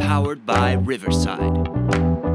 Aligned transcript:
Powered 0.00 0.46
by 0.46 0.72
Riverside. 0.72 2.33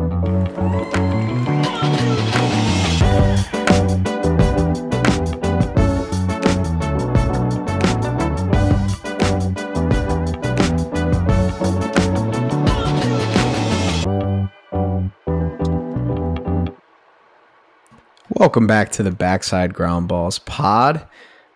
Welcome 18.50 18.66
back 18.66 18.92
to 18.94 19.04
the 19.04 19.12
Backside 19.12 19.76
Ground 19.76 20.08
Balls 20.08 20.40
pod. 20.40 21.08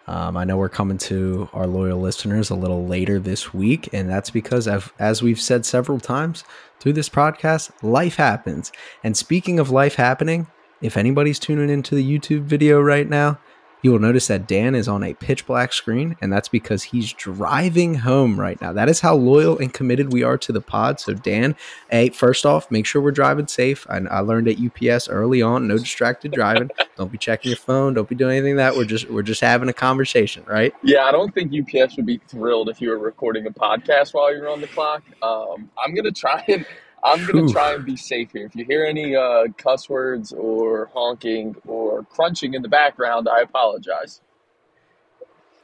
Um, 0.06 0.38
I 0.38 0.44
know 0.44 0.58
we're 0.58 0.70
coming 0.70 1.00
to 1.00 1.50
our 1.52 1.66
loyal 1.66 2.00
listeners 2.00 2.52
a 2.52 2.56
little 2.56 2.86
later 2.86 3.18
this 3.18 3.52
week, 3.52 3.90
and 3.94 4.08
that's 4.08 4.30
because, 4.30 4.68
of, 4.68 4.94
as 5.00 5.24
we've 5.24 5.42
said 5.42 5.66
several 5.66 6.00
times 6.00 6.44
through 6.80 6.94
this 6.94 7.10
podcast, 7.10 7.72
life 7.82 8.18
happens. 8.18 8.72
And 9.04 9.18
speaking 9.18 9.58
of 9.58 9.72
life 9.72 9.96
happening, 9.96 10.46
if 10.82 10.96
anybody's 10.96 11.40
tuning 11.40 11.72
into 11.72 11.96
the 11.96 12.08
YouTube 12.08 12.44
video 12.44 12.80
right 12.80 13.10
now, 13.10 13.40
you 13.84 13.92
will 13.92 14.00
notice 14.00 14.28
that 14.28 14.48
Dan 14.48 14.76
is 14.76 14.88
on 14.88 15.04
a 15.04 15.14
pitch 15.14 15.46
black 15.46 15.74
screen, 15.74 16.16
and 16.22 16.32
that's 16.32 16.48
because 16.48 16.84
he's 16.84 17.14
driving 17.14 17.96
home 17.96 18.40
right 18.40 18.60
now. 18.62 18.72
That 18.74 18.90
is 18.90 19.02
how 19.02 19.16
loyal 19.16 19.60
and 19.60 19.74
committed 19.74 20.14
we 20.14 20.24
are 20.24 20.38
to 20.38 20.52
the 20.52 20.62
pod. 20.62 21.02
So, 21.02 21.14
Dan, 21.14 21.56
hey, 21.92 22.10
first 22.10 22.46
off, 22.46 22.72
make 22.72 22.86
sure 22.86 23.02
we're 23.02 23.12
driving 23.12 23.48
safe. 23.48 23.86
I, 23.90 23.98
I 24.10 24.22
learned 24.22 24.48
at 24.48 24.58
UPS 24.58 25.10
early 25.10 25.42
on, 25.42 25.68
no 25.68 25.78
distracted 25.78 26.32
driving. 26.32 26.72
don't 26.98 27.12
be 27.12 27.18
checking 27.18 27.50
your 27.50 27.58
phone. 27.58 27.94
Don't 27.94 28.08
be 28.08 28.16
doing 28.16 28.38
anything 28.38 28.56
that. 28.56 28.76
We're 28.76 28.86
just 28.86 29.10
we're 29.10 29.22
just 29.22 29.42
having 29.42 29.68
a 29.68 29.74
conversation, 29.74 30.44
right? 30.48 30.74
Yeah, 30.82 31.04
I 31.04 31.12
don't 31.12 31.34
think 31.34 31.52
UPS 31.54 31.98
would 31.98 32.06
be 32.06 32.22
thrilled 32.28 32.70
if 32.70 32.80
you 32.80 32.90
were 32.90 33.00
recording 33.00 33.46
a 33.48 33.52
podcast 33.52 34.14
while 34.14 34.34
you're 34.34 34.50
on 34.50 34.62
the 34.62 34.68
clock. 34.68 35.04
Um, 35.22 35.70
I'm 35.84 35.94
gonna 35.94 36.12
try 36.12 36.44
and 36.48 36.66
I'm 37.04 37.26
gonna 37.26 37.52
try 37.52 37.74
and 37.74 37.86
be 37.86 37.98
safe 37.98 38.32
here. 38.32 38.46
If 38.46 38.56
you 38.56 38.66
hear 38.66 38.86
any 38.86 39.16
uh, 39.16 39.46
cuss 39.58 39.90
words 39.90 40.32
or 40.32 40.90
honking 40.94 41.56
or 41.68 42.04
crunching 42.04 42.54
in 42.54 42.62
the 42.62 42.70
background, 42.70 43.28
I 43.28 43.42
apologize. 43.42 44.22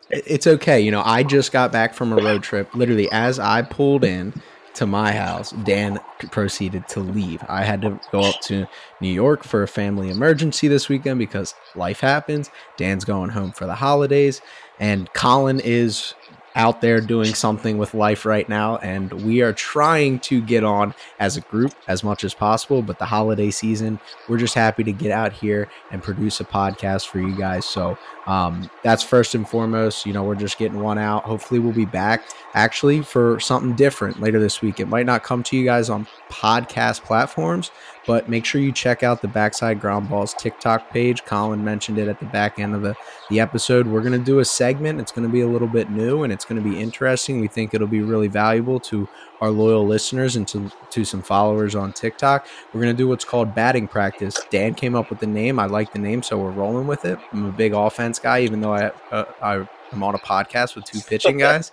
It's 0.09 0.47
okay. 0.47 0.81
You 0.81 0.91
know, 0.91 1.03
I 1.05 1.23
just 1.23 1.51
got 1.51 1.71
back 1.71 1.93
from 1.93 2.11
a 2.11 2.17
road 2.17 2.43
trip. 2.43 2.73
Literally, 2.75 3.09
as 3.11 3.39
I 3.39 3.61
pulled 3.61 4.03
in 4.03 4.33
to 4.73 4.85
my 4.87 5.11
house, 5.11 5.51
Dan 5.63 5.99
proceeded 6.31 6.87
to 6.89 6.99
leave. 6.99 7.43
I 7.47 7.63
had 7.63 7.81
to 7.83 7.99
go 8.11 8.21
up 8.21 8.39
to 8.41 8.65
New 9.01 9.11
York 9.11 9.43
for 9.43 9.63
a 9.63 9.67
family 9.67 10.09
emergency 10.09 10.67
this 10.67 10.89
weekend 10.89 11.19
because 11.19 11.53
life 11.75 11.99
happens. 11.99 12.49
Dan's 12.75 13.05
going 13.05 13.29
home 13.29 13.51
for 13.51 13.65
the 13.65 13.75
holidays, 13.75 14.41
and 14.79 15.11
Colin 15.13 15.59
is 15.59 16.15
out 16.55 16.81
there 16.81 16.99
doing 17.01 17.33
something 17.33 17.77
with 17.77 17.93
life 17.93 18.25
right 18.25 18.49
now 18.49 18.77
and 18.77 19.11
we 19.23 19.41
are 19.41 19.53
trying 19.53 20.19
to 20.19 20.41
get 20.41 20.63
on 20.63 20.93
as 21.19 21.37
a 21.37 21.41
group 21.41 21.73
as 21.87 22.03
much 22.03 22.23
as 22.23 22.33
possible 22.33 22.81
but 22.81 22.99
the 22.99 23.05
holiday 23.05 23.51
season 23.51 23.99
we're 24.27 24.37
just 24.37 24.53
happy 24.53 24.83
to 24.83 24.91
get 24.91 25.11
out 25.11 25.31
here 25.31 25.67
and 25.91 26.03
produce 26.03 26.39
a 26.39 26.45
podcast 26.45 27.07
for 27.07 27.19
you 27.19 27.35
guys. 27.35 27.65
So 27.65 27.97
um, 28.27 28.69
that's 28.83 29.03
first 29.03 29.35
and 29.35 29.47
foremost 29.47 30.05
you 30.05 30.13
know 30.13 30.23
we're 30.23 30.35
just 30.35 30.57
getting 30.57 30.79
one 30.79 30.97
out. 30.97 31.23
Hopefully 31.23 31.59
we'll 31.59 31.73
be 31.73 31.85
back 31.85 32.29
actually 32.53 33.01
for 33.01 33.39
something 33.39 33.75
different 33.75 34.19
later 34.19 34.39
this 34.39 34.61
week. 34.61 34.79
It 34.79 34.87
might 34.87 35.05
not 35.05 35.23
come 35.23 35.43
to 35.43 35.57
you 35.57 35.65
guys 35.65 35.89
on 35.89 36.07
podcast 36.29 37.03
platforms 37.03 37.71
but 38.09 38.27
make 38.27 38.43
sure 38.43 38.59
you 38.59 38.71
check 38.71 39.03
out 39.03 39.21
the 39.21 39.27
Backside 39.27 39.79
Ground 39.79 40.09
Balls 40.09 40.33
TikTok 40.33 40.89
page. 40.89 41.23
Colin 41.25 41.63
mentioned 41.63 41.99
it 41.99 42.07
at 42.07 42.19
the 42.19 42.25
back 42.25 42.57
end 42.57 42.73
of 42.73 42.81
the, 42.81 42.95
the 43.29 43.39
episode. 43.39 43.85
We're 43.85 44.01
going 44.01 44.13
to 44.13 44.25
do 44.25 44.39
a 44.39 44.45
segment. 44.45 44.99
It's 44.99 45.11
going 45.11 45.27
to 45.27 45.31
be 45.31 45.41
a 45.41 45.47
little 45.47 45.67
bit 45.67 45.91
new 45.91 46.23
and 46.23 46.33
it's 46.33 46.43
going 46.43 46.59
to 46.59 46.67
be 46.67 46.79
interesting. 46.79 47.39
We 47.39 47.47
think 47.47 47.75
it'll 47.75 47.85
be 47.85 48.01
really 48.01 48.27
valuable 48.27 48.79
to 48.79 49.07
our 49.41 49.51
loyal 49.51 49.85
listeners 49.85 50.35
and 50.37 50.47
to, 50.47 50.71
to 50.89 51.05
some 51.05 51.21
followers 51.21 51.75
on 51.75 51.93
TikTok. 51.93 52.47
We're 52.73 52.81
going 52.81 52.95
to 52.95 52.97
do 52.97 53.07
what's 53.07 53.25
called 53.25 53.53
batting 53.53 53.87
practice. 53.87 54.41
Dan 54.49 54.73
came 54.73 54.95
up 54.95 55.11
with 55.11 55.19
the 55.19 55.27
name. 55.27 55.59
I 55.59 55.67
like 55.67 55.93
the 55.93 55.99
name, 55.99 56.23
so 56.23 56.39
we're 56.39 56.49
rolling 56.49 56.87
with 56.87 57.05
it. 57.05 57.19
I'm 57.31 57.45
a 57.45 57.51
big 57.51 57.73
offense 57.73 58.17
guy, 58.17 58.41
even 58.41 58.59
though 58.59 58.73
I, 58.73 58.91
uh, 59.11 59.25
I, 59.39 59.67
I'm 59.91 60.01
on 60.01 60.15
a 60.15 60.19
podcast 60.19 60.75
with 60.75 60.85
two 60.85 61.01
pitching 61.01 61.37
guys 61.47 61.71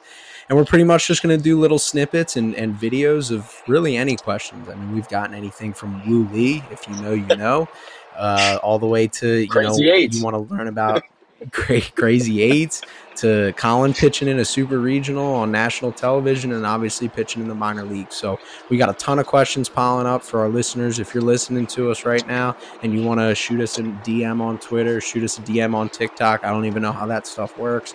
and 0.49 0.57
we're 0.57 0.65
pretty 0.65 0.85
much 0.85 1.07
just 1.07 1.23
going 1.23 1.37
to 1.37 1.43
do 1.43 1.59
little 1.59 1.79
snippets 1.79 2.37
and, 2.37 2.55
and 2.55 2.75
videos 2.77 3.31
of 3.31 3.63
really 3.67 3.97
any 3.97 4.17
questions. 4.17 4.69
I 4.69 4.75
mean, 4.75 4.95
we've 4.95 5.09
gotten 5.09 5.35
anything 5.35 5.73
from 5.73 6.09
Woo 6.09 6.29
Lee, 6.33 6.63
if 6.71 6.87
you 6.89 6.95
know, 6.97 7.13
you 7.13 7.37
know, 7.37 7.69
uh, 8.17 8.59
all 8.63 8.79
the 8.79 8.87
way 8.87 9.09
to 9.09 9.41
you 9.41 9.49
Crazy 9.49 9.85
know 9.85 9.93
eights. 9.93 10.17
you 10.17 10.25
want 10.25 10.35
to 10.35 10.55
learn 10.55 10.69
about 10.69 11.03
great 11.51 11.95
crazy 11.95 12.43
eights 12.43 12.83
to 13.17 13.53
Colin 13.57 13.93
pitching 13.95 14.29
in 14.29 14.39
a 14.39 14.45
super 14.45 14.79
regional 14.79 15.35
on 15.35 15.51
national 15.51 15.91
television 15.91 16.53
and 16.53 16.67
obviously 16.67 17.09
pitching 17.09 17.43
in 17.43 17.49
the 17.49 17.55
minor 17.55 17.83
leagues. 17.83 18.15
So 18.15 18.39
we 18.69 18.77
got 18.77 18.91
a 18.91 18.95
ton 18.95 19.19
of 19.19 19.27
questions 19.27 19.69
piling 19.69 20.07
up 20.07 20.23
for 20.23 20.41
our 20.41 20.49
listeners. 20.49 20.99
If 20.99 21.15
you're 21.15 21.23
listening 21.23 21.67
to 21.69 21.91
us 21.91 22.05
right 22.05 22.27
now 22.27 22.57
and 22.83 22.93
you 22.93 23.03
want 23.03 23.21
to 23.21 23.35
shoot 23.35 23.61
us 23.61 23.79
a 23.79 23.83
DM 23.83 24.41
on 24.41 24.59
Twitter, 24.59 25.01
shoot 25.01 25.25
us 25.25 25.39
a 25.39 25.43
DM 25.43 25.75
on 25.75 25.89
TikTok. 25.89 26.45
I 26.45 26.51
don't 26.51 26.67
even 26.67 26.83
know 26.83 26.93
how 26.93 27.07
that 27.07 27.27
stuff 27.27 27.57
works 27.59 27.95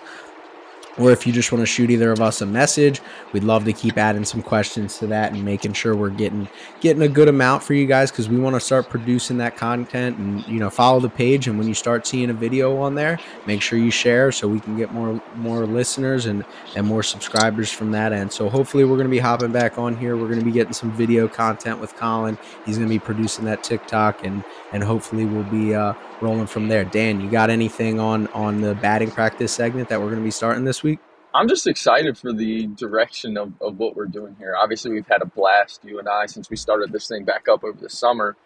or 0.98 1.10
if 1.10 1.26
you 1.26 1.32
just 1.32 1.52
want 1.52 1.60
to 1.60 1.66
shoot 1.66 1.90
either 1.90 2.12
of 2.12 2.20
us 2.20 2.40
a 2.40 2.46
message 2.46 3.00
we'd 3.32 3.44
love 3.44 3.64
to 3.64 3.72
keep 3.72 3.96
adding 3.96 4.24
some 4.24 4.42
questions 4.42 4.98
to 4.98 5.06
that 5.06 5.32
and 5.32 5.44
making 5.44 5.72
sure 5.72 5.96
we're 5.96 6.10
getting 6.10 6.48
getting 6.80 7.02
a 7.02 7.08
good 7.08 7.28
amount 7.28 7.62
for 7.62 7.74
you 7.74 7.86
guys 7.86 8.10
because 8.10 8.28
we 8.28 8.38
want 8.38 8.54
to 8.54 8.60
start 8.60 8.88
producing 8.88 9.38
that 9.38 9.56
content 9.56 10.16
and 10.18 10.46
you 10.46 10.58
know 10.58 10.68
follow 10.68 11.00
the 11.00 11.08
page 11.08 11.48
and 11.48 11.58
when 11.58 11.66
you 11.66 11.74
start 11.74 12.06
seeing 12.06 12.30
a 12.30 12.34
video 12.34 12.76
on 12.78 12.94
there 12.94 13.18
make 13.46 13.62
sure 13.62 13.78
you 13.78 13.90
share 13.90 14.30
so 14.30 14.46
we 14.46 14.60
can 14.60 14.76
get 14.76 14.92
more 14.92 15.20
more 15.36 15.66
listeners 15.66 16.26
and 16.26 16.44
and 16.76 16.86
more 16.86 17.02
subscribers 17.02 17.70
from 17.70 17.90
that 17.90 18.12
end 18.12 18.32
so 18.32 18.48
hopefully 18.48 18.84
we're 18.84 18.96
going 18.96 19.06
to 19.06 19.10
be 19.10 19.18
hopping 19.18 19.52
back 19.52 19.78
on 19.78 19.96
here 19.96 20.16
we're 20.16 20.28
going 20.28 20.38
to 20.38 20.44
be 20.44 20.52
getting 20.52 20.72
some 20.72 20.92
video 20.92 21.26
content 21.26 21.80
with 21.80 21.94
colin 21.96 22.36
he's 22.66 22.76
going 22.76 22.88
to 22.88 22.94
be 22.94 22.98
producing 22.98 23.44
that 23.44 23.62
tiktok 23.62 24.24
and 24.24 24.44
and 24.72 24.82
hopefully 24.82 25.24
we'll 25.24 25.44
be 25.44 25.74
uh 25.74 25.94
rolling 26.22 26.46
from 26.46 26.68
there. 26.68 26.84
Dan, 26.84 27.20
you 27.20 27.28
got 27.28 27.50
anything 27.50 28.00
on 28.00 28.28
on 28.28 28.60
the 28.60 28.74
batting 28.76 29.10
practice 29.10 29.52
segment 29.52 29.88
that 29.88 30.00
we're 30.00 30.06
going 30.06 30.20
to 30.20 30.24
be 30.24 30.30
starting 30.30 30.64
this? 30.64 30.81
I'm 31.34 31.48
just 31.48 31.66
excited 31.66 32.18
for 32.18 32.32
the 32.32 32.66
direction 32.66 33.36
of, 33.38 33.52
of 33.60 33.78
what 33.78 33.96
we're 33.96 34.06
doing 34.06 34.36
here. 34.38 34.54
Obviously, 34.56 34.92
we've 34.92 35.06
had 35.06 35.22
a 35.22 35.26
blast, 35.26 35.82
you 35.84 35.98
and 35.98 36.08
I, 36.08 36.26
since 36.26 36.50
we 36.50 36.56
started 36.56 36.92
this 36.92 37.08
thing 37.08 37.24
back 37.24 37.48
up 37.48 37.64
over 37.64 37.78
the 37.80 37.88
summer. 37.88 38.36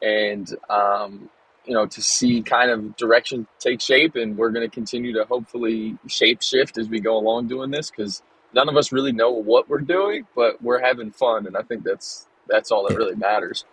And, 0.00 0.48
um, 0.68 1.30
you 1.64 1.74
know, 1.74 1.86
to 1.86 2.02
see 2.02 2.42
kind 2.42 2.70
of 2.70 2.96
direction 2.96 3.46
take 3.60 3.80
shape, 3.80 4.16
and 4.16 4.36
we're 4.36 4.50
going 4.50 4.68
to 4.68 4.74
continue 4.74 5.12
to 5.14 5.24
hopefully 5.24 5.96
shape 6.08 6.42
shift 6.42 6.78
as 6.78 6.88
we 6.88 6.98
go 6.98 7.16
along 7.16 7.46
doing 7.46 7.70
this 7.70 7.90
because 7.90 8.22
none 8.52 8.68
of 8.68 8.76
us 8.76 8.90
really 8.90 9.12
know 9.12 9.30
what 9.30 9.68
we're 9.68 9.78
doing, 9.78 10.26
but 10.34 10.60
we're 10.60 10.80
having 10.82 11.12
fun. 11.12 11.46
And 11.46 11.56
I 11.56 11.62
think 11.62 11.84
that's 11.84 12.26
that's 12.48 12.72
all 12.72 12.88
that 12.88 12.96
really 12.96 13.14
matters. 13.14 13.64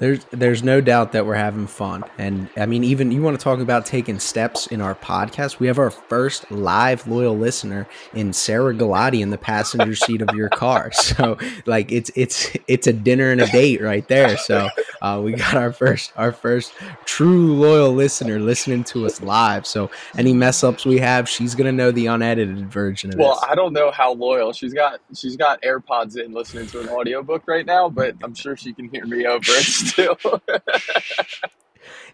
There's 0.00 0.24
there's 0.30 0.62
no 0.62 0.80
doubt 0.80 1.12
that 1.12 1.26
we're 1.26 1.34
having 1.34 1.66
fun. 1.66 2.04
And 2.16 2.48
I 2.56 2.64
mean, 2.64 2.84
even 2.84 3.12
you 3.12 3.22
want 3.22 3.38
to 3.38 3.44
talk 3.44 3.60
about 3.60 3.84
taking 3.84 4.18
steps 4.18 4.66
in 4.66 4.80
our 4.80 4.94
podcast. 4.94 5.60
We 5.60 5.66
have 5.66 5.78
our 5.78 5.90
first 5.90 6.50
live 6.50 7.06
loyal 7.06 7.36
listener 7.36 7.86
in 8.14 8.32
Sarah 8.32 8.74
Galati 8.74 9.20
in 9.20 9.28
the 9.28 9.38
passenger 9.38 9.94
seat 9.94 10.22
of 10.22 10.34
your 10.34 10.48
car. 10.48 10.90
So 11.10 11.36
like 11.66 11.90
it's 11.90 12.10
it's 12.14 12.56
it's 12.68 12.86
a 12.86 12.92
dinner 12.92 13.30
and 13.30 13.40
a 13.40 13.46
date 13.46 13.80
right 13.82 14.06
there. 14.06 14.36
So 14.36 14.68
uh, 15.02 15.20
we 15.22 15.32
got 15.32 15.54
our 15.54 15.72
first 15.72 16.12
our 16.16 16.30
first 16.30 16.72
true 17.04 17.54
loyal 17.56 17.92
listener 17.92 18.38
listening 18.38 18.84
to 18.84 19.06
us 19.06 19.20
live. 19.20 19.66
So 19.66 19.90
any 20.16 20.32
mess 20.32 20.62
ups 20.62 20.86
we 20.86 20.98
have, 20.98 21.28
she's 21.28 21.54
gonna 21.54 21.72
know 21.72 21.90
the 21.90 22.06
unedited 22.06 22.70
version 22.70 23.12
of 23.12 23.18
Well, 23.18 23.34
this. 23.34 23.44
I 23.50 23.54
don't 23.54 23.72
know 23.72 23.90
how 23.90 24.12
loyal 24.12 24.52
she's 24.52 24.72
got. 24.72 25.00
She's 25.14 25.36
got 25.36 25.60
AirPods 25.62 26.16
in, 26.16 26.32
listening 26.32 26.68
to 26.68 26.80
an 26.80 26.88
audiobook 26.88 27.46
right 27.46 27.66
now, 27.66 27.88
but 27.88 28.14
I'm 28.22 28.34
sure 28.34 28.56
she 28.56 28.72
can 28.72 28.88
hear 28.88 29.06
me 29.06 29.26
over 29.26 29.44
it 29.48 29.89
still. 29.90 30.16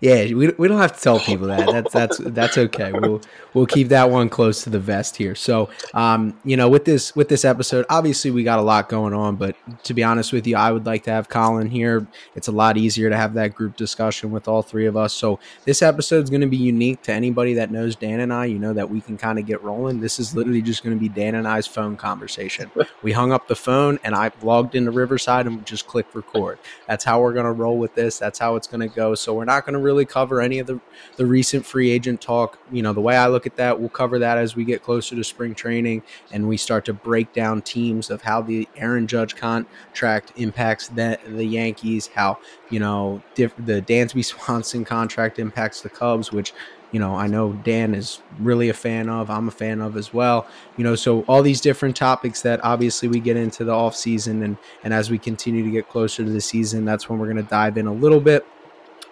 Yeah, 0.00 0.24
we, 0.34 0.48
we 0.48 0.68
don't 0.68 0.78
have 0.78 0.96
to 0.96 1.00
tell 1.00 1.18
people 1.18 1.46
that. 1.48 1.66
That's 1.66 1.92
that's 1.92 2.18
that's 2.18 2.58
okay. 2.58 2.92
We'll 2.92 3.20
we'll 3.54 3.66
keep 3.66 3.88
that 3.88 4.10
one 4.10 4.28
close 4.28 4.62
to 4.64 4.70
the 4.70 4.78
vest 4.78 5.16
here. 5.16 5.34
So, 5.34 5.70
um, 5.94 6.38
you 6.44 6.56
know, 6.56 6.68
with 6.68 6.84
this 6.84 7.16
with 7.16 7.28
this 7.28 7.44
episode, 7.44 7.86
obviously 7.88 8.30
we 8.30 8.44
got 8.44 8.58
a 8.58 8.62
lot 8.62 8.88
going 8.88 9.14
on, 9.14 9.36
but 9.36 9.56
to 9.84 9.94
be 9.94 10.04
honest 10.04 10.32
with 10.32 10.46
you, 10.46 10.56
I 10.56 10.70
would 10.70 10.86
like 10.86 11.04
to 11.04 11.10
have 11.10 11.28
Colin 11.28 11.68
here. 11.70 12.06
It's 12.34 12.48
a 12.48 12.52
lot 12.52 12.76
easier 12.76 13.08
to 13.08 13.16
have 13.16 13.34
that 13.34 13.54
group 13.54 13.76
discussion 13.76 14.30
with 14.30 14.48
all 14.48 14.62
three 14.62 14.86
of 14.86 14.96
us. 14.96 15.12
So, 15.12 15.38
this 15.64 15.82
episode 15.82 16.24
is 16.24 16.30
going 16.30 16.42
to 16.42 16.46
be 16.46 16.56
unique 16.56 17.02
to 17.02 17.12
anybody 17.12 17.54
that 17.54 17.70
knows 17.70 17.96
Dan 17.96 18.20
and 18.20 18.32
I. 18.32 18.46
You 18.46 18.58
know 18.58 18.74
that 18.74 18.90
we 18.90 19.00
can 19.00 19.16
kind 19.16 19.38
of 19.38 19.46
get 19.46 19.62
rolling. 19.62 20.00
This 20.00 20.20
is 20.20 20.34
literally 20.34 20.62
just 20.62 20.84
going 20.84 20.96
to 20.96 21.00
be 21.00 21.08
Dan 21.08 21.34
and 21.34 21.48
I's 21.48 21.66
phone 21.66 21.96
conversation. 21.96 22.70
We 23.02 23.12
hung 23.12 23.32
up 23.32 23.48
the 23.48 23.56
phone 23.56 23.98
and 24.04 24.14
I 24.14 24.30
logged 24.42 24.74
into 24.74 24.90
Riverside 24.90 25.46
and 25.46 25.64
just 25.64 25.86
clicked 25.86 26.14
record. 26.14 26.58
That's 26.86 27.04
how 27.04 27.20
we're 27.20 27.32
going 27.32 27.46
to 27.46 27.52
roll 27.52 27.78
with 27.78 27.94
this. 27.94 28.18
That's 28.18 28.38
how 28.38 28.56
it's 28.56 28.66
going 28.66 28.86
to 28.86 28.94
go. 28.94 29.14
So, 29.14 29.34
we're 29.34 29.44
not 29.44 29.64
going 29.64 29.74
to 29.74 29.80
really 29.86 30.04
cover 30.04 30.40
any 30.40 30.58
of 30.58 30.66
the 30.66 30.80
the 31.16 31.24
recent 31.24 31.64
free 31.64 31.90
agent 31.90 32.20
talk. 32.20 32.58
You 32.72 32.82
know, 32.82 32.92
the 32.92 33.00
way 33.00 33.16
I 33.16 33.28
look 33.28 33.46
at 33.46 33.56
that, 33.56 33.78
we'll 33.78 33.88
cover 33.88 34.18
that 34.18 34.36
as 34.36 34.56
we 34.56 34.64
get 34.64 34.82
closer 34.82 35.14
to 35.14 35.24
spring 35.24 35.54
training 35.54 36.02
and 36.32 36.46
we 36.48 36.56
start 36.56 36.84
to 36.86 36.92
break 36.92 37.32
down 37.32 37.62
teams 37.62 38.10
of 38.10 38.20
how 38.20 38.42
the 38.42 38.68
Aaron 38.76 39.06
Judge 39.06 39.36
contract 39.36 40.32
impacts 40.36 40.88
the 40.88 41.18
the 41.26 41.44
Yankees, 41.44 42.08
how 42.08 42.38
you 42.68 42.80
know 42.80 43.22
diff, 43.34 43.54
the 43.58 43.80
Dansby 43.80 44.24
Swanson 44.32 44.84
contract 44.84 45.38
impacts 45.38 45.80
the 45.80 45.88
Cubs, 45.88 46.32
which 46.32 46.52
you 46.90 46.98
know 46.98 47.14
I 47.14 47.28
know 47.28 47.52
Dan 47.52 47.94
is 47.94 48.20
really 48.40 48.68
a 48.68 48.74
fan 48.74 49.08
of. 49.08 49.30
I'm 49.30 49.46
a 49.46 49.52
fan 49.52 49.80
of 49.80 49.96
as 49.96 50.12
well. 50.12 50.48
You 50.76 50.84
know, 50.84 50.96
so 50.96 51.22
all 51.22 51.42
these 51.42 51.60
different 51.60 51.94
topics 51.94 52.42
that 52.42 52.62
obviously 52.64 53.08
we 53.08 53.20
get 53.20 53.36
into 53.36 53.64
the 53.64 53.72
off 53.72 53.94
season 53.94 54.42
and 54.42 54.56
and 54.82 54.92
as 54.92 55.10
we 55.10 55.18
continue 55.18 55.62
to 55.62 55.70
get 55.70 55.88
closer 55.88 56.24
to 56.24 56.30
the 56.30 56.40
season, 56.40 56.84
that's 56.84 57.08
when 57.08 57.20
we're 57.20 57.32
going 57.32 57.44
to 57.44 57.50
dive 57.50 57.78
in 57.78 57.86
a 57.86 57.92
little 57.92 58.20
bit. 58.20 58.44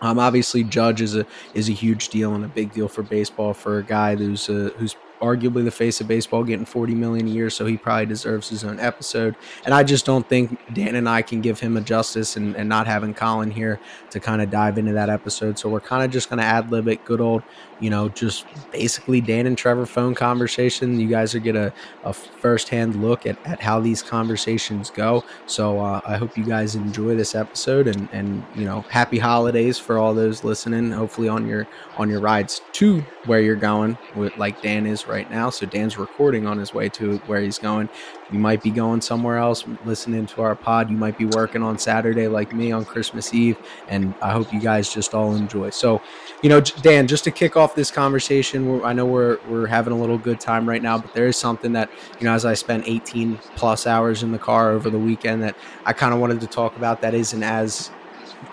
Um, 0.00 0.18
obviously, 0.18 0.64
Judge 0.64 1.00
is 1.00 1.16
a 1.16 1.26
is 1.54 1.68
a 1.68 1.72
huge 1.72 2.08
deal 2.08 2.34
and 2.34 2.44
a 2.44 2.48
big 2.48 2.72
deal 2.72 2.88
for 2.88 3.02
baseball 3.02 3.54
for 3.54 3.78
a 3.78 3.82
guy 3.82 4.16
who's 4.16 4.48
uh, 4.48 4.70
who's 4.76 4.96
arguably 5.24 5.64
the 5.64 5.70
face 5.70 6.00
of 6.00 6.08
baseball, 6.08 6.44
getting 6.44 6.66
40 6.66 6.94
million 6.94 7.26
a 7.26 7.30
year, 7.30 7.48
so 7.48 7.64
he 7.64 7.76
probably 7.76 8.06
deserves 8.06 8.48
his 8.48 8.62
own 8.64 8.78
episode. 8.78 9.34
And 9.64 9.72
I 9.72 9.82
just 9.82 10.04
don't 10.04 10.28
think 10.28 10.58
Dan 10.74 10.94
and 10.94 11.08
I 11.08 11.22
can 11.22 11.40
give 11.40 11.60
him 11.60 11.76
a 11.76 11.80
justice 11.80 12.36
and, 12.36 12.54
and 12.56 12.68
not 12.68 12.86
having 12.86 13.14
Colin 13.14 13.50
here 13.50 13.80
to 14.10 14.20
kind 14.20 14.42
of 14.42 14.50
dive 14.50 14.76
into 14.76 14.92
that 14.92 15.08
episode. 15.08 15.58
So 15.58 15.68
we're 15.68 15.80
kind 15.80 16.04
of 16.04 16.10
just 16.10 16.28
going 16.28 16.38
to 16.38 16.44
ad 16.44 16.70
lib 16.70 16.88
it, 16.88 17.04
good 17.04 17.20
old, 17.20 17.42
you 17.80 17.90
know, 17.90 18.08
just 18.10 18.44
basically 18.70 19.20
Dan 19.20 19.46
and 19.46 19.56
Trevor 19.56 19.86
phone 19.86 20.14
conversation. 20.14 21.00
You 21.00 21.08
guys 21.08 21.34
are 21.34 21.38
get 21.38 21.56
a, 21.56 21.72
a 22.04 22.12
firsthand 22.12 23.02
look 23.02 23.26
at, 23.26 23.38
at 23.46 23.60
how 23.60 23.80
these 23.80 24.02
conversations 24.02 24.90
go. 24.90 25.24
So 25.46 25.80
uh, 25.80 26.00
I 26.04 26.16
hope 26.16 26.36
you 26.36 26.44
guys 26.44 26.74
enjoy 26.74 27.16
this 27.16 27.34
episode 27.34 27.86
and, 27.86 28.08
and, 28.12 28.44
you 28.54 28.64
know, 28.64 28.82
happy 28.82 29.18
holidays 29.18 29.78
for 29.78 29.98
all 29.98 30.14
those 30.14 30.44
listening. 30.44 30.90
Hopefully 30.90 31.28
on 31.28 31.46
your 31.46 31.66
on 31.96 32.10
your 32.10 32.20
rides 32.20 32.60
to 32.72 33.00
where 33.26 33.40
you're 33.40 33.56
going 33.56 33.96
with 34.14 34.36
like 34.36 34.60
Dan 34.62 34.86
is 34.86 35.06
right 35.06 35.13
now. 35.30 35.50
So 35.50 35.66
Dan's 35.66 35.98
recording 35.98 36.46
on 36.46 36.58
his 36.58 36.74
way 36.74 36.88
to 36.90 37.18
where 37.26 37.40
he's 37.40 37.58
going. 37.58 37.88
You 38.30 38.38
might 38.38 38.62
be 38.62 38.70
going 38.70 39.00
somewhere 39.00 39.38
else 39.38 39.64
listening 39.84 40.26
to 40.26 40.42
our 40.42 40.54
pod. 40.54 40.90
You 40.90 40.96
might 40.96 41.16
be 41.16 41.26
working 41.26 41.62
on 41.62 41.78
Saturday 41.78 42.28
like 42.28 42.52
me 42.52 42.72
on 42.72 42.84
Christmas 42.84 43.32
Eve. 43.32 43.56
And 43.88 44.14
I 44.20 44.32
hope 44.32 44.52
you 44.52 44.60
guys 44.60 44.92
just 44.92 45.14
all 45.14 45.34
enjoy. 45.34 45.70
So, 45.70 46.02
you 46.42 46.48
know, 46.48 46.60
Dan, 46.60 47.06
just 47.06 47.24
to 47.24 47.30
kick 47.30 47.56
off 47.56 47.74
this 47.74 47.90
conversation, 47.90 48.82
I 48.84 48.92
know 48.92 49.06
we're, 49.06 49.38
we're 49.48 49.66
having 49.66 49.92
a 49.92 49.96
little 49.96 50.18
good 50.18 50.40
time 50.40 50.68
right 50.68 50.82
now, 50.82 50.98
but 50.98 51.14
there 51.14 51.26
is 51.26 51.36
something 51.36 51.72
that, 51.72 51.90
you 52.18 52.24
know, 52.24 52.32
as 52.32 52.44
I 52.44 52.54
spent 52.54 52.84
18 52.86 53.38
plus 53.56 53.86
hours 53.86 54.22
in 54.22 54.32
the 54.32 54.38
car 54.38 54.72
over 54.72 54.90
the 54.90 54.98
weekend 54.98 55.42
that 55.42 55.56
I 55.84 55.92
kind 55.92 56.12
of 56.12 56.20
wanted 56.20 56.40
to 56.40 56.46
talk 56.46 56.76
about 56.76 57.00
that 57.02 57.14
isn't 57.14 57.42
as 57.42 57.90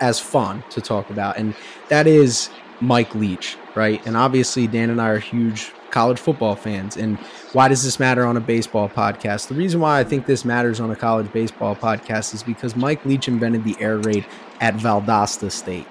as 0.00 0.18
fun 0.18 0.64
to 0.70 0.80
talk 0.80 1.10
about. 1.10 1.36
And 1.36 1.54
that 1.88 2.06
is 2.06 2.50
Mike 2.80 3.14
Leach, 3.14 3.56
right? 3.74 4.04
And 4.06 4.16
obviously, 4.16 4.66
Dan 4.66 4.90
and 4.90 5.00
I 5.00 5.08
are 5.08 5.18
huge 5.18 5.72
college 5.92 6.18
football 6.18 6.56
fans. 6.56 6.96
And 6.96 7.16
why 7.52 7.68
does 7.68 7.84
this 7.84 8.00
matter 8.00 8.24
on 8.26 8.36
a 8.36 8.40
baseball 8.40 8.88
podcast? 8.88 9.46
The 9.46 9.54
reason 9.54 9.80
why 9.80 10.00
I 10.00 10.04
think 10.04 10.26
this 10.26 10.44
matters 10.44 10.80
on 10.80 10.90
a 10.90 10.96
college 10.96 11.32
baseball 11.32 11.76
podcast 11.76 12.34
is 12.34 12.42
because 12.42 12.74
Mike 12.74 13.04
Leach 13.04 13.28
invented 13.28 13.62
the 13.62 13.76
air 13.78 13.98
raid 13.98 14.26
at 14.60 14.74
Valdosta 14.74 15.52
State. 15.52 15.86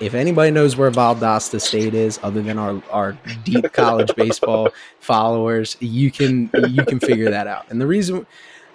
If 0.00 0.12
anybody 0.14 0.50
knows 0.50 0.76
where 0.76 0.90
Valdosta 0.90 1.60
State 1.60 1.94
is, 1.94 2.18
other 2.22 2.42
than 2.42 2.58
our, 2.58 2.82
our 2.90 3.16
deep 3.44 3.72
college 3.72 4.14
baseball 4.16 4.68
followers, 4.98 5.76
you 5.80 6.10
can 6.10 6.50
you 6.68 6.84
can 6.84 6.98
figure 6.98 7.30
that 7.30 7.46
out. 7.46 7.70
And 7.70 7.80
the 7.80 7.86
reason 7.86 8.26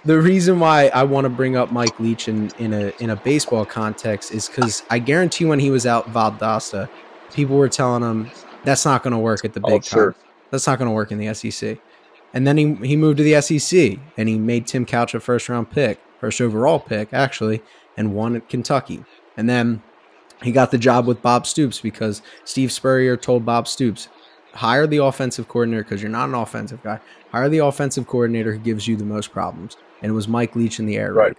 the 0.05 0.19
reason 0.19 0.61
why 0.61 0.87
I 0.87 1.03
want 1.03 1.25
to 1.25 1.29
bring 1.29 1.57
up 1.57 1.73
Mike 1.73 1.99
Leach 1.99 2.29
in, 2.29 2.49
in 2.57 2.73
a 2.73 2.93
in 2.99 3.09
a 3.09 3.17
baseball 3.17 3.65
context 3.65 4.31
is 4.31 4.47
because 4.47 4.83
I 4.89 4.99
guarantee 4.99 5.43
when 5.43 5.59
he 5.59 5.69
was 5.69 5.85
out 5.85 6.11
Valdosta, 6.13 6.89
people 7.33 7.57
were 7.57 7.67
telling 7.67 8.01
him 8.01 8.31
that's 8.63 8.85
not 8.85 9.03
going 9.03 9.11
to 9.11 9.19
work 9.19 9.43
at 9.43 9.53
the 9.53 9.61
oh, 9.63 9.69
big 9.69 9.81
oh, 9.85 9.87
sure. 9.87 10.15
That's 10.51 10.67
not 10.67 10.79
going 10.79 10.87
to 10.89 10.93
work 10.93 11.11
in 11.11 11.17
the 11.17 11.33
SEC. 11.33 11.77
And 12.33 12.45
then 12.45 12.57
he, 12.57 12.75
he 12.87 12.95
moved 12.95 13.17
to 13.17 13.23
the 13.23 13.41
SEC 13.41 13.97
and 14.17 14.29
he 14.29 14.37
made 14.37 14.67
Tim 14.67 14.85
Couch 14.85 15.13
a 15.13 15.19
first 15.19 15.49
round 15.49 15.71
pick, 15.71 15.99
first 16.19 16.41
overall 16.41 16.79
pick, 16.79 17.09
actually, 17.11 17.61
and 17.97 18.13
won 18.13 18.35
at 18.35 18.49
Kentucky. 18.49 19.03
And 19.35 19.49
then 19.49 19.81
he 20.43 20.51
got 20.51 20.71
the 20.71 20.77
job 20.77 21.07
with 21.07 21.21
Bob 21.21 21.47
Stoops 21.47 21.81
because 21.81 22.21
Steve 22.45 22.71
Spurrier 22.71 23.17
told 23.17 23.45
Bob 23.45 23.67
Stoops, 23.67 24.09
hire 24.53 24.87
the 24.87 24.97
offensive 24.97 25.47
coordinator 25.47 25.83
because 25.83 26.01
you're 26.01 26.11
not 26.11 26.29
an 26.29 26.35
offensive 26.35 26.81
guy. 26.83 26.99
Hire 27.31 27.49
the 27.49 27.59
offensive 27.59 28.07
coordinator 28.07 28.53
who 28.53 28.59
gives 28.59 28.87
you 28.87 28.95
the 28.95 29.03
most 29.03 29.31
problems. 29.31 29.77
And 30.01 30.11
it 30.11 30.15
was 30.15 30.27
Mike 30.27 30.55
Leach 30.55 30.79
in 30.79 30.85
the 30.85 30.97
air 30.97 31.13
raid. 31.13 31.35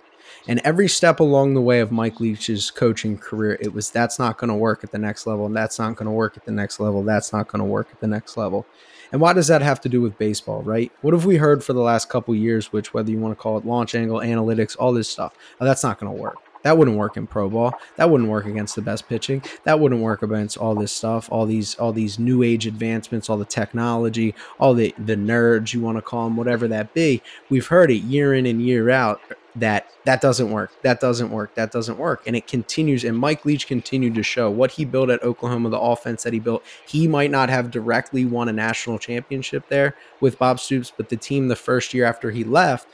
And 0.49 0.61
every 0.65 0.89
step 0.89 1.21
along 1.21 1.55
the 1.55 1.61
way 1.61 1.81
of 1.81 1.93
Mike 1.93 2.21
Leach's 2.21 2.71
coaching 2.71 3.19
career, 3.19 3.59
it 3.61 3.73
was 3.73 3.91
that's 3.91 4.19
not 4.19 4.39
going 4.39 4.49
to 4.49 4.55
work 4.55 4.85
at 4.85 4.93
the 4.93 4.99
next 4.99 5.27
level, 5.27 5.47
and 5.47 5.57
that's 5.57 5.79
not 5.79 5.97
going 5.97 6.07
to 6.07 6.13
work 6.13 6.37
at 6.37 6.45
the 6.45 6.53
next 6.53 6.81
level, 6.81 7.03
that's 7.03 7.33
not 7.33 7.49
going 7.49 7.61
to 7.61 7.65
work 7.65 7.89
at 7.93 8.01
the 8.01 8.07
next 8.07 8.37
level. 8.37 8.67
And 9.13 9.21
why 9.21 9.33
does 9.33 9.49
that 9.49 9.63
have 9.63 9.81
to 9.83 9.89
do 9.89 10.01
with 10.01 10.19
baseball, 10.19 10.63
right? 10.63 10.93
What 11.03 11.15
have 11.15 11.25
we 11.25 11.37
heard 11.37 11.65
for 11.65 11.73
the 11.73 11.81
last 11.81 12.09
couple 12.09 12.35
years, 12.35 12.73
which 12.73 12.95
whether 12.95 13.11
you 13.11 13.19
want 13.19 13.37
to 13.37 13.43
call 13.43 13.59
it 13.59 13.67
launch 13.67 13.95
angle, 13.95 14.19
analytics, 14.19 14.77
all 14.79 14.93
this 14.93 15.09
stuff, 15.09 15.35
oh, 15.61 15.65
that's 15.65 15.83
not 15.83 15.99
going 15.99 16.15
to 16.15 16.23
work. 16.23 16.37
That 16.63 16.77
wouldn't 16.77 16.97
work 16.97 17.17
in 17.17 17.27
pro 17.27 17.49
ball. 17.49 17.73
That 17.97 18.11
wouldn't 18.11 18.29
work 18.29 18.47
against 18.47 18.75
the 18.75 18.83
best 18.83 19.09
pitching. 19.09 19.43
That 19.65 19.81
wouldn't 19.81 20.03
work 20.03 20.23
against 20.23 20.59
all 20.59 20.75
this 20.75 20.93
stuff, 20.93 21.29
all 21.33 21.47
these 21.47 21.75
all 21.77 21.93
these 21.93 22.19
new 22.19 22.43
age 22.43 22.67
advancements, 22.67 23.31
all 23.31 23.39
the 23.39 23.45
technology, 23.45 24.35
all 24.59 24.75
the 24.75 24.95
the 24.99 25.17
nerds 25.17 25.73
you 25.73 25.81
want 25.81 25.97
to 25.99 26.03
call 26.03 26.25
them, 26.25 26.37
whatever 26.37 26.69
that 26.69 26.93
be. 26.93 27.23
We've 27.49 27.67
heard 27.67 27.91
it 27.91 28.03
year 28.03 28.35
in 28.35 28.47
and 28.47 28.61
year 28.61 28.91
out 28.91 29.21
that 29.57 29.91
that 30.05 30.21
doesn't 30.21 30.51
work. 30.51 30.71
That 30.83 31.01
doesn't 31.01 31.31
work. 31.31 31.55
That 31.55 31.73
doesn't 31.73 31.99
work. 31.99 32.23
And 32.27 32.37
it 32.37 32.47
continues. 32.47 33.05
And 33.05 33.19
Mike 33.19 33.45
Leach 33.45 33.67
continued 33.67 34.15
to 34.15 34.23
show 34.23 34.51
what 34.51 34.71
he 34.71 34.85
built 34.85 35.11
at 35.11 35.23
Oklahoma, 35.23 35.71
the 35.71 35.79
offense 35.79 36.23
that 36.23 36.33
he 36.33 36.39
built. 36.39 36.65
He 36.87 37.09
might 37.09 37.31
not 37.31 37.49
have 37.49 37.71
directly 37.71 38.25
won 38.25 38.49
a 38.49 38.53
national 38.53 38.99
championship 38.99 39.69
there 39.69 39.97
with 40.21 40.39
Bob 40.39 40.61
Stoops, 40.61 40.93
but 40.97 41.09
the 41.09 41.17
team 41.17 41.49
the 41.49 41.57
first 41.57 41.93
year 41.93 42.05
after 42.05 42.31
he 42.31 42.45
left 42.45 42.89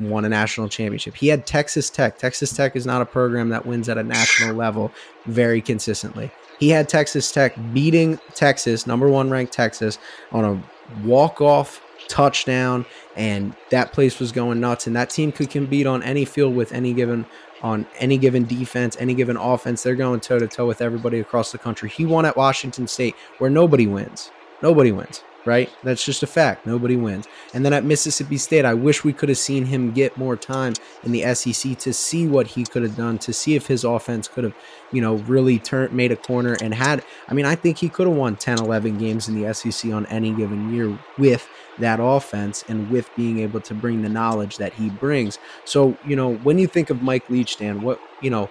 won 0.00 0.24
a 0.24 0.28
national 0.28 0.68
championship. 0.68 1.14
He 1.14 1.28
had 1.28 1.46
Texas 1.46 1.88
Tech. 1.88 2.18
Texas 2.18 2.52
Tech 2.52 2.76
is 2.76 2.86
not 2.86 3.02
a 3.02 3.06
program 3.06 3.48
that 3.50 3.64
wins 3.64 3.88
at 3.88 3.98
a 3.98 4.02
national 4.02 4.54
level 4.54 4.92
very 5.26 5.60
consistently. 5.60 6.30
He 6.58 6.68
had 6.68 6.88
Texas 6.88 7.32
Tech 7.32 7.54
beating 7.72 8.18
Texas, 8.34 8.86
number 8.86 9.08
one 9.08 9.30
ranked 9.30 9.52
Texas, 9.52 9.98
on 10.30 10.44
a 10.44 11.06
walk 11.06 11.40
off 11.40 11.80
touchdown, 12.12 12.84
and 13.16 13.54
that 13.70 13.92
place 13.92 14.20
was 14.20 14.32
going 14.32 14.60
nuts. 14.60 14.86
And 14.86 14.94
that 14.94 15.10
team 15.10 15.32
could 15.32 15.50
compete 15.50 15.86
on 15.86 16.02
any 16.02 16.24
field 16.24 16.54
with 16.54 16.72
any 16.72 16.92
given 16.92 17.26
on 17.62 17.86
any 17.98 18.18
given 18.18 18.44
defense, 18.44 18.96
any 18.98 19.14
given 19.14 19.36
offense. 19.36 19.82
They're 19.82 19.94
going 19.94 20.20
toe 20.20 20.38
to 20.38 20.48
toe 20.48 20.66
with 20.66 20.82
everybody 20.82 21.20
across 21.20 21.52
the 21.52 21.58
country. 21.58 21.88
He 21.88 22.04
won 22.04 22.26
at 22.26 22.36
Washington 22.36 22.86
State, 22.86 23.14
where 23.38 23.50
nobody 23.50 23.86
wins. 23.86 24.30
Nobody 24.62 24.92
wins 24.92 25.22
right? 25.44 25.70
That's 25.82 26.04
just 26.04 26.22
a 26.22 26.26
fact. 26.26 26.66
Nobody 26.66 26.96
wins. 26.96 27.26
And 27.54 27.64
then 27.64 27.72
at 27.72 27.84
Mississippi 27.84 28.38
State, 28.38 28.64
I 28.64 28.74
wish 28.74 29.04
we 29.04 29.12
could 29.12 29.28
have 29.28 29.38
seen 29.38 29.66
him 29.66 29.92
get 29.92 30.16
more 30.16 30.36
time 30.36 30.74
in 31.02 31.12
the 31.12 31.34
SEC 31.34 31.78
to 31.78 31.92
see 31.92 32.26
what 32.26 32.46
he 32.46 32.64
could 32.64 32.82
have 32.82 32.96
done, 32.96 33.18
to 33.18 33.32
see 33.32 33.56
if 33.56 33.66
his 33.66 33.84
offense 33.84 34.28
could 34.28 34.44
have, 34.44 34.54
you 34.92 35.00
know, 35.00 35.16
really 35.16 35.58
turned, 35.58 35.92
made 35.92 36.12
a 36.12 36.16
corner 36.16 36.56
and 36.60 36.74
had. 36.74 37.04
I 37.28 37.34
mean, 37.34 37.46
I 37.46 37.54
think 37.54 37.78
he 37.78 37.88
could 37.88 38.06
have 38.06 38.16
won 38.16 38.36
10, 38.36 38.60
11 38.60 38.98
games 38.98 39.28
in 39.28 39.40
the 39.40 39.52
SEC 39.52 39.92
on 39.92 40.06
any 40.06 40.32
given 40.32 40.72
year 40.72 40.98
with 41.18 41.48
that 41.78 41.98
offense 42.00 42.64
and 42.68 42.90
with 42.90 43.08
being 43.16 43.38
able 43.40 43.60
to 43.60 43.74
bring 43.74 44.02
the 44.02 44.08
knowledge 44.08 44.58
that 44.58 44.72
he 44.74 44.90
brings. 44.90 45.38
So, 45.64 45.96
you 46.06 46.16
know, 46.16 46.34
when 46.36 46.58
you 46.58 46.66
think 46.66 46.90
of 46.90 47.02
Mike 47.02 47.28
Leach, 47.30 47.56
Dan, 47.56 47.82
what, 47.82 48.00
you 48.20 48.30
know, 48.30 48.50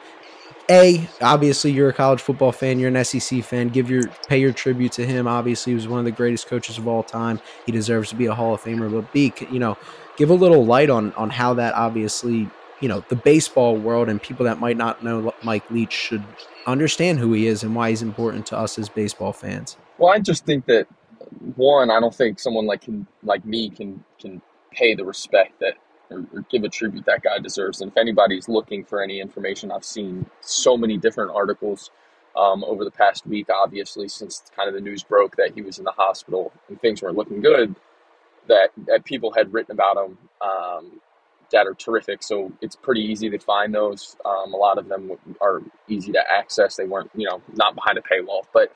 a 0.69 1.07
obviously 1.21 1.71
you're 1.71 1.89
a 1.89 1.93
college 1.93 2.21
football 2.21 2.51
fan 2.51 2.79
you're 2.79 2.89
an 2.93 3.03
sec 3.03 3.43
fan 3.43 3.69
give 3.69 3.89
your 3.89 4.03
pay 4.27 4.39
your 4.39 4.53
tribute 4.53 4.91
to 4.93 5.05
him. 5.05 5.27
Obviously 5.27 5.71
he 5.71 5.75
was 5.75 5.87
one 5.87 5.99
of 5.99 6.05
the 6.05 6.11
greatest 6.11 6.47
coaches 6.47 6.77
of 6.77 6.87
all 6.87 7.03
time. 7.03 7.39
He 7.65 7.71
deserves 7.71 8.09
to 8.09 8.15
be 8.15 8.25
a 8.25 8.33
hall 8.33 8.53
of 8.53 8.61
famer. 8.61 8.91
But 8.91 9.11
b 9.11 9.33
you 9.51 9.59
know 9.59 9.77
give 10.17 10.29
a 10.29 10.33
little 10.33 10.65
light 10.65 10.89
on 10.89 11.13
on 11.13 11.29
how 11.29 11.53
that 11.55 11.73
obviously 11.73 12.49
you 12.79 12.87
know 12.87 13.03
the 13.09 13.15
baseball 13.15 13.75
world 13.75 14.09
and 14.09 14.21
people 14.21 14.45
that 14.45 14.59
might 14.59 14.77
not 14.77 15.03
know 15.03 15.33
mike 15.43 15.69
leach 15.71 15.93
should 15.93 16.23
understand 16.67 17.19
who 17.19 17.33
he 17.33 17.47
is 17.47 17.63
and 17.63 17.75
why 17.75 17.89
he's 17.89 18.01
important 18.01 18.45
to 18.47 18.57
us 18.57 18.77
as 18.77 18.89
baseball 18.89 19.33
fans. 19.33 19.77
Well 19.97 20.13
i 20.13 20.19
just 20.19 20.45
think 20.45 20.65
that 20.67 20.87
one 21.55 21.89
i 21.89 21.99
don't 21.99 22.13
think 22.13 22.39
someone 22.39 22.65
like 22.65 22.81
can 22.81 23.07
like 23.23 23.45
me 23.45 23.69
can 23.69 24.03
can 24.19 24.41
pay 24.71 24.95
the 24.95 25.05
respect 25.05 25.59
that 25.59 25.75
give 26.49 26.63
a 26.63 26.69
tribute 26.69 27.05
that 27.05 27.23
guy 27.23 27.39
deserves. 27.39 27.81
And 27.81 27.91
if 27.91 27.97
anybody's 27.97 28.49
looking 28.49 28.83
for 28.83 29.01
any 29.01 29.19
information, 29.19 29.71
I've 29.71 29.85
seen 29.85 30.25
so 30.41 30.77
many 30.77 30.97
different 30.97 31.31
articles 31.31 31.91
um, 32.35 32.63
over 32.63 32.83
the 32.83 32.91
past 32.91 33.25
week, 33.27 33.47
obviously, 33.49 34.07
since 34.07 34.43
kind 34.55 34.69
of 34.69 34.75
the 34.75 34.81
news 34.81 35.03
broke 35.03 35.35
that 35.37 35.53
he 35.53 35.61
was 35.61 35.79
in 35.79 35.85
the 35.85 35.91
hospital 35.91 36.51
and 36.69 36.79
things 36.81 37.01
weren't 37.01 37.17
looking 37.17 37.41
good, 37.41 37.75
that, 38.47 38.69
that 38.87 39.05
people 39.05 39.33
had 39.33 39.53
written 39.53 39.73
about 39.73 39.97
him 39.97 40.17
um, 40.41 41.01
that 41.51 41.67
are 41.67 41.73
terrific. 41.73 42.23
So 42.23 42.51
it's 42.61 42.75
pretty 42.75 43.01
easy 43.01 43.29
to 43.29 43.37
find 43.39 43.73
those. 43.73 44.15
Um, 44.25 44.53
a 44.53 44.57
lot 44.57 44.77
of 44.77 44.87
them 44.87 45.11
are 45.41 45.61
easy 45.87 46.11
to 46.13 46.23
access. 46.29 46.75
They 46.75 46.85
weren't, 46.85 47.11
you 47.15 47.27
know, 47.27 47.41
not 47.53 47.75
behind 47.75 47.97
a 47.97 48.01
paywall. 48.01 48.43
But 48.53 48.73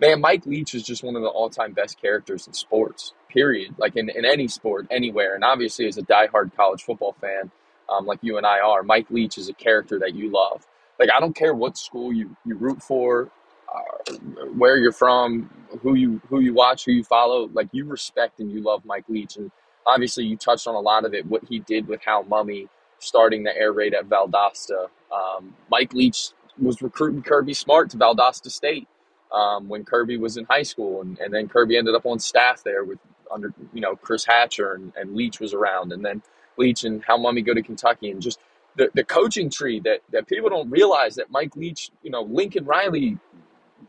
man, 0.00 0.20
Mike 0.20 0.46
Leach 0.46 0.74
is 0.74 0.82
just 0.84 1.04
one 1.04 1.16
of 1.16 1.22
the 1.22 1.28
all 1.28 1.50
time 1.50 1.72
best 1.72 2.00
characters 2.00 2.46
in 2.46 2.54
sports, 2.54 3.14
period. 3.30 3.74
Like 3.78 3.96
in, 3.96 4.10
in 4.10 4.24
any 4.24 4.48
sport, 4.48 4.86
anywhere. 4.90 5.34
And 5.34 5.44
obviously, 5.44 5.86
as 5.88 5.98
a 5.98 6.02
diehard 6.02 6.56
college 6.56 6.82
football 6.84 7.16
fan, 7.20 7.50
um, 7.90 8.06
like 8.06 8.20
you 8.22 8.38
and 8.38 8.46
I 8.46 8.60
are, 8.60 8.82
Mike 8.84 9.10
Leach 9.10 9.38
is 9.38 9.48
a 9.48 9.54
character 9.54 9.98
that 10.00 10.14
you 10.14 10.30
love. 10.32 10.66
Like, 10.98 11.10
I 11.16 11.20
don't 11.20 11.36
care 11.36 11.54
what 11.54 11.78
school 11.78 12.12
you, 12.12 12.36
you 12.46 12.56
root 12.56 12.82
for. 12.82 13.30
uh, 13.74 14.14
where 14.56 14.76
you're 14.78 14.92
from, 14.92 15.50
who 15.82 15.94
you 15.94 16.20
who 16.28 16.40
you 16.40 16.54
watch, 16.54 16.84
who 16.84 16.92
you 16.92 17.04
follow, 17.04 17.50
like 17.52 17.68
you 17.72 17.86
respect 17.86 18.40
and 18.40 18.50
you 18.50 18.62
love 18.62 18.84
Mike 18.84 19.04
Leach, 19.08 19.36
and 19.36 19.50
obviously 19.86 20.24
you 20.24 20.36
touched 20.36 20.66
on 20.66 20.74
a 20.74 20.80
lot 20.80 21.04
of 21.04 21.14
it. 21.14 21.26
What 21.26 21.42
he 21.48 21.60
did 21.60 21.88
with 21.88 22.02
Hal 22.04 22.24
Mumme, 22.24 22.68
starting 22.98 23.44
the 23.44 23.56
air 23.56 23.72
raid 23.72 23.94
at 23.94 24.08
Valdosta. 24.08 24.88
Um, 25.12 25.54
Mike 25.70 25.92
Leach 25.94 26.30
was 26.60 26.82
recruiting 26.82 27.22
Kirby 27.22 27.54
Smart 27.54 27.90
to 27.90 27.96
Valdosta 27.98 28.50
State 28.50 28.88
um, 29.32 29.68
when 29.68 29.84
Kirby 29.84 30.16
was 30.18 30.36
in 30.36 30.44
high 30.44 30.62
school, 30.62 31.00
and, 31.00 31.18
and 31.18 31.32
then 31.32 31.48
Kirby 31.48 31.76
ended 31.76 31.94
up 31.94 32.06
on 32.06 32.18
staff 32.18 32.62
there 32.64 32.84
with 32.84 32.98
under 33.30 33.52
you 33.72 33.80
know 33.80 33.96
Chris 33.96 34.24
Hatcher 34.24 34.74
and, 34.74 34.92
and 34.96 35.14
Leach 35.14 35.40
was 35.40 35.54
around, 35.54 35.92
and 35.92 36.04
then 36.04 36.22
Leach 36.56 36.84
and 36.84 37.02
Hal 37.04 37.18
Mumme 37.18 37.44
go 37.44 37.54
to 37.54 37.62
Kentucky, 37.62 38.10
and 38.10 38.20
just 38.20 38.40
the, 38.76 38.90
the 38.94 39.04
coaching 39.04 39.50
tree 39.50 39.80
that, 39.80 40.00
that 40.10 40.26
people 40.26 40.48
don't 40.48 40.70
realize 40.70 41.16
that 41.16 41.30
Mike 41.30 41.56
Leach, 41.56 41.90
you 42.02 42.10
know, 42.10 42.22
Lincoln 42.22 42.64
Riley, 42.64 43.18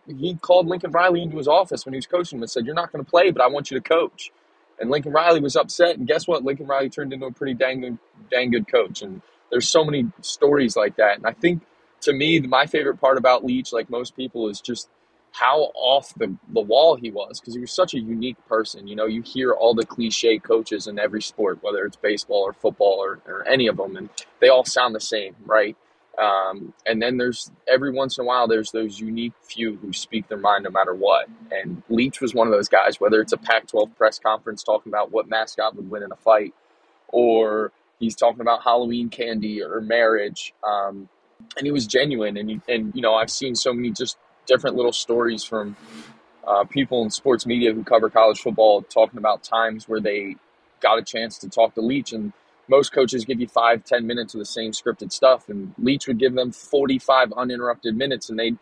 he 0.08 0.36
called 0.36 0.68
Lincoln 0.68 0.92
Riley 0.92 1.22
into 1.22 1.38
his 1.38 1.48
office 1.48 1.86
when 1.86 1.94
he 1.94 1.98
was 1.98 2.08
coaching 2.08 2.38
him 2.38 2.44
and 2.44 2.52
said, 2.52 2.66
You're 2.66 2.76
not 2.76 2.92
going 2.92 3.04
to 3.04 3.10
play, 3.10 3.32
but 3.32 3.42
I 3.42 3.48
want 3.48 3.72
you 3.72 3.80
to 3.80 3.88
coach. 3.88 4.32
And 4.80 4.90
Lincoln 4.90 5.12
Riley 5.12 5.42
was 5.42 5.56
upset. 5.56 5.98
And 5.98 6.08
guess 6.08 6.28
what? 6.28 6.44
Lincoln 6.44 6.66
Riley 6.66 6.90
turned 6.90 7.14
into 7.14 7.28
a 7.28 7.32
pretty 7.32 7.54
dang 7.54 7.82
good, 7.82 7.98
dang 8.32 8.50
good 8.50 8.68
coach. 8.68 9.02
And 9.04 9.22
there's 9.52 9.70
so 9.70 9.86
many 9.86 10.12
stories 10.22 10.76
like 10.76 10.96
that. 10.96 11.18
And 11.18 11.28
I 11.28 11.34
think 11.34 11.62
to 12.02 12.14
me, 12.14 12.40
my 12.40 12.66
favorite 12.66 12.98
part 12.98 13.18
about 13.18 13.46
Leach, 13.46 13.72
like 13.72 13.90
most 13.92 14.16
people, 14.16 14.50
is 14.50 14.60
just 14.60 14.90
how 15.32 15.72
off 15.76 16.14
the, 16.16 16.36
the 16.54 16.62
wall 16.62 16.96
he 16.96 17.10
was 17.10 17.40
because 17.40 17.54
he 17.54 17.60
was 17.60 17.72
such 17.72 17.94
a 17.94 18.00
unique 18.00 18.38
person. 18.48 18.88
You 18.88 18.96
know, 18.96 19.06
you 19.06 19.22
hear 19.22 19.54
all 19.54 19.74
the 19.74 19.86
cliche 19.86 20.40
coaches 20.40 20.88
in 20.88 21.00
every 21.00 21.22
sport, 21.22 21.60
whether 21.62 21.86
it's 21.86 21.96
baseball 21.98 22.42
or 22.42 22.54
football 22.54 23.00
or, 23.00 23.20
or 23.26 23.48
any 23.48 23.68
of 23.68 23.78
them, 23.78 23.96
and 23.96 24.10
they 24.40 24.50
all 24.50 24.66
sound 24.66 24.94
the 24.94 25.00
same, 25.00 25.36
right? 25.46 25.78
Um, 26.20 26.74
and 26.86 27.02
then 27.02 27.18
there's 27.18 27.50
every 27.68 27.92
once 27.92 28.18
in 28.18 28.24
a 28.24 28.28
while, 28.28 28.48
there's 28.48 28.72
those 28.72 29.00
unique 29.00 29.34
few 29.42 29.78
who 29.78 29.94
speak 29.94 30.28
their 30.28 30.38
mind 30.38 30.66
no 30.66 30.70
matter 30.70 30.94
what. 30.94 31.28
And 31.50 31.82
Leach 31.90 32.20
was 32.20 32.34
one 32.34 32.48
of 32.48 32.54
those 32.54 32.68
guys, 32.68 33.00
whether 33.00 33.22
it's 33.22 33.32
a 33.32 33.38
Pac 33.38 33.68
12 33.68 33.96
press 33.96 34.20
conference 34.20 34.62
talking 34.64 34.92
about 34.92 35.12
what 35.12 35.30
mascot 35.30 35.76
would 35.76 35.90
win 35.90 36.04
in 36.04 36.12
a 36.12 36.18
fight, 36.18 36.54
or 37.08 37.72
he's 38.00 38.16
talking 38.16 38.42
about 38.42 38.64
Halloween 38.64 39.10
candy 39.10 39.64
or 39.64 39.80
marriage. 39.80 40.54
Um, 40.68 41.08
and 41.58 41.66
he 41.66 41.72
was 41.72 41.88
genuine. 41.88 42.38
And, 42.38 42.62
and, 42.68 42.94
you 42.94 43.02
know, 43.02 43.16
I've 43.16 43.32
seen 43.32 43.56
so 43.56 43.74
many 43.74 43.92
just 43.92 44.18
different 44.48 44.76
little 44.76 44.94
stories 44.94 45.44
from 45.44 45.76
uh, 46.48 46.64
people 46.66 47.04
in 47.04 47.10
sports 47.10 47.46
media 47.46 47.74
who 47.74 47.84
cover 47.84 48.10
college 48.10 48.40
football 48.40 48.82
talking 48.84 49.18
about 49.18 49.44
times 49.44 49.88
where 49.88 50.00
they 50.02 50.36
got 50.82 51.00
a 51.00 51.04
chance 51.04 51.38
to 51.40 51.50
talk 51.50 51.76
to 51.76 51.82
Leach. 51.82 52.14
And 52.14 52.34
most 52.68 52.92
coaches 52.92 53.26
give 53.26 53.40
you 53.40 53.48
five, 53.48 53.84
ten 53.84 54.08
minutes 54.08 54.34
of 54.34 54.40
the 54.40 54.46
same 54.46 54.72
scripted 54.72 55.12
stuff. 55.12 55.50
And 55.50 55.74
Leach 55.78 56.08
would 56.08 56.20
give 56.20 56.34
them 56.34 56.52
45 56.52 57.34
uninterrupted 57.34 57.96
minutes. 57.96 58.30
And 58.30 58.40
they'd 58.40 58.58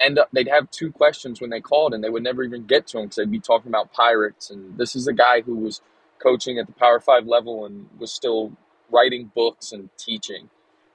end 0.00 0.18
up, 0.18 0.28
they'd 0.32 0.48
have 0.48 0.70
two 0.70 0.92
questions 0.92 1.40
when 1.40 1.50
they 1.50 1.60
called 1.60 1.94
and 1.94 2.04
they 2.04 2.10
would 2.10 2.22
never 2.22 2.42
even 2.42 2.66
get 2.66 2.86
to 2.88 2.98
him 2.98 3.06
because 3.06 3.16
they'd 3.16 3.30
be 3.30 3.40
talking 3.40 3.70
about 3.70 3.92
pirates. 3.92 4.50
And 4.50 4.78
this 4.78 4.96
is 4.96 5.06
a 5.06 5.12
guy 5.12 5.42
who 5.42 5.56
was 5.56 5.80
coaching 6.18 6.58
at 6.58 6.66
the 6.66 6.72
Power 6.72 7.00
Five 7.00 7.26
level 7.26 7.66
and 7.66 7.88
was 7.98 8.12
still 8.12 8.52
writing 8.90 9.30
books 9.34 9.72
and 9.72 9.90
teaching 9.98 10.50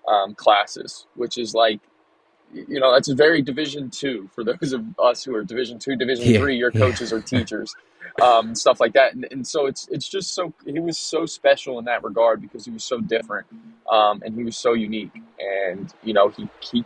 um, 0.07 0.35
classes, 0.35 1.05
which 1.15 1.37
is 1.37 1.53
like 1.53 1.81
you 2.53 2.79
know 2.79 2.91
that's 2.91 3.07
very 3.09 3.41
division 3.41 3.89
two 3.89 4.29
for 4.33 4.43
those 4.43 4.73
of 4.73 4.83
us 4.99 5.23
who 5.23 5.35
are 5.35 5.43
division 5.43 5.77
two 5.77 5.95
division 5.95 6.25
yeah, 6.25 6.39
three 6.39 6.55
your 6.55 6.71
coaches 6.71 7.11
yeah. 7.11 7.17
are 7.17 7.21
teachers 7.21 7.75
um, 8.21 8.55
stuff 8.55 8.79
like 8.79 8.93
that. 8.93 9.13
And, 9.13 9.27
and, 9.31 9.47
so 9.47 9.65
it's 9.65 9.87
it's 9.89 10.07
just 10.07 10.33
so 10.33 10.53
he 10.65 10.79
was 10.79 10.97
so 10.97 11.25
special 11.25 11.79
in 11.79 11.85
that 11.85 12.03
regard 12.03 12.41
because 12.41 12.65
he 12.65 12.71
was 12.71 12.83
so 12.83 12.99
different 12.99 13.47
um, 13.89 14.21
and 14.25 14.35
he 14.35 14.43
was 14.43 14.57
so 14.57 14.73
unique. 14.73 15.11
And 15.39 15.93
you 16.03 16.13
know 16.13 16.29
he 16.29 16.49
he 16.59 16.85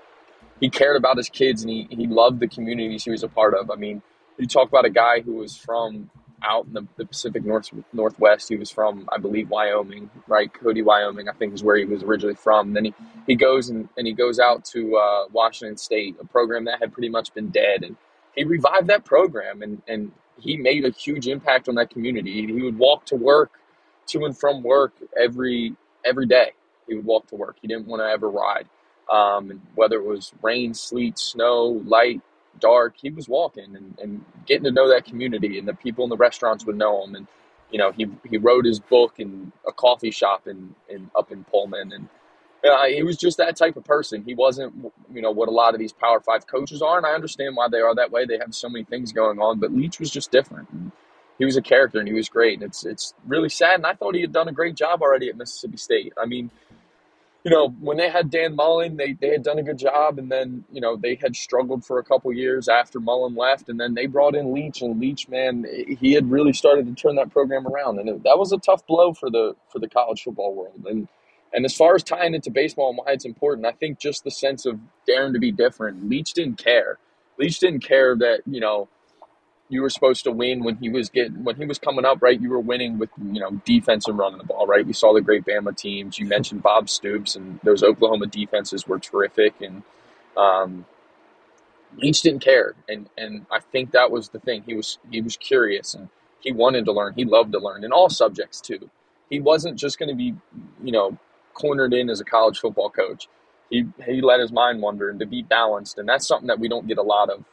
he 0.60 0.70
cared 0.70 0.96
about 0.96 1.18
his 1.18 1.30
kids 1.30 1.64
and 1.64 1.72
he, 1.72 1.88
he 1.90 2.08
loved 2.08 2.40
the 2.40 2.48
communities 2.48 3.04
he 3.04 3.12
was 3.12 3.24
a 3.24 3.28
part 3.28 3.54
of. 3.54 3.72
I 3.72 3.76
mean 3.76 4.02
you 4.38 4.48
talk 4.48 4.68
about 4.68 4.86
a 4.86 4.90
guy 4.90 5.22
who 5.22 5.36
was 5.36 5.56
from 5.56 6.10
out 6.44 6.66
in 6.66 6.74
the, 6.74 6.88
the, 6.98 7.06
Pacific 7.06 7.46
North, 7.46 7.70
Northwest. 7.94 8.50
He 8.50 8.56
was 8.56 8.70
from, 8.70 9.08
I 9.12 9.18
believe, 9.18 9.50
Wyoming, 9.50 10.10
right? 10.28 10.54
Cody, 10.54 10.82
Wyoming, 10.82 11.30
I 11.30 11.34
think 11.34 11.54
is 11.54 11.64
where 11.64 11.78
he 11.78 11.86
was 11.86 12.04
originally 12.04 12.36
from. 12.36 12.74
Then 12.74 12.86
he, 12.86 12.94
he 13.28 13.36
goes 13.36 13.70
and, 13.70 13.90
and 13.98 14.08
he 14.08 14.14
goes 14.14 14.40
out 14.40 14.66
to 14.66 14.96
uh, 14.98 15.26
Washington 15.32 15.78
State, 15.78 16.16
a 16.22 16.26
program 16.26 16.66
that 16.66 16.80
had 16.80 16.94
pretty 16.94 17.10
much 17.10 17.34
been 17.34 17.50
dead. 17.50 17.84
And 17.84 17.96
he 18.36 18.44
revived 18.44 18.88
that 18.88 19.06
program 19.06 19.62
and, 19.62 19.82
and 19.88 20.12
he 20.40 20.58
made 20.58 20.86
a 20.86 20.90
huge 20.90 21.28
impact 21.28 21.70
on 21.70 21.76
that 21.76 21.90
community. 21.90 22.46
He 22.46 22.62
would 22.62 22.78
walk 22.78 23.06
to 23.08 23.16
work, 23.16 23.52
to 24.08 24.26
and 24.26 24.38
from 24.38 24.64
work 24.64 24.94
every 25.18 25.76
every 26.06 26.26
day. 26.26 26.54
He 26.88 26.96
would 26.96 27.06
walk 27.06 27.28
to 27.28 27.36
work. 27.36 27.58
He 27.62 27.68
didn't 27.68 27.88
want 27.88 28.02
to 28.02 28.08
ever 28.08 28.30
ride. 28.30 28.68
Um, 29.12 29.62
whether 29.76 29.98
it 29.98 30.06
was 30.06 30.34
rain, 30.42 30.74
sleet, 30.74 31.20
snow, 31.20 31.82
light, 31.86 32.22
dark, 32.60 32.96
he 33.02 33.10
was 33.10 33.28
walking 33.30 33.76
and, 33.76 33.98
and 34.02 34.26
getting 34.46 34.66
to 34.66 34.72
know 34.72 34.90
that 34.90 35.06
community, 35.06 35.60
and 35.60 35.68
the 35.68 35.74
people 35.74 36.04
in 36.04 36.10
the 36.10 36.18
restaurants 36.18 36.66
would 36.66 36.78
know 36.78 37.04
him. 37.04 37.16
And 37.16 37.28
you 37.72 37.80
know, 37.80 37.92
he 37.92 38.08
he 38.30 38.38
wrote 38.38 38.66
his 38.66 38.80
book 38.80 39.16
in 39.20 39.52
a 39.68 39.72
coffee 39.72 40.12
shop 40.12 40.48
in, 40.48 40.76
in 40.90 41.10
up 41.18 41.32
in 41.32 41.44
Pullman, 41.46 41.92
and 41.94 42.10
uh, 42.64 42.86
he 42.86 43.04
was 43.04 43.18
just 43.18 43.38
that 43.38 43.56
type 43.56 43.78
of 43.78 43.84
person. 43.84 44.24
He 44.26 44.36
wasn't, 44.36 44.74
you 45.14 45.22
know, 45.22 45.32
what 45.32 45.50
a 45.50 45.52
lot 45.52 45.74
of 45.74 45.80
these 45.80 45.94
Power 45.94 46.20
Five 46.20 46.48
coaches 46.48 46.82
are, 46.82 46.98
and 46.98 47.06
I 47.06 47.12
understand 47.12 47.56
why 47.56 47.68
they 47.70 47.80
are 47.80 47.96
that 47.96 48.12
way. 48.12 48.26
They 48.26 48.38
have 48.38 48.56
so 48.56 48.70
many 48.70 48.86
things 48.86 49.12
going 49.12 49.40
on, 49.40 49.60
but 49.60 49.74
Leach 49.74 50.00
was 50.00 50.12
just 50.12 50.32
different. 50.32 50.70
And 50.72 50.92
he 51.40 51.46
was 51.46 51.58
a 51.58 51.62
character, 51.62 52.00
and 52.00 52.08
he 52.08 52.14
was 52.14 52.30
great. 52.30 52.56
And 52.56 52.64
it's 52.64 52.86
it's 52.86 53.14
really 53.26 53.50
sad. 53.50 53.76
And 53.76 53.86
I 53.86 53.94
thought 53.94 54.16
he 54.16 54.22
had 54.22 54.32
done 54.34 54.48
a 54.48 54.54
great 54.54 54.76
job 54.76 55.02
already 55.02 55.30
at 55.30 55.38
Mississippi 55.38 55.78
State. 55.78 56.14
I 56.22 56.26
mean, 56.26 56.52
you 57.44 57.52
know, 57.52 57.70
when 57.82 57.98
they 57.98 58.10
had 58.10 58.30
Dan 58.30 58.56
Mullen, 58.56 58.98
they, 58.98 59.14
they 59.14 59.30
had 59.30 59.44
done 59.44 59.60
a 59.60 59.64
good 59.64 59.78
job, 59.78 60.20
and 60.20 60.32
then 60.32 60.64
you 60.72 60.80
know 60.80 60.96
they 60.96 61.16
had 61.16 61.36
struggled 61.36 61.86
for 61.86 62.00
a 62.00 62.04
couple 62.04 62.32
years 62.34 62.70
after 62.70 63.00
Mullen 63.02 63.36
left, 63.36 63.70
and 63.70 63.80
then 63.80 63.96
they 63.96 64.06
brought 64.06 64.36
in 64.36 64.54
Leach, 64.54 64.82
and 64.82 65.00
Leach, 65.00 65.28
man, 65.28 65.66
he 66.00 66.14
had 66.14 66.32
really 66.32 66.54
started 66.54 66.88
to 66.88 66.94
turn 66.96 67.16
that 67.16 67.32
program 67.32 67.68
around, 67.68 68.00
and 68.00 68.10
it, 68.10 68.24
that 68.24 68.40
was 68.40 68.54
a 68.54 68.58
tough 68.60 68.88
blow 68.88 69.14
for 69.14 69.30
the 69.30 69.56
for 69.70 69.80
the 69.80 69.90
college 69.90 70.24
football 70.24 70.56
world. 70.56 70.86
And 70.88 71.10
and 71.54 71.66
as 71.66 71.76
far 71.76 71.96
as 71.96 72.04
tying 72.04 72.34
it 72.34 72.44
to 72.44 72.52
baseball 72.52 72.90
and 72.90 72.98
why 72.98 73.12
it's 73.14 73.26
important, 73.26 73.68
I 73.68 73.72
think 73.72 74.00
just 74.00 74.24
the 74.24 74.32
sense 74.32 74.66
of 74.66 74.80
daring 75.06 75.34
to 75.34 75.40
be 75.40 75.52
different. 75.52 76.10
Leach 76.10 76.34
didn't 76.34 76.58
care. 76.64 76.98
Leach 77.40 77.60
didn't 77.60 77.82
care 77.82 78.16
that 78.18 78.42
you 78.46 78.62
know 78.62 78.88
you 79.70 79.82
were 79.82 79.90
supposed 79.90 80.24
to 80.26 80.32
win 80.32 80.64
when 80.64 80.78
he 80.78 80.90
was 80.90 81.10
getting 81.10 81.44
when 81.44 81.56
he 81.56 81.66
was 81.66 81.80
coming 81.80 82.06
up, 82.06 82.22
right? 82.22 82.40
You 82.40 82.50
were 82.52 82.60
winning 82.60 83.00
with 83.00 83.10
you 83.18 83.40
know 83.40 83.52
defense 83.66 84.08
and 84.08 84.18
running 84.18 84.38
the 84.40 84.44
ball, 84.46 84.68
right? 84.68 84.86
We 84.86 84.94
saw 84.94 85.14
the 85.14 85.22
great 85.22 85.46
Bama 85.46 85.76
teams. 85.76 86.20
You 86.20 86.28
mentioned 86.28 86.64
Bob 86.64 86.90
Stoops, 86.90 87.36
and 87.36 87.60
those 87.64 87.84
Oklahoma 87.84 88.28
defenses 88.28 88.88
were 88.88 89.00
terrific, 89.00 89.56
and 89.62 89.84
um, 90.38 90.86
Leach 91.98 92.22
didn't 92.22 92.42
care, 92.44 92.76
and 92.90 93.10
and 93.18 93.46
I 93.52 93.60
think 93.60 93.92
that 93.92 94.12
was 94.12 94.30
the 94.30 94.40
thing. 94.40 94.64
He 94.68 94.76
was 94.76 95.00
he 95.12 95.22
was 95.22 95.38
curious 95.38 95.94
and 95.96 96.10
he 96.42 96.52
wanted 96.54 96.86
to 96.86 96.94
learn. 96.94 97.14
He 97.16 97.26
loved 97.26 97.54
to 97.54 97.60
learn 97.60 97.84
in 97.86 97.94
all 97.94 98.10
subjects 98.10 98.62
too. 98.62 98.90
He 99.30 99.40
wasn't 99.42 99.78
just 99.80 100.00
going 100.00 100.10
to 100.10 100.16
be 100.16 100.36
you 100.84 100.92
know 100.94 101.18
cornered 101.54 101.94
in 101.94 102.10
as 102.10 102.22
a 102.22 102.26
college 102.26 102.60
football 102.60 102.90
coach. 102.92 103.28
He 103.70 103.86
he 104.06 104.22
let 104.22 104.40
his 104.40 104.52
mind 104.52 104.82
wander 104.82 105.10
and 105.10 105.20
to 105.22 105.28
be 105.28 105.44
balanced, 105.44 105.98
and 106.00 106.10
that's 106.10 106.28
something 106.28 106.48
that 106.48 106.60
we 106.60 106.70
don't 106.70 106.88
get 106.88 106.98
a 107.00 107.04
lot 107.04 107.30
of 107.30 107.44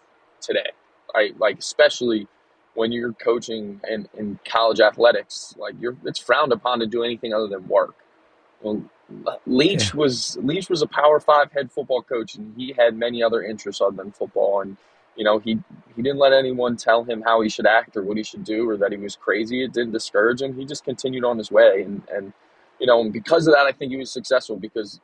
today. 0.41 0.71
I 1.15 1.33
like 1.39 1.59
especially 1.59 2.27
when 2.75 2.93
you're 2.93 3.13
coaching 3.15 3.81
in, 3.89 4.09
in 4.17 4.39
college 4.45 4.81
athletics, 4.81 5.55
like 5.59 5.75
you're 5.81 5.97
it's 6.05 6.19
frowned 6.19 6.53
upon 6.53 6.81
to 6.81 6.87
do 6.87 7.03
anything 7.03 7.35
other 7.35 7.49
than 7.49 7.67
work. 7.69 7.95
Well, 8.63 8.83
Leach 9.47 9.93
yeah. 9.93 10.01
was 10.01 10.39
Leach 10.41 10.69
was 10.71 10.83
a 10.83 10.87
Power 10.87 11.21
Five 11.21 11.53
head 11.53 11.71
football 11.73 12.03
coach, 12.03 12.35
and 12.37 12.55
he 12.57 12.75
had 12.77 12.97
many 12.97 13.23
other 13.23 13.43
interests 13.43 13.81
other 13.81 13.97
than 13.97 14.13
football. 14.13 14.61
And 14.61 14.77
you 15.17 15.25
know, 15.25 15.39
he 15.39 15.59
he 15.97 16.03
didn't 16.03 16.19
let 16.19 16.33
anyone 16.33 16.77
tell 16.77 17.05
him 17.05 17.23
how 17.23 17.41
he 17.41 17.49
should 17.49 17.67
act 17.67 17.97
or 17.97 18.03
what 18.03 18.17
he 18.17 18.23
should 18.23 18.45
do 18.45 18.69
or 18.69 18.77
that 18.77 18.93
he 18.93 18.99
was 18.99 19.17
crazy. 19.17 19.65
It 19.65 19.73
didn't 19.73 19.93
discourage 19.93 20.41
him. 20.41 20.57
He 20.57 20.65
just 20.65 20.85
continued 20.85 21.25
on 21.25 21.39
his 21.39 21.51
way, 21.51 21.83
and 21.83 22.03
and 22.13 22.33
you 22.79 22.87
know, 22.87 23.01
and 23.01 23.13
because 23.13 23.47
of 23.47 23.55
that, 23.55 23.67
I 23.67 23.73
think 23.73 23.91
he 23.91 23.99
was 23.99 24.11
successful 24.11 24.57
because 24.57 25.01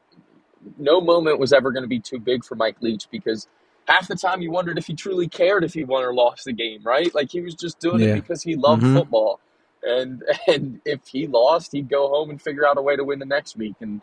no 0.79 1.01
moment 1.01 1.39
was 1.39 1.53
ever 1.53 1.73
going 1.73 1.85
to 1.85 1.89
be 1.89 2.01
too 2.01 2.19
big 2.19 2.45
for 2.45 2.55
Mike 2.55 2.77
Leach 2.81 3.09
because 3.11 3.49
half 3.87 4.09
the 4.09 4.17
time 4.17 4.43
you 4.43 4.51
wondered 4.51 4.79
if 4.79 4.87
he 4.87 4.95
truly 4.95 5.29
cared 5.29 5.65
if 5.65 5.75
he 5.75 5.85
won 5.85 6.03
or 6.03 6.13
lost 6.13 6.45
the 6.45 6.53
game, 6.53 6.83
right? 6.85 7.15
Like 7.15 7.31
he 7.31 7.41
was 7.41 7.55
just 7.55 7.79
doing 7.79 8.01
yeah. 8.01 8.09
it 8.09 8.15
because 8.17 8.43
he 8.43 8.57
loved 8.57 8.83
mm-hmm. 8.83 8.97
football. 8.97 9.41
And 9.83 10.23
and 10.47 10.81
if 10.85 11.07
he 11.07 11.27
lost, 11.27 11.73
he'd 11.73 11.89
go 11.89 12.09
home 12.09 12.31
and 12.31 12.41
figure 12.41 12.67
out 12.67 12.79
a 12.79 12.83
way 12.83 12.97
to 12.97 13.05
win 13.05 13.19
the 13.19 13.27
next 13.27 13.57
week. 13.57 13.77
And 13.81 14.01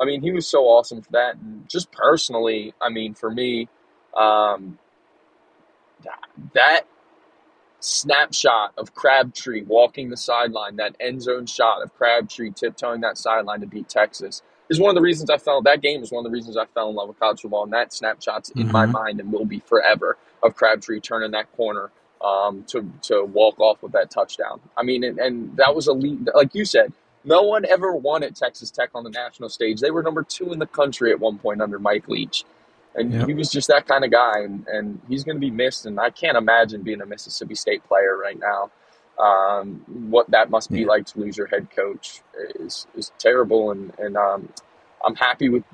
I 0.00 0.04
mean, 0.04 0.22
he 0.22 0.32
was 0.32 0.46
so 0.46 0.64
awesome 0.64 1.02
for 1.02 1.12
that. 1.12 1.36
And 1.36 1.68
just 1.68 1.90
personally, 1.92 2.74
I 2.80 2.88
mean, 2.88 3.14
for 3.14 3.30
me, 3.30 3.68
um, 4.16 4.78
that 6.54 6.82
snapshot 7.80 8.72
of 8.76 8.94
Crabtree 8.94 9.62
walking 9.62 10.10
the 10.10 10.16
sideline, 10.16 10.76
that 10.76 10.96
end 10.98 11.22
zone 11.22 11.46
shot 11.46 11.82
of 11.82 11.94
Crabtree 11.94 12.52
tiptoeing 12.52 13.00
that 13.02 13.18
sideline 13.18 13.60
to 13.60 13.66
beat 13.66 13.88
Texas 13.88 14.42
is 14.68 14.80
one 14.80 14.90
of 14.90 14.94
the 14.96 15.02
reasons 15.02 15.30
I 15.30 15.38
fell. 15.38 15.62
That 15.62 15.82
game 15.82 16.02
is 16.02 16.10
one 16.12 16.24
of 16.26 16.30
the 16.30 16.34
reasons 16.34 16.56
I 16.56 16.66
fell 16.66 16.90
in 16.90 16.96
love 16.96 17.08
with 17.08 17.18
college 17.18 17.40
football, 17.42 17.64
and 17.64 17.72
that 17.72 17.90
snapshot's 17.92 18.50
in 18.50 18.64
mm-hmm. 18.64 18.72
my 18.72 18.86
mind 18.86 19.20
and 19.20 19.32
will 19.32 19.44
be 19.46 19.60
forever 19.60 20.16
of 20.42 20.54
Crabtree 20.56 21.00
turning 21.00 21.32
that 21.32 21.52
corner 21.56 21.90
um, 22.22 22.64
to 22.68 22.90
to 23.02 23.24
walk 23.24 23.60
off 23.60 23.82
with 23.82 23.92
that 23.92 24.10
touchdown. 24.10 24.60
I 24.76 24.82
mean, 24.82 25.04
and, 25.04 25.18
and 25.18 25.56
that 25.56 25.74
was 25.74 25.86
a 25.86 25.92
lead, 25.92 26.28
like 26.34 26.54
you 26.54 26.64
said. 26.64 26.92
No 27.24 27.42
one 27.42 27.64
ever 27.66 27.92
won 27.92 28.22
at 28.22 28.36
Texas 28.36 28.70
Tech 28.70 28.90
on 28.94 29.04
the 29.04 29.10
national 29.10 29.48
stage. 29.48 29.80
They 29.80 29.90
were 29.90 30.02
number 30.02 30.22
two 30.22 30.52
in 30.52 30.60
the 30.60 30.66
country 30.66 31.10
at 31.10 31.18
one 31.20 31.38
point 31.38 31.60
under 31.60 31.78
Mike 31.78 32.08
Leach, 32.08 32.44
And 32.94 33.12
Yep. 33.12 33.28
he 33.28 33.34
was 33.34 33.50
just 33.50 33.68
that 33.68 33.86
kind 33.86 34.04
of 34.04 34.12
guy, 34.12 34.40
and, 34.40 34.66
and 34.68 35.00
he's 35.08 35.24
going 35.24 35.36
to 35.36 35.40
be 35.40 35.50
missed. 35.50 35.86
And 35.86 36.00
I 36.00 36.10
can't 36.10 36.36
imagine 36.36 36.82
being 36.82 37.00
a 37.02 37.06
Mississippi 37.06 37.54
State 37.56 37.84
player 37.84 38.16
right 38.16 38.38
now. 38.38 38.70
Um, 39.18 39.84
what 40.10 40.30
that 40.30 40.50
must 40.50 40.72
be 40.72 40.80
Yeah. 40.80 40.86
like 40.86 41.06
to 41.06 41.20
lose 41.20 41.36
your 41.38 41.48
head 41.48 41.68
coach 41.74 42.22
is 42.60 42.86
is 42.96 43.12
terrible. 43.18 43.70
And 43.72 43.92
and 43.98 44.16
um, 44.16 44.48
I'm 45.04 45.16
happy 45.16 45.48
with 45.50 45.64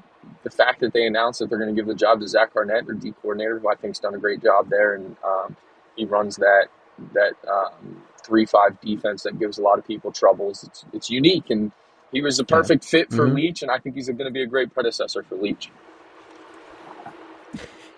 the 0.44 0.50
fact 0.50 0.80
that 0.80 0.92
they 0.92 1.06
announced 1.06 1.40
that 1.40 1.50
they're 1.50 1.58
going 1.58 1.74
to 1.74 1.80
give 1.80 1.88
the 1.88 1.94
job 1.94 2.20
to 2.20 2.28
Zach 2.28 2.56
Arnett, 2.56 2.86
their 2.86 2.94
D 2.96 3.14
coordinator, 3.22 3.58
who 3.58 3.70
I 3.70 3.76
think's 3.76 3.98
done 4.00 4.14
a 4.14 4.18
great 4.18 4.42
job 4.42 4.70
there, 4.70 4.94
and 4.94 5.16
um, 5.24 5.56
he 5.96 6.04
runs 6.06 6.36
that 6.36 6.68
that 7.14 7.34
um, 7.50 8.02
three 8.24 8.46
five 8.46 8.80
defense 8.80 9.24
that 9.24 9.38
gives 9.38 9.58
a 9.58 9.62
lot 9.62 9.78
of 9.78 9.86
people 9.86 10.12
troubles. 10.12 10.64
It's 10.64 10.84
it's 10.92 11.10
unique, 11.10 11.50
and 11.50 11.72
he 12.12 12.22
was 12.22 12.38
a 12.40 12.44
Yeah. 12.48 12.56
perfect 12.56 12.84
fit 12.84 13.12
for 13.12 13.28
Mhm. 13.28 13.30
Leach, 13.30 13.62
and 13.62 13.70
I 13.70 13.78
think 13.78 13.96
he's 13.96 14.08
going 14.08 14.18
to 14.18 14.30
be 14.30 14.42
a 14.42 14.46
great 14.48 14.74
predecessor 14.74 15.24
for 15.24 15.36
Leach. 15.36 15.70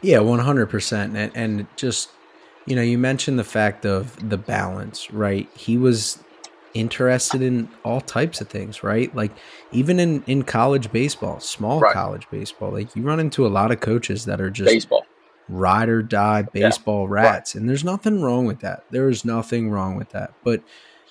Yeah, 0.03 0.21
one 0.21 0.41
hundred 0.41 0.67
percent, 0.69 1.17
and 1.17 1.33
and 1.37 1.69
just 1.77 2.19
you 2.67 2.77
know, 2.77 2.83
you 2.83 2.99
mentioned 2.99 3.39
the 3.39 3.45
fact 3.45 3.85
of 3.85 4.17
the 4.29 4.39
balance, 4.39 5.11
right? 5.11 5.51
He 5.55 5.77
was 5.77 6.25
interested 6.73 7.41
in 7.43 7.73
all 7.85 8.01
types 8.01 8.41
of 8.41 8.49
things, 8.51 8.83
right? 8.83 9.15
Like 9.15 9.39
even 9.71 10.01
in 10.01 10.23
in 10.25 10.43
college 10.43 10.91
baseball, 10.91 11.41
small 11.41 11.81
Right. 11.81 11.93
college 11.93 12.29
baseball, 12.31 12.73
like 12.73 12.95
you 12.95 13.05
run 13.05 13.21
into 13.21 13.47
a 13.47 13.49
lot 13.49 13.71
of 13.71 13.81
coaches 13.81 14.25
that 14.27 14.41
are 14.41 14.51
just 14.51 14.75
Baseball, 14.75 15.07
ride 15.49 15.89
or 15.89 16.03
die 16.03 16.43
Yeah, 16.43 16.71
baseball 16.71 17.09
right. 17.09 17.23
rats, 17.23 17.55
and 17.55 17.69
there's 17.69 17.85
nothing 17.85 18.23
wrong 18.23 18.47
with 18.47 18.61
that. 18.61 18.81
There 18.91 19.09
is 19.09 19.25
nothing 19.25 19.71
wrong 19.71 19.97
with 19.97 20.11
that, 20.11 20.31
but 20.43 20.63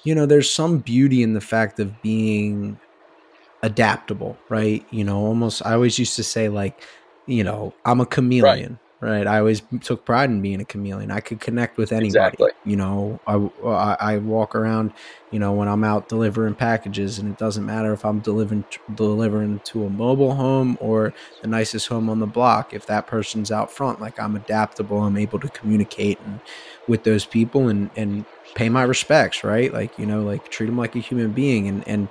you 0.03 0.15
know, 0.15 0.25
there's 0.25 0.51
some 0.53 0.79
beauty 0.79 1.23
in 1.23 1.33
the 1.33 1.41
fact 1.41 1.79
of 1.79 2.01
being 2.01 2.79
adaptable, 3.61 4.43
right? 4.49 4.85
You 4.89 5.03
know, 5.03 5.17
almost 5.19 5.65
I 5.65 5.73
always 5.73 5.97
used 5.99 6.15
to 6.17 6.23
say 6.23 6.49
like, 6.49 6.83
you 7.25 7.43
know, 7.43 7.77
I'm 7.85 8.01
a 8.01 8.05
chameleon, 8.05 8.79
right? 9.03 9.27
I 9.27 9.39
always 9.39 9.61
took 9.81 10.05
pride 10.05 10.29
in 10.29 10.41
being 10.41 10.61
a 10.61 10.65
chameleon. 10.65 11.11
I 11.11 11.19
could 11.19 11.39
connect 11.39 11.77
with 11.77 11.91
anybody. 11.91 12.07
Exactly. 12.07 12.51
You 12.63 12.77
know, 12.77 13.19
I, 13.27 13.35
I 13.67 14.13
I 14.13 14.17
walk 14.19 14.55
around, 14.55 14.93
you 15.31 15.39
know, 15.39 15.51
when 15.51 15.67
I'm 15.67 15.83
out 15.83 16.07
delivering 16.07 16.55
packages, 16.55 17.19
and 17.19 17.29
it 17.29 17.37
doesn't 17.37 17.65
matter 17.65 17.91
if 17.91 18.05
I'm 18.05 18.19
delivering 18.19 18.63
delivering 18.95 19.59
to 19.65 19.85
a 19.85 19.89
mobile 19.89 20.35
home 20.35 20.77
or 20.79 21.13
the 21.41 21.47
nicest 21.47 21.87
home 21.87 22.09
on 22.09 22.19
the 22.19 22.27
block. 22.27 22.73
If 22.73 22.85
that 22.85 23.05
person's 23.05 23.51
out 23.51 23.71
front, 23.71 23.99
like 23.99 24.19
I'm 24.19 24.35
adaptable, 24.35 25.01
I'm 25.01 25.17
able 25.17 25.39
to 25.39 25.49
communicate 25.49 26.19
and 26.21 26.39
with 26.87 27.03
those 27.03 27.25
people 27.25 27.67
and 27.67 27.89
and 27.95 28.25
pay 28.55 28.69
my 28.69 28.83
respects, 28.83 29.43
right? 29.43 29.73
Like 29.73 29.97
you 29.99 30.05
know, 30.05 30.23
like 30.23 30.49
treat 30.49 30.67
them 30.67 30.77
like 30.77 30.95
a 30.95 30.99
human 30.99 31.31
being, 31.31 31.67
and 31.67 31.87
and 31.87 32.07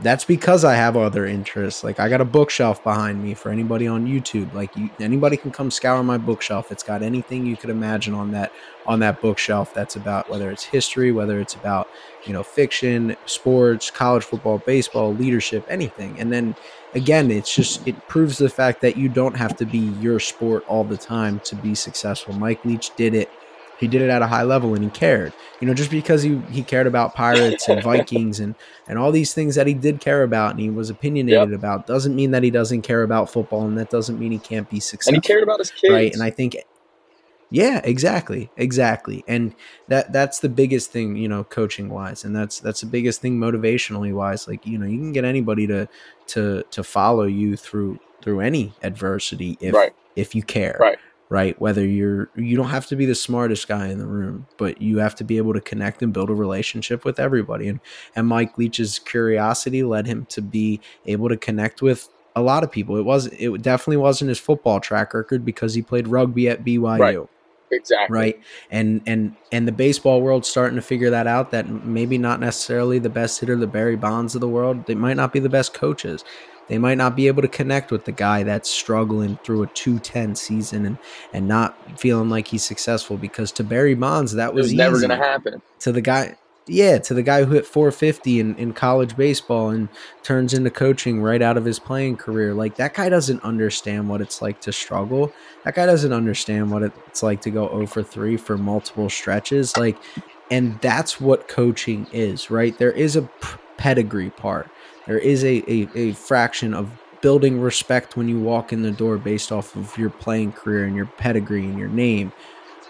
that's 0.00 0.24
because 0.24 0.64
I 0.64 0.74
have 0.74 0.96
other 0.96 1.26
interests. 1.26 1.84
Like 1.84 2.00
I 2.00 2.08
got 2.08 2.20
a 2.20 2.24
bookshelf 2.24 2.82
behind 2.82 3.22
me 3.22 3.34
for 3.34 3.50
anybody 3.50 3.86
on 3.86 4.06
YouTube. 4.06 4.52
Like 4.54 4.74
you, 4.76 4.90
anybody 4.98 5.36
can 5.36 5.50
come 5.50 5.70
scour 5.70 6.02
my 6.02 6.18
bookshelf. 6.18 6.72
It's 6.72 6.82
got 6.82 7.02
anything 7.02 7.46
you 7.46 7.56
could 7.56 7.70
imagine 7.70 8.14
on 8.14 8.30
that 8.32 8.52
on 8.86 9.00
that 9.00 9.20
bookshelf. 9.20 9.74
That's 9.74 9.96
about 9.96 10.28
whether 10.30 10.50
it's 10.50 10.64
history, 10.64 11.12
whether 11.12 11.40
it's 11.40 11.54
about 11.54 11.88
you 12.24 12.32
know 12.32 12.42
fiction, 12.42 13.16
sports, 13.26 13.90
college 13.90 14.24
football, 14.24 14.58
baseball, 14.58 15.14
leadership, 15.14 15.64
anything. 15.68 16.18
And 16.18 16.32
then 16.32 16.56
again, 16.94 17.30
it's 17.30 17.54
just 17.54 17.86
it 17.86 18.08
proves 18.08 18.38
the 18.38 18.48
fact 18.48 18.80
that 18.80 18.96
you 18.96 19.08
don't 19.08 19.36
have 19.36 19.56
to 19.56 19.66
be 19.66 19.92
your 20.00 20.18
sport 20.20 20.64
all 20.68 20.84
the 20.84 20.96
time 20.96 21.40
to 21.40 21.54
be 21.54 21.74
successful. 21.74 22.34
Mike 22.34 22.64
Leach 22.64 22.94
did 22.96 23.14
it. 23.14 23.30
He 23.82 23.88
did 23.88 24.00
it 24.00 24.08
at 24.10 24.22
a 24.22 24.26
high 24.26 24.44
level 24.44 24.74
and 24.74 24.84
he 24.84 24.90
cared. 24.90 25.32
You 25.60 25.66
know, 25.66 25.74
just 25.74 25.90
because 25.90 26.22
he, 26.22 26.40
he 26.50 26.62
cared 26.62 26.86
about 26.86 27.14
pirates 27.14 27.68
and 27.68 27.82
Vikings 27.92 28.38
and 28.40 28.54
and 28.86 28.96
all 28.98 29.10
these 29.12 29.34
things 29.34 29.56
that 29.56 29.66
he 29.66 29.74
did 29.74 30.00
care 30.00 30.22
about 30.22 30.52
and 30.52 30.60
he 30.60 30.70
was 30.70 30.88
opinionated 30.88 31.52
about 31.52 31.86
doesn't 31.86 32.14
mean 32.14 32.30
that 32.30 32.44
he 32.44 32.50
doesn't 32.50 32.82
care 32.82 33.02
about 33.02 33.28
football 33.30 33.66
and 33.66 33.76
that 33.78 33.90
doesn't 33.90 34.18
mean 34.18 34.30
he 34.32 34.38
can't 34.38 34.68
be 34.70 34.78
successful 34.80 35.14
and 35.16 35.24
he 35.24 35.26
cared 35.26 35.42
about 35.42 35.58
his 35.58 35.70
kids. 35.72 35.92
right 35.92 36.12
and 36.12 36.22
i 36.22 36.30
think 36.30 36.56
yeah 37.50 37.80
exactly 37.84 38.50
exactly 38.56 39.22
and 39.28 39.54
that 39.88 40.12
that's 40.12 40.40
the 40.40 40.48
biggest 40.48 40.90
thing 40.90 41.16
you 41.16 41.28
know 41.28 41.44
coaching 41.44 41.88
wise 41.90 42.24
and 42.24 42.34
that's 42.34 42.60
that's 42.60 42.80
the 42.80 42.86
biggest 42.86 43.20
thing 43.20 43.38
motivationally 43.38 44.12
wise 44.14 44.48
like 44.48 44.64
you 44.64 44.78
know 44.78 44.86
you 44.86 44.98
can 44.98 45.12
get 45.12 45.24
anybody 45.24 45.66
to 45.66 45.88
to 46.26 46.62
to 46.70 46.82
follow 46.82 47.24
you 47.24 47.56
through 47.56 47.98
through 48.22 48.40
any 48.40 48.72
adversity 48.82 49.58
if 49.60 49.74
Right. 49.74 49.92
if 50.16 50.34
you 50.34 50.42
care 50.42 50.76
Right. 50.80 50.98
Right? 51.32 51.58
Whether 51.58 51.84
you're 51.86 52.28
you 52.36 52.56
don't 52.56 52.68
have 52.68 52.86
to 52.88 52.96
be 52.96 53.06
the 53.06 53.14
smartest 53.14 53.66
guy 53.66 53.88
in 53.88 53.98
the 53.98 54.06
room 54.06 54.46
but 54.58 54.82
you 54.82 54.98
have 54.98 55.14
to 55.14 55.24
be 55.24 55.38
able 55.38 55.54
to 55.54 55.62
connect 55.62 56.02
and 56.02 56.12
build 56.12 56.28
a 56.28 56.34
relationship 56.34 57.06
with 57.06 57.18
everybody. 57.18 57.68
And 57.68 57.80
and 58.14 58.26
mike 58.28 58.58
leach's 58.58 58.98
curiosity 58.98 59.82
led 59.82 60.06
him 60.06 60.26
to 60.26 60.42
be 60.42 60.80
able 61.06 61.30
to 61.30 61.38
connect 61.38 61.80
with 61.80 62.08
a 62.36 62.42
lot 62.42 62.64
of 62.64 62.70
people. 62.70 62.96
It 62.98 63.04
was 63.06 63.26
it 63.28 63.62
definitely 63.62 63.96
wasn't 63.96 64.28
his 64.28 64.38
football 64.38 64.78
track 64.78 65.14
record 65.14 65.42
because 65.44 65.72
he 65.74 65.80
played 65.80 66.06
rugby 66.06 66.50
at 66.50 66.64
byu 66.64 66.98
Right. 67.00 67.18
exactly. 67.70 68.18
right? 68.18 68.40
And 68.70 69.00
and 69.06 69.34
and 69.52 69.66
the 69.66 69.72
baseball 69.72 70.20
world's 70.20 70.48
starting 70.50 70.76
to 70.76 70.82
figure 70.82 71.08
that 71.10 71.26
out 71.26 71.50
that 71.52 71.66
maybe 71.68 72.18
not 72.18 72.40
necessarily 72.40 72.98
the 72.98 73.08
best 73.10 73.40
hitter 73.40 73.56
the 73.56 73.66
barry 73.66 73.96
bonds 73.96 74.34
of 74.34 74.42
the 74.42 74.48
world 74.48 74.84
they 74.86 74.94
might 74.94 75.16
not 75.16 75.32
be 75.32 75.40
the 75.40 75.48
best 75.48 75.72
coaches 75.72 76.24
they 76.68 76.78
might 76.78 76.98
not 76.98 77.16
be 77.16 77.26
able 77.26 77.42
to 77.42 77.48
connect 77.48 77.90
with 77.90 78.04
the 78.04 78.12
guy 78.12 78.42
that's 78.42 78.70
struggling 78.70 79.36
through 79.44 79.62
a 79.62 79.66
210 79.68 80.34
season 80.34 80.86
and 80.86 80.98
and 81.32 81.48
not 81.48 81.76
feeling 81.98 82.28
like 82.28 82.48
he's 82.48 82.64
successful 82.64 83.16
because 83.16 83.52
to 83.52 83.64
barry 83.64 83.94
bonds 83.94 84.32
that 84.32 84.54
was, 84.54 84.66
was 84.66 84.74
never 84.74 84.98
going 84.98 85.10
to 85.10 85.16
happen. 85.16 85.60
to 85.80 85.92
the 85.92 86.00
guy 86.00 86.36
yeah 86.66 86.98
to 86.98 87.12
the 87.12 87.22
guy 87.22 87.44
who 87.44 87.54
hit 87.54 87.66
450 87.66 88.40
in, 88.40 88.54
in 88.56 88.72
college 88.72 89.16
baseball 89.16 89.70
and 89.70 89.88
turns 90.22 90.54
into 90.54 90.70
coaching 90.70 91.20
right 91.20 91.42
out 91.42 91.56
of 91.56 91.64
his 91.64 91.78
playing 91.78 92.16
career. 92.16 92.54
Like 92.54 92.76
that 92.76 92.94
guy 92.94 93.08
doesn't 93.08 93.42
understand 93.42 94.08
what 94.08 94.20
it's 94.20 94.40
like 94.40 94.60
to 94.60 94.72
struggle. 94.72 95.32
That 95.64 95.74
guy 95.74 95.86
doesn't 95.86 96.12
understand 96.12 96.70
what 96.70 96.82
it's 96.84 97.22
like 97.22 97.40
to 97.42 97.50
go 97.50 97.68
0 97.68 97.86
for 97.86 98.02
3 98.02 98.36
for 98.36 98.56
multiple 98.56 99.10
stretches. 99.10 99.76
Like 99.76 99.98
and 100.50 100.78
that's 100.80 101.20
what 101.20 101.48
coaching 101.48 102.06
is 102.12 102.50
right? 102.50 102.76
There 102.78 102.92
is 102.92 103.16
a 103.16 103.28
pedigree 103.76 104.30
part 104.30 104.70
there 105.06 105.18
is 105.18 105.44
a, 105.44 105.70
a, 105.70 105.90
a 105.94 106.12
fraction 106.12 106.74
of 106.74 106.92
building 107.20 107.58
respect 107.60 108.16
when 108.16 108.28
you 108.28 108.38
walk 108.38 108.72
in 108.72 108.82
the 108.82 108.92
door 108.92 109.18
based 109.18 109.52
off 109.52 109.74
of 109.76 109.96
your 109.96 110.10
playing 110.10 110.52
career 110.52 110.84
and 110.84 110.96
your 110.96 111.06
pedigree 111.06 111.68
and 111.68 111.78
your 111.78 111.88
name 111.88 112.32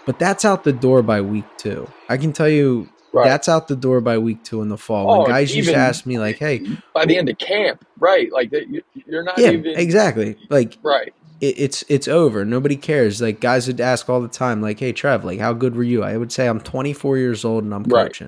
but 0.05 0.19
that's 0.19 0.43
out 0.45 0.63
the 0.63 0.73
door 0.73 1.03
by 1.03 1.21
week 1.21 1.55
two 1.57 1.93
i 2.09 2.17
can 2.17 2.33
tell 2.33 2.49
you 2.49 2.89
Right. 3.13 3.27
that's 3.29 3.47
out 3.47 3.67
the 3.67 3.75
door 3.75 4.01
by 4.01 4.17
week 4.17 4.43
two 4.43 4.63
in 4.63 4.69
the 4.69 4.77
fall. 4.77 5.07
Oh, 5.07 5.17
when 5.17 5.23
guys 5.25 5.55
used 5.55 5.69
to 5.69 5.75
ask 5.77 6.03
me 6.07 6.17
like, 6.17 6.39
"Hey, 6.39 6.65
By 6.95 7.05
the 7.05 7.15
end 7.15 7.29
of 7.29 7.37
camp, 7.37 7.85
right? 7.99 8.31
Like 8.31 8.51
you, 8.51 8.81
you're 8.93 9.23
not 9.23 9.37
yeah, 9.39 9.51
even 9.51 9.77
exactly." 9.77 10.35
Like 10.49 10.79
right. 10.83 11.13
it, 11.39 11.55
it's 11.59 11.83
it's 11.89 12.07
over. 12.07 12.43
Nobody 12.43 12.75
cares. 12.75 13.21
Like 13.21 13.39
guys 13.39 13.67
would 13.67 13.79
ask 13.79 14.09
all 14.09 14.19
the 14.19 14.27
time, 14.27 14.61
like, 14.63 14.79
"Hey, 14.79 14.93
Trev, 14.93 15.23
like, 15.23 15.39
how 15.39 15.53
good 15.53 15.75
were 15.75 15.83
you?" 15.83 16.03
I 16.03 16.17
would 16.17 16.31
say, 16.31 16.47
"I'm 16.47 16.59
24 16.59 17.17
years 17.19 17.45
old 17.45 17.63
and 17.65 17.73
I'm 17.73 17.83
Right. 17.83 18.19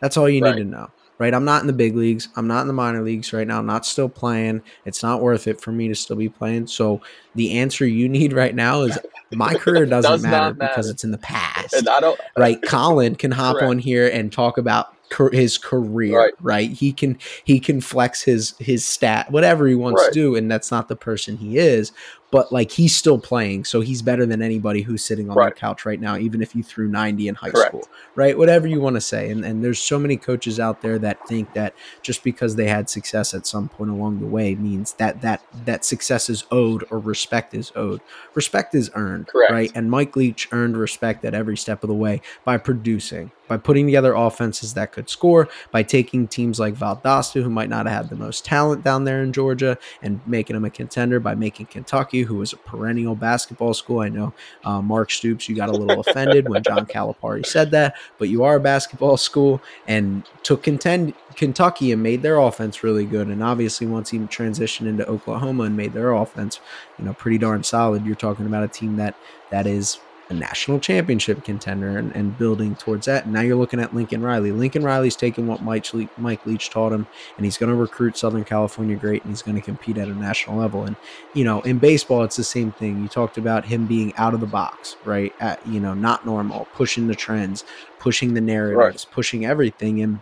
That's 0.00 0.16
all 0.16 0.28
you 0.28 0.40
Right. 0.40 0.54
need 0.54 0.62
to 0.62 0.68
know, 0.70 0.86
right? 1.18 1.34
I'm 1.34 1.44
not 1.44 1.60
in 1.62 1.66
the 1.66 1.72
big 1.72 1.96
leagues. 1.96 2.28
I'm 2.36 2.46
not 2.46 2.62
in 2.62 2.66
the 2.68 2.72
minor 2.72 3.02
leagues 3.02 3.32
right 3.32 3.46
now. 3.46 3.58
I'm 3.58 3.66
not 3.66 3.84
still 3.86 4.08
playing. 4.08 4.62
It's 4.84 5.02
not 5.02 5.20
worth 5.20 5.46
it 5.48 5.60
for 5.60 5.72
me 5.72 5.88
to 5.88 5.94
still 5.94 6.16
be 6.16 6.28
playing. 6.28 6.66
So 6.68 7.00
the 7.34 7.58
answer 7.58 7.86
you 7.86 8.08
need 8.18 8.32
right 8.32 8.54
now 8.54 8.82
is 8.82 8.98
my 9.32 9.54
career 9.54 9.84
doesn't 9.86 10.10
Does 10.10 10.22
matter, 10.22 10.54
not 10.54 10.58
because 10.58 10.88
it's 10.88 11.04
in 11.04 11.10
the 11.10 11.18
past 11.18 11.74
And 11.74 11.88
I 11.88 12.00
don't. 12.00 12.18
right 12.36 12.60
colin 12.62 13.14
can 13.14 13.30
hop 13.30 13.56
Correct. 13.56 13.68
on 13.70 13.78
here 13.78 14.08
and 14.08 14.32
talk 14.32 14.56
about 14.58 14.94
his 15.32 15.56
career 15.56 16.18
right. 16.18 16.34
Right. 16.40 16.70
he 16.70 16.92
can 16.92 17.18
he 17.44 17.60
can 17.60 17.80
flex 17.80 18.20
his 18.22 18.54
his 18.58 18.84
stat 18.84 19.30
whatever 19.30 19.66
he 19.66 19.74
wants 19.74 20.02
Right. 20.02 20.08
to 20.08 20.14
do 20.14 20.36
and 20.36 20.50
that's 20.50 20.70
not 20.70 20.88
the 20.88 20.96
person 20.96 21.38
he 21.38 21.56
is 21.56 21.92
but 22.30 22.52
like 22.52 22.70
he's 22.70 22.94
still 22.94 23.18
playing 23.18 23.64
so 23.64 23.80
he's 23.80 24.02
better 24.02 24.26
than 24.26 24.42
anybody 24.42 24.82
who's 24.82 25.02
sitting 25.04 25.30
on 25.30 25.36
Right. 25.36 25.46
their 25.46 25.54
couch 25.54 25.86
right 25.86 26.00
now 26.00 26.16
even 26.18 26.42
if 26.42 26.54
you 26.54 26.62
threw 26.62 26.88
90 26.88 27.28
in 27.28 27.34
high 27.34 27.50
Correct. 27.50 27.68
school 27.70 27.88
right 28.14 28.36
whatever 28.36 28.66
you 28.66 28.80
want 28.80 28.96
to 28.96 29.00
say 29.00 29.30
and 29.30 29.44
and 29.44 29.64
there's 29.64 29.78
so 29.80 29.98
many 29.98 30.16
coaches 30.16 30.60
out 30.60 30.82
there 30.82 30.98
that 30.98 31.26
think 31.26 31.52
that 31.54 31.74
just 32.02 32.22
because 32.22 32.56
they 32.56 32.68
had 32.68 32.90
success 32.90 33.32
at 33.34 33.46
some 33.46 33.68
point 33.68 33.90
along 33.90 34.20
the 34.20 34.26
way 34.26 34.54
means 34.54 34.92
that 34.94 35.20
that 35.22 35.42
that 35.64 35.84
success 35.84 36.28
is 36.28 36.44
owed 36.50 36.84
or 36.90 36.98
respect 36.98 37.54
is 37.54 37.72
owed 37.76 38.00
respect 38.34 38.74
is 38.74 38.90
earned 38.94 39.26
Correct. 39.28 39.50
right 39.52 39.72
and 39.74 39.90
mike 39.90 40.14
leach 40.16 40.48
earned 40.52 40.76
respect 40.76 41.24
at 41.24 41.34
every 41.34 41.56
step 41.56 41.82
of 41.82 41.88
the 41.88 41.94
way 41.94 42.20
by 42.44 42.58
producing 42.58 43.30
by 43.48 43.56
putting 43.56 43.86
together 43.86 44.12
offenses 44.12 44.74
that 44.74 44.92
could 44.92 45.08
score 45.08 45.48
by 45.72 45.82
taking 45.82 46.28
teams 46.28 46.60
like 46.60 46.74
valdosta 46.74 47.42
who 47.42 47.48
might 47.48 47.70
not 47.70 47.86
have 47.86 47.94
had 48.04 48.10
the 48.10 48.16
most 48.16 48.44
talent 48.44 48.84
down 48.84 49.04
there 49.04 49.22
in 49.22 49.32
georgia 49.32 49.78
and 50.02 50.20
making 50.26 50.52
them 50.54 50.66
a 50.66 50.70
contender 50.70 51.18
by 51.18 51.34
making 51.34 51.64
kentucky 51.64 52.17
who 52.22 52.36
was 52.36 52.52
a 52.52 52.56
perennial 52.56 53.14
basketball 53.14 53.74
school. 53.74 54.00
I 54.00 54.08
know 54.08 54.32
uh, 54.64 54.80
mark 54.80 55.10
stoops 55.10 55.48
you 55.48 55.56
got 55.56 55.68
a 55.68 55.72
little 55.72 56.00
offended 56.00 56.48
when 56.48 56.62
john 56.62 56.86
calipari 56.94 57.44
said 57.44 57.70
that 57.70 57.96
but 58.18 58.28
you 58.28 58.44
are 58.44 58.56
a 58.56 58.60
basketball 58.60 59.16
school 59.16 59.60
and 59.86 60.24
took 60.42 60.62
contend 60.62 61.14
kentucky 61.34 61.92
and 61.92 62.02
made 62.02 62.22
their 62.22 62.38
offense 62.38 62.82
really 62.82 63.04
good. 63.04 63.28
And 63.28 63.42
obviously 63.42 63.86
once 63.86 64.10
he 64.10 64.18
transitioned 64.18 64.88
into 64.88 65.06
oklahoma 65.06 65.64
and 65.64 65.76
made 65.76 65.92
their 65.92 66.12
offense 66.12 66.60
you 66.98 67.04
know 67.04 67.14
pretty 67.14 67.38
darn 67.38 67.62
solid 67.62 68.04
you're 68.04 68.16
talking 68.16 68.46
about 68.46 68.64
a 68.64 68.68
team 68.68 68.96
that 68.96 69.14
that 69.50 69.66
is 69.66 69.98
a 70.28 70.34
national 70.34 70.78
championship 70.78 71.44
contender 71.44 71.96
and, 71.96 72.14
and 72.14 72.36
building 72.36 72.76
towards 72.76 73.06
that. 73.06 73.24
And 73.24 73.32
now 73.32 73.40
you're 73.40 73.56
looking 73.56 73.80
at 73.80 73.94
Lincoln 73.94 74.22
Riley. 74.22 74.52
Lincoln 74.52 74.82
Riley's 74.82 75.16
taking 75.16 75.46
what 75.46 75.62
Mike, 75.62 75.92
Le- 75.94 76.08
Mike 76.18 76.44
Leach 76.44 76.70
taught 76.70 76.92
him, 76.92 77.06
and 77.36 77.44
he's 77.44 77.56
going 77.56 77.70
to 77.70 77.76
recruit 77.76 78.16
Southern 78.16 78.44
California 78.44 78.96
great, 78.96 79.22
and 79.22 79.32
he's 79.32 79.42
going 79.42 79.56
to 79.56 79.62
compete 79.62 79.96
at 79.96 80.08
a 80.08 80.14
national 80.14 80.56
level. 80.56 80.84
And 80.84 80.96
you 81.34 81.44
know, 81.44 81.60
in 81.62 81.78
baseball, 81.78 82.24
it's 82.24 82.36
the 82.36 82.44
same 82.44 82.72
thing. 82.72 83.02
You 83.02 83.08
talked 83.08 83.38
about 83.38 83.64
him 83.64 83.86
being 83.86 84.14
out 84.16 84.34
of 84.34 84.40
the 84.40 84.46
box, 84.46 84.96
right? 85.04 85.32
At, 85.40 85.66
you 85.66 85.80
know, 85.80 85.94
not 85.94 86.26
normal, 86.26 86.66
pushing 86.74 87.06
the 87.06 87.14
trends, 87.14 87.64
pushing 87.98 88.34
the 88.34 88.40
narratives, 88.40 89.06
right. 89.06 89.14
pushing 89.14 89.46
everything, 89.46 90.02
and 90.02 90.20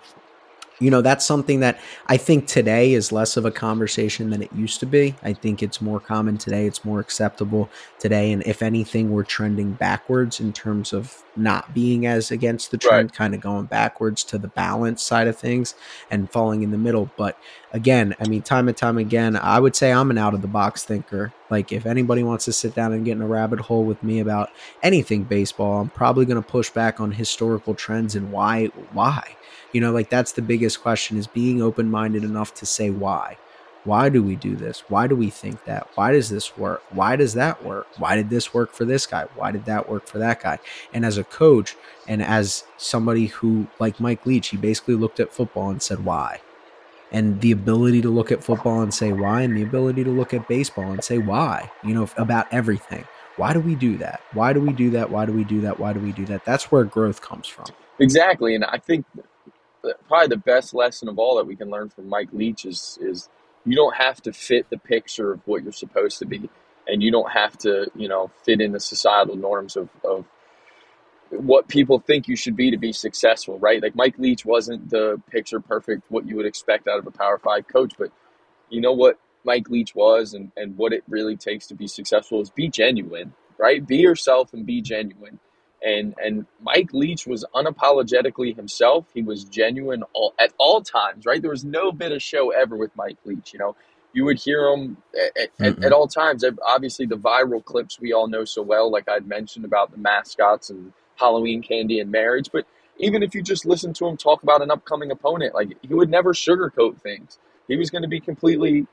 you 0.79 0.91
know 0.91 1.01
that's 1.01 1.25
something 1.25 1.61
that 1.61 1.79
i 2.07 2.17
think 2.17 2.47
today 2.47 2.93
is 2.93 3.13
less 3.13 3.37
of 3.37 3.45
a 3.45 3.51
conversation 3.51 4.31
than 4.31 4.43
it 4.43 4.53
used 4.53 4.81
to 4.81 4.87
be. 4.87 5.15
I 5.23 5.33
think 5.33 5.63
it's 5.63 5.81
more 5.81 6.01
common 6.01 6.39
today 6.39 6.67
it's 6.67 6.85
more 6.85 7.01
acceptable 7.01 7.69
today 7.99 8.33
and 8.33 8.43
if 8.47 8.63
anything 8.63 9.11
we're 9.11 9.25
trending 9.25 9.73
backwards 9.73 10.41
in 10.41 10.53
terms 10.53 10.93
of 10.93 11.23
not 11.37 11.75
being 11.75 12.07
as 12.07 12.31
against 12.31 12.71
the 12.71 12.79
trend 12.79 13.11
right. 13.11 13.13
kind 13.13 13.35
of 13.35 13.41
going 13.41 13.67
backwards 13.67 14.25
to 14.25 14.39
the 14.39 14.49
balance 14.49 15.03
side 15.03 15.29
of 15.29 15.37
things 15.37 15.75
and 16.11 16.31
falling 16.31 16.63
in 16.63 16.71
the 16.71 16.79
middle. 16.79 17.11
But 17.17 17.39
again 17.73 18.15
i 18.21 18.27
mean 18.27 18.41
time 18.41 18.69
and 18.69 18.77
time 18.77 18.97
again 18.97 19.37
i 19.37 19.61
would 19.61 19.77
say 19.77 19.93
i'm 19.93 20.11
an 20.11 20.17
out 20.17 20.35
of 20.35 20.43
the 20.43 20.49
box 20.49 20.85
thinker. 20.85 21.33
Like 21.51 21.73
if 21.73 21.87
anybody 21.87 22.25
wants 22.25 22.47
to 22.47 22.53
sit 22.53 22.75
down 22.75 22.93
and 22.93 23.05
get 23.05 23.13
in 23.13 23.23
a 23.23 23.27
rabbit 23.27 23.61
hole 23.61 23.85
with 23.85 24.03
me 24.03 24.19
about 24.19 24.51
anything 24.83 25.25
baseball 25.25 25.81
i'm 25.81 25.91
probably 25.91 26.25
going 26.25 26.43
to 26.43 26.49
push 26.49 26.71
back 26.71 27.01
on 27.01 27.13
historical 27.13 27.75
trends 27.75 28.15
and 28.15 28.33
why 28.33 28.67
why 28.93 29.36
you 29.77 29.81
know, 29.83 29.93
like 29.93 30.09
that's 30.09 30.33
the 30.33 30.41
biggest 30.41 30.81
question 30.81 31.19
is 31.19 31.27
being 31.27 31.61
open 31.61 31.91
minded 31.91 32.25
enough 32.25 32.55
to 32.55 32.65
say 32.65 32.89
why. 32.89 33.37
Why 33.85 34.09
do 34.09 34.23
we 34.23 34.35
do 34.35 34.57
this? 34.57 34.85
Why 34.89 35.07
do 35.07 35.15
we 35.15 35.29
think 35.29 35.67
that? 35.67 35.87
Why 35.97 36.13
does 36.13 36.31
this 36.31 36.57
work? 36.57 36.83
Why 36.89 37.15
does 37.15 37.35
that 37.35 37.63
work? 37.63 37.87
Why 37.99 38.17
did 38.17 38.31
this 38.31 38.55
work 38.55 38.73
for 38.73 38.87
this 38.87 39.05
guy? 39.05 39.27
Why 39.35 39.53
did 39.53 39.67
that 39.67 39.87
work 39.87 40.07
for 40.07 40.17
that 40.17 40.41
guy? 40.43 40.61
And 40.95 41.05
as 41.05 41.19
a 41.19 41.25
coach 41.25 41.77
and 42.09 42.23
as 42.23 42.65
somebody 42.79 43.27
who, 43.27 43.67
like 43.79 44.01
Mike 44.01 44.25
Leach, 44.25 44.49
he 44.49 44.57
basically 44.57 44.95
looked 44.95 45.21
at 45.21 45.31
football 45.31 45.69
and 45.69 45.83
said, 45.83 46.07
why? 46.07 46.41
and 47.13 47.43
the 47.43 47.53
ability 47.53 48.01
to 48.01 48.09
look 48.09 48.33
at 48.33 48.43
football 48.43 48.81
and 48.81 48.93
say 48.93 49.13
why 49.13 49.43
and 49.43 49.55
the 49.57 49.63
ability 49.63 50.03
to 50.03 50.11
look 50.11 50.35
at 50.35 50.49
baseball 50.49 50.91
and 50.91 51.05
say 51.05 51.19
why 51.19 51.71
you 51.85 51.95
know 51.95 52.09
about 52.17 52.53
everything 52.53 53.05
why 53.37 53.53
do 53.53 53.61
we 53.61 53.77
do 53.77 53.97
that 53.97 54.21
why 54.33 54.53
do 54.53 54.61
we 54.61 54.73
do 54.73 54.91
that 54.91 55.09
why 55.09 55.25
do 55.25 55.33
we 55.33 55.45
do 55.45 55.61
that 55.61 55.79
why 55.79 55.93
do 55.93 56.01
we 56.01 56.11
do 56.11 56.27
that 56.27 56.45
that's 56.45 56.73
where 56.73 56.83
growth 56.83 57.21
comes 57.21 57.47
from 57.47 57.67
exactly 58.01 58.57
and 58.57 58.65
i 58.65 58.77
think 58.77 59.07
probably 60.09 60.29
the 60.29 60.37
best 60.37 60.75
lesson 60.75 61.09
of 61.09 61.19
all 61.19 61.37
that 61.37 61.47
we 61.47 61.57
can 61.57 61.71
learn 61.71 61.89
from 61.89 62.09
Mike 62.09 62.29
Leach 62.33 62.65
is 62.65 62.99
is 63.01 63.29
you 63.65 63.77
don't 63.77 63.97
have 63.97 64.23
to 64.23 64.33
fit 64.33 64.71
the 64.71 64.79
picture 64.79 65.33
of 65.33 65.41
what 65.47 65.63
you're 65.63 65.73
supposed 65.73 66.19
to 66.21 66.27
be, 66.27 66.49
and 66.87 67.03
you 67.03 67.11
don't 67.11 67.31
have 67.31 67.57
to 67.59 67.91
you 67.95 68.09
know 68.09 68.31
fit 68.45 68.61
in 68.61 68.73
the 68.73 68.81
societal 68.81 69.37
norms 69.37 69.77
of, 69.77 69.89
of 70.05 70.25
what 71.31 71.69
people 71.69 71.99
think 71.99 72.29
you 72.29 72.37
should 72.37 72.57
be 72.57 72.71
to 72.71 72.79
be 72.79 72.93
successful, 72.93 73.59
right? 73.59 73.83
Like 73.83 73.97
Mike 73.97 74.19
Leach 74.19 74.45
wasn't 74.45 74.91
the 74.91 75.21
picture 75.31 75.61
perfect 75.61 76.03
what 76.11 76.27
you 76.27 76.37
would 76.37 76.47
expect 76.47 76.89
out 76.89 76.99
of 76.99 77.07
a 77.07 77.11
Power 77.11 77.39
Five 77.39 77.69
coach, 77.69 77.95
but 77.99 78.11
you 78.71 78.81
know 78.81 78.93
what 78.93 79.19
Mike 79.45 79.69
Leach 79.71 79.95
was 79.95 80.35
and, 80.35 80.53
and 80.57 80.77
what 80.77 80.93
it 80.93 81.05
really 81.09 81.37
takes 81.37 81.67
to 81.69 81.75
be 81.75 81.87
successful 81.89 82.41
is 82.41 82.51
be 82.51 82.69
genuine, 82.69 83.33
right? 83.59 83.87
Be 83.87 83.99
yourself 83.99 84.53
and 84.53 84.67
be 84.67 84.83
genuine 84.83 85.39
and 85.87 86.15
and 86.23 86.47
Mike 86.61 86.93
Leach 86.93 87.27
was 87.27 87.45
unapologetically 87.55 88.55
himself. 88.55 89.07
He 89.15 89.23
was 89.23 89.45
genuine 89.45 90.03
all, 90.13 90.35
at 90.39 90.53
all 90.59 90.83
times, 90.83 91.25
right? 91.25 91.41
There 91.41 91.51
was 91.51 91.65
no 91.65 91.93
bit 91.93 92.13
of 92.13 92.21
show 92.21 92.51
ever 92.51 92.77
with 92.77 92.91
Mike 92.97 93.19
Leach. 93.25 93.53
You 93.53 93.61
know, 93.61 93.77
you 94.13 94.25
would 94.25 94.41
hear 94.41 94.67
him 94.69 94.97
at, 95.39 95.51
at, 95.65 95.85
at, 95.85 95.93
all 95.93 96.09
times. 96.09 96.45
Obviously, 96.67 97.07
the 97.07 97.17
viral 97.17 97.65
clips 97.65 98.01
we 98.01 98.13
all 98.13 98.27
know 98.27 98.45
so 98.45 98.63
well, 98.63 98.91
like 98.91 99.09
I'd 99.09 99.29
mentioned 99.29 99.65
about 99.65 99.93
the 99.93 99.99
mascots 99.99 100.71
and 100.71 100.93
Halloween 101.15 101.63
candy 101.63 102.01
and 102.01 102.11
marriage. 102.11 102.51
But 102.53 102.67
even 102.99 103.23
if 103.23 103.35
you 103.35 103.43
just 103.43 103.65
listen 103.65 103.93
to 103.95 104.07
him 104.07 104.17
talk 104.17 104.43
about 104.43 104.63
an 104.63 104.73
upcoming 104.73 105.13
opponent, 105.13 105.55
like 105.55 105.77
he 105.83 105.95
would 105.95 106.11
never 106.11 106.35
sugarcoat 106.35 107.01
things. 107.01 107.39
He 107.69 107.77
was 107.77 107.91
going 107.91 108.03
to 108.03 108.09
be 108.09 108.21
completely 108.21 108.87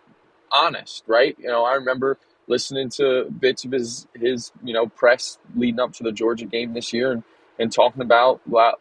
honest, 0.51 1.03
right? 1.07 1.35
You 1.39 1.47
know, 1.47 1.65
I 1.65 1.73
remember 1.75 2.19
listening 2.47 2.89
to 2.89 3.25
bits 3.39 3.65
of 3.65 3.71
his 3.71 4.07
his 4.13 4.51
you 4.63 4.73
know 4.73 4.87
press 4.87 5.37
leading 5.55 5.79
up 5.79 5.93
to 5.93 6.03
the 6.03 6.11
Georgia 6.11 6.45
game 6.45 6.73
this 6.73 6.93
year 6.93 7.11
and 7.11 7.23
and 7.59 7.71
talking 7.71 8.01
about 8.01 8.41
well, 8.47 8.77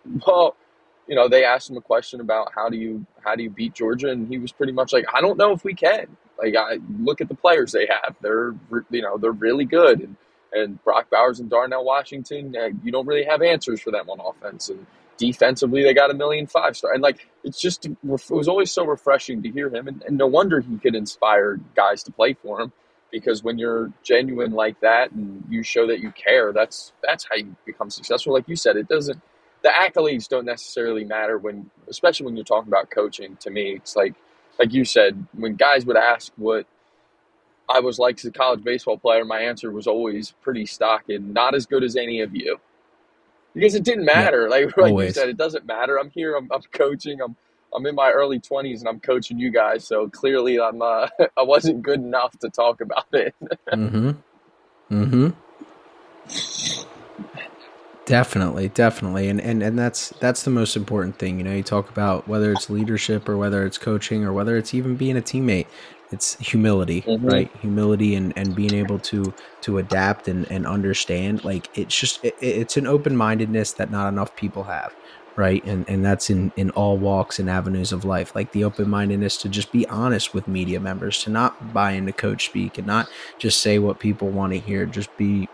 you 1.06 1.14
know 1.14 1.28
they 1.28 1.44
asked 1.44 1.70
him 1.70 1.76
a 1.76 1.80
question 1.80 2.20
about 2.20 2.52
how 2.54 2.68
do 2.68 2.76
you 2.76 3.06
how 3.24 3.34
do 3.34 3.42
you 3.42 3.50
beat 3.50 3.74
Georgia? 3.74 4.10
And 4.10 4.28
he 4.28 4.38
was 4.38 4.52
pretty 4.52 4.72
much 4.72 4.92
like 4.92 5.04
I 5.12 5.20
don't 5.20 5.38
know 5.38 5.52
if 5.52 5.64
we 5.64 5.74
can. 5.74 6.16
Like 6.38 6.54
I 6.56 6.78
look 7.00 7.20
at 7.20 7.28
the 7.28 7.34
players 7.34 7.72
they 7.72 7.86
have. 7.86 8.16
They're 8.20 8.54
you 8.90 9.02
know 9.02 9.18
they're 9.18 9.32
really 9.32 9.64
good. 9.64 10.00
And 10.00 10.16
and 10.52 10.82
Brock 10.84 11.08
Bowers 11.10 11.40
and 11.40 11.48
Darnell 11.48 11.84
Washington 11.84 12.54
uh, 12.56 12.68
you 12.82 12.92
don't 12.92 13.06
really 13.06 13.24
have 13.24 13.42
answers 13.42 13.80
for 13.80 13.90
them 13.90 14.08
on 14.10 14.20
offense. 14.20 14.68
And 14.68 14.86
defensively 15.18 15.82
they 15.82 15.94
got 15.94 16.10
a 16.10 16.14
million 16.14 16.46
five 16.46 16.76
star. 16.76 16.92
And 16.92 17.02
like 17.02 17.28
it's 17.44 17.60
just 17.60 17.86
it 17.86 17.96
was 18.02 18.48
always 18.48 18.72
so 18.72 18.84
refreshing 18.84 19.42
to 19.42 19.50
hear 19.50 19.68
him. 19.68 19.88
And, 19.88 20.02
and 20.02 20.18
no 20.18 20.26
wonder 20.26 20.60
he 20.60 20.78
could 20.78 20.94
inspire 20.94 21.60
guys 21.74 22.02
to 22.04 22.12
play 22.12 22.34
for 22.34 22.60
him 22.60 22.72
because 23.12 23.44
when 23.44 23.58
you're 23.58 23.92
genuine 24.02 24.52
like 24.52 24.80
that 24.80 25.12
and 25.12 25.44
you 25.48 25.62
show 25.62 25.86
that 25.86 26.00
you 26.00 26.10
care 26.12 26.52
that's 26.52 26.92
that's 27.04 27.24
how 27.30 27.36
you 27.36 27.54
become 27.64 27.90
successful. 27.90 28.32
Like 28.32 28.48
you 28.48 28.56
said 28.56 28.76
it 28.76 28.88
doesn't 28.88 29.20
the 29.62 29.68
accolades 29.68 30.28
don't 30.28 30.46
necessarily 30.46 31.04
matter 31.04 31.38
when 31.38 31.70
especially 31.88 32.26
when 32.26 32.36
you're 32.36 32.44
talking 32.44 32.68
about 32.68 32.90
coaching. 32.90 33.36
To 33.36 33.50
me 33.50 33.74
it's 33.74 33.94
like 33.94 34.14
like 34.58 34.72
you 34.72 34.84
said 34.84 35.24
when 35.34 35.54
guys 35.54 35.86
would 35.86 35.96
ask 35.96 36.32
what 36.36 36.66
i 37.68 37.78
was 37.80 37.98
like 37.98 38.18
as 38.18 38.24
a 38.24 38.30
college 38.30 38.62
baseball 38.62 38.98
player 38.98 39.24
my 39.24 39.40
answer 39.40 39.70
was 39.70 39.86
always 39.86 40.32
pretty 40.42 40.66
stock 40.66 41.04
and 41.08 41.32
not 41.32 41.54
as 41.54 41.64
good 41.64 41.84
as 41.84 41.96
any 41.96 42.20
of 42.20 42.34
you. 42.34 42.58
Because 43.54 43.74
it 43.74 43.84
didn't 43.84 44.04
matter. 44.06 44.44
Yeah, 44.44 44.48
like 44.48 44.76
like 44.76 44.94
you 44.94 45.12
said 45.12 45.28
it 45.28 45.36
doesn't 45.36 45.66
matter. 45.66 45.98
I'm 45.98 46.10
here. 46.10 46.36
I'm, 46.36 46.50
I'm 46.50 46.62
coaching. 46.72 47.20
I'm 47.20 47.36
I'm 47.74 47.86
in 47.86 47.94
my 47.94 48.10
early 48.10 48.38
20s 48.38 48.80
and 48.80 48.88
I'm 48.88 49.00
coaching 49.00 49.38
you 49.38 49.50
guys, 49.50 49.86
so 49.86 50.08
clearly 50.08 50.60
I'm 50.60 50.82
uh, 50.82 51.08
I 51.36 51.42
wasn't 51.42 51.82
good 51.82 52.00
enough 52.00 52.38
to 52.40 52.50
talk 52.50 52.80
about 52.80 53.06
it. 53.12 53.34
mm-hmm. 53.72 54.10
Mm-hmm. 54.90 55.28
Definitely, 58.04 58.68
definitely. 58.68 59.28
And, 59.28 59.40
and 59.40 59.62
and 59.62 59.78
that's 59.78 60.10
that's 60.20 60.42
the 60.42 60.50
most 60.50 60.76
important 60.76 61.18
thing. 61.18 61.38
You 61.38 61.44
know, 61.44 61.54
you 61.54 61.62
talk 61.62 61.88
about 61.88 62.26
whether 62.26 62.52
it's 62.52 62.68
leadership 62.68 63.28
or 63.28 63.36
whether 63.36 63.64
it's 63.64 63.78
coaching 63.78 64.24
or 64.24 64.32
whether 64.32 64.56
it's 64.56 64.74
even 64.74 64.96
being 64.96 65.16
a 65.16 65.22
teammate. 65.22 65.66
It's 66.10 66.36
humility, 66.38 67.02
mm-hmm. 67.02 67.24
right? 67.24 67.50
Humility 67.62 68.16
and, 68.16 68.34
and 68.36 68.54
being 68.54 68.74
able 68.74 68.98
to 68.98 69.32
to 69.62 69.78
adapt 69.78 70.28
and, 70.28 70.50
and 70.50 70.66
understand. 70.66 71.44
Like 71.44 71.70
it's 71.78 71.98
just 71.98 72.22
it, 72.24 72.34
it's 72.40 72.76
an 72.76 72.86
open 72.86 73.16
mindedness 73.16 73.72
that 73.74 73.90
not 73.90 74.08
enough 74.08 74.34
people 74.36 74.64
have 74.64 74.92
right? 75.36 75.64
And 75.64 75.88
and 75.88 76.04
that's 76.04 76.30
in 76.30 76.52
in 76.56 76.70
all 76.70 76.98
walks 76.98 77.38
and 77.38 77.48
avenues 77.48 77.92
of 77.92 78.04
life. 78.04 78.34
Like 78.34 78.52
the 78.52 78.64
open-mindedness 78.64 79.36
to 79.38 79.48
just 79.48 79.72
be 79.72 79.86
honest 79.88 80.34
with 80.34 80.48
media 80.48 80.80
members 80.80 81.22
to 81.24 81.30
not 81.30 81.72
buy 81.72 81.92
into 81.92 82.12
coach 82.12 82.46
speak 82.46 82.78
and 82.78 82.86
not 82.86 83.08
just 83.38 83.60
say 83.60 83.78
what 83.78 83.98
people 83.98 84.28
want 84.28 84.52
to 84.52 84.58
hear 84.58 84.86
just 84.86 85.16
be 85.16 85.48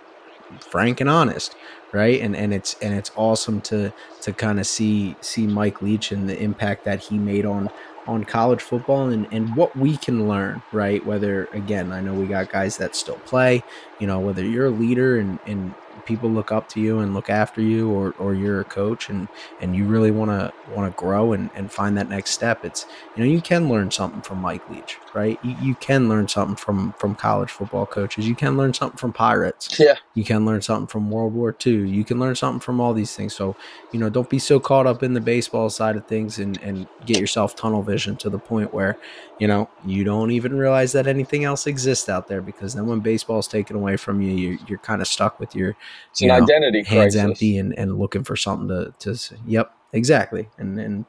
frank 0.60 1.00
and 1.00 1.10
honest 1.10 1.54
right? 1.92 2.20
And 2.20 2.36
and 2.36 2.52
it's 2.52 2.76
and 2.82 2.94
it's 2.94 3.10
awesome 3.16 3.60
to 3.62 3.92
to 4.22 4.32
kind 4.32 4.60
of 4.60 4.66
see 4.66 5.16
see 5.20 5.46
Mike 5.46 5.80
Leach 5.80 6.12
and 6.12 6.28
the 6.28 6.38
impact 6.38 6.84
that 6.84 7.00
he 7.00 7.18
made 7.18 7.46
on 7.46 7.70
on 8.08 8.24
college 8.24 8.62
football 8.62 9.10
and, 9.10 9.28
and 9.30 9.54
what 9.54 9.76
we 9.76 9.94
can 9.98 10.26
learn, 10.26 10.62
right? 10.72 11.04
Whether, 11.04 11.44
again, 11.52 11.92
I 11.92 12.00
know 12.00 12.14
we 12.14 12.26
got 12.26 12.50
guys 12.50 12.78
that 12.78 12.96
still 12.96 13.18
play, 13.26 13.62
you 13.98 14.06
know, 14.06 14.18
whether 14.18 14.42
you're 14.42 14.66
a 14.66 14.70
leader 14.70 15.18
and, 15.18 15.38
and 15.46 15.74
people 16.08 16.30
look 16.30 16.50
up 16.50 16.68
to 16.70 16.80
you 16.80 17.00
and 17.00 17.12
look 17.12 17.28
after 17.28 17.60
you 17.60 17.90
or, 17.90 18.14
or 18.18 18.34
you're 18.34 18.60
a 18.60 18.64
coach 18.64 19.10
and, 19.10 19.28
and 19.60 19.76
you 19.76 19.84
really 19.84 20.10
want 20.10 20.30
to 20.30 20.50
want 20.74 20.90
to 20.90 20.96
grow 20.98 21.34
and, 21.34 21.50
and 21.54 21.70
find 21.70 21.98
that 21.98 22.08
next 22.08 22.30
step 22.30 22.64
it's 22.64 22.86
you 23.14 23.22
know 23.22 23.30
you 23.30 23.42
can 23.42 23.68
learn 23.68 23.90
something 23.90 24.22
from 24.22 24.38
mike 24.38 24.66
leach 24.70 24.98
right? 25.14 25.38
You, 25.42 25.56
you 25.60 25.74
can 25.74 26.08
learn 26.08 26.28
something 26.28 26.56
from 26.56 26.92
from 26.94 27.14
college 27.14 27.50
football 27.50 27.86
coaches. 27.86 28.28
You 28.28 28.34
can 28.34 28.56
learn 28.56 28.74
something 28.74 28.96
from 28.96 29.12
pirates. 29.12 29.78
Yeah. 29.78 29.94
You 30.14 30.24
can 30.24 30.44
learn 30.44 30.62
something 30.62 30.86
from 30.86 31.10
world 31.10 31.34
war 31.34 31.56
ii 31.66 31.88
you 31.88 32.04
can 32.04 32.18
learn 32.18 32.34
something 32.34 32.60
from 32.60 32.80
all 32.80 32.94
these 32.94 33.14
things. 33.14 33.34
So 33.34 33.56
you 33.92 33.98
know 33.98 34.10
don't 34.10 34.28
be 34.28 34.38
so 34.38 34.60
caught 34.60 34.86
up 34.86 35.02
in 35.02 35.14
the 35.14 35.20
baseball 35.20 35.70
side 35.70 35.96
of 35.96 36.06
things 36.06 36.38
and 36.38 36.60
and 36.62 36.86
get 37.06 37.18
yourself 37.18 37.56
tunnel 37.56 37.82
vision 37.82 38.16
to 38.16 38.30
the 38.30 38.38
point 38.38 38.72
where 38.74 38.98
you 39.38 39.46
know 39.46 39.68
you 39.84 40.04
don't 40.04 40.30
even 40.30 40.56
realize 40.56 40.92
that 40.92 41.06
anything 41.06 41.44
else 41.44 41.66
exists 41.66 42.08
out 42.08 42.28
there 42.28 42.40
because 42.42 42.74
then 42.74 42.86
when 42.86 43.00
baseball 43.00 43.38
is 43.38 43.46
taken 43.46 43.76
away 43.76 43.96
from 43.96 44.20
you 44.20 44.32
you're, 44.32 44.58
you're 44.66 44.78
kind 44.78 45.00
of 45.00 45.08
stuck 45.08 45.38
with 45.40 45.54
your 45.54 45.76
it's 46.10 46.20
an 46.20 46.28
know, 46.28 46.34
identity 46.34 46.82
hands 46.82 47.14
crisis. 47.14 47.20
empty 47.20 47.58
and, 47.58 47.78
and 47.78 47.98
looking 47.98 48.24
for 48.24 48.36
something 48.36 48.68
to 48.68 48.92
to 48.98 49.36
yep 49.46 49.74
exactly. 49.92 50.48
And 50.58 50.78
and 50.78 51.04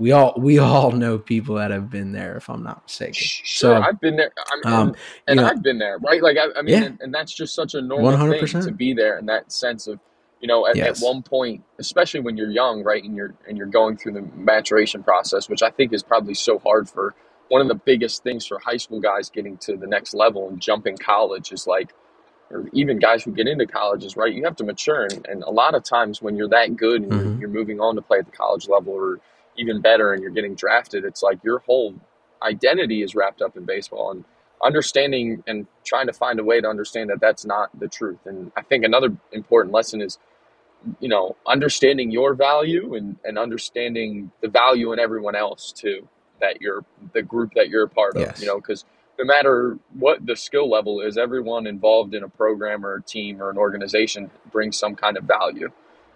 we 0.00 0.12
all 0.12 0.34
we 0.38 0.58
all 0.58 0.90
know 0.92 1.18
people 1.18 1.56
that 1.56 1.70
have 1.70 1.90
been 1.90 2.12
there 2.12 2.36
if 2.36 2.48
i'm 2.48 2.62
not 2.62 2.82
mistaken 2.84 3.14
sure 3.14 3.76
so, 3.76 3.82
i've 3.82 4.00
been 4.00 4.16
there 4.16 4.32
I 4.38 4.56
mean, 4.56 4.74
um, 4.74 4.94
and, 5.28 5.36
know, 5.36 5.46
i've 5.46 5.62
been 5.62 5.78
there 5.78 5.98
right 5.98 6.22
like 6.22 6.38
i, 6.38 6.58
I 6.58 6.62
mean 6.62 6.74
yeah. 6.74 6.84
and, 6.84 7.00
and, 7.02 7.14
that's 7.14 7.32
just 7.32 7.54
such 7.54 7.74
a 7.74 7.82
normal 7.82 8.12
100%. 8.12 8.50
thing 8.52 8.62
to 8.62 8.72
be 8.72 8.94
there 8.94 9.18
in 9.18 9.26
that 9.26 9.52
sense 9.52 9.86
of 9.86 10.00
you 10.40 10.48
know 10.48 10.66
at, 10.66 10.74
yes. 10.74 11.02
at 11.02 11.06
one 11.06 11.22
point 11.22 11.62
especially 11.78 12.20
when 12.20 12.36
you're 12.36 12.50
young 12.50 12.82
right 12.82 13.04
and 13.04 13.14
you're 13.14 13.34
and 13.46 13.58
you're 13.58 13.66
going 13.66 13.96
through 13.98 14.12
the 14.12 14.22
maturation 14.34 15.02
process 15.02 15.48
which 15.48 15.62
i 15.62 15.70
think 15.70 15.92
is 15.92 16.02
probably 16.02 16.34
so 16.34 16.58
hard 16.58 16.88
for 16.88 17.14
one 17.48 17.60
of 17.60 17.68
the 17.68 17.74
biggest 17.74 18.22
things 18.22 18.46
for 18.46 18.58
high 18.58 18.78
school 18.78 19.00
guys 19.00 19.28
getting 19.28 19.58
to 19.58 19.76
the 19.76 19.86
next 19.86 20.14
level 20.14 20.48
and 20.48 20.60
jumping 20.60 20.96
college 20.96 21.52
is 21.52 21.66
like 21.66 21.92
or 22.50 22.68
even 22.72 22.98
guys 22.98 23.22
who 23.22 23.30
get 23.30 23.46
into 23.46 23.66
colleges, 23.66 24.16
right? 24.16 24.34
You 24.34 24.44
have 24.44 24.56
to 24.56 24.64
mature, 24.64 25.04
and, 25.04 25.26
and 25.26 25.42
a 25.44 25.50
lot 25.50 25.74
of 25.74 25.84
times 25.84 26.20
when 26.20 26.36
you're 26.36 26.48
that 26.48 26.76
good 26.76 27.02
and 27.02 27.12
Mhm. 27.12 27.24
you're, 27.24 27.40
you're 27.42 27.48
moving 27.48 27.80
on 27.80 27.94
to 27.94 28.02
play 28.02 28.18
at 28.18 28.26
the 28.26 28.32
college 28.32 28.68
level, 28.68 28.92
or 28.92 29.20
even 29.56 29.80
better, 29.80 30.12
and 30.12 30.22
you're 30.22 30.32
getting 30.32 30.54
drafted, 30.54 31.04
it's 31.04 31.22
like 31.22 31.42
your 31.44 31.60
whole 31.60 31.94
identity 32.42 33.02
is 33.02 33.14
wrapped 33.14 33.42
up 33.42 33.56
in 33.56 33.64
baseball, 33.64 34.10
and 34.12 34.24
understanding 34.64 35.42
and 35.46 35.66
trying 35.84 36.06
to 36.06 36.12
find 36.12 36.38
a 36.40 36.44
way 36.44 36.60
to 36.60 36.68
understand 36.68 37.10
that 37.10 37.20
that's 37.20 37.44
not 37.44 37.70
the 37.78 37.88
truth. 37.88 38.18
And 38.26 38.52
I 38.56 38.62
think 38.62 38.84
another 38.84 39.10
important 39.32 39.74
lesson 39.74 40.00
is, 40.02 40.18
you 41.00 41.08
know, 41.08 41.36
understanding 41.46 42.10
your 42.10 42.34
value 42.34 42.94
and 42.94 43.16
and 43.24 43.38
understanding 43.38 44.32
the 44.42 44.48
value 44.48 44.92
in 44.92 44.98
everyone 44.98 45.36
else 45.36 45.72
too. 45.72 46.08
That 46.40 46.60
you're 46.60 46.84
the 47.12 47.22
group 47.22 47.52
that 47.56 47.68
you're 47.70 47.84
a 47.84 47.88
part 47.88 48.16
of, 48.16 48.22
Yes. 48.22 48.40
you 48.40 48.46
know, 48.46 48.56
because 48.56 48.84
no 49.18 49.24
matter 49.26 49.78
what 49.98 50.24
the 50.26 50.36
skill 50.36 50.70
level 50.70 51.00
is, 51.00 51.18
everyone 51.18 51.66
involved 51.66 52.14
in 52.14 52.22
a 52.24 52.28
program 52.28 52.84
or 52.86 52.96
a 52.96 53.02
team 53.02 53.42
or 53.42 53.50
an 53.50 53.58
organization 53.58 54.30
brings 54.52 54.78
some 54.78 54.96
kind 54.96 55.16
of 55.18 55.24
value. 55.24 55.70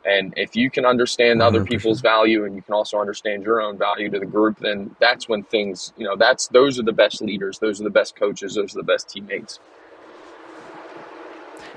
And 0.04 0.34
if 0.36 0.54
you 0.54 0.70
can 0.70 0.84
understand 0.84 1.40
other 1.40 1.60
100%. 1.60 1.68
people's 1.68 2.00
value 2.00 2.44
and 2.44 2.54
you 2.54 2.62
can 2.62 2.74
also 2.74 2.98
understand 2.98 3.42
your 3.42 3.60
own 3.60 3.78
value 3.78 4.10
to 4.10 4.18
the 4.18 4.26
group, 4.26 4.58
then 4.58 4.94
that's 5.00 5.28
when 5.28 5.44
things, 5.44 5.92
you 5.96 6.04
know, 6.04 6.16
that's 6.16 6.48
those 6.48 6.78
are 6.78 6.82
the 6.82 6.92
best 6.92 7.22
leaders, 7.22 7.58
those 7.58 7.80
are 7.80 7.84
the 7.84 7.90
best 7.90 8.14
coaches, 8.14 8.54
those 8.54 8.74
are 8.74 8.78
the 8.78 8.84
best 8.84 9.08
teammates. 9.08 9.60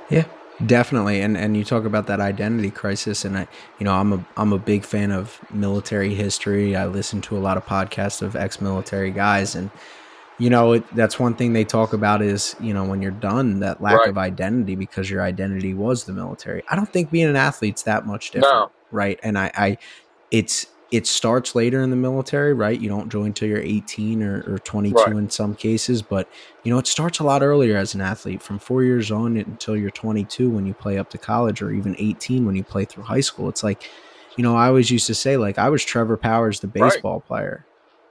Yeah, 0.10 0.26
definitely. 0.66 1.22
And 1.22 1.38
and 1.38 1.56
you 1.56 1.64
talk 1.64 1.86
about 1.86 2.08
that 2.08 2.20
identity 2.20 2.72
crisis, 2.72 3.26
and 3.26 3.38
I, 3.38 3.48
you 3.80 3.86
know, 3.86 3.94
I'm 3.94 4.14
a 4.14 4.26
I'm 4.36 4.54
a 4.54 4.60
big 4.60 4.84
fan 4.84 5.12
of 5.12 5.40
military 5.54 6.16
history. 6.16 6.76
I 6.76 6.86
listen 6.86 7.22
to 7.24 7.38
a 7.38 7.40
lot 7.40 7.58
of 7.58 7.66
podcasts 7.66 8.22
of 8.22 8.36
ex-military 8.36 9.12
guys, 9.12 9.56
and 9.56 9.70
you 10.38 10.50
know, 10.50 10.74
it, 10.74 10.94
that's 10.96 11.20
one 11.20 11.36
thing 11.36 11.54
they 11.54 11.66
talk 11.66 11.94
about 11.94 12.22
is 12.22 12.56
you 12.60 12.74
know 12.74 12.86
when 12.86 13.02
you're 13.02 13.12
done 13.12 13.60
that 13.60 13.82
lack 13.82 13.94
Right. 13.94 14.10
of 14.10 14.18
identity 14.18 14.76
because 14.76 15.10
your 15.10 15.22
identity 15.24 15.74
was 15.74 16.06
the 16.06 16.14
military. 16.14 16.64
I 16.70 16.76
don't 16.76 16.92
think 16.92 17.12
being 17.12 17.28
an 17.28 17.36
athlete's 17.36 17.84
that 17.84 18.06
much 18.06 18.32
different, 18.32 18.68
No, 18.68 18.72
right? 18.92 19.20
And 19.24 19.38
I, 19.38 19.52
I, 19.56 19.78
it's 20.32 20.66
it 20.90 21.06
starts 21.06 21.54
later 21.54 21.82
in 21.82 21.90
the 21.90 21.98
military, 21.98 22.54
right? 22.54 22.80
You 22.80 22.88
don't 22.88 23.12
join 23.12 23.34
till 23.34 23.50
you're 23.50 23.60
18 23.60 24.24
or, 24.24 24.44
or 24.48 24.60
22 24.60 24.96
Right. 24.96 25.18
in 25.18 25.30
some 25.30 25.54
cases, 25.56 26.02
but 26.02 26.30
you 26.64 26.72
know, 26.72 26.78
it 26.80 26.88
starts 26.88 27.20
a 27.20 27.24
lot 27.26 27.44
earlier 27.44 27.76
as 27.78 27.94
an 27.94 28.02
athlete 28.02 28.42
from 28.42 28.60
four 28.60 28.84
years 28.84 29.12
on 29.12 29.36
until 29.38 29.76
you're 29.76 29.92
22 29.92 30.50
when 30.50 30.66
you 30.66 30.74
play 30.74 30.98
up 30.98 31.10
to 31.10 31.18
college 31.20 31.62
or 31.62 31.72
even 31.72 31.96
18 32.00 32.46
when 32.46 32.56
you 32.56 32.64
play 32.64 32.86
through 32.86 33.04
high 33.04 33.20
school. 33.22 33.50
It's 33.50 33.64
like, 33.64 33.86
you 34.36 34.44
know, 34.44 34.56
I 34.56 34.68
always 34.68 34.90
used 34.92 35.08
to 35.08 35.16
say, 35.16 35.36
like, 35.38 35.58
I 35.58 35.70
was 35.70 35.84
Trevor 35.84 36.18
Powers, 36.18 36.60
the 36.62 36.68
Right. 36.80 37.04
baseball 37.04 37.20
player 37.22 37.67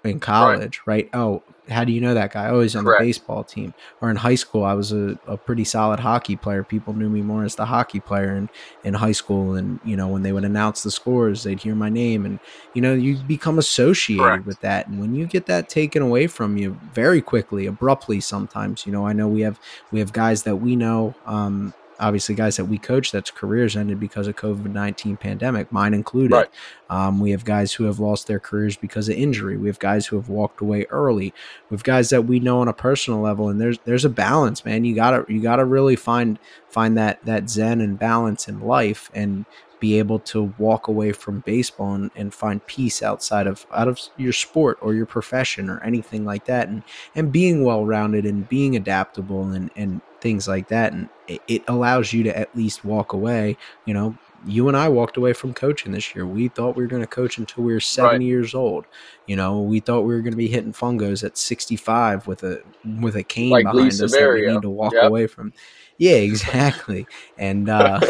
in 0.06 0.20
college, 0.20 0.80
right? 0.86 1.08
Oh, 1.12 1.42
how 1.68 1.84
do 1.84 1.92
you 1.92 2.00
know 2.00 2.14
that 2.14 2.32
guy? 2.32 2.48
Oh, 2.48 2.60
he's 2.60 2.76
on 2.76 2.84
Correct. 2.84 3.00
the 3.00 3.06
baseball 3.06 3.42
team. 3.42 3.74
Or 4.00 4.10
in 4.10 4.16
high 4.16 4.34
school, 4.36 4.64
I 4.64 4.74
was 4.74 4.92
a, 4.92 5.18
a 5.26 5.36
pretty 5.36 5.64
solid 5.64 5.98
hockey 5.98 6.36
player. 6.36 6.62
People 6.62 6.94
knew 6.94 7.08
me 7.08 7.22
more 7.22 7.44
as 7.44 7.56
the 7.56 7.66
hockey 7.66 8.00
player 8.00 8.36
in, 8.36 8.48
in 8.84 8.94
high 8.94 9.12
school. 9.12 9.54
And, 9.54 9.80
you 9.84 9.96
know, 9.96 10.08
when 10.08 10.22
they 10.22 10.32
would 10.32 10.44
announce 10.44 10.82
the 10.82 10.90
scores, 10.90 11.42
they'd 11.42 11.60
hear 11.60 11.74
my 11.74 11.88
name. 11.88 12.24
And, 12.24 12.38
you 12.74 12.82
know, 12.82 12.94
you 12.94 13.16
become 13.16 13.58
associated 13.58 14.22
Correct. 14.22 14.46
with 14.46 14.60
that. 14.60 14.86
And 14.86 15.00
when 15.00 15.14
you 15.14 15.26
get 15.26 15.46
that 15.46 15.68
taken 15.68 16.02
away 16.02 16.26
from 16.28 16.56
you 16.56 16.78
very 16.92 17.20
quickly, 17.20 17.66
abruptly 17.66 18.20
sometimes, 18.20 18.86
you 18.86 18.92
know, 18.92 19.06
I 19.06 19.12
know 19.12 19.28
we 19.28 19.40
have 19.40 19.58
we 19.90 19.98
have 19.98 20.12
guys 20.12 20.44
that 20.44 20.56
we 20.56 20.76
know, 20.76 21.14
um, 21.26 21.74
obviously 21.98 22.34
guys 22.34 22.56
that 22.56 22.66
we 22.66 22.78
coach 22.78 23.10
that's 23.10 23.30
careers 23.30 23.76
ended 23.76 23.98
because 24.00 24.26
of 24.26 24.36
COVID-19 24.36 25.18
pandemic, 25.18 25.70
mine 25.72 25.94
included. 25.94 26.34
Right. 26.34 26.50
Um, 26.88 27.20
we 27.20 27.30
have 27.32 27.44
guys 27.44 27.72
who 27.72 27.84
have 27.84 27.98
lost 27.98 28.26
their 28.26 28.38
careers 28.38 28.76
because 28.76 29.08
of 29.08 29.16
injury. 29.16 29.56
We 29.56 29.68
have 29.68 29.78
guys 29.78 30.06
who 30.06 30.16
have 30.16 30.28
walked 30.28 30.60
away 30.60 30.86
early. 30.90 31.32
We 31.70 31.74
have 31.74 31.84
guys 31.84 32.10
that 32.10 32.22
we 32.22 32.40
know 32.40 32.60
on 32.60 32.68
a 32.68 32.72
personal 32.72 33.20
level, 33.20 33.48
and 33.48 33.60
there's 33.60 33.78
there's 33.84 34.04
a 34.04 34.10
balance, 34.10 34.64
man. 34.64 34.84
You 34.84 34.94
gotta 34.94 35.24
you 35.28 35.40
gotta 35.40 35.64
really 35.64 35.96
find 35.96 36.38
find 36.68 36.96
that 36.96 37.24
that 37.24 37.50
zen 37.50 37.80
and 37.80 37.98
balance 37.98 38.48
in 38.48 38.60
life, 38.60 39.10
and 39.14 39.46
be 39.80 39.98
able 39.98 40.18
to 40.18 40.54
walk 40.58 40.88
away 40.88 41.12
from 41.12 41.40
baseball 41.40 41.94
and, 41.94 42.10
and 42.16 42.32
find 42.32 42.66
peace 42.66 43.02
outside 43.02 43.46
of 43.46 43.66
out 43.72 43.88
of 43.88 44.00
your 44.16 44.32
sport 44.32 44.78
or 44.80 44.94
your 44.94 45.06
profession 45.06 45.68
or 45.68 45.82
anything 45.82 46.24
like 46.24 46.44
that, 46.46 46.68
and 46.68 46.82
and 47.14 47.32
being 47.32 47.64
well 47.64 47.84
rounded 47.84 48.24
and 48.24 48.48
being 48.48 48.76
adaptable 48.76 49.44
and 49.50 49.70
and 49.76 50.00
things 50.20 50.48
like 50.48 50.68
that, 50.68 50.92
and 50.92 51.08
it, 51.28 51.64
allows 51.68 52.12
you 52.12 52.22
to 52.24 52.38
at 52.38 52.54
least 52.54 52.84
walk 52.84 53.12
away. 53.12 53.56
You 53.84 53.94
know, 53.94 54.18
you 54.44 54.68
and 54.68 54.76
I 54.76 54.88
walked 54.88 55.16
away 55.16 55.32
from 55.32 55.54
coaching 55.54 55.92
this 55.92 56.14
year. 56.14 56.26
We 56.26 56.48
thought 56.48 56.76
we 56.76 56.82
were 56.82 56.88
going 56.88 57.02
to 57.02 57.08
coach 57.08 57.38
until 57.38 57.64
we 57.64 57.72
were 57.72 57.80
70 57.80 58.24
years 58.24 58.54
old. 58.54 58.86
You 59.26 59.36
know, 59.36 59.60
we 59.62 59.80
thought 59.80 60.02
we 60.02 60.14
were 60.14 60.22
going 60.22 60.32
to 60.32 60.36
be 60.36 60.48
hitting 60.48 60.72
fungos 60.72 61.24
at 61.24 61.36
65 61.36 62.26
with 62.26 62.42
a 62.42 62.60
with 63.00 63.16
a 63.16 63.22
cane 63.24 63.50
Like 63.50 63.64
behind 63.64 63.88
us 63.88 64.12
that 64.12 64.32
we 64.32 64.46
need 64.46 64.62
to 64.62 64.70
walk 64.70 64.92
Yep. 64.94 65.04
away 65.04 65.26
from. 65.26 65.52
Yeah, 65.98 66.16
exactly. 66.16 67.06
and 67.38 67.68
uh 67.68 68.00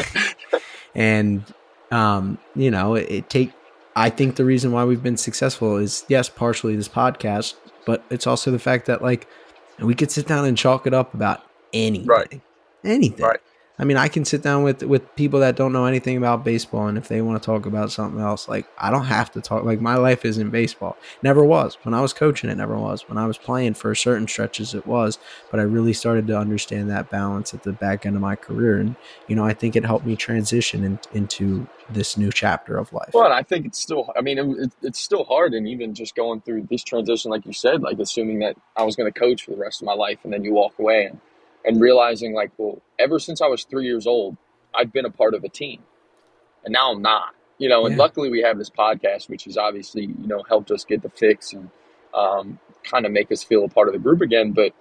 and 0.94 1.52
um 1.90 2.38
you 2.54 2.70
know, 2.70 2.94
it, 2.94 3.10
it 3.10 3.30
take 3.30 3.52
I 3.94 4.10
think 4.10 4.36
the 4.36 4.44
reason 4.44 4.72
why 4.72 4.84
we've 4.84 5.02
been 5.02 5.16
successful 5.16 5.76
is 5.76 6.04
yes, 6.08 6.28
partially 6.28 6.76
this 6.76 6.88
podcast, 6.88 7.54
but 7.86 8.04
it's 8.10 8.26
also 8.26 8.50
the 8.50 8.58
fact 8.58 8.86
that 8.86 9.00
like 9.00 9.26
we 9.80 9.94
could 9.94 10.10
sit 10.10 10.26
down 10.26 10.44
and 10.44 10.56
chalk 10.56 10.86
it 10.86 10.92
up 10.94 11.14
about 11.14 11.40
anything. 11.72 12.42
Anything. 12.84 13.24
Right. 13.24 13.40
I 13.78 13.84
mean, 13.84 13.98
I 13.98 14.08
can 14.08 14.24
sit 14.24 14.42
down 14.42 14.62
with 14.62 14.82
with 14.82 15.14
people 15.16 15.40
that 15.40 15.54
don't 15.54 15.72
know 15.72 15.84
anything 15.84 16.16
about 16.16 16.44
baseball, 16.44 16.88
and 16.88 16.96
if 16.96 17.08
they 17.08 17.20
want 17.20 17.42
to 17.42 17.44
talk 17.44 17.66
about 17.66 17.92
something 17.92 18.20
else, 18.20 18.48
like 18.48 18.66
I 18.78 18.90
don't 18.90 19.04
have 19.04 19.30
to 19.32 19.42
talk. 19.42 19.64
Like 19.64 19.82
my 19.82 19.96
life 19.96 20.24
isn't 20.24 20.50
baseball. 20.50 20.96
Never 21.22 21.44
was. 21.44 21.76
When 21.82 21.92
I 21.92 22.00
was 22.00 22.14
coaching, 22.14 22.48
it 22.48 22.56
never 22.56 22.78
was. 22.78 23.06
When 23.06 23.18
I 23.18 23.26
was 23.26 23.36
playing 23.36 23.74
for 23.74 23.94
certain 23.94 24.26
stretches, 24.28 24.74
it 24.74 24.86
was. 24.86 25.18
But 25.50 25.60
I 25.60 25.64
really 25.64 25.92
started 25.92 26.26
to 26.28 26.38
understand 26.38 26.88
that 26.90 27.10
balance 27.10 27.52
at 27.52 27.64
the 27.64 27.72
back 27.72 28.06
end 28.06 28.16
of 28.16 28.22
my 28.22 28.34
career, 28.34 28.78
and 28.78 28.96
you 29.28 29.36
know, 29.36 29.44
I 29.44 29.52
think 29.52 29.76
it 29.76 29.84
helped 29.84 30.06
me 30.06 30.16
transition 30.16 30.82
in, 30.82 30.98
into 31.12 31.68
this 31.90 32.16
new 32.16 32.32
chapter 32.32 32.78
of 32.78 32.90
life. 32.94 33.10
Well, 33.12 33.30
I 33.30 33.42
think 33.42 33.66
it's 33.66 33.78
still. 33.78 34.10
I 34.16 34.22
mean, 34.22 34.38
it, 34.38 34.64
it, 34.64 34.72
it's 34.82 35.00
still 35.00 35.24
hard, 35.24 35.52
and 35.52 35.68
even 35.68 35.92
just 35.92 36.14
going 36.14 36.40
through 36.40 36.68
this 36.70 36.82
transition, 36.82 37.30
like 37.30 37.44
you 37.44 37.52
said, 37.52 37.82
like 37.82 37.98
assuming 37.98 38.38
that 38.38 38.56
I 38.74 38.84
was 38.84 38.96
going 38.96 39.12
to 39.12 39.18
coach 39.18 39.44
for 39.44 39.50
the 39.50 39.58
rest 39.58 39.82
of 39.82 39.86
my 39.86 39.94
life, 39.94 40.20
and 40.24 40.32
then 40.32 40.44
you 40.44 40.54
walk 40.54 40.78
away, 40.78 41.04
and 41.04 41.20
and 41.66 41.80
realizing 41.80 42.34
like, 42.34 42.52
well, 42.58 42.82
ever 43.00 43.20
since 43.20 43.42
I 43.42 43.48
was 43.48 43.64
three 43.64 43.86
years 43.86 44.08
old, 44.08 44.38
I've 44.74 44.92
been 44.92 45.06
a 45.06 45.12
part 45.12 45.34
of 45.34 45.44
a 45.44 45.50
team, 45.50 45.82
and 46.64 46.72
now 46.72 46.92
I'm 46.92 47.02
not. 47.02 47.34
You 47.58 47.68
know, 47.70 47.86
and 47.86 47.96
Yeah. 47.96 47.98
luckily 47.98 48.30
we 48.30 48.42
have 48.42 48.58
this 48.58 48.70
podcast, 48.70 49.28
which 49.30 49.44
has 49.44 49.56
obviously 49.58 50.04
you 50.06 50.28
know 50.28 50.44
helped 50.48 50.70
us 50.72 50.84
get 50.84 51.02
the 51.02 51.10
fix 51.10 51.52
and 51.54 51.70
um, 52.14 52.58
kind 52.84 53.06
of 53.06 53.12
make 53.12 53.32
us 53.32 53.44
feel 53.44 53.64
a 53.64 53.68
part 53.68 53.88
of 53.88 53.94
the 53.94 54.00
group 54.00 54.22
again. 54.22 54.52
But 54.52 54.72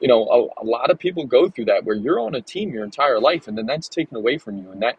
you 0.00 0.08
know, 0.08 0.24
a, 0.58 0.62
a 0.62 0.66
lot 0.66 0.90
of 0.90 0.98
people 0.98 1.26
go 1.26 1.48
through 1.50 1.66
that 1.66 1.84
where 1.84 1.96
you're 1.96 2.20
on 2.20 2.34
a 2.34 2.42
team 2.42 2.72
your 2.72 2.84
entire 2.84 3.20
life, 3.20 3.48
and 3.48 3.58
then 3.58 3.66
that's 3.66 3.88
taken 3.88 4.16
away 4.16 4.38
from 4.38 4.58
you, 4.58 4.70
and 4.72 4.82
that 4.82 4.96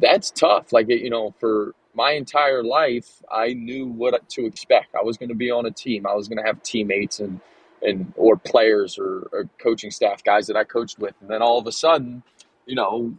that's 0.00 0.30
tough. 0.30 0.72
Like 0.72 0.88
you 0.88 1.10
know, 1.10 1.34
for 1.40 1.74
my 1.94 2.12
entire 2.12 2.64
life, 2.64 3.22
I 3.32 3.54
knew 3.54 3.86
what 3.86 4.28
to 4.30 4.46
expect. 4.46 4.94
I 4.94 5.02
was 5.04 5.16
going 5.18 5.30
to 5.30 5.34
be 5.34 5.50
on 5.50 5.66
a 5.66 5.70
team. 5.72 6.06
I 6.06 6.14
was 6.14 6.28
going 6.28 6.38
to 6.38 6.44
have 6.44 6.62
teammates 6.62 7.20
and 7.20 7.40
and 7.82 8.12
or 8.16 8.36
players 8.36 8.98
or, 8.98 9.28
or 9.32 9.48
coaching 9.58 9.90
staff 9.90 10.24
guys 10.24 10.46
that 10.48 10.56
I 10.56 10.64
coached 10.64 10.98
with, 10.98 11.14
and 11.20 11.30
then 11.30 11.42
all 11.42 11.58
of 11.58 11.66
a 11.66 11.72
sudden, 11.72 12.22
you 12.66 12.74
know, 12.76 13.14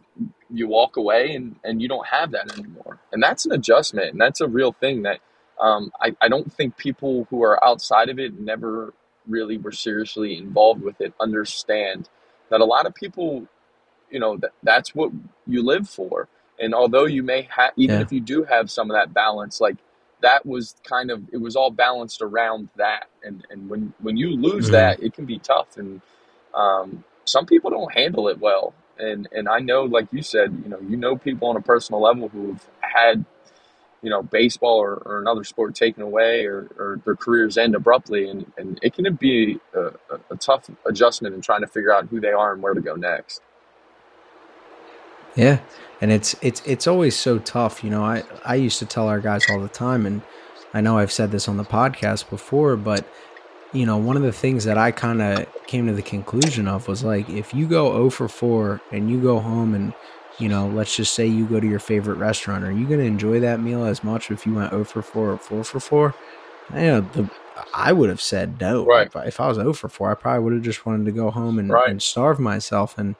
you 0.50 0.68
walk 0.68 0.96
away 0.96 1.34
and 1.34 1.56
and 1.64 1.82
you 1.82 1.88
don't 1.88 2.06
have 2.08 2.32
that 2.32 2.52
anymore, 2.52 3.00
and 3.12 3.22
that's 3.22 3.46
an 3.46 3.52
adjustment, 3.52 4.12
and 4.12 4.20
that's 4.20 4.40
a 4.40 4.48
real 4.48 4.72
thing 4.72 5.02
that 5.04 5.20
um, 5.60 5.92
I 6.00 6.16
I 6.22 6.28
don't 6.28 6.52
think 6.52 6.76
people 6.76 7.26
who 7.30 7.42
are 7.44 7.62
outside 7.64 8.08
of 8.10 8.18
it 8.18 8.38
never 8.40 8.94
really 9.28 9.58
were 9.58 9.72
seriously 9.72 10.38
involved 10.38 10.82
with 10.82 11.00
it 11.00 11.14
understand 11.20 12.08
that 12.50 12.60
a 12.60 12.64
lot 12.66 12.86
of 12.86 12.94
people 12.94 13.46
you 14.10 14.20
know 14.20 14.36
that 14.38 14.52
that's 14.62 14.94
what 14.94 15.12
you 15.46 15.62
live 15.64 15.88
for. 15.88 16.28
And 16.60 16.74
although 16.74 17.06
you 17.06 17.22
may 17.22 17.42
have 17.56 17.72
even 17.76 18.00
Yeah. 18.00 18.02
if 18.02 18.12
you 18.12 18.20
do 18.20 18.44
have 18.44 18.70
some 18.70 18.90
of 18.90 18.96
that 18.96 19.14
balance 19.14 19.60
like 19.60 19.76
that 20.22 20.46
was 20.46 20.76
kind 20.84 21.10
of 21.10 21.22
it 21.32 21.38
was 21.38 21.56
all 21.56 21.70
balanced 21.70 22.22
around 22.22 22.68
that. 22.76 23.08
And 23.24 23.46
and 23.50 23.68
when 23.70 23.94
when 24.00 24.16
you 24.16 24.30
lose 24.36 24.70
Mhm. 24.70 24.72
that 24.72 25.02
it 25.02 25.14
can 25.14 25.26
be 25.26 25.38
tough. 25.38 25.76
And 25.76 26.00
um, 26.54 27.04
some 27.26 27.46
people 27.46 27.70
don't 27.70 27.92
handle 27.94 28.28
it 28.28 28.40
well. 28.40 28.74
And 28.98 29.28
and 29.32 29.48
I 29.48 29.60
know 29.60 29.84
like 29.84 30.08
you 30.12 30.22
said 30.22 30.60
you 30.64 30.70
know 30.70 30.80
you 30.80 30.96
know 30.98 31.16
people 31.16 31.48
on 31.48 31.56
a 31.56 31.62
personal 31.62 32.02
level 32.02 32.28
who've 32.30 32.64
had 32.80 33.24
you 34.02 34.10
know 34.10 34.22
baseball 34.22 34.78
or, 34.78 34.94
or 35.06 35.20
another 35.20 35.44
sport 35.44 35.74
taken 35.76 36.02
away 36.02 36.46
or, 36.46 36.68
or 36.78 37.00
their 37.04 37.16
careers 37.16 37.58
end 37.58 37.74
abruptly. 37.76 38.30
And, 38.30 38.52
and 38.58 38.80
it 38.82 38.94
can 38.94 39.14
be 39.16 39.60
a, 39.74 39.80
a, 39.80 40.20
a 40.32 40.36
tough 40.38 40.70
adjustment 40.86 41.34
in 41.34 41.42
trying 41.42 41.62
to 41.62 41.68
figure 41.68 41.94
out 41.94 42.08
who 42.08 42.20
they 42.20 42.32
are 42.32 42.54
and 42.54 42.62
where 42.62 42.74
to 42.74 42.82
go 42.82 42.96
next 42.96 43.42
Yeah, 45.38 45.60
and 46.00 46.10
it's 46.12 46.34
it's 46.42 46.60
it's 46.66 46.86
always 46.86 47.16
so 47.16 47.38
tough. 47.38 47.82
You 47.84 47.90
know, 47.90 48.04
I 48.04 48.24
I 48.44 48.56
used 48.56 48.78
to 48.80 48.86
tell 48.86 49.08
our 49.08 49.20
guys 49.20 49.48
all 49.50 49.60
the 49.60 49.68
time, 49.68 50.04
and 50.04 50.20
I 50.74 50.80
know 50.80 50.98
I've 50.98 51.12
said 51.12 51.30
this 51.30 51.48
on 51.48 51.56
the 51.56 51.64
podcast 51.64 52.28
before, 52.28 52.76
but 52.76 53.06
you 53.72 53.86
know, 53.86 53.96
one 53.98 54.16
of 54.16 54.22
the 54.22 54.32
things 54.32 54.64
that 54.64 54.78
I 54.78 54.90
kind 54.90 55.20
of 55.22 55.46
came 55.66 55.86
to 55.86 55.92
the 55.92 56.02
conclusion 56.02 56.66
of 56.66 56.88
was 56.88 57.04
like, 57.04 57.28
if 57.28 57.52
you 57.54 57.66
go 57.68 57.92
0 57.92 58.10
for 58.10 58.26
4 58.28 58.80
and 58.92 59.10
you 59.10 59.20
go 59.20 59.38
home 59.40 59.74
and 59.74 59.92
you 60.38 60.48
know, 60.48 60.68
let's 60.68 60.94
just 60.96 61.14
say 61.14 61.26
you 61.26 61.44
go 61.46 61.58
to 61.60 61.66
your 61.66 61.78
favorite 61.80 62.16
restaurant, 62.16 62.64
are 62.64 62.70
you 62.72 62.86
going 62.86 63.00
to 63.00 63.04
enjoy 63.06 63.40
that 63.40 63.60
meal 63.60 63.84
as 63.84 64.02
much 64.04 64.30
if 64.30 64.46
you 64.46 64.54
went 64.54 64.70
0 64.70 64.84
for 64.84 65.02
4 65.02 65.32
or 65.32 65.36
4 65.38 65.64
for 65.64 65.80
4? 65.80 66.14
You 66.74 66.80
know, 66.80 67.00
the, 67.00 67.30
I 67.74 67.92
would 67.92 68.08
have 68.08 68.20
said 68.20 68.60
no. 68.60 68.84
Right. 68.86 69.06
If, 69.08 69.16
I- 69.16 69.24
if 69.26 69.40
I 69.40 69.48
was 69.48 69.56
0 69.56 69.72
for 69.72 69.88
4, 69.88 70.10
I 70.12 70.14
probably 70.14 70.44
would 70.44 70.52
have 70.54 70.62
just 70.62 70.86
wanted 70.86 71.04
to 71.06 71.12
go 71.12 71.30
home 71.30 71.58
and, 71.58 71.70
Right. 71.70 71.90
and 71.90 72.00
starve 72.02 72.38
myself. 72.38 72.96
And 72.98 73.16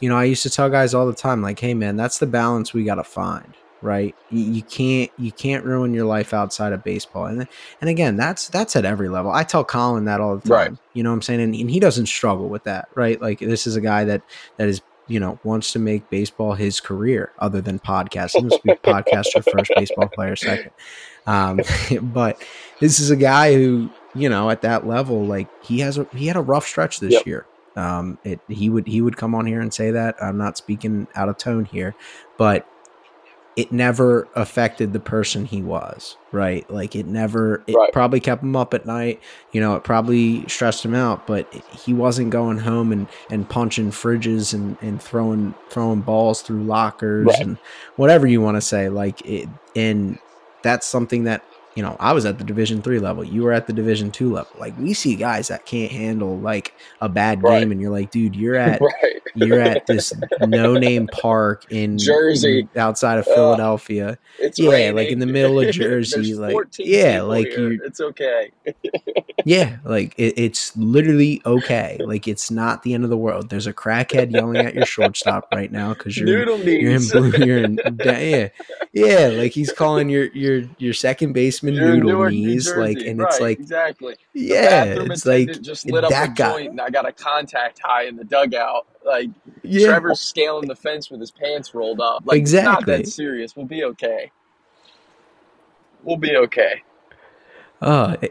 you 0.00 0.08
know, 0.08 0.16
I 0.16 0.24
used 0.24 0.42
to 0.42 0.50
tell 0.50 0.68
guys 0.70 0.94
all 0.94 1.06
the 1.06 1.14
time, 1.14 1.42
like, 1.42 1.58
hey 1.58 1.74
man, 1.74 1.96
that's 1.96 2.18
the 2.18 2.26
balance 2.26 2.72
we 2.74 2.84
gotta 2.84 3.04
find, 3.04 3.54
right? 3.80 4.14
You, 4.28 4.40
you 4.44 4.62
can't 4.62 5.10
you 5.16 5.32
can't 5.32 5.64
ruin 5.64 5.94
your 5.94 6.04
life 6.06 6.34
outside 6.34 6.72
of 6.72 6.84
baseball. 6.84 7.26
And 7.26 7.46
and 7.80 7.90
again, 7.90 8.16
that's 8.16 8.48
that's 8.48 8.76
at 8.76 8.84
every 8.84 9.08
level. 9.08 9.30
I 9.30 9.42
tell 9.44 9.64
Colin 9.64 10.04
that 10.04 10.20
all 10.20 10.36
the 10.36 10.42
time. 10.42 10.50
Right. 10.50 10.72
You 10.92 11.02
know 11.02 11.10
what 11.10 11.14
I'm 11.14 11.22
saying? 11.22 11.40
And, 11.40 11.54
and 11.54 11.70
he 11.70 11.80
doesn't 11.80 12.06
struggle 12.06 12.48
with 12.48 12.64
that, 12.64 12.88
right? 12.94 13.20
Like 13.20 13.38
this 13.38 13.66
is 13.66 13.76
a 13.76 13.80
guy 13.80 14.04
that 14.04 14.22
that 14.58 14.68
is 14.68 14.82
you 15.08 15.20
know 15.20 15.38
wants 15.44 15.72
to 15.72 15.78
make 15.78 16.10
baseball 16.10 16.54
his 16.54 16.80
career 16.80 17.32
other 17.38 17.60
than 17.60 17.78
podcasting. 17.78 18.50
Let's 18.50 18.62
be 18.62 18.70
podcaster 18.84 19.42
first, 19.44 19.70
baseball 19.76 20.08
player 20.08 20.34
second. 20.36 20.72
Um, 21.26 21.60
but 22.02 22.42
this 22.80 22.98
is 23.00 23.10
a 23.10 23.16
guy 23.16 23.54
who 23.54 23.88
you 24.14 24.28
know 24.28 24.50
at 24.50 24.62
that 24.62 24.86
level, 24.86 25.26
like 25.26 25.48
he 25.62 25.78
has 25.80 25.96
a 25.96 26.06
he 26.12 26.26
had 26.26 26.36
a 26.36 26.40
rough 26.42 26.66
stretch 26.66 26.98
this 27.00 27.12
Yep. 27.14 27.26
year. 27.26 27.46
Um, 27.76 28.18
it 28.24 28.42
he 28.48 28.70
would 28.70 28.86
he 28.86 29.00
would 29.02 29.16
come 29.16 29.34
on 29.34 29.46
here 29.46 29.60
and 29.60 29.72
say 29.72 29.92
that. 29.92 30.16
I'm 30.22 30.38
not 30.38 30.56
speaking 30.58 31.08
out 31.14 31.28
of 31.28 31.38
tone 31.38 31.64
here, 31.64 31.96
but 32.38 32.66
it 33.56 33.72
never 33.72 34.30
affected 34.36 34.92
the 34.92 35.00
person 35.00 35.46
he 35.46 35.62
was, 35.62 36.18
right? 36.30 36.68
Like 36.68 36.94
it 36.94 37.06
never 37.06 37.64
it 37.66 37.74
Right. 37.74 37.90
probably 37.90 38.20
kept 38.20 38.42
him 38.42 38.54
up 38.54 38.74
at 38.74 38.84
night, 38.84 39.22
you 39.50 39.60
know, 39.62 39.76
it 39.76 39.84
probably 39.84 40.46
stressed 40.46 40.84
him 40.84 40.94
out, 40.94 41.26
but 41.26 41.48
he 41.52 41.94
wasn't 41.94 42.30
going 42.30 42.58
home 42.58 42.92
and 42.92 43.10
and 43.30 43.48
punching 43.48 43.92
fridges 43.92 44.52
and 44.52 44.76
and 44.82 45.02
throwing 45.02 45.54
throwing 45.70 46.02
balls 46.02 46.42
through 46.42 46.64
lockers 46.64 47.26
Right. 47.28 47.40
and 47.40 47.58
whatever 47.96 48.26
you 48.26 48.42
want 48.42 48.56
to 48.58 48.60
say 48.60 48.90
like 48.90 49.22
it 49.22 49.48
and 49.74 50.18
that's 50.62 50.86
something 50.86 51.24
that 51.24 51.42
you 51.76 51.82
know 51.82 51.96
i 52.00 52.12
was 52.12 52.24
at 52.26 52.38
the 52.38 52.44
division 52.44 52.82
three 52.82 52.98
level 52.98 53.22
you 53.22 53.42
were 53.44 53.52
at 53.52 53.66
the 53.68 53.72
division 53.72 54.10
two 54.10 54.32
level 54.32 54.50
like 54.58 54.76
we 54.78 54.92
see 54.92 55.14
guys 55.14 55.46
that 55.48 55.64
can't 55.66 55.92
handle 55.92 56.36
like 56.38 56.74
a 57.00 57.08
bad 57.08 57.40
Right. 57.42 57.60
game 57.60 57.70
and 57.70 57.80
you're 57.80 57.90
like 57.92 58.10
dude 58.10 58.34
you're 58.34 58.56
at 58.56 58.80
right. 58.80 59.22
you're 59.36 59.60
at 59.60 59.86
this 59.86 60.12
no 60.40 60.74
name 60.74 61.06
park 61.12 61.66
in 61.70 61.98
Jersey. 61.98 62.66
outside 62.76 63.18
of. 63.18 63.26
Philadelphia. 63.36 64.16
It's 64.38 64.58
Yeah, 64.58 64.70
raining. 64.70 64.96
like 64.96 65.08
in 65.08 65.18
the 65.18 65.26
middle 65.36 65.60
of 65.60 65.70
Jersey, 65.74 66.34
like- 66.34 66.56
yeah, 66.78 67.20
like 67.20 67.48
It's 67.50 68.00
okay. 68.00 68.50
Yeah, 69.44 69.76
like 69.84 70.14
it, 70.16 70.34
it's 70.38 70.74
literally 70.76 71.42
okay. 71.44 71.98
Like 72.04 72.26
it's 72.26 72.50
not 72.50 72.82
the 72.82 72.94
end 72.94 73.04
of 73.04 73.10
the 73.10 73.16
world. 73.16 73.50
There's 73.50 73.66
a 73.66 73.72
crackhead 73.74 74.32
yelling 74.32 74.56
at 74.64 74.74
your 74.74 74.86
shortstop 74.86 75.48
right 75.52 75.70
now 75.70 75.92
because 75.94 76.16
you're 76.16 76.28
you're 76.28 76.92
in 76.96 77.06
blue. 77.08 77.30
You're 77.44 77.58
in 77.58 77.78
yeah, 78.04 78.48
yeah. 78.92 79.26
Like 79.28 79.52
he's 79.52 79.72
calling 79.72 80.08
your 80.08 80.26
your 80.32 80.62
your 80.78 80.94
second 80.94 81.32
baseman 81.34 81.65
You're 81.74 81.94
in 81.94 82.00
noodle 82.00 82.26
knees. 82.26 82.72
Like 82.74 82.98
and 82.98 83.20
it's 83.20 83.40
like 83.40 83.58
exactly. 83.58 84.16
The 84.32 84.40
yeah, 84.40 84.84
it's 84.84 85.26
like 85.26 85.60
just 85.62 85.86
lit 85.90 86.04
up 86.04 86.10
that 86.10 86.34
guy. 86.36 86.52
joint, 86.52 86.70
and 86.70 86.80
I 86.80 86.90
got 86.90 87.06
a 87.06 87.12
contact 87.12 87.80
high 87.82 88.04
in 88.04 88.16
the 88.16 88.24
dugout. 88.24 88.86
Like 89.04 89.30
yeah, 89.62 89.88
Trevor's 89.88 90.20
scaling 90.20 90.68
the 90.68 90.76
fence 90.76 91.10
with 91.10 91.20
his 91.20 91.30
pants 91.30 91.74
rolled 91.74 92.00
up. 92.00 92.22
Like 92.24 92.42
it's 92.42 92.52
not 92.52 92.80
Exactly. 92.80 92.96
that 92.96 93.08
serious. 93.08 93.56
We'll 93.56 93.66
be 93.66 93.84
okay. 93.84 94.30
We'll 96.02 96.16
be 96.16 96.36
okay. 96.36 96.82
oh, 97.82 98.14
e- 98.22 98.28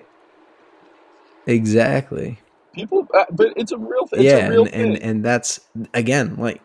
exactly. 1.46 2.40
People, 2.74 3.08
uh, 3.14 3.26
but 3.32 3.54
it's 3.56 3.72
a 3.72 3.78
real. 3.78 4.08
It's 4.12 4.22
yeah, 4.24 4.48
a 4.48 4.50
real 4.50 4.64
and, 4.64 4.72
thing. 4.72 4.94
and 4.96 5.04
and 5.04 5.26
that's 5.26 5.60
again 5.94 6.36
like 6.38 6.62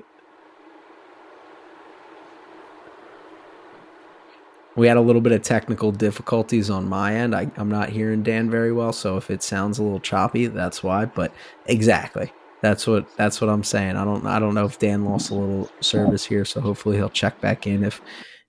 we 4.76 4.86
had 4.86 4.96
a 4.96 5.00
little 5.00 5.20
bit 5.20 5.32
of 5.32 5.42
technical 5.42 5.92
difficulties 5.92 6.70
on 6.70 6.88
my 6.88 7.14
end. 7.14 7.34
I, 7.34 7.50
I'm 7.56 7.68
not 7.68 7.90
hearing 7.90 8.22
Dan 8.22 8.50
very 8.50 8.72
well, 8.72 8.92
so 8.92 9.16
if 9.16 9.30
it 9.30 9.42
sounds 9.42 9.78
a 9.78 9.82
little 9.82 10.00
choppy, 10.00 10.46
that's 10.46 10.82
why. 10.82 11.06
But 11.06 11.32
exactly, 11.66 12.32
that's 12.62 12.86
what 12.86 13.06
that's 13.16 13.40
what 13.40 13.50
I'm 13.50 13.64
saying. 13.64 13.96
I 13.96 14.04
don't 14.04 14.26
I 14.26 14.38
don't 14.38 14.54
know 14.54 14.66
if 14.66 14.78
Dan 14.78 15.04
lost 15.04 15.30
a 15.30 15.34
little 15.34 15.70
service 15.80 16.24
here, 16.24 16.44
so 16.44 16.60
hopefully 16.60 16.96
he'll 16.96 17.10
check 17.10 17.40
back 17.40 17.66
in 17.66 17.84
if 17.84 18.00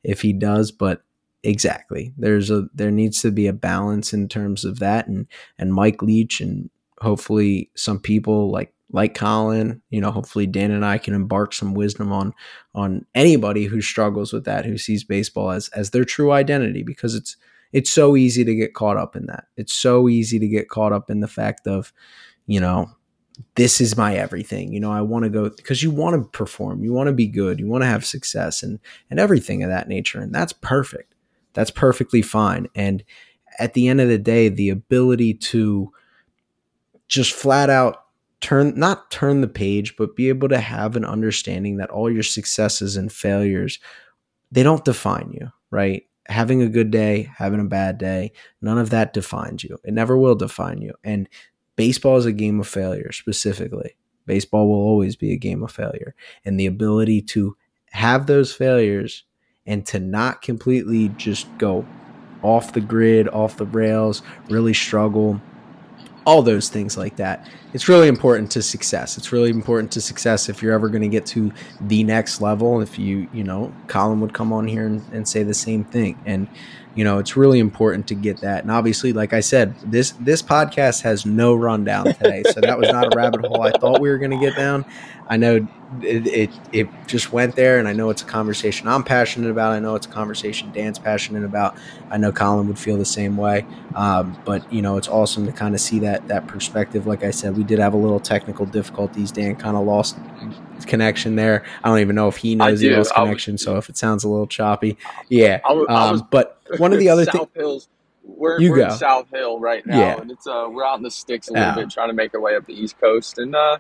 if 0.04 0.22
he 0.22 0.34
does. 0.34 0.72
But 0.72 1.04
exactly, 1.44 2.14
there's 2.18 2.52
a 2.52 2.68
there 2.74 2.92
needs 2.92 3.22
to 3.22 3.32
be 3.32 3.48
a 3.48 3.54
balance 3.54 4.14
in 4.14 4.28
terms 4.28 4.64
of 4.64 4.80
that, 4.80 5.08
and 5.08 5.28
and 5.58 5.74
Mike 5.74 6.02
Leach 6.02 6.40
and 6.40 6.70
hopefully 7.00 7.72
some 7.76 8.00
people 8.00 8.52
like 8.52 8.74
like 8.94 9.16
Colin, 9.16 9.82
you 9.90 10.02
know, 10.02 10.12
hopefully 10.12 10.46
Dan 10.46 10.72
and 10.72 10.86
I 10.86 10.98
can 10.98 11.14
embark 11.14 11.54
some 11.54 11.74
wisdom 11.74 12.12
on 12.12 12.34
on 12.76 13.06
anybody 13.16 13.66
who 13.66 13.82
struggles 13.82 14.34
with 14.34 14.46
that, 14.46 14.66
who 14.66 14.78
sees 14.78 15.04
baseball 15.04 15.52
as 15.52 15.70
as 15.70 15.92
their 15.92 16.06
true 16.06 16.32
identity, 16.32 16.84
because 16.84 17.16
it's 17.16 17.38
it's 17.72 17.90
so 17.90 18.16
easy 18.16 18.44
to 18.44 18.56
get 18.56 18.74
caught 18.74 18.98
up 18.98 19.16
in 19.16 19.28
that. 19.28 19.46
It's 19.56 19.74
so 19.74 20.10
easy 20.10 20.40
to 20.40 20.48
get 20.48 20.70
caught 20.70 20.92
up 20.92 21.10
in 21.10 21.22
the 21.22 21.28
fact 21.28 21.68
of, 21.68 21.94
you 22.46 22.60
know, 22.60 22.92
this 23.56 23.80
is 23.80 23.96
my 23.96 24.16
everything. 24.16 24.74
You 24.74 24.80
know, 24.82 24.92
I 24.92 25.02
want 25.02 25.24
to 25.24 25.30
go 25.30 25.50
because 25.50 25.82
you 25.82 25.92
want 25.92 26.22
to 26.22 26.30
perform, 26.38 26.84
you 26.84 26.94
want 26.94 27.08
to 27.08 27.14
be 27.14 27.28
good, 27.28 27.60
you 27.60 27.68
want 27.68 27.84
to 27.84 27.88
have 27.88 28.06
success 28.06 28.62
and 28.62 28.80
and 29.10 29.20
everything 29.20 29.64
of 29.64 29.70
that 29.70 29.88
nature. 29.88 30.20
And 30.20 30.34
that's 30.34 30.54
perfect. 30.54 31.16
That's 31.54 31.72
perfectly 31.72 32.22
fine. 32.22 32.68
And 32.76 33.04
at 33.60 33.74
the 33.74 33.88
end 33.88 34.02
of 34.02 34.08
the 34.08 34.18
day, 34.18 34.50
the 34.50 34.70
ability 34.70 35.34
to 35.36 35.92
just 37.08 37.34
flat 37.34 37.70
out 37.70 38.01
turn 38.42 38.74
not 38.76 39.10
turn 39.12 39.42
the 39.42 39.48
page 39.48 39.96
but 39.96 40.16
be 40.16 40.30
able 40.30 40.50
to 40.50 40.60
have 40.60 40.96
an 40.96 41.06
understanding 41.06 41.78
that 41.78 41.90
all 41.90 42.12
your 42.12 42.24
successes 42.24 42.96
and 42.96 43.12
failures 43.12 43.80
they 44.52 44.64
don't 44.64 44.86
define 44.86 45.32
you 45.32 45.52
right? 45.70 46.04
Having 46.28 46.62
a 46.62 46.70
good 46.70 46.92
day 46.92 47.30
having 47.38 47.60
a 47.60 47.66
bad 47.66 47.98
day 47.98 48.32
none 48.62 48.78
of 48.78 48.90
that 48.90 49.14
defines 49.14 49.64
you. 49.64 49.78
It 49.84 49.94
never 49.94 50.18
will 50.18 50.36
define 50.36 50.82
you. 50.82 50.94
And 51.04 51.28
baseball 51.76 52.18
is 52.18 52.26
a 52.26 52.32
game 52.32 52.60
of 52.60 52.68
failure 52.68 53.12
specifically. 53.12 53.96
Baseball 54.26 54.68
will 54.68 54.76
always 54.76 55.16
be 55.16 55.32
a 55.34 55.38
game 55.38 55.64
of 55.64 55.72
failure. 55.72 56.16
And 56.46 56.60
the 56.60 56.68
ability 56.68 57.22
to 57.24 57.58
have 57.92 58.28
those 58.28 58.54
failures 58.54 59.24
and 59.66 59.86
to 59.88 60.00
not 60.00 60.42
completely 60.42 61.10
just 61.10 61.48
go 61.58 61.86
off 62.44 62.74
the 62.74 62.82
grid 62.82 63.28
off 63.30 63.58
the 63.58 63.66
rails 63.66 64.22
really 64.50 64.74
struggle 64.74 65.40
all 66.26 66.42
those 66.42 66.70
things 66.70 66.98
like 66.98 67.16
that. 67.16 67.50
It's 67.74 67.88
really 67.88 68.08
important 68.08 68.52
to 68.52 68.62
success. 68.62 69.18
It's 69.18 69.32
really 69.32 69.50
important 69.50 69.92
to 69.94 70.02
success 70.02 70.50
if 70.50 70.62
you're 70.62 70.74
ever 70.74 70.90
going 70.90 71.02
to 71.02 71.08
get 71.08 71.26
to 71.28 71.52
the 71.82 72.04
next 72.04 72.42
level. 72.42 72.82
If 72.82 73.00
you, 73.00 73.28
you 73.34 73.44
know, 73.44 73.74
Colin 73.88 74.20
would 74.22 74.34
come 74.34 74.54
on 74.54 74.68
here 74.68 74.86
and, 74.86 75.04
and 75.12 75.28
say 75.28 75.44
the 75.44 75.54
same 75.54 75.84
thing. 75.84 76.20
And, 76.26 76.48
you 76.96 77.04
know, 77.04 77.20
it's 77.20 77.38
really 77.38 77.60
important 77.60 78.08
to 78.08 78.16
get 78.16 78.42
that. 78.42 78.64
And 78.64 78.72
obviously, 78.72 79.14
like 79.14 79.32
I 79.34 79.40
said, 79.40 79.76
this 79.86 80.12
this 80.20 80.42
podcast 80.42 81.02
has 81.04 81.26
no 81.26 81.56
rundown 81.56 82.06
today. 82.06 82.44
So 82.52 82.60
that 82.62 82.78
was 82.78 82.90
not 82.92 83.14
a 83.14 83.18
rabbit 83.18 83.46
hole 83.46 83.62
I 83.62 83.72
thought 83.72 84.02
we 84.02 84.10
were 84.10 84.18
going 84.18 84.32
to 84.32 84.40
get 84.40 84.56
down. 84.56 84.86
I 85.30 85.38
know 85.38 85.66
it, 86.02 86.28
it 86.28 86.50
it 86.74 86.90
just 87.08 87.32
went 87.32 87.56
there, 87.56 87.80
and 87.80 87.88
I 87.88 87.94
know 87.94 88.10
it's 88.10 88.22
a 88.22 88.26
conversation 88.26 88.90
I'm 88.90 89.04
passionate 89.04 89.50
about. 89.50 89.72
I 89.72 89.80
know 89.80 89.96
it's 89.96 90.06
a 90.06 90.10
conversation 90.10 90.70
Dan's 90.74 91.00
passionate 91.00 91.46
about. 91.46 91.78
I 92.10 92.18
know 92.18 92.34
Colin 92.34 92.68
would 92.68 92.78
feel 92.80 92.98
the 92.98 93.06
same 93.06 93.38
way. 93.38 93.66
Um, 93.96 94.38
but 94.44 94.72
you 94.74 94.82
know, 94.82 94.98
it's 94.98 95.08
awesome 95.08 95.46
to 95.46 95.54
kind 95.54 95.74
of 95.74 95.80
see 95.80 96.00
that 96.00 96.28
that 96.28 96.48
perspective. 96.48 97.08
Like 97.08 97.24
I 97.24 97.32
said, 97.32 97.56
we 97.56 97.64
did 97.64 97.80
have 97.80 97.94
a 97.94 97.98
little 97.98 98.20
technical 98.20 98.66
difficulties. 98.66 99.32
Dan 99.32 99.56
kind 99.56 99.78
of 99.78 99.86
lost 99.86 100.18
connection 100.88 101.36
there. 101.36 101.64
I 101.84 101.90
don't 101.90 102.00
even 102.00 102.16
know 102.16 102.28
if 102.28 102.38
he 102.38 102.56
knows 102.56 102.80
he 102.82 102.90
do. 102.90 102.98
lost 102.98 103.12
I 103.16 103.22
was- 103.22 103.28
connection. 103.30 103.58
So 103.58 103.78
if 103.78 103.88
it 103.90 103.98
sounds 103.98 104.24
a 104.24 104.30
little 104.30 104.48
choppy, 104.48 104.98
yeah. 105.30 105.60
I 105.64 105.72
was- 105.74 105.86
I 105.90 106.10
Um, 106.10 106.28
but 106.30 106.58
one 106.80 106.94
of 106.94 107.00
the 107.00 107.10
other 107.10 107.26
South 107.26 107.50
things, 107.54 107.56
Hills. 107.56 107.90
We're, 108.24 108.60
You 108.60 108.72
we're 108.72 108.78
go. 108.78 108.84
in 108.86 108.92
South 108.92 109.28
Hill 109.34 109.60
right 109.60 109.86
now, 109.86 110.00
Yeah. 110.00 110.22
and 110.22 110.32
it's 110.32 110.46
uh 110.48 110.68
we're 110.70 110.86
out 110.86 110.98
in 110.98 111.04
the 111.04 111.12
sticks 111.12 111.48
a 111.50 111.54
little 111.54 111.68
Yeah. 111.70 111.76
bit, 111.76 111.90
trying 111.92 112.10
to 112.10 112.14
make 112.14 112.34
our 112.36 112.42
way 112.42 112.56
up 112.56 112.66
the 112.66 112.74
East 112.74 113.00
Coast, 113.00 113.38
and 113.40 113.56
uh, 113.56 113.78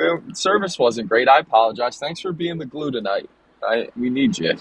uh, 0.00 0.16
service 0.34 0.78
wasn't 0.78 1.08
great. 1.08 1.28
I 1.28 1.38
apologize. 1.38 1.96
Thanks 1.98 2.20
for 2.20 2.32
being 2.32 2.58
the 2.58 2.66
glue 2.66 2.90
tonight. 2.90 3.30
I 3.66 3.88
we 3.96 4.10
need 4.10 4.38
you. 4.38 4.50
it, 4.50 4.60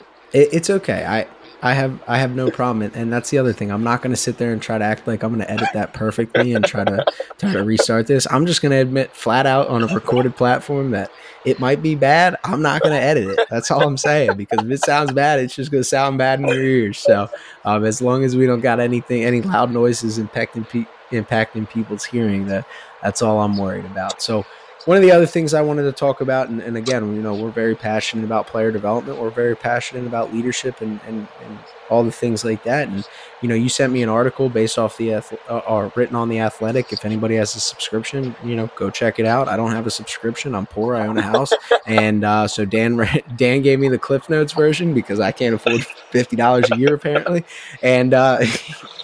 it's 0.54 0.70
okay. 0.70 1.06
I 1.06 1.28
I 1.62 1.74
have 1.74 2.02
I 2.08 2.18
have 2.18 2.36
no 2.36 2.52
problem, 2.52 2.92
and, 2.94 3.12
that's 3.12 3.30
the 3.30 3.38
other 3.38 3.54
thing. 3.54 3.72
I'm 3.72 3.84
not 3.84 4.02
going 4.02 4.14
to 4.14 4.20
sit 4.22 4.38
there 4.38 4.52
and 4.52 4.62
try 4.62 4.78
to 4.78 4.84
act 4.84 5.08
like 5.08 5.24
I'm 5.24 5.34
going 5.34 5.46
to 5.46 5.52
edit 5.52 5.70
that 5.74 5.94
perfectly 5.94 6.54
and 6.54 6.66
try 6.66 6.84
to 6.84 7.06
try 7.38 7.54
to 7.54 7.64
restart 7.64 8.08
this. 8.08 8.28
I'm 8.30 8.46
just 8.46 8.62
going 8.62 8.72
to 8.72 8.78
admit 8.78 9.12
flat 9.12 9.46
out 9.46 9.68
on 9.68 9.84
a 9.84 9.88
recorded 9.88 10.36
platform 10.36 10.92
that 10.92 11.12
it 11.46 11.60
might 11.60 11.82
be 11.82 11.96
bad. 11.96 12.38
I'm 12.44 12.62
not 12.62 12.82
going 12.82 12.94
to 12.94 13.02
edit 13.02 13.40
it. 13.40 13.48
That's 13.50 13.72
all 13.72 13.84
I'm 13.84 13.98
saying 13.98 14.36
because 14.38 14.64
if 14.64 14.72
it 14.72 14.84
sounds 14.84 15.12
bad, 15.14 15.40
it's 15.40 15.56
just 15.56 15.72
going 15.72 15.82
to 15.82 15.90
sound 15.90 16.18
bad 16.18 16.40
in 16.40 16.48
your 16.48 16.62
ears. 16.62 17.00
So 17.00 17.30
um, 17.64 17.86
as 17.86 18.02
long 18.02 18.24
as 18.24 18.36
we 18.36 18.46
don't 18.46 18.62
got 18.62 18.80
anything, 18.80 19.24
any 19.24 19.42
loud 19.42 19.72
noises 19.72 20.20
impacting 20.20 20.68
pe- 20.68 20.88
impacting 21.12 21.70
people's 21.70 22.04
hearing, 22.04 22.48
that 22.48 22.68
that's 23.02 23.22
all 23.22 23.40
I'm 23.42 23.58
worried 23.58 23.86
about. 23.86 24.22
So 24.22 24.46
one 24.86 24.98
of 24.98 25.04
the 25.04 25.12
other 25.12 25.26
things 25.26 25.54
I 25.54 25.62
wanted 25.62 25.84
to 25.84 25.92
talk 25.92 26.22
about, 26.22 26.50
and, 26.50 26.62
and 26.62 26.78
again, 26.78 27.16
you 27.16 27.22
know, 27.22 27.34
we're 27.34 27.50
very 27.50 27.76
passionate 27.76 28.24
about 28.24 28.46
player 28.46 28.72
development. 28.72 29.20
We're 29.20 29.32
very 29.32 29.56
passionate 29.56 30.06
about 30.06 30.34
leadership 30.34 30.80
and, 30.80 31.00
and, 31.08 31.28
and 31.44 31.58
all 31.90 32.04
the 32.04 32.12
things 32.12 32.46
like 32.46 32.64
that. 32.64 32.88
And, 32.88 33.08
you 33.42 33.50
know, 33.50 33.56
you 33.56 33.68
sent 33.68 33.92
me 33.92 34.04
an 34.04 34.10
article 34.10 34.48
based 34.48 34.78
off 34.78 34.98
the, 34.98 35.16
uh, 35.16 35.22
or 35.68 35.92
written 35.96 36.16
on 36.16 36.30
the 36.30 36.40
athletic. 36.40 36.94
If 36.94 37.04
anybody 37.04 37.36
has 37.36 37.56
a 37.56 37.60
subscription, 37.60 38.36
you 38.44 38.56
know, 38.56 38.70
go 38.76 38.92
check 38.92 39.20
it 39.20 39.26
out. 39.26 39.48
I 39.48 39.58
don't 39.58 39.72
have 39.72 39.88
a 39.88 39.92
subscription. 39.92 40.54
I'm 40.54 40.68
poor. 40.68 40.96
I 40.96 41.08
own 41.08 41.18
a 41.18 41.22
house. 41.24 41.52
and 41.88 42.24
uh, 42.24 42.48
so 42.48 42.64
Dan, 42.64 43.02
Dan 43.36 43.64
gave 43.64 43.80
me 43.80 43.90
the 43.90 44.00
Cliff 44.00 44.30
Notes 44.30 44.54
version 44.54 44.94
because 44.94 45.20
I 45.20 45.32
can't 45.32 45.56
afford 45.56 45.82
$50 46.12 46.72
a 46.72 46.80
year 46.80 46.94
apparently. 46.94 47.44
And, 47.82 48.14
uh, 48.14 48.40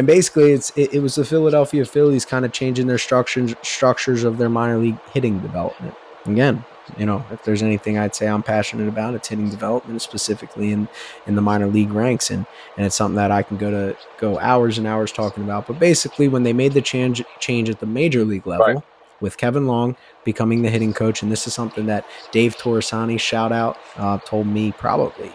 and 0.00 0.06
basically 0.06 0.52
it's 0.52 0.70
it, 0.76 0.94
it 0.94 1.00
was 1.00 1.16
the 1.16 1.26
Philadelphia 1.26 1.84
Phillies 1.84 2.24
kind 2.24 2.46
of 2.46 2.52
changing 2.52 2.86
their 2.86 2.96
structures 2.96 3.54
structures 3.60 4.24
of 4.24 4.38
their 4.38 4.48
minor 4.48 4.78
league 4.78 4.98
hitting 5.12 5.40
development. 5.40 5.94
Again, 6.24 6.64
you 6.96 7.04
know, 7.04 7.22
if 7.30 7.44
there's 7.44 7.62
anything 7.62 7.98
I'd 7.98 8.14
say 8.14 8.26
I'm 8.26 8.42
passionate 8.42 8.88
about, 8.88 9.12
it's 9.12 9.28
hitting 9.28 9.50
development, 9.50 10.00
specifically 10.00 10.72
in 10.72 10.88
in 11.26 11.34
the 11.34 11.42
minor 11.42 11.66
league 11.66 11.92
ranks, 11.92 12.30
and 12.30 12.46
and 12.78 12.86
it's 12.86 12.96
something 12.96 13.16
that 13.16 13.30
I 13.30 13.42
can 13.42 13.58
go 13.58 13.70
to 13.70 13.94
go 14.16 14.38
hours 14.38 14.78
and 14.78 14.86
hours 14.86 15.12
talking 15.12 15.44
about. 15.44 15.66
But 15.66 15.78
basically, 15.78 16.28
when 16.28 16.44
they 16.44 16.54
made 16.54 16.72
the 16.72 16.80
change 16.80 17.22
change 17.38 17.68
at 17.68 17.80
the 17.80 17.86
major 17.86 18.24
league 18.24 18.46
level. 18.46 18.66
Right. 18.66 18.82
With 19.20 19.36
Kevin 19.36 19.66
Long 19.66 19.98
becoming 20.24 20.62
the 20.62 20.70
hitting 20.70 20.94
coach, 20.94 21.20
and 21.22 21.30
this 21.30 21.46
is 21.46 21.52
something 21.52 21.84
that 21.84 22.06
Dave 22.32 22.56
Torresani, 22.56 23.20
shout 23.20 23.52
out, 23.52 23.76
uh, 23.98 24.16
told 24.16 24.46
me 24.46 24.72
probably 24.72 25.30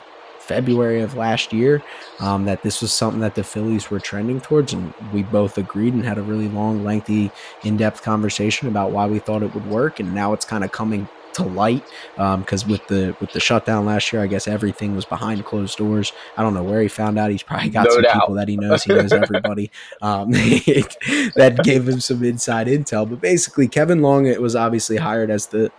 February 0.46 1.02
of 1.02 1.16
last 1.16 1.52
year 1.52 1.84
um, 2.20 2.46
that 2.46 2.62
this 2.62 2.82
was 2.82 2.94
something 2.94 3.22
that 3.22 3.36
the 3.36 3.44
Phillies 3.44 3.90
were 3.90 4.00
trending 4.00 4.40
towards, 4.40 4.74
and 4.74 4.94
we 5.12 5.24
both 5.24 5.58
agreed 5.58 5.94
and 5.94 6.06
had 6.06 6.18
a 6.18 6.22
really 6.22 6.48
long, 6.48 6.84
lengthy, 6.84 7.32
in-depth 7.64 8.04
conversation 8.04 8.68
about 8.68 8.92
why 8.92 9.08
we 9.08 9.20
thought 9.20 9.44
it 9.44 9.54
would 9.54 9.66
work. 9.68 10.00
And 10.00 10.14
now 10.14 10.34
it's 10.34 10.46
kind 10.46 10.64
of 10.64 10.72
coming 10.72 11.10
to 11.36 11.44
light 11.44 11.84
because 12.16 12.64
um, 12.64 12.70
with 12.70 12.88
the 12.88 13.16
with 13.20 13.32
the 13.34 13.40
shutdown 13.40 13.86
last 13.86 14.12
year, 14.12 14.22
I 14.22 14.28
guess 14.28 14.48
everything 14.48 14.96
was 14.96 15.06
behind 15.06 15.44
closed 15.46 15.78
doors. 15.78 16.14
I 16.38 16.42
don't 16.42 16.54
know 16.54 16.64
where 16.64 16.82
he 16.82 16.88
found 16.88 17.20
out. 17.20 17.30
He's 17.30 17.44
probably 17.44 17.70
got 17.70 17.86
no 17.86 17.92
some 17.92 18.02
doubt. 18.04 18.14
people 18.14 18.36
that 18.36 18.48
he 18.48 18.58
knows. 18.58 18.84
He 18.84 18.94
knows 18.94 19.12
everybody. 19.12 19.70
um, 20.02 20.32
that 20.32 21.60
gave 21.64 21.88
him 21.88 22.00
some 22.00 22.24
inside 22.24 22.68
intel. 22.68 23.10
But 23.10 23.22
basically, 23.22 23.68
Kevin 23.68 24.02
Long 24.02 24.26
it 24.26 24.42
was 24.42 24.56
obviously 24.56 24.98
hired 24.98 25.30
as 25.30 25.48
the 25.48 25.72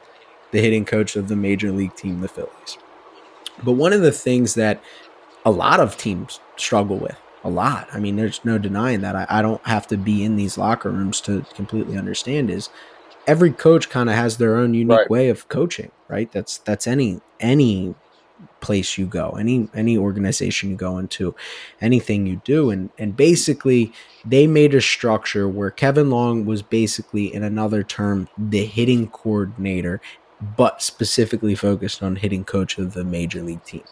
the 0.53 0.61
hitting 0.61 0.85
coach 0.85 1.17
of 1.17 1.29
the 1.29 1.37
major 1.37 1.73
league 1.73 1.95
team, 1.97 2.21
the 2.21 2.29
Phillies. 2.29 2.79
But 3.63 3.73
one 3.73 3.93
of 3.93 4.03
the 4.03 4.13
things 4.13 4.55
that 4.55 4.83
a 5.45 5.51
lot 5.51 5.81
of 5.81 5.97
teams 5.97 6.41
struggle 6.57 6.99
with, 6.99 7.17
a 7.45 7.51
lot, 7.51 7.89
I 7.93 7.99
mean, 8.01 8.17
there's 8.17 8.45
no 8.45 8.59
denying 8.59 9.03
that. 9.03 9.15
I, 9.15 9.27
I 9.29 9.43
don't 9.43 9.65
have 9.67 9.87
to 9.89 9.97
be 9.97 10.25
in 10.25 10.37
these 10.37 10.59
locker 10.59 10.91
rooms 10.91 11.21
to 11.23 11.45
completely 11.55 11.97
understand 11.97 12.51
is 12.51 12.71
every 13.27 13.53
coach 13.53 13.89
kind 13.89 14.09
of 14.09 14.17
has 14.17 14.37
their 14.37 14.57
own 14.57 14.75
unique 14.75 14.99
right. 14.99 15.11
way 15.11 15.29
of 15.29 15.49
coaching, 15.49 15.91
right? 16.09 16.31
That's 16.33 16.59
that's 16.59 16.87
any 16.87 17.21
any 17.41 17.95
place 18.61 18.99
you 18.99 19.07
go, 19.07 19.31
any 19.31 19.69
any 19.75 19.97
organization 19.97 20.71
you 20.71 20.77
go 20.77 20.99
into, 20.99 21.35
anything 21.81 22.27
you 22.27 22.41
do, 22.45 22.71
and 22.71 22.91
and 22.99 23.17
basically 23.17 23.93
they 24.25 24.47
made 24.47 24.75
a 24.75 24.81
structure 24.81 25.49
where 25.49 25.71
Kevin 25.71 26.11
Long 26.11 26.45
was 26.47 26.63
basically, 26.63 27.33
in 27.33 27.43
another 27.43 27.83
term, 27.83 28.29
the 28.37 28.65
hitting 28.65 29.09
coordinator, 29.09 30.01
but 30.57 30.83
specifically 30.83 31.55
focused 31.55 32.03
on 32.03 32.17
hitting 32.17 32.45
coach 32.45 32.79
of 32.79 32.93
the 32.93 33.05
major 33.05 33.43
league 33.43 33.65
team. 33.65 33.85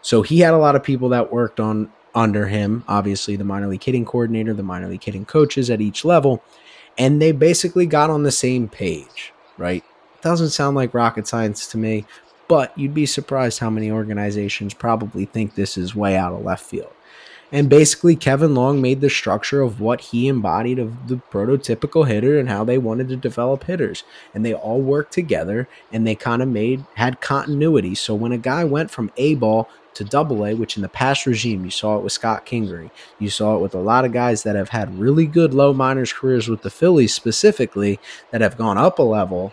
So 0.00 0.22
he 0.22 0.40
had 0.40 0.54
a 0.54 0.58
lot 0.58 0.74
of 0.74 0.82
people 0.82 1.08
that 1.10 1.32
worked 1.32 1.60
on 1.60 1.92
under 2.14 2.48
him, 2.48 2.84
obviously 2.88 3.36
the 3.36 3.44
minor 3.44 3.68
league 3.68 3.82
hitting 3.82 4.04
coordinator, 4.04 4.52
the 4.52 4.62
minor 4.62 4.88
league 4.88 5.04
hitting 5.04 5.24
coaches 5.24 5.70
at 5.70 5.80
each 5.80 6.04
level, 6.04 6.42
and 6.98 7.22
they 7.22 7.32
basically 7.32 7.86
got 7.86 8.10
on 8.10 8.22
the 8.22 8.32
same 8.32 8.68
page, 8.68 9.32
right? 9.56 9.84
Doesn't 10.20 10.50
sound 10.50 10.76
like 10.76 10.92
rocket 10.92 11.26
science 11.26 11.66
to 11.68 11.78
me, 11.78 12.04
but 12.48 12.76
you'd 12.76 12.94
be 12.94 13.06
surprised 13.06 13.60
how 13.60 13.70
many 13.70 13.90
organizations 13.90 14.74
probably 14.74 15.24
think 15.24 15.54
this 15.54 15.78
is 15.78 15.94
way 15.94 16.16
out 16.16 16.32
of 16.32 16.44
left 16.44 16.64
field. 16.64 16.92
And 17.52 17.68
basically, 17.68 18.16
Kevin 18.16 18.54
Long 18.54 18.80
made 18.80 19.02
the 19.02 19.10
structure 19.10 19.60
of 19.60 19.78
what 19.78 20.00
he 20.00 20.26
embodied 20.26 20.78
of 20.78 21.08
the 21.08 21.16
prototypical 21.30 22.08
hitter 22.08 22.38
and 22.38 22.48
how 22.48 22.64
they 22.64 22.78
wanted 22.78 23.08
to 23.10 23.16
develop 23.16 23.64
hitters. 23.64 24.04
And 24.32 24.44
they 24.44 24.54
all 24.54 24.80
worked 24.80 25.12
together 25.12 25.68
and 25.92 26.06
they 26.06 26.14
kind 26.14 26.40
of 26.40 26.48
made, 26.48 26.86
had 26.94 27.20
continuity. 27.20 27.94
So 27.94 28.14
when 28.14 28.32
a 28.32 28.38
guy 28.38 28.64
went 28.64 28.90
from 28.90 29.12
A 29.18 29.34
ball 29.34 29.68
to 29.92 30.04
double 30.04 30.46
A, 30.46 30.54
which 30.54 30.76
in 30.76 30.82
the 30.82 30.88
past 30.88 31.26
regime, 31.26 31.66
you 31.66 31.70
saw 31.70 31.98
it 31.98 32.02
with 32.02 32.14
Scott 32.14 32.46
Kingery, 32.46 32.90
you 33.18 33.28
saw 33.28 33.56
it 33.56 33.60
with 33.60 33.74
a 33.74 33.78
lot 33.78 34.06
of 34.06 34.12
guys 34.12 34.44
that 34.44 34.56
have 34.56 34.70
had 34.70 34.98
really 34.98 35.26
good 35.26 35.52
low 35.52 35.74
minors 35.74 36.14
careers 36.14 36.48
with 36.48 36.62
the 36.62 36.70
Phillies 36.70 37.12
specifically 37.12 38.00
that 38.30 38.40
have 38.40 38.56
gone 38.56 38.78
up 38.78 38.98
a 38.98 39.02
level 39.02 39.52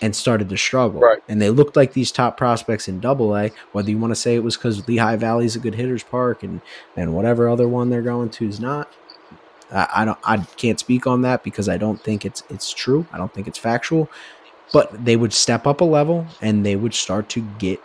and 0.00 0.14
started 0.14 0.48
to 0.48 0.56
struggle. 0.56 1.00
Right. 1.00 1.22
And 1.28 1.40
they 1.42 1.50
looked 1.50 1.76
like 1.76 1.92
these 1.92 2.12
top 2.12 2.36
prospects 2.36 2.88
in 2.88 3.00
double 3.00 3.36
A, 3.36 3.50
whether 3.72 3.90
you 3.90 3.98
want 3.98 4.12
to 4.12 4.16
say 4.16 4.34
it 4.34 4.44
was 4.44 4.56
because 4.56 4.86
Lehigh 4.86 5.16
Valley's 5.16 5.56
a 5.56 5.58
good 5.58 5.74
hitter's 5.74 6.02
park 6.02 6.42
and, 6.42 6.60
and 6.96 7.14
whatever 7.14 7.48
other 7.48 7.68
one 7.68 7.90
they're 7.90 8.02
going 8.02 8.30
to 8.30 8.48
is 8.48 8.60
not. 8.60 8.92
I, 9.72 9.88
I 9.96 10.04
don't 10.04 10.18
I 10.24 10.36
can't 10.56 10.78
speak 10.78 11.06
on 11.06 11.22
that 11.22 11.42
because 11.42 11.68
I 11.68 11.76
don't 11.76 12.02
think 12.02 12.24
it's 12.24 12.42
it's 12.48 12.72
true. 12.72 13.06
I 13.12 13.18
don't 13.18 13.32
think 13.32 13.48
it's 13.48 13.58
factual. 13.58 14.10
But 14.72 15.04
they 15.04 15.16
would 15.16 15.32
step 15.32 15.66
up 15.66 15.80
a 15.80 15.84
level 15.84 16.26
and 16.42 16.64
they 16.64 16.76
would 16.76 16.94
start 16.94 17.28
to 17.30 17.40
get 17.58 17.80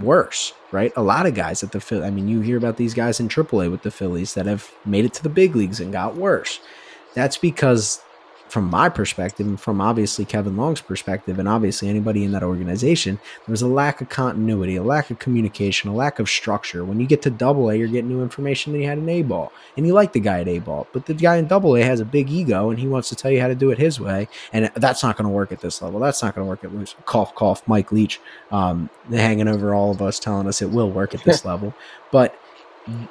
worse, 0.00 0.52
right? 0.72 0.92
A 0.96 1.02
lot 1.02 1.26
of 1.26 1.34
guys 1.34 1.62
at 1.62 1.72
the 1.72 2.04
I 2.04 2.10
mean, 2.10 2.28
you 2.28 2.40
hear 2.40 2.56
about 2.56 2.76
these 2.76 2.94
guys 2.94 3.20
in 3.20 3.28
AAA 3.28 3.70
with 3.70 3.82
the 3.82 3.90
Phillies 3.90 4.34
that 4.34 4.46
have 4.46 4.70
made 4.84 5.04
it 5.04 5.14
to 5.14 5.22
the 5.22 5.28
big 5.28 5.54
leagues 5.54 5.80
and 5.80 5.92
got 5.92 6.16
worse. 6.16 6.60
That's 7.14 7.36
because 7.36 8.00
from 8.54 8.70
my 8.70 8.88
perspective 8.88 9.48
and 9.48 9.60
from 9.60 9.80
obviously 9.80 10.24
Kevin 10.24 10.56
Long's 10.56 10.80
perspective 10.80 11.40
and 11.40 11.48
obviously 11.48 11.88
anybody 11.88 12.22
in 12.22 12.30
that 12.30 12.44
organization, 12.44 13.16
there 13.16 13.52
was 13.52 13.62
a 13.62 13.66
lack 13.66 14.00
of 14.00 14.08
continuity, 14.08 14.76
a 14.76 14.82
lack 14.84 15.10
of 15.10 15.18
communication, 15.18 15.90
a 15.90 15.92
lack 15.92 16.20
of 16.20 16.28
structure. 16.28 16.84
When 16.84 17.00
you 17.00 17.06
get 17.08 17.20
to 17.22 17.30
double 17.30 17.68
A, 17.68 17.74
you're 17.74 17.88
getting 17.88 18.10
new 18.10 18.22
information 18.22 18.72
that 18.72 18.78
he 18.78 18.84
had 18.84 18.98
in 18.98 19.08
A 19.08 19.22
ball. 19.22 19.50
And 19.76 19.88
you 19.88 19.92
like 19.92 20.12
the 20.12 20.20
guy 20.20 20.40
at 20.40 20.46
A 20.46 20.60
ball. 20.60 20.86
But 20.92 21.06
the 21.06 21.14
guy 21.14 21.34
in 21.34 21.48
double 21.48 21.74
A 21.74 21.82
has 21.82 21.98
a 21.98 22.04
big 22.04 22.30
ego 22.30 22.70
and 22.70 22.78
he 22.78 22.86
wants 22.86 23.08
to 23.08 23.16
tell 23.16 23.32
you 23.32 23.40
how 23.40 23.48
to 23.48 23.56
do 23.56 23.72
it 23.72 23.78
his 23.78 23.98
way. 23.98 24.28
And 24.52 24.70
that's 24.76 25.02
not 25.02 25.16
going 25.16 25.26
to 25.26 25.34
work 25.34 25.50
at 25.50 25.58
this 25.58 25.82
level. 25.82 25.98
That's 25.98 26.22
not 26.22 26.36
going 26.36 26.46
to 26.46 26.48
work 26.48 26.62
at 26.62 26.72
loose. 26.72 26.94
Cough, 27.06 27.34
cough, 27.34 27.66
Mike 27.66 27.90
Leach 27.90 28.20
um, 28.52 28.88
hanging 29.10 29.48
over 29.48 29.74
all 29.74 29.90
of 29.90 30.00
us 30.00 30.20
telling 30.20 30.46
us 30.46 30.62
it 30.62 30.70
will 30.70 30.92
work 30.92 31.12
at 31.12 31.24
this 31.24 31.44
level. 31.50 31.74
But 32.12 32.38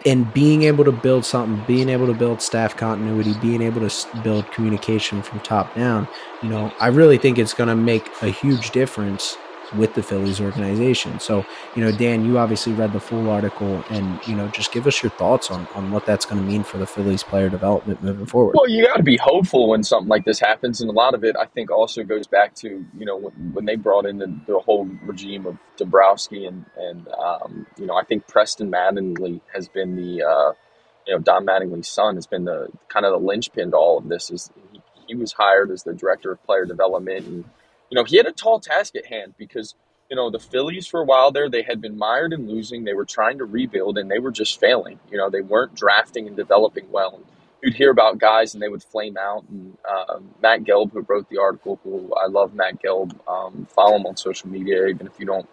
and 0.05 0.31
being 0.33 0.63
able 0.63 0.85
to 0.85 0.91
build 0.91 1.25
something, 1.25 1.63
being 1.65 1.89
able 1.89 2.05
to 2.07 2.13
build 2.13 2.41
staff 2.41 2.77
continuity, 2.77 3.33
being 3.41 3.61
able 3.61 3.87
to 3.87 4.21
build 4.21 4.49
communication 4.51 5.21
from 5.21 5.39
top 5.39 5.73
down, 5.75 6.07
you 6.41 6.49
know, 6.49 6.71
I 6.79 6.87
really 6.87 7.17
think 7.17 7.39
it's 7.39 7.53
going 7.53 7.69
to 7.69 7.75
make 7.75 8.07
a 8.21 8.27
huge 8.27 8.71
difference 8.71 9.37
with 9.75 9.93
the 9.93 10.03
Phillies 10.03 10.39
organization. 10.39 11.19
So, 11.19 11.45
you 11.75 11.83
know, 11.83 11.91
Dan, 11.91 12.25
you 12.25 12.37
obviously 12.37 12.73
read 12.73 12.93
the 12.93 12.99
full 12.99 13.29
article 13.29 13.83
and, 13.89 14.25
you 14.27 14.35
know, 14.35 14.47
just 14.49 14.71
give 14.71 14.87
us 14.87 15.01
your 15.01 15.09
thoughts 15.11 15.49
on, 15.51 15.67
on 15.75 15.91
what 15.91 16.05
that's 16.05 16.25
going 16.25 16.41
to 16.41 16.47
mean 16.47 16.63
for 16.63 16.77
the 16.77 16.85
Phillies 16.85 17.23
player 17.23 17.49
development 17.49 18.03
moving 18.03 18.25
forward. 18.25 18.55
Well, 18.55 18.69
you 18.69 18.85
got 18.85 18.97
to 18.97 19.03
be 19.03 19.17
hopeful 19.17 19.69
when 19.69 19.83
something 19.83 20.09
like 20.09 20.25
this 20.25 20.39
happens. 20.39 20.81
And 20.81 20.89
a 20.89 20.93
lot 20.93 21.13
of 21.13 21.23
it, 21.23 21.35
I 21.39 21.45
think, 21.45 21.71
also 21.71 22.03
goes 22.03 22.27
back 22.27 22.55
to, 22.55 22.67
you 22.67 23.05
know, 23.05 23.17
when, 23.17 23.33
when 23.53 23.65
they 23.65 23.75
brought 23.75 24.05
in 24.05 24.17
the, 24.17 24.33
the, 24.47 24.59
whole 24.59 24.85
regime 25.03 25.45
of 25.45 25.57
Dombrowski 25.75 26.45
and, 26.45 26.65
and 26.77 27.07
um, 27.09 27.67
you 27.77 27.85
know, 27.85 27.95
I 27.95 28.03
think 28.03 28.27
Preston 28.27 28.71
Mattingly 28.71 29.41
has 29.53 29.67
been 29.67 29.95
the, 29.95 30.23
uh, 30.23 30.53
you 31.05 31.13
know, 31.13 31.19
Don 31.19 31.45
Mattingly's 31.45 31.89
son 31.89 32.15
has 32.15 32.27
been 32.27 32.45
the 32.45 32.69
kind 32.87 33.05
of 33.05 33.11
the 33.11 33.25
linchpin 33.25 33.71
to 33.71 33.77
all 33.77 33.97
of 33.97 34.07
this. 34.07 34.31
Is 34.31 34.51
he, 34.71 34.81
he 35.07 35.15
was 35.15 35.33
hired 35.33 35.71
as 35.71 35.83
the 35.83 35.93
director 35.93 36.31
of 36.31 36.43
player 36.43 36.65
development 36.65 37.25
and 37.27 37.45
you 37.93 37.95
know, 37.95 38.05
he 38.05 38.17
had 38.17 38.25
a 38.25 38.31
tall 38.31 38.59
task 38.59 38.95
at 38.95 39.05
hand 39.05 39.35
because, 39.37 39.75
you 40.09 40.15
know, 40.15 40.31
the 40.31 40.39
Phillies 40.39 40.87
for 40.87 41.01
a 41.01 41.05
while 41.05 41.31
there, 41.31 41.47
they 41.47 41.61
had 41.61 41.79
been 41.79 41.95
mired 41.95 42.33
in 42.33 42.49
losing. 42.49 42.85
They 42.85 42.95
were 42.95 43.05
trying 43.05 43.37
to 43.37 43.45
rebuild 43.45 43.99
and 43.99 44.09
they 44.09 44.17
were 44.17 44.31
just 44.31 44.59
failing. 44.59 44.99
You 45.11 45.19
know, 45.19 45.29
they 45.29 45.41
weren't 45.41 45.75
drafting 45.75 46.25
and 46.25 46.35
developing 46.35 46.89
well. 46.89 47.17
And 47.17 47.25
you'd 47.61 47.75
hear 47.75 47.91
about 47.91 48.17
guys 48.17 48.55
and 48.55 48.63
they 48.63 48.67
would 48.67 48.81
flame 48.81 49.15
out. 49.15 49.45
And 49.47 49.77
uh, 49.87 50.17
Matt 50.41 50.63
Gelb, 50.63 50.91
who 50.91 51.05
wrote 51.07 51.29
the 51.29 51.37
article, 51.37 51.79
who 51.83 52.11
I 52.15 52.25
love 52.25 52.55
Matt 52.55 52.81
Gelb, 52.81 53.15
um, 53.27 53.67
follow 53.69 53.97
him 53.97 54.07
on 54.07 54.17
social 54.17 54.49
media, 54.49 54.87
even 54.87 55.05
if 55.05 55.19
you 55.19 55.27
don't 55.27 55.47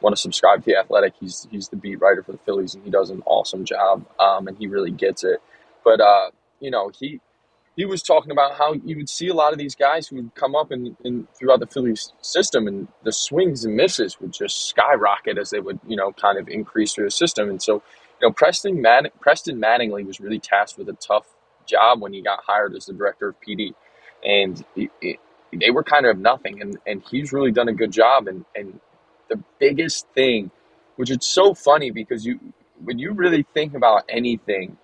want 0.00 0.16
to 0.16 0.20
subscribe 0.20 0.64
to 0.64 0.70
the 0.72 0.76
Athletic. 0.76 1.14
He's 1.20 1.46
he's 1.52 1.68
the 1.68 1.76
beat 1.76 2.00
writer 2.00 2.24
for 2.24 2.32
the 2.32 2.38
Phillies, 2.38 2.74
and 2.74 2.82
he 2.82 2.90
does 2.90 3.10
an 3.10 3.22
awesome 3.24 3.64
job, 3.64 4.04
um, 4.18 4.48
and 4.48 4.58
he 4.58 4.66
really 4.66 4.90
gets 4.90 5.22
it. 5.22 5.40
But 5.84 6.00
uh, 6.00 6.30
you 6.58 6.72
know, 6.72 6.90
he 6.98 7.20
he 7.76 7.84
was 7.84 8.02
talking 8.02 8.30
about 8.30 8.54
how 8.56 8.74
you 8.74 8.96
would 8.96 9.08
see 9.08 9.28
a 9.28 9.34
lot 9.34 9.52
of 9.52 9.58
these 9.58 9.74
guys 9.74 10.08
who 10.08 10.16
would 10.16 10.34
come 10.34 10.54
up 10.54 10.70
and, 10.70 10.96
throughout 11.34 11.60
the 11.60 11.66
Phillies 11.66 12.12
system, 12.22 12.68
and 12.68 12.88
the 13.04 13.12
swings 13.12 13.64
and 13.64 13.76
misses 13.76 14.20
would 14.20 14.32
just 14.32 14.68
skyrocket 14.68 15.38
as 15.38 15.50
they 15.50 15.60
would, 15.60 15.80
you 15.86 15.96
know, 15.96 16.12
kind 16.12 16.38
of 16.38 16.48
increase 16.48 16.94
through 16.94 17.06
the 17.06 17.10
system. 17.10 17.50
And 17.50 17.62
so, 17.62 17.74
you 18.20 18.28
know, 18.28 18.32
Preston 18.32 18.80
Mad- 18.80 19.10
Preston 19.20 19.60
Mattingly 19.60 20.06
was 20.06 20.20
really 20.20 20.38
tasked 20.38 20.78
with 20.78 20.88
a 20.88 20.94
tough 20.94 21.26
job 21.66 22.00
when 22.00 22.12
he 22.12 22.22
got 22.22 22.40
hired 22.46 22.76
as 22.76 22.86
the 22.86 22.92
director 22.92 23.28
of 23.28 23.36
PD, 23.40 23.74
and 24.24 24.64
it, 24.76 24.90
it, 25.02 25.18
they 25.52 25.70
were 25.70 25.84
kind 25.84 26.06
of 26.06 26.18
nothing, 26.18 26.60
and 26.62 26.78
and 26.86 27.02
he's 27.10 27.32
really 27.32 27.50
done 27.50 27.68
a 27.68 27.74
good 27.74 27.90
job. 27.90 28.28
And 28.28 28.44
and 28.54 28.80
the 29.28 29.42
biggest 29.58 30.06
thing, 30.14 30.52
which 30.96 31.10
is 31.10 31.18
so 31.22 31.54
funny 31.54 31.90
because 31.90 32.24
you 32.24 32.38
when 32.84 32.98
you 33.00 33.12
really 33.12 33.46
think 33.54 33.74
about 33.74 34.04
anything 34.08 34.76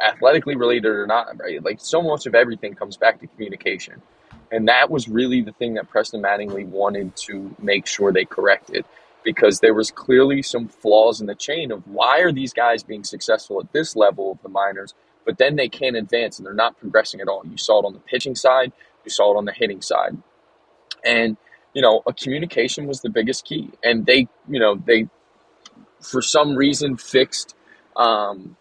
athletically 0.00 0.56
related 0.56 0.86
or 0.86 1.06
not, 1.06 1.38
right? 1.38 1.62
Like 1.62 1.78
so 1.80 2.02
much 2.02 2.26
of 2.26 2.34
everything 2.34 2.74
comes 2.74 2.96
back 2.96 3.20
to 3.20 3.26
communication. 3.26 4.02
And 4.52 4.68
that 4.68 4.90
was 4.90 5.08
really 5.08 5.42
the 5.42 5.52
thing 5.52 5.74
that 5.74 5.88
Preston 5.88 6.22
Mattingly 6.22 6.66
wanted 6.66 7.16
to 7.16 7.54
make 7.60 7.86
sure 7.86 8.12
they 8.12 8.24
corrected 8.24 8.84
because 9.22 9.60
there 9.60 9.74
was 9.74 9.90
clearly 9.90 10.42
some 10.42 10.68
flaws 10.68 11.20
in 11.20 11.26
the 11.26 11.34
chain 11.34 11.70
of 11.70 11.86
why 11.86 12.20
are 12.20 12.32
these 12.32 12.52
guys 12.52 12.82
being 12.82 13.04
successful 13.04 13.60
at 13.60 13.72
this 13.72 13.94
level 13.94 14.32
of 14.32 14.42
the 14.42 14.48
minors, 14.48 14.94
but 15.24 15.38
then 15.38 15.56
they 15.56 15.68
can't 15.68 15.96
advance 15.96 16.38
and 16.38 16.46
they're 16.46 16.54
not 16.54 16.78
progressing 16.78 17.20
at 17.20 17.28
all. 17.28 17.42
You 17.44 17.58
saw 17.58 17.80
it 17.80 17.86
on 17.86 17.92
the 17.92 18.00
pitching 18.00 18.34
side, 18.34 18.72
you 19.04 19.10
saw 19.10 19.34
it 19.34 19.36
on 19.36 19.44
the 19.44 19.52
hitting 19.52 19.82
side. 19.82 20.16
And, 21.04 21.36
you 21.74 21.82
know, 21.82 22.02
a 22.06 22.12
communication 22.12 22.86
was 22.86 23.00
the 23.00 23.10
biggest 23.10 23.44
key. 23.44 23.70
And 23.84 24.06
they, 24.06 24.28
you 24.48 24.58
know, 24.58 24.74
they, 24.74 25.08
for 26.00 26.22
some 26.22 26.56
reason, 26.56 26.96
fixed 26.96 27.54
um, 27.96 28.56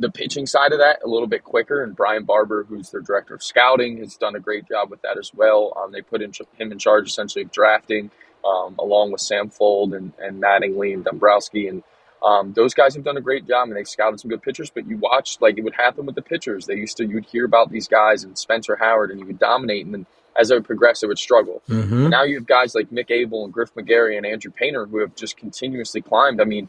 the 0.00 0.10
pitching 0.10 0.46
side 0.46 0.72
of 0.72 0.78
that 0.78 1.00
a 1.04 1.08
little 1.08 1.28
bit 1.28 1.44
quicker. 1.44 1.84
And 1.84 1.94
Brian 1.94 2.24
Barber, 2.24 2.64
who's 2.64 2.90
their 2.90 3.02
director 3.02 3.34
of 3.34 3.42
scouting, 3.42 3.98
has 3.98 4.16
done 4.16 4.34
a 4.34 4.40
great 4.40 4.66
job 4.66 4.90
with 4.90 5.02
that 5.02 5.18
as 5.18 5.32
well. 5.34 5.76
Um, 5.76 5.92
they 5.92 6.00
put 6.00 6.22
in, 6.22 6.32
him 6.56 6.72
in 6.72 6.78
charge 6.78 7.08
essentially 7.08 7.44
of 7.44 7.52
drafting 7.52 8.10
um, 8.44 8.74
along 8.78 9.12
with 9.12 9.20
Sam 9.20 9.50
Fuld 9.50 9.94
and, 9.94 10.12
and 10.18 10.42
Mattingly 10.42 10.94
and 10.94 11.04
Dombrowski. 11.04 11.68
And 11.68 11.82
um, 12.24 12.54
those 12.54 12.74
guys 12.74 12.94
have 12.94 13.04
done 13.04 13.18
a 13.18 13.20
great 13.20 13.46
job 13.46 13.68
and 13.68 13.76
they've 13.76 13.86
scouted 13.86 14.20
some 14.20 14.30
good 14.30 14.42
pitchers. 14.42 14.70
But 14.70 14.88
you 14.88 14.96
watch, 14.96 15.36
like 15.40 15.58
it 15.58 15.64
would 15.64 15.74
happen 15.74 16.06
with 16.06 16.14
the 16.14 16.22
pitchers. 16.22 16.66
They 16.66 16.76
used 16.76 16.96
to, 16.96 17.06
you 17.06 17.16
would 17.16 17.26
hear 17.26 17.44
about 17.44 17.70
these 17.70 17.86
guys 17.86 18.24
and 18.24 18.38
Spencer 18.38 18.76
Howard 18.76 19.10
and 19.10 19.20
you 19.20 19.26
would 19.26 19.38
dominate. 19.38 19.84
And 19.84 19.94
then 19.94 20.06
as 20.38 20.48
they 20.48 20.54
would 20.54 20.64
progress, 20.64 21.02
it 21.02 21.08
would 21.08 21.18
struggle. 21.18 21.62
Mm-hmm. 21.68 22.08
Now 22.08 22.24
you 22.24 22.36
have 22.36 22.46
guys 22.46 22.74
like 22.74 22.90
Mick 22.90 23.10
Abel 23.10 23.44
and 23.44 23.52
Griff 23.52 23.74
McGarry 23.74 24.16
and 24.16 24.24
Andrew 24.24 24.50
Painter 24.50 24.86
who 24.86 25.00
have 25.00 25.14
just 25.14 25.36
continuously 25.36 26.00
climbed. 26.00 26.40
I 26.40 26.44
mean, 26.44 26.68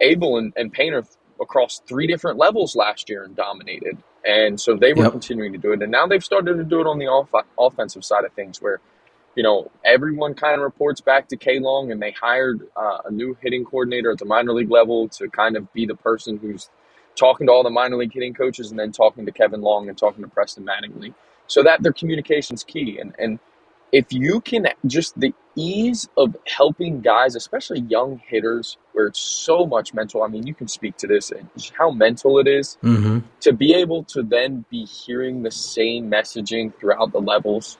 Abel 0.00 0.36
and, 0.36 0.52
and 0.56 0.70
Painter 0.70 1.04
across 1.40 1.80
three 1.86 2.06
different 2.06 2.38
levels 2.38 2.76
last 2.76 3.08
year 3.10 3.24
and 3.24 3.36
dominated. 3.36 3.98
And 4.26 4.60
so 4.60 4.76
they 4.76 4.94
were 4.94 5.04
Yep. 5.04 5.12
continuing 5.12 5.52
to 5.52 5.58
do 5.58 5.72
it. 5.72 5.82
And 5.82 5.92
now 5.92 6.06
they've 6.06 6.24
started 6.24 6.56
to 6.56 6.64
do 6.64 6.80
it 6.80 6.86
on 6.86 6.98
the 6.98 7.06
off- 7.08 7.46
offensive 7.58 8.04
side 8.04 8.24
of 8.24 8.32
things 8.34 8.60
where, 8.62 8.80
you 9.36 9.42
know, 9.42 9.70
everyone 9.84 10.34
kind 10.34 10.56
of 10.56 10.62
reports 10.62 11.00
back 11.00 11.28
to 11.28 11.36
K 11.36 11.58
Long 11.60 11.92
and 11.92 12.02
they 12.02 12.12
hired 12.12 12.62
uh, 12.76 12.98
a 13.06 13.10
new 13.10 13.36
hitting 13.42 13.64
coordinator 13.64 14.12
at 14.12 14.18
the 14.18 14.24
minor 14.26 14.52
league 14.52 14.70
level 14.70 15.08
to 15.10 15.28
kind 15.30 15.56
of 15.56 15.72
be 15.72 15.86
the 15.86 15.96
person 15.96 16.38
who's 16.38 16.70
talking 17.16 17.46
to 17.48 17.52
all 17.52 17.62
the 17.64 17.70
minor 17.70 17.96
league 17.96 18.12
hitting 18.14 18.34
coaches 18.34 18.70
and 18.70 18.78
then 18.80 18.92
talking 18.92 19.26
to 19.26 19.32
Kevin 19.32 19.62
Long 19.62 19.88
and 19.88 19.96
talking 19.98 20.22
to 20.24 20.30
Preston 20.30 20.66
Mattingly. 20.66 21.14
So 21.48 21.62
that 21.62 21.82
their 21.82 21.92
communication's 21.92 22.64
key. 22.64 22.98
And, 23.00 23.14
and 23.18 23.38
if 23.92 24.12
you 24.12 24.40
can 24.40 24.68
just 24.86 25.18
the 25.20 25.34
ease 25.56 26.08
of 26.16 26.36
helping 26.46 27.00
guys, 27.00 27.34
especially 27.34 27.80
young 27.80 28.20
hitters, 28.26 28.78
where 28.92 29.06
it's 29.06 29.20
so 29.20 29.66
much 29.66 29.94
mental. 29.94 30.22
I 30.22 30.28
mean, 30.28 30.46
you 30.46 30.54
can 30.54 30.68
speak 30.68 30.96
to 30.98 31.06
this 31.08 31.32
and 31.32 31.48
how 31.78 31.90
mental 31.90 32.38
it 32.38 32.46
is 32.46 32.78
Mm-hmm. 32.82 33.20
to 33.40 33.52
be 33.52 33.74
able 33.74 34.04
to 34.04 34.22
then 34.22 34.64
be 34.70 34.84
hearing 34.84 35.42
the 35.42 35.50
same 35.50 36.10
messaging 36.10 36.74
throughout 36.78 37.12
the 37.12 37.20
levels 37.20 37.78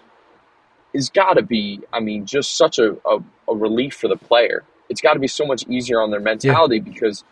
is 0.94 1.10
got 1.10 1.34
to 1.34 1.42
be, 1.42 1.80
I 1.92 2.00
mean, 2.00 2.26
just 2.26 2.56
such 2.56 2.78
a, 2.78 2.96
a, 3.06 3.18
a 3.48 3.54
relief 3.54 3.94
for 3.94 4.08
the 4.08 4.16
player. 4.16 4.64
It's 4.88 5.00
got 5.00 5.14
to 5.14 5.20
be 5.20 5.28
so 5.28 5.46
much 5.46 5.64
easier 5.68 6.00
on 6.00 6.10
their 6.10 6.20
mentality 6.20 6.80
because 6.80 7.24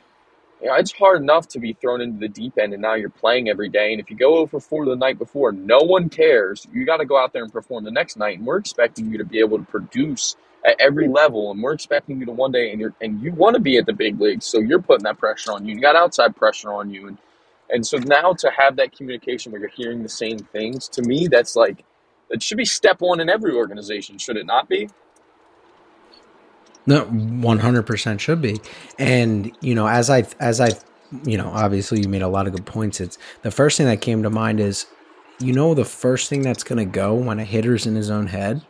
you 0.64 0.70
know, 0.70 0.76
it's 0.76 0.92
hard 0.92 1.20
enough 1.20 1.46
to 1.48 1.60
be 1.60 1.74
thrown 1.74 2.00
into 2.00 2.18
the 2.18 2.28
deep 2.28 2.58
end 2.58 2.72
and 2.72 2.80
now 2.80 2.94
you're 2.94 3.10
playing 3.10 3.50
every 3.50 3.68
day. 3.68 3.92
And 3.92 4.00
if 4.00 4.08
you 4.10 4.16
go 4.16 4.38
over 4.38 4.58
four 4.58 4.86
the 4.86 4.96
night 4.96 5.18
before, 5.18 5.52
no 5.52 5.78
one 5.80 6.08
cares. 6.08 6.66
You 6.72 6.86
got 6.86 6.96
to 6.96 7.04
go 7.04 7.18
out 7.18 7.34
there 7.34 7.44
and 7.44 7.52
perform 7.52 7.84
the 7.84 7.90
next 7.90 8.16
night. 8.16 8.38
And 8.38 8.46
we're 8.46 8.56
expecting 8.56 9.12
you 9.12 9.18
to 9.18 9.24
be 9.26 9.40
able 9.40 9.58
to 9.58 9.64
produce 9.64 10.36
at 10.66 10.76
every 10.80 11.06
level. 11.06 11.50
And 11.50 11.62
we're 11.62 11.74
expecting 11.74 12.18
you 12.18 12.24
to 12.24 12.32
one 12.32 12.50
day, 12.50 12.72
and 12.72 12.80
you're 12.80 12.94
and 13.02 13.22
you 13.22 13.32
want 13.32 13.54
to 13.56 13.60
be 13.60 13.76
at 13.76 13.84
the 13.84 13.92
big 13.92 14.18
leagues, 14.18 14.46
so 14.46 14.58
you're 14.58 14.80
putting 14.80 15.04
that 15.04 15.18
pressure 15.18 15.52
on 15.52 15.66
you. 15.66 15.74
You 15.74 15.82
got 15.82 15.96
outside 15.96 16.34
pressure 16.34 16.72
on 16.72 16.90
you, 16.90 17.08
and 17.08 17.18
and 17.70 17.86
so 17.86 17.98
now 17.98 18.32
to 18.32 18.50
have 18.50 18.76
that 18.76 18.96
communication 18.96 19.52
where 19.52 19.60
you're 19.60 19.70
hearing 19.70 20.02
the 20.02 20.08
same 20.08 20.38
things, 20.38 20.88
to 20.88 21.02
me, 21.02 21.28
that's 21.28 21.56
like 21.56 21.84
it 22.30 22.42
should 22.42 22.58
be 22.58 22.64
step 22.64 23.00
one 23.00 23.20
in 23.20 23.28
every 23.28 23.54
organization, 23.54 24.18
should 24.18 24.36
it 24.38 24.46
not 24.46 24.68
be? 24.68 24.88
No, 26.86 27.04
one 27.04 27.58
hundred 27.58 27.84
percent 27.84 28.20
should 28.20 28.42
be. 28.42 28.60
And 28.98 29.50
you 29.60 29.74
know, 29.74 29.86
as 29.86 30.10
I 30.10 30.24
as 30.40 30.60
I 30.60 30.70
you 31.24 31.38
know, 31.38 31.48
obviously 31.48 32.00
you 32.00 32.08
made 32.08 32.22
a 32.22 32.28
lot 32.28 32.46
of 32.46 32.52
good 32.54 32.66
points. 32.66 33.00
It's 33.00 33.18
the 33.42 33.50
first 33.50 33.78
thing 33.78 33.86
that 33.86 34.00
came 34.00 34.22
to 34.22 34.30
mind 34.30 34.58
is, 34.60 34.86
you 35.38 35.52
know, 35.52 35.72
the 35.74 35.84
first 35.84 36.28
thing 36.28 36.42
that's 36.42 36.64
going 36.64 36.78
to 36.78 36.84
go 36.84 37.14
when 37.14 37.38
a 37.38 37.44
hitter's 37.44 37.86
in 37.86 37.94
his 37.94 38.10
own 38.10 38.26
head, 38.26 38.62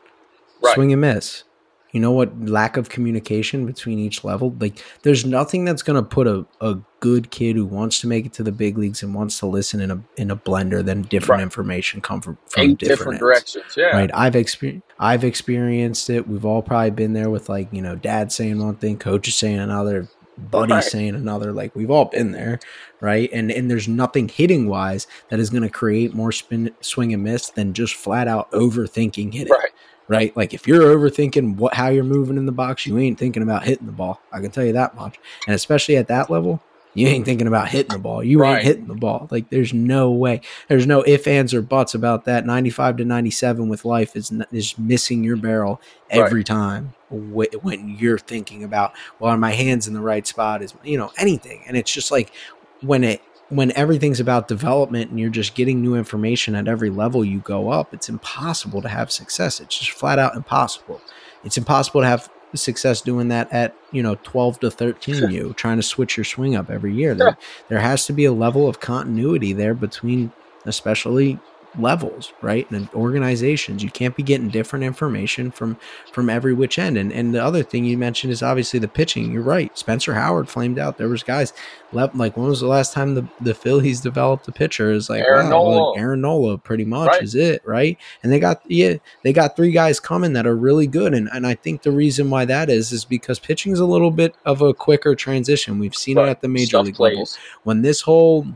Right. 0.62 0.74
swing 0.74 0.92
and 0.92 1.00
miss. 1.00 1.44
You 1.92 2.00
know 2.00 2.10
what? 2.12 2.38
Lack 2.40 2.76
of 2.76 2.88
communication 2.88 3.66
between 3.66 3.98
each 3.98 4.24
level. 4.24 4.54
Like, 4.58 4.82
there's 5.02 5.24
nothing 5.24 5.64
that's 5.64 5.82
going 5.82 5.96
to 5.96 6.02
put 6.02 6.26
a, 6.26 6.44
a 6.60 6.76
good 7.04 7.30
kid 7.30 7.54
who 7.54 7.66
wants 7.66 8.00
to 8.00 8.06
make 8.06 8.24
it 8.24 8.32
to 8.32 8.42
the 8.42 8.50
big 8.50 8.78
leagues 8.78 9.02
and 9.02 9.14
wants 9.14 9.38
to 9.38 9.46
listen 9.46 9.78
in 9.80 9.90
a 9.90 10.02
in 10.16 10.30
a 10.30 10.36
blender 10.36 10.82
than 10.82 11.02
different 11.02 11.40
Right. 11.40 11.42
information 11.42 12.00
come 12.00 12.22
from, 12.22 12.38
from 12.48 12.74
different, 12.76 12.78
different 12.78 13.18
directions, 13.20 13.74
yeah. 13.76 13.94
right 13.96 14.10
i've 14.14 14.34
experienced 14.34 14.86
i've 14.98 15.22
experienced 15.22 16.08
it 16.08 16.26
we've 16.26 16.46
all 16.46 16.62
probably 16.62 16.92
been 16.92 17.12
there 17.12 17.28
with 17.28 17.50
like 17.50 17.68
you 17.72 17.82
know 17.82 17.94
dad 17.94 18.32
saying 18.32 18.58
one 18.58 18.76
thing 18.76 18.96
coach 18.98 19.28
is 19.28 19.36
saying 19.36 19.58
another 19.58 20.08
buddy 20.38 20.72
Right. 20.72 20.82
saying 20.82 21.14
another 21.14 21.52
like 21.52 21.76
we've 21.76 21.90
all 21.90 22.06
been 22.06 22.32
there 22.32 22.58
right 23.02 23.28
and 23.34 23.52
and 23.52 23.70
there's 23.70 23.86
nothing 23.86 24.28
hitting 24.28 24.66
wise 24.66 25.06
that 25.28 25.38
is 25.38 25.50
going 25.50 25.62
to 25.62 25.68
create 25.68 26.14
more 26.14 26.32
spin 26.32 26.74
swing 26.80 27.12
and 27.12 27.22
miss 27.22 27.50
than 27.50 27.74
just 27.74 27.94
flat 27.94 28.26
out 28.28 28.50
overthinking 28.52 29.32
hitting 29.34 29.52
Right. 29.52 29.70
right 30.08 30.36
like 30.36 30.54
if 30.54 30.66
you're 30.66 30.96
overthinking 30.96 31.56
what 31.56 31.74
how 31.74 31.88
you're 31.88 32.02
moving 32.02 32.36
in 32.38 32.46
the 32.46 32.52
box 32.64 32.86
you 32.86 32.98
ain't 32.98 33.18
thinking 33.18 33.42
about 33.42 33.64
hitting 33.64 33.86
the 33.86 33.92
ball 33.92 34.20
i 34.32 34.40
can 34.40 34.50
tell 34.50 34.64
you 34.64 34.72
that 34.72 34.96
much 34.96 35.18
and 35.46 35.54
especially 35.54 35.96
at 35.96 36.08
that 36.08 36.30
level 36.30 36.60
you 36.94 37.08
ain't 37.08 37.24
thinking 37.24 37.46
about 37.46 37.68
hitting 37.68 37.92
the 37.92 37.98
ball. 37.98 38.22
You 38.22 38.38
Right. 38.40 38.56
ain't 38.56 38.64
hitting 38.64 38.86
the 38.86 38.94
ball. 38.94 39.28
Like 39.30 39.50
there's 39.50 39.74
no 39.74 40.10
way. 40.10 40.40
There's 40.68 40.86
no 40.86 41.02
if, 41.02 41.26
ands, 41.26 41.52
or 41.52 41.60
buts 41.60 41.94
about 41.94 42.24
that. 42.24 42.46
95 42.46 42.96
to 42.98 43.04
97 43.04 43.68
with 43.68 43.84
life 43.84 44.16
is 44.16 44.32
is 44.52 44.78
missing 44.78 45.24
your 45.24 45.36
barrel 45.36 45.80
every 46.10 46.44
time 46.44 46.94
when 47.10 47.96
you're 47.98 48.18
thinking 48.18 48.64
about 48.64 48.92
well, 49.18 49.32
are 49.32 49.36
my 49.38 49.52
hands 49.52 49.86
in 49.86 49.94
the 49.94 50.00
right 50.00 50.26
spot? 50.26 50.62
Is 50.62 50.74
you 50.82 50.96
know 50.96 51.12
anything, 51.18 51.62
and 51.66 51.76
it's 51.76 51.92
just 51.92 52.10
like 52.10 52.32
when 52.80 53.04
it 53.04 53.20
when 53.50 53.72
everything's 53.72 54.20
about 54.20 54.48
development 54.48 55.10
and 55.10 55.20
you're 55.20 55.28
just 55.30 55.54
getting 55.54 55.82
new 55.82 55.94
information 55.94 56.54
at 56.54 56.66
every 56.66 56.88
level 56.90 57.24
you 57.24 57.40
go 57.40 57.68
up, 57.68 57.92
it's 57.92 58.08
impossible 58.08 58.80
to 58.82 58.88
have 58.88 59.12
success. 59.12 59.60
It's 59.60 59.78
just 59.78 59.90
flat 59.90 60.18
out 60.18 60.34
impossible. 60.34 61.00
It's 61.44 61.58
impossible 61.58 62.00
to 62.00 62.06
have 62.06 62.30
success 62.54 63.00
doing 63.00 63.28
that 63.28 63.52
at 63.52 63.74
you 63.92 64.02
know 64.02 64.16
12 64.22 64.60
to 64.60 64.70
13 64.70 65.30
you 65.30 65.52
trying 65.54 65.76
to 65.76 65.82
switch 65.82 66.16
your 66.16 66.24
swing 66.24 66.56
up 66.56 66.70
every 66.70 66.94
year. 66.94 67.14
There, 67.14 67.36
there 67.68 67.80
has 67.80 68.06
to 68.06 68.12
be 68.12 68.24
a 68.24 68.32
level 68.32 68.68
of 68.68 68.80
continuity 68.80 69.52
there 69.52 69.74
between 69.74 70.32
especially 70.66 71.38
levels 71.78 72.32
right? 72.42 72.70
And 72.70 72.88
organizations 72.94 73.82
you 73.82 73.90
can't 73.90 74.14
be 74.16 74.22
getting 74.22 74.48
different 74.48 74.84
information 74.84 75.50
from 75.50 75.76
from 76.12 76.30
every 76.30 76.52
which 76.54 76.78
end. 76.78 76.96
And 76.96 77.12
and 77.12 77.34
the 77.34 77.42
other 77.42 77.62
thing 77.62 77.84
you 77.84 77.96
mentioned 77.98 78.32
is 78.32 78.42
obviously 78.42 78.78
the 78.80 78.88
pitching. 78.88 79.32
You're 79.32 79.42
right. 79.42 79.76
Spencer 79.76 80.14
howard 80.14 80.48
flamed 80.48 80.78
out. 80.78 80.98
There 80.98 81.08
was 81.08 81.22
guys 81.22 81.52
left 81.92 82.14
like 82.16 82.36
when 82.36 82.46
was 82.48 82.60
the 82.60 82.66
last 82.66 82.92
time 82.92 83.14
the 83.14 83.26
the 83.40 83.54
phillies 83.54 84.00
developed 84.00 84.46
a 84.48 84.52
pitcher? 84.52 84.90
Is 84.92 85.08
like 85.10 85.22
Aaron 85.22 85.46
wow, 85.46 85.50
Nola. 85.50 85.98
aaron 85.98 86.20
nola 86.20 86.58
pretty 86.58 86.84
much 86.84 87.08
Right. 87.08 87.22
is 87.22 87.34
it 87.34 87.62
right? 87.64 87.98
And 88.22 88.32
they 88.32 88.38
got 88.40 88.62
yeah 88.66 88.94
they 89.22 89.32
got 89.32 89.56
three 89.56 89.72
guys 89.72 90.00
coming 90.00 90.32
that 90.34 90.46
are 90.46 90.56
really 90.56 90.86
good. 90.86 91.14
And, 91.14 91.28
and 91.32 91.46
i 91.46 91.54
think 91.54 91.82
the 91.82 91.92
reason 91.92 92.30
why 92.30 92.44
that 92.44 92.70
is 92.70 92.92
is 92.92 93.04
because 93.04 93.38
pitching 93.38 93.72
is 93.72 93.80
a 93.80 93.86
little 93.86 94.10
bit 94.10 94.34
of 94.44 94.62
a 94.62 94.74
quicker 94.74 95.14
transition. 95.14 95.78
We've 95.78 95.94
seen 95.94 96.18
it 96.18 96.28
at 96.28 96.40
the 96.40 96.48
major 96.48 96.68
Stuff 96.68 96.86
league 96.86 97.00
level. 97.00 97.28
when 97.64 97.82
this 97.82 98.00
whole 98.00 98.46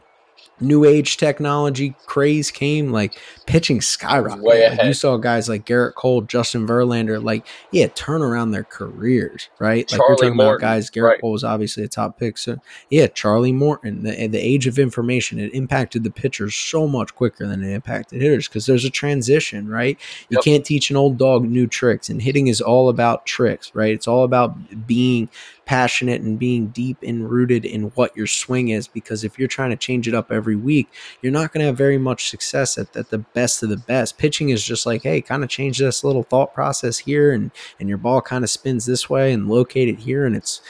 new 0.61 0.84
age 0.84 1.16
technology 1.16 1.94
craze 2.06 2.50
came, 2.50 2.90
like 2.92 3.18
pitching 3.46 3.80
skyrocketed. 3.80 4.42
Like, 4.42 4.86
you 4.86 4.92
saw 4.94 5.16
guys 5.16 5.48
like 5.48 5.64
Gerrit 5.64 5.94
Cole, 5.94 6.22
Justin 6.22 6.66
Verlander, 6.66 7.22
like 7.22 7.46
yeah, 7.70 7.88
turn 7.88 8.22
around 8.22 8.50
their 8.50 8.64
careers, 8.64 9.48
right? 9.59 9.90
Like 9.90 10.00
we're 10.00 10.16
talking 10.16 10.36
Morton, 10.36 10.54
about 10.56 10.61
guys. 10.61 10.90
Gerrit 10.90 11.02
right. 11.02 11.20
Cole 11.20 11.32
was 11.32 11.44
obviously 11.44 11.84
a 11.84 11.88
top 11.88 12.18
pick, 12.18 12.38
so 12.38 12.59
yeah, 12.90 13.06
Charlie 13.06 13.52
Morton. 13.52 14.02
The, 14.02 14.26
the 14.26 14.38
age 14.38 14.66
of 14.66 14.78
information 14.78 15.38
it 15.38 15.52
impacted 15.54 16.04
the 16.04 16.11
pitchers 16.11 16.54
so 16.54 16.86
much 16.86 17.14
quicker 17.14 17.46
than 17.46 17.62
it 17.62 17.72
impacted 17.72 18.20
hitters 18.22 18.48
because 18.48 18.66
there's 18.66 18.84
a 18.84 18.90
transition, 18.90 19.68
right? 19.68 19.98
You 20.28 20.36
Yep. 20.38 20.44
can't 20.44 20.64
teach 20.64 20.90
an 20.90 20.96
old 20.96 21.18
dog 21.18 21.44
new 21.44 21.66
tricks, 21.66 22.09
and 22.09 22.22
hitting 22.22 22.46
is 22.48 22.61
all 22.61 22.88
about 22.88 23.26
tricks, 23.26 23.74
right? 23.74 23.92
It's 23.92 24.06
all 24.09 24.24
about 24.24 24.86
being 24.86 25.28
passionate 25.68 26.22
and 26.22 26.38
being 26.38 26.68
deep 26.68 26.96
and 27.02 27.30
rooted 27.30 27.62
in 27.62 27.82
what 27.90 28.16
your 28.16 28.26
swing 28.26 28.70
is 28.70 28.88
because 28.88 29.22
if 29.22 29.38
you're 29.38 29.46
trying 29.46 29.68
to 29.68 29.76
change 29.76 30.08
it 30.08 30.14
up 30.14 30.32
every 30.32 30.56
week 30.56 30.88
you're 31.20 31.30
not 31.30 31.52
going 31.52 31.60
to 31.60 31.66
have 31.66 31.76
very 31.76 31.98
much 31.98 32.30
success 32.30 32.78
at, 32.78 32.96
at 32.96 33.10
the 33.10 33.18
best 33.18 33.62
of 33.62 33.68
the 33.68 33.76
best. 33.76 34.16
Pitching 34.16 34.48
is 34.48 34.64
just 34.64 34.86
like 34.86 35.02
hey 35.02 35.20
kind 35.20 35.44
of 35.44 35.50
change 35.50 35.78
this 35.78 36.02
little 36.02 36.22
thought 36.22 36.54
process 36.54 36.96
here 36.96 37.32
and 37.32 37.50
and 37.78 37.86
your 37.86 37.98
ball 37.98 38.22
kind 38.22 38.44
of 38.44 38.48
spins 38.48 38.86
this 38.86 39.10
way 39.10 39.30
and 39.30 39.46
locate 39.46 39.90
it 39.90 39.98
here 39.98 40.24
and 40.24 40.34
it's 40.34 40.62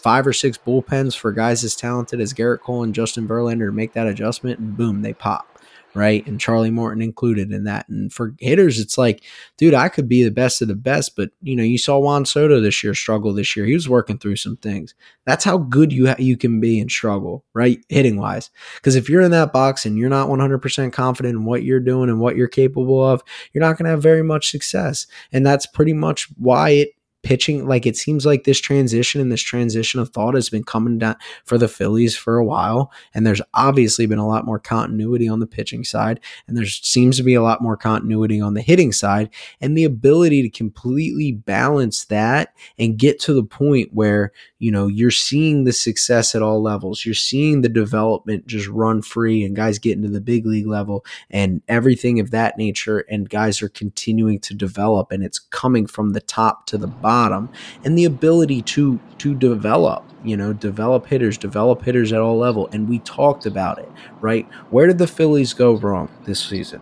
five 0.00 0.24
or 0.24 0.32
six 0.32 0.56
bullpens 0.56 1.16
for 1.16 1.32
guys 1.32 1.64
as 1.64 1.74
talented 1.74 2.20
as 2.20 2.32
Gerrit 2.32 2.60
Cole 2.60 2.84
and 2.84 2.94
Justin 2.94 3.26
Verlander 3.26 3.66
to 3.66 3.72
make 3.72 3.92
that 3.94 4.06
adjustment 4.06 4.60
and 4.60 4.76
boom 4.76 5.02
they 5.02 5.14
pop 5.14 5.53
right 5.94 6.26
and 6.26 6.40
Charlie 6.40 6.70
Morton 6.70 7.02
included 7.02 7.52
in 7.52 7.64
that 7.64 7.88
and 7.88 8.12
for 8.12 8.34
hitters 8.40 8.80
it's 8.80 8.98
like 8.98 9.22
dude, 9.56 9.74
I 9.74 9.88
could 9.88 10.08
be 10.08 10.22
the 10.22 10.30
best 10.30 10.62
of 10.62 10.68
the 10.68 10.74
best, 10.74 11.16
but 11.16 11.30
you 11.42 11.54
know, 11.56 11.62
you 11.62 11.78
saw 11.78 11.98
Juan 11.98 12.24
Soto 12.24 12.60
this 12.60 12.82
year 12.82 12.94
struggle 12.94 13.32
this 13.32 13.56
year. 13.56 13.66
He 13.66 13.74
was 13.74 13.88
working 13.88 14.18
through 14.18 14.36
some 14.36 14.56
things. 14.56 14.94
That's 15.26 15.44
how 15.44 15.58
good 15.58 15.92
you 15.92 16.08
ha- 16.08 16.16
you 16.18 16.36
can 16.36 16.60
be 16.60 16.80
and 16.80 16.90
struggle, 16.90 17.44
right? 17.54 17.78
Hitting 17.88 18.16
wise. 18.16 18.50
Because 18.76 18.96
if 18.96 19.08
you're 19.08 19.22
in 19.22 19.30
that 19.30 19.52
box 19.52 19.86
and 19.86 19.96
you're 19.96 20.08
not 20.10 20.28
100% 20.28 20.92
confident 20.92 21.34
in 21.34 21.44
what 21.44 21.62
you're 21.62 21.80
doing 21.80 22.08
and 22.08 22.20
what 22.20 22.36
you're 22.36 22.48
capable 22.48 23.06
of, 23.06 23.22
you're 23.52 23.62
not 23.62 23.78
going 23.78 23.84
to 23.84 23.90
have 23.90 24.02
very 24.02 24.22
much 24.22 24.50
success. 24.50 25.06
And 25.32 25.46
that's 25.46 25.66
pretty 25.66 25.92
much 25.92 26.28
why 26.36 26.70
it 26.70 26.90
pitching 27.24 27.66
like 27.66 27.86
it 27.86 27.96
seems 27.96 28.24
like 28.24 28.44
this 28.44 28.60
transition 28.60 29.20
and 29.20 29.32
this 29.32 29.42
transition 29.42 29.98
of 29.98 30.10
thought 30.10 30.34
has 30.34 30.50
been 30.50 30.62
coming 30.62 30.98
down 30.98 31.16
for 31.44 31.58
the 31.58 31.66
Phillies 31.66 32.16
for 32.16 32.36
a 32.36 32.44
while 32.44 32.92
and 33.14 33.26
there's 33.26 33.40
obviously 33.54 34.06
been 34.06 34.18
a 34.18 34.28
lot 34.28 34.44
more 34.44 34.58
continuity 34.58 35.26
on 35.26 35.40
the 35.40 35.46
pitching 35.46 35.82
side 35.82 36.20
and 36.46 36.56
there 36.56 36.66
seems 36.66 37.16
to 37.16 37.22
be 37.22 37.34
a 37.34 37.42
lot 37.42 37.62
more 37.62 37.76
continuity 37.76 38.40
on 38.40 38.54
the 38.54 38.60
hitting 38.60 38.92
side 38.92 39.30
and 39.60 39.76
the 39.76 39.84
ability 39.84 40.42
to 40.42 40.50
completely 40.50 41.32
balance 41.32 42.04
that 42.04 42.54
and 42.78 42.98
get 42.98 43.18
to 43.18 43.32
the 43.32 43.42
point 43.42 43.88
where 43.92 44.30
you 44.58 44.70
know 44.70 44.86
you're 44.86 45.10
seeing 45.10 45.64
the 45.64 45.72
success 45.72 46.34
at 46.34 46.42
all 46.42 46.62
levels 46.62 47.04
you're 47.06 47.14
seeing 47.14 47.62
the 47.62 47.68
development 47.68 48.46
just 48.46 48.68
run 48.68 49.00
free 49.00 49.42
and 49.42 49.56
guys 49.56 49.78
getting 49.78 50.02
to 50.02 50.10
the 50.10 50.20
big 50.20 50.44
league 50.44 50.66
level 50.66 51.04
and 51.30 51.62
everything 51.68 52.20
of 52.20 52.30
that 52.30 52.58
nature 52.58 53.00
and 53.10 53.30
guys 53.30 53.62
are 53.62 53.68
continuing 53.70 54.38
to 54.38 54.54
develop 54.54 55.10
and 55.10 55.24
it's 55.24 55.38
coming 55.38 55.86
from 55.86 56.10
the 56.10 56.20
top 56.20 56.66
to 56.66 56.76
the 56.76 56.86
bottom 56.86 57.13
bottom, 57.14 57.48
and 57.84 57.96
the 57.96 58.04
ability 58.04 58.60
to 58.60 58.98
to 59.18 59.34
develop, 59.36 60.02
you 60.24 60.36
know, 60.36 60.52
develop 60.52 61.06
hitters, 61.06 61.38
develop 61.38 61.82
hitters 61.82 62.12
at 62.12 62.20
all 62.20 62.36
level. 62.36 62.68
And 62.72 62.88
we 62.88 62.98
talked 63.00 63.46
about 63.46 63.78
it, 63.78 63.88
right? 64.20 64.46
Where 64.70 64.88
did 64.88 64.98
the 64.98 65.06
Phillies 65.06 65.54
go 65.54 65.74
wrong 65.74 66.08
this 66.24 66.42
season? 66.42 66.80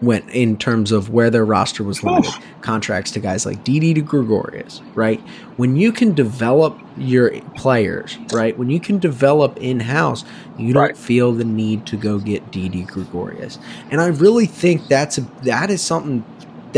went 0.00 0.28
in 0.30 0.56
terms 0.56 0.92
of 0.92 1.10
where 1.10 1.30
their 1.30 1.44
roster 1.44 1.82
was 1.82 2.02
limited. 2.02 2.32
Contracts 2.60 3.10
to 3.12 3.20
guys 3.20 3.44
like 3.44 3.64
Didi 3.64 3.94
to 3.94 4.00
Gregorius, 4.00 4.80
right? 4.94 5.20
When 5.56 5.76
you 5.76 5.92
can 5.92 6.14
develop 6.14 6.78
your 6.96 7.40
players, 7.56 8.16
right? 8.32 8.56
When 8.56 8.70
you 8.70 8.80
can 8.80 8.98
develop 8.98 9.56
in 9.56 9.80
house, 9.80 10.24
you 10.56 10.72
don't 10.72 10.96
feel 10.96 11.32
the 11.32 11.44
need 11.44 11.86
to 11.86 11.96
go 11.96 12.18
get 12.18 12.52
Didi 12.52 12.82
Gregorius. 12.84 13.58
And 13.90 14.00
I 14.00 14.08
really 14.08 14.46
think 14.46 14.86
that's 14.86 15.18
a, 15.18 15.22
that 15.42 15.70
is 15.70 15.82
something 15.82 16.24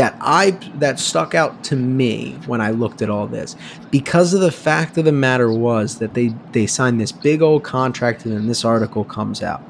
that 0.01 0.17
I 0.19 0.49
that 0.79 0.97
stuck 0.97 1.35
out 1.35 1.63
to 1.65 1.75
me 1.75 2.31
when 2.47 2.59
I 2.59 2.71
looked 2.71 3.03
at 3.03 3.09
all 3.11 3.27
this 3.27 3.55
because 3.91 4.33
of 4.33 4.41
the 4.41 4.51
fact 4.51 4.97
of 4.97 5.05
the 5.05 5.11
matter 5.11 5.53
was 5.53 5.99
that 5.99 6.15
they 6.15 6.29
they 6.53 6.65
signed 6.65 6.99
this 6.99 7.11
big 7.11 7.43
old 7.43 7.63
contract 7.63 8.25
and 8.25 8.33
then 8.33 8.47
this 8.47 8.65
article 8.65 9.03
comes 9.03 9.43
out. 9.43 9.61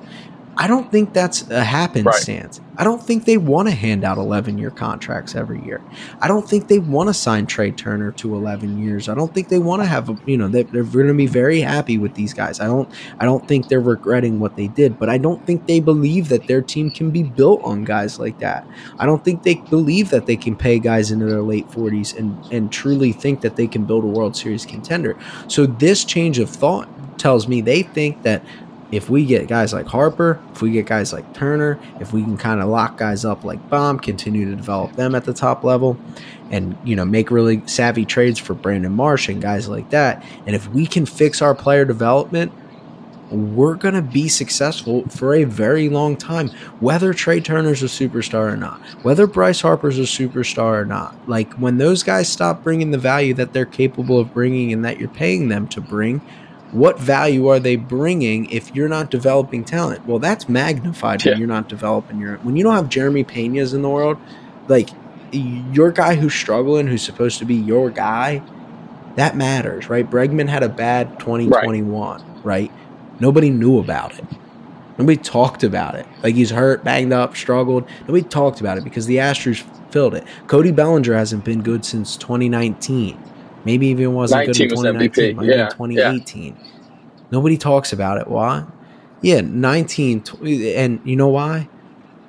I 0.57 0.67
don't 0.67 0.91
think 0.91 1.13
that's 1.13 1.49
a 1.49 1.63
happenstance. 1.63 2.59
I 2.77 2.83
don't 2.83 3.01
think 3.01 3.25
they 3.25 3.37
want 3.37 3.67
to 3.69 3.73
hand 3.73 4.03
out 4.03 4.17
11 4.17 4.57
year 4.57 4.71
contracts 4.71 5.35
every 5.35 5.63
year. 5.63 5.81
I 6.19 6.27
don't 6.27 6.47
think 6.47 6.67
they 6.67 6.79
want 6.79 7.09
to 7.09 7.13
sign 7.13 7.45
Trey 7.45 7.71
Turner 7.71 8.11
to 8.13 8.35
11 8.35 8.83
years. 8.83 9.07
I 9.07 9.13
don't 9.13 9.33
think 9.33 9.49
they 9.49 9.59
want 9.59 9.81
to 9.81 9.87
have, 9.87 10.09
a, 10.09 10.17
you 10.25 10.37
know, 10.37 10.47
they, 10.47 10.63
they're 10.63 10.83
going 10.83 11.07
to 11.07 11.13
be 11.13 11.27
very 11.27 11.61
happy 11.61 11.97
with 11.97 12.15
these 12.15 12.33
guys. 12.33 12.59
I 12.59 12.65
don't, 12.65 12.89
I 13.19 13.25
don't 13.25 13.47
think 13.47 13.67
they're 13.67 13.81
regretting 13.81 14.39
what 14.39 14.55
they 14.55 14.67
did, 14.67 14.99
but 14.99 15.09
I 15.09 15.17
don't 15.17 15.45
think 15.45 15.67
they 15.67 15.79
believe 15.79 16.29
that 16.29 16.47
their 16.47 16.61
team 16.61 16.91
can 16.91 17.11
be 17.11 17.23
built 17.23 17.61
on 17.63 17.83
guys 17.83 18.19
like 18.19 18.39
that. 18.39 18.67
I 18.99 19.05
don't 19.05 19.23
think 19.23 19.43
they 19.43 19.55
believe 19.55 20.09
that 20.09 20.25
they 20.25 20.35
can 20.35 20.55
pay 20.55 20.79
guys 20.79 21.11
into 21.11 21.25
their 21.25 21.41
late 21.41 21.67
40s 21.69 22.17
and, 22.17 22.43
and 22.51 22.71
truly 22.71 23.11
think 23.11 23.41
that 23.41 23.55
they 23.55 23.67
can 23.67 23.85
build 23.85 24.03
a 24.03 24.07
World 24.07 24.35
Series 24.35 24.65
contender. 24.65 25.17
So 25.47 25.65
this 25.65 26.03
change 26.03 26.39
of 26.39 26.49
thought 26.49 26.89
tells 27.17 27.47
me 27.47 27.61
they 27.61 27.83
think 27.83 28.23
that 28.23 28.43
if 28.91 29.09
we 29.09 29.25
get 29.25 29.47
guys 29.47 29.73
like 29.73 29.87
Harper, 29.87 30.39
if 30.51 30.61
we 30.61 30.71
get 30.71 30.85
guys 30.85 31.13
like 31.13 31.33
Turner, 31.33 31.79
if 31.99 32.11
we 32.11 32.21
can 32.21 32.37
kind 32.37 32.61
of 32.61 32.69
lock 32.69 32.97
guys 32.97 33.23
up 33.23 33.43
like 33.43 33.69
Bohm, 33.69 33.99
continue 33.99 34.49
to 34.49 34.55
develop 34.55 34.93
them 34.93 35.15
at 35.15 35.23
the 35.23 35.33
top 35.33 35.63
level, 35.63 35.97
and 36.49 36.77
you 36.83 36.95
know 36.95 37.05
make 37.05 37.31
really 37.31 37.61
savvy 37.67 38.05
trades 38.05 38.37
for 38.37 38.53
Brandon 38.53 38.91
Marsh 38.91 39.29
and 39.29 39.41
guys 39.41 39.67
like 39.69 39.89
that, 39.91 40.23
and 40.45 40.55
if 40.55 40.67
we 40.69 40.85
can 40.85 41.05
fix 41.05 41.41
our 41.41 41.55
player 41.55 41.85
development, 41.85 42.51
we're 43.31 43.75
gonna 43.75 44.01
be 44.01 44.27
successful 44.27 45.07
for 45.07 45.33
a 45.35 45.45
very 45.45 45.87
long 45.87 46.17
time. 46.17 46.49
Whether 46.81 47.13
Trey 47.13 47.39
Turner's 47.39 47.81
a 47.81 47.85
superstar 47.85 48.51
or 48.51 48.57
not, 48.57 48.81
whether 49.03 49.25
Bryce 49.25 49.61
Harper's 49.61 49.97
a 49.97 50.01
superstar 50.01 50.81
or 50.81 50.85
not, 50.85 51.15
like 51.29 51.53
when 51.53 51.77
those 51.77 52.03
guys 52.03 52.27
stop 52.27 52.61
bringing 52.61 52.91
the 52.91 52.97
value 52.97 53.33
that 53.35 53.53
they're 53.53 53.65
capable 53.65 54.19
of 54.19 54.33
bringing 54.33 54.73
and 54.73 54.83
that 54.83 54.99
you're 54.99 55.07
paying 55.07 55.47
them 55.47 55.65
to 55.69 55.79
bring 55.79 56.21
what 56.71 56.99
value 56.99 57.47
are 57.47 57.59
they 57.59 57.75
bringing 57.75 58.49
if 58.49 58.73
you're 58.75 58.87
not 58.89 59.11
developing 59.11 59.63
talent? 59.63 60.05
Well, 60.07 60.19
that's 60.19 60.47
magnified 60.47 61.23
Yeah. 61.23 61.31
when 61.33 61.39
you're 61.39 61.47
not 61.47 61.67
developing 61.69 62.19
your 62.19 62.37
when 62.37 62.55
you 62.55 62.63
don't 62.63 62.75
have 62.75 62.89
Jeremy 62.89 63.23
Pena's 63.23 63.73
in 63.73 63.81
the 63.81 63.89
world, 63.89 64.17
like 64.67 64.89
your 65.31 65.91
guy 65.91 66.15
who's 66.15 66.33
struggling, 66.33 66.87
who's 66.87 67.01
supposed 67.01 67.39
to 67.39 67.45
be 67.45 67.55
your 67.55 67.89
guy, 67.89 68.41
that 69.15 69.35
matters, 69.35 69.89
right? 69.89 70.09
Bregman 70.09 70.47
had 70.49 70.63
a 70.63 70.69
bad 70.69 71.19
2021, 71.19 72.23
right? 72.43 72.71
Nobody 73.19 73.49
knew 73.49 73.77
about 73.79 74.17
it. 74.17 74.25
Nobody 74.97 75.17
talked 75.17 75.63
about 75.63 75.95
it. 75.95 76.05
Like 76.23 76.35
he's 76.35 76.51
hurt, 76.51 76.83
banged 76.83 77.13
up, 77.13 77.35
struggled. 77.35 77.85
Nobody 78.01 78.23
talked 78.23 78.61
about 78.61 78.77
it 78.77 78.83
because 78.83 79.05
the 79.05 79.17
Astros 79.17 79.63
filled 79.91 80.15
it. 80.15 80.23
Cody 80.47 80.71
Bellinger 80.71 81.13
hasn't 81.13 81.43
been 81.43 81.61
good 81.61 81.83
since 81.85 82.15
2019. 82.17 83.17
Maybe 83.65 83.87
even 83.87 84.13
wasn't 84.13 84.47
good 84.47 84.59
in 84.61 84.69
19 84.69 84.71
was 84.71 84.79
2019. 84.79 85.33
MVP. 85.33 85.35
Might 85.35 85.41
have 85.43 85.49
been 85.49 85.59
Yeah, 85.59 85.69
2018. 85.69 86.57
Nobody 87.31 87.57
talks 87.57 87.93
about 87.93 88.17
it. 88.19 88.27
Why? 88.27 88.65
Yeah, 89.21 89.41
19. 89.41 90.21
tw- 90.21 90.41
And 90.43 90.99
you 91.03 91.15
know 91.15 91.29
why? 91.29 91.69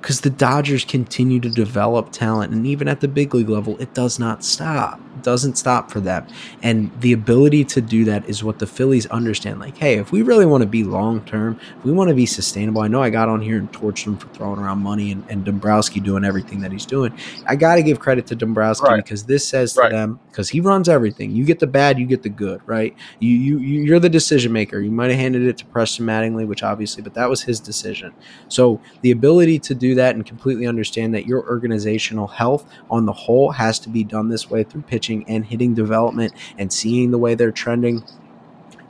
Because 0.03 0.19
the 0.19 0.29
Dodgers 0.29 0.83
continue 0.83 1.39
to 1.39 1.49
develop 1.49 2.11
talent. 2.11 2.51
And 2.53 2.67
even 2.67 2.89
at 2.89 2.99
the 2.99 3.07
big 3.07 3.33
league 3.33 3.47
level, 3.47 3.77
it 3.79 3.93
does 3.93 4.19
not 4.19 4.43
stop. 4.43 4.99
It 5.15 5.23
doesn't 5.23 5.57
stop 5.57 5.89
for 5.89 6.01
them. 6.01 6.27
And 6.61 6.91
the 6.99 7.13
ability 7.13 7.63
to 7.65 7.79
do 7.79 8.03
that 8.03 8.27
is 8.27 8.43
what 8.43 8.59
the 8.59 8.67
Phillies 8.67 9.05
understand. 9.05 9.61
Like, 9.61 9.77
hey, 9.77 9.93
if 9.99 10.11
we 10.11 10.21
really 10.21 10.45
want 10.45 10.61
to 10.61 10.67
be 10.67 10.83
long 10.83 11.21
term, 11.23 11.57
if 11.79 11.85
we 11.85 11.93
want 11.93 12.09
to 12.09 12.13
be 12.15 12.25
sustainable, 12.25 12.81
I 12.81 12.89
know 12.89 13.01
I 13.01 13.09
got 13.11 13.29
on 13.29 13.39
here 13.39 13.57
and 13.57 13.71
torched 13.71 14.03
them 14.03 14.17
for 14.17 14.27
throwing 14.33 14.59
around 14.59 14.79
money 14.79 15.13
and, 15.13 15.23
and 15.29 15.45
Dombrowski 15.45 16.01
doing 16.01 16.25
everything 16.25 16.59
that 16.59 16.73
he's 16.73 16.85
doing. 16.85 17.13
I 17.47 17.55
got 17.55 17.75
to 17.75 17.81
give 17.83 18.01
credit 18.01 18.27
to 18.27 18.35
Dombrowski 18.35 18.87
Right. 18.89 18.97
because 18.97 19.23
this 19.23 19.47
says 19.47 19.71
to 19.73 19.87
them, 19.89 20.19
because 20.29 20.49
he 20.49 20.59
runs 20.59 20.89
everything. 20.89 21.31
You 21.31 21.45
get 21.45 21.59
the 21.59 21.67
bad, 21.67 21.97
you 21.97 22.05
get 22.05 22.23
the 22.23 22.29
good, 22.29 22.59
right? 22.65 22.93
You, 23.19 23.29
you, 23.31 23.57
you- 23.59 23.83
you're 23.83 23.99
the 24.01 24.09
decision 24.09 24.51
maker. 24.51 24.81
You 24.81 24.91
might 24.91 25.11
have 25.11 25.19
handed 25.19 25.43
it 25.43 25.57
to 25.59 25.65
Preston 25.67 26.05
Mattingly, 26.05 26.45
which 26.45 26.61
obviously, 26.61 27.01
but 27.03 27.13
that 27.13 27.29
was 27.29 27.41
his 27.41 27.61
decision. 27.61 28.13
So 28.49 28.81
the 29.01 29.11
ability 29.11 29.59
to 29.59 29.73
do 29.75 29.92
that 29.95 30.15
and 30.15 30.25
completely 30.25 30.67
understand 30.67 31.13
that 31.13 31.25
your 31.25 31.47
organizational 31.49 32.27
health 32.27 32.65
on 32.89 33.05
the 33.05 33.13
whole 33.13 33.51
has 33.51 33.79
to 33.79 33.89
be 33.89 34.03
done 34.03 34.29
this 34.29 34.49
way 34.49 34.63
through 34.63 34.81
pitching 34.83 35.25
and 35.27 35.45
hitting 35.45 35.73
development 35.73 36.33
and 36.57 36.71
seeing 36.71 37.11
the 37.11 37.17
way 37.17 37.35
they're 37.35 37.51
trending. 37.51 38.03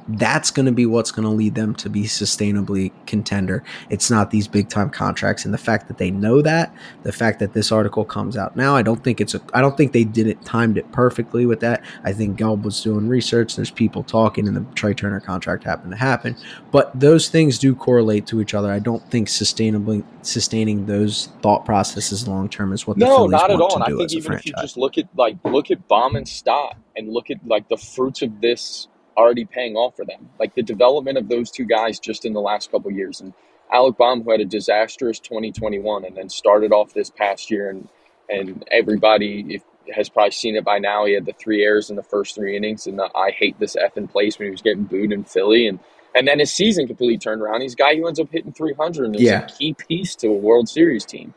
That's 0.08 0.52
going 0.52 0.66
to 0.66 0.72
be 0.72 0.86
what's 0.86 1.12
going 1.12 1.28
to 1.28 1.34
lead 1.34 1.56
them 1.56 1.76
to 1.76 1.90
be 1.90 2.04
sustainably 2.04 2.92
contender. 3.08 3.64
It's 3.90 4.10
not 4.10 4.32
these 4.32 4.48
big 4.48 4.70
time 4.70 4.90
contracts, 4.90 5.46
and 5.46 5.54
the 5.54 5.58
fact 5.58 5.88
that 5.88 5.98
they 5.98 6.12
know 6.12 6.42
that, 6.42 6.74
the 7.04 7.12
fact 7.12 7.40
that 7.40 7.54
this 7.54 7.72
article 7.72 8.06
comes 8.06 8.36
out 8.38 8.56
now, 8.56 8.76
I 8.76 8.82
don't 8.82 9.04
think 9.04 9.22
it's 9.22 9.34
a. 9.34 9.42
I 9.54 9.62
don't 9.62 9.78
think 9.78 9.94
they 9.94 10.04
did 10.04 10.28
it 10.28 10.44
timed 10.44 10.78
it 10.78 10.92
perfectly 10.92 11.46
with 11.46 11.60
that. 11.62 11.84
I 12.04 12.14
think 12.14 12.38
Gelb 12.38 12.64
was 12.64 12.82
doing 12.82 13.08
research. 13.08 13.56
There's 13.56 13.72
people 13.72 14.04
talking, 14.04 14.48
and 14.48 14.58
the 14.58 14.66
Trey 14.76 14.94
Turner 14.94 15.20
contract 15.20 15.64
happened 15.64 15.92
to 15.92 15.98
happen. 15.98 16.36
But 16.72 16.98
those 17.00 17.30
things 17.30 17.58
do 17.58 17.76
correlate 17.76 18.28
to 18.28 18.42
each 18.42 18.54
other. 18.54 18.72
I 18.72 18.80
don't 18.80 19.10
think 19.10 19.28
sustainably 19.28 20.04
sustaining 20.22 20.86
those 20.86 21.30
thought 21.42 21.66
processes 21.66 22.28
long 22.28 22.50
term 22.50 22.74
is 22.74 22.88
what 22.88 22.98
the 22.98 23.06
No, 23.06 23.18
Phillies 23.18 23.32
not 23.32 23.52
at 23.52 23.62
all. 23.62 23.76
And 23.76 23.84
I 23.84 23.98
think 23.98 24.14
even 24.14 24.34
if 24.34 24.46
you 24.46 24.54
just 24.60 24.78
look 24.78 24.98
at 24.98 25.08
like 25.16 25.38
look 25.44 25.72
at 25.72 25.88
Bohm 25.88 26.16
and 26.16 26.28
Stott 26.28 26.78
and 26.96 27.10
look 27.10 27.30
at 27.30 27.38
like 27.46 27.68
the 27.70 27.78
fruits 27.78 28.22
of 28.22 28.42
this 28.42 28.88
already 29.18 29.46
paying 29.46 29.76
off 29.76 29.96
for 29.96 30.06
them, 30.06 30.30
like 30.40 30.56
the 30.56 30.64
development 30.64 31.18
of 31.18 31.30
those 31.30 31.52
two 31.52 31.66
guys 31.66 32.00
just 32.00 32.26
in 32.26 32.34
the 32.34 32.42
last 32.42 32.72
couple 32.72 32.92
of 32.92 32.98
years. 32.98 33.22
And 33.22 33.34
Alec 33.72 33.98
Bohm, 33.98 34.24
who 34.24 34.32
had 34.32 34.42
a 34.42 34.46
disastrous 34.46 35.20
2021 35.20 36.06
and 36.06 36.18
then 36.18 36.30
started 36.30 36.72
off 36.72 36.94
this 36.94 37.10
past 37.10 37.52
year, 37.52 37.70
and 37.70 37.90
and 38.30 38.66
everybody 38.72 39.62
has 39.96 40.10
probably 40.10 40.32
seen 40.32 40.56
it 40.56 40.66
by 40.66 40.80
now. 40.80 41.06
He 41.06 41.14
had 41.14 41.26
the 41.26 41.34
three 41.34 41.64
errors 41.64 41.90
in 41.90 41.96
the 41.98 42.04
first 42.04 42.36
three 42.36 42.58
innings, 42.58 42.88
and 42.88 43.00
the 43.00 43.10
I 43.16 43.32
hate 43.32 43.60
this 43.60 43.76
effing 43.76 44.12
place 44.12 44.40
when 44.40 44.48
he 44.48 44.52
was 44.52 44.62
getting 44.62 44.86
booed 44.86 45.12
in 45.14 45.24
Philly, 45.26 45.68
and 45.68 45.80
and 46.16 46.28
then 46.28 46.40
his 46.40 46.54
season 46.54 46.88
completely 46.88 47.18
turned 47.20 47.42
around. 47.42 47.62
He's 47.62 47.74
a 47.74 47.78
guy 47.78 47.96
who 47.96 48.08
ends 48.08 48.20
up 48.20 48.30
hitting 48.32 48.54
300 48.54 49.06
and 49.06 49.16
is 49.16 49.22
Yeah. 49.24 49.46
a 49.46 49.48
key 49.48 49.74
piece 49.74 50.16
to 50.18 50.28
a 50.30 50.34
World 50.34 50.70
Series 50.70 51.06
team. 51.06 51.34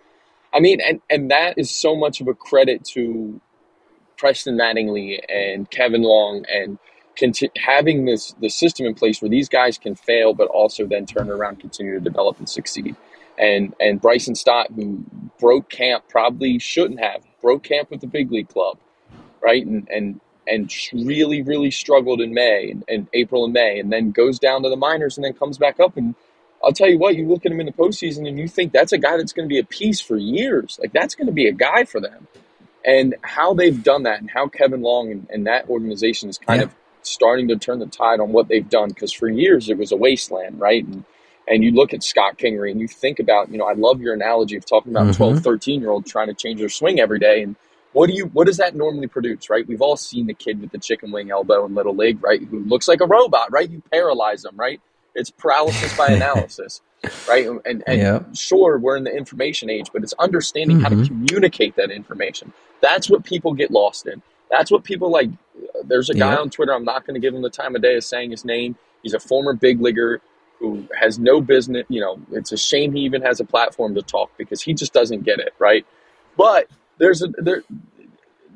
I 0.54 0.60
mean, 0.60 0.80
and, 0.80 1.00
and 1.10 1.30
that 1.30 1.58
is 1.58 1.70
so 1.70 1.96
much 1.96 2.20
of 2.20 2.28
a 2.28 2.34
credit 2.34 2.84
to 2.94 3.40
Preston 4.18 4.56
Mattingly 4.58 5.20
and 5.28 5.70
Kevin 5.70 6.02
Long 6.02 6.44
and 6.52 6.78
conti- 7.18 7.50
having 7.56 8.04
this 8.04 8.34
the 8.40 8.48
system 8.48 8.86
in 8.86 8.94
place 8.94 9.20
where 9.22 9.28
these 9.30 9.48
guys 9.48 9.78
can 9.78 9.94
fail, 9.94 10.34
but 10.34 10.48
also 10.48 10.86
then 10.86 11.06
turn 11.06 11.30
around, 11.30 11.60
continue 11.60 11.94
to 11.94 12.00
develop 12.00 12.38
and 12.38 12.48
succeed. 12.48 12.96
And 13.38 13.74
and 13.80 14.00
Bryson 14.00 14.34
Stott, 14.34 14.68
who 14.74 15.04
broke 15.40 15.68
camp, 15.70 16.04
probably 16.08 16.58
shouldn't 16.58 17.00
have 17.00 17.22
broke 17.42 17.64
camp 17.64 17.90
with 17.90 18.00
the 18.00 18.06
big 18.06 18.32
league 18.32 18.48
club, 18.48 18.78
right? 19.42 19.64
And 19.66 19.88
and 19.90 20.20
and 20.46 20.72
really 20.92 21.42
really 21.42 21.70
struggled 21.70 22.20
in 22.20 22.34
May 22.34 22.70
and, 22.70 22.84
and 22.88 23.08
April 23.12 23.44
and 23.44 23.52
May, 23.52 23.78
and 23.80 23.92
then 23.92 24.12
goes 24.12 24.38
down 24.38 24.62
to 24.62 24.68
the 24.70 24.76
minors 24.76 25.18
and 25.18 25.24
then 25.24 25.34
comes 25.34 25.58
back 25.58 25.80
up 25.80 25.96
and 25.96 26.14
I'll 26.64 26.72
tell 26.72 26.88
you 26.88 26.98
what, 26.98 27.16
you 27.16 27.28
look 27.28 27.46
at 27.46 27.52
him 27.52 27.60
in 27.60 27.66
the 27.66 27.72
postseason 27.72 28.26
and 28.26 28.38
you 28.38 28.48
think 28.48 28.72
that's 28.72 28.92
a 28.92 28.98
guy 28.98 29.16
that's 29.18 29.32
going 29.32 29.48
to 29.48 29.52
be 29.52 29.58
a 29.58 29.64
piece 29.64 30.00
for 30.00 30.16
years. 30.16 30.78
Like 30.82 30.92
that's 30.92 31.14
going 31.14 31.26
to 31.26 31.32
be 31.32 31.46
a 31.46 31.52
guy 31.52 31.84
for 31.84 32.00
them. 32.00 32.26
And 32.84 33.16
how 33.22 33.54
they've 33.54 33.82
done 33.82 34.04
that 34.04 34.20
and 34.20 34.30
how 34.30 34.48
Kevin 34.48 34.82
Long 34.82 35.10
and, 35.12 35.26
and 35.30 35.46
that 35.46 35.68
organization 35.68 36.28
is 36.28 36.38
kind 36.38 36.60
Yeah. 36.60 36.66
of 36.66 36.74
starting 37.06 37.48
to 37.48 37.56
turn 37.56 37.80
the 37.80 37.86
tide 37.86 38.20
on 38.20 38.32
what 38.32 38.48
they've 38.48 38.68
done. 38.68 38.90
Because 38.90 39.12
for 39.12 39.28
years 39.28 39.68
it 39.70 39.78
was 39.78 39.92
a 39.92 39.96
wasteland, 39.96 40.60
right? 40.60 40.84
And 40.86 41.04
and 41.48 41.64
you 41.64 41.72
look 41.72 41.94
at 41.94 42.02
Scott 42.04 42.38
Kingery 42.38 42.70
and 42.72 42.80
you 42.80 42.88
think 42.88 43.20
about, 43.20 43.50
you 43.50 43.58
know, 43.58 43.66
I 43.66 43.74
love 43.74 44.00
your 44.00 44.14
analogy 44.14 44.56
of 44.56 44.66
talking 44.66 44.92
about 44.92 45.12
Mhm. 45.12 45.16
12, 45.16 45.38
13 45.40 45.80
year 45.80 45.90
old 45.90 46.06
trying 46.06 46.28
to 46.28 46.34
change 46.34 46.60
their 46.60 46.68
swing 46.70 47.00
every 47.00 47.18
day. 47.20 47.42
And 47.42 47.56
what 47.92 48.08
do 48.08 48.14
you 48.14 48.26
what 48.26 48.46
does 48.46 48.58
that 48.58 48.76
normally 48.76 49.08
produce, 49.08 49.50
right? 49.50 49.66
We've 49.66 49.82
all 49.82 49.96
seen 49.96 50.26
the 50.26 50.34
kid 50.34 50.60
with 50.60 50.72
the 50.72 50.78
chicken 50.78 51.12
wing 51.12 51.30
elbow 51.30 51.66
in 51.66 51.74
little 51.74 51.96
league, 51.96 52.22
right? 52.22 52.42
Who 52.42 52.60
looks 52.64 52.88
like 52.88 53.00
a 53.02 53.06
robot, 53.06 53.52
right? 53.52 53.70
You 53.70 53.82
paralyze 53.92 54.42
them, 54.42 54.56
right? 54.56 54.80
It's 55.14 55.30
paralysis 55.30 55.94
by 55.94 56.10
analysis, 56.12 56.82
right? 57.26 57.46
And 57.66 57.82
and 57.86 58.00
Yeah. 58.00 58.20
sure, 58.34 58.78
we're 58.78 58.96
in 58.98 59.04
the 59.04 59.16
information 59.16 59.70
age, 59.70 59.90
but 59.92 60.02
it's 60.04 60.14
understanding 60.18 60.78
how 60.80 60.90
to 60.90 60.96
Mhm. 60.96 61.06
communicate 61.08 61.76
that 61.76 61.90
information. 61.90 62.52
That's 62.82 63.10
what 63.10 63.24
people 63.24 63.54
get 63.54 63.70
lost 63.70 64.06
in. 64.06 64.22
That's 64.50 64.70
what 64.70 64.84
people 64.84 65.10
like. 65.10 65.30
There's 65.84 66.10
a 66.10 66.14
guy 66.14 66.32
Yeah. 66.32 66.38
on 66.38 66.50
Twitter. 66.50 66.72
I'm 66.74 66.84
not 66.84 67.06
going 67.06 67.14
to 67.14 67.20
give 67.20 67.34
him 67.34 67.42
the 67.42 67.50
time 67.50 67.76
of 67.76 67.82
day 67.82 67.96
of 67.96 68.04
saying 68.04 68.30
his 68.30 68.44
name. 68.44 68.76
He's 69.02 69.14
a 69.14 69.20
former 69.20 69.52
big 69.54 69.80
leaguer 69.80 70.20
who 70.58 70.86
has 70.98 71.18
no 71.18 71.40
business. 71.40 71.84
You 71.88 72.00
know, 72.00 72.20
it's 72.32 72.52
a 72.52 72.56
shame 72.56 72.94
he 72.94 73.02
even 73.02 73.22
has 73.22 73.40
a 73.40 73.44
platform 73.44 73.94
to 73.94 74.02
talk 74.02 74.30
because 74.38 74.62
he 74.62 74.74
just 74.74 74.92
doesn't 74.92 75.24
get 75.24 75.38
it, 75.38 75.54
right? 75.58 75.86
But 76.36 76.68
there's 76.98 77.22
a 77.22 77.28
there 77.38 77.62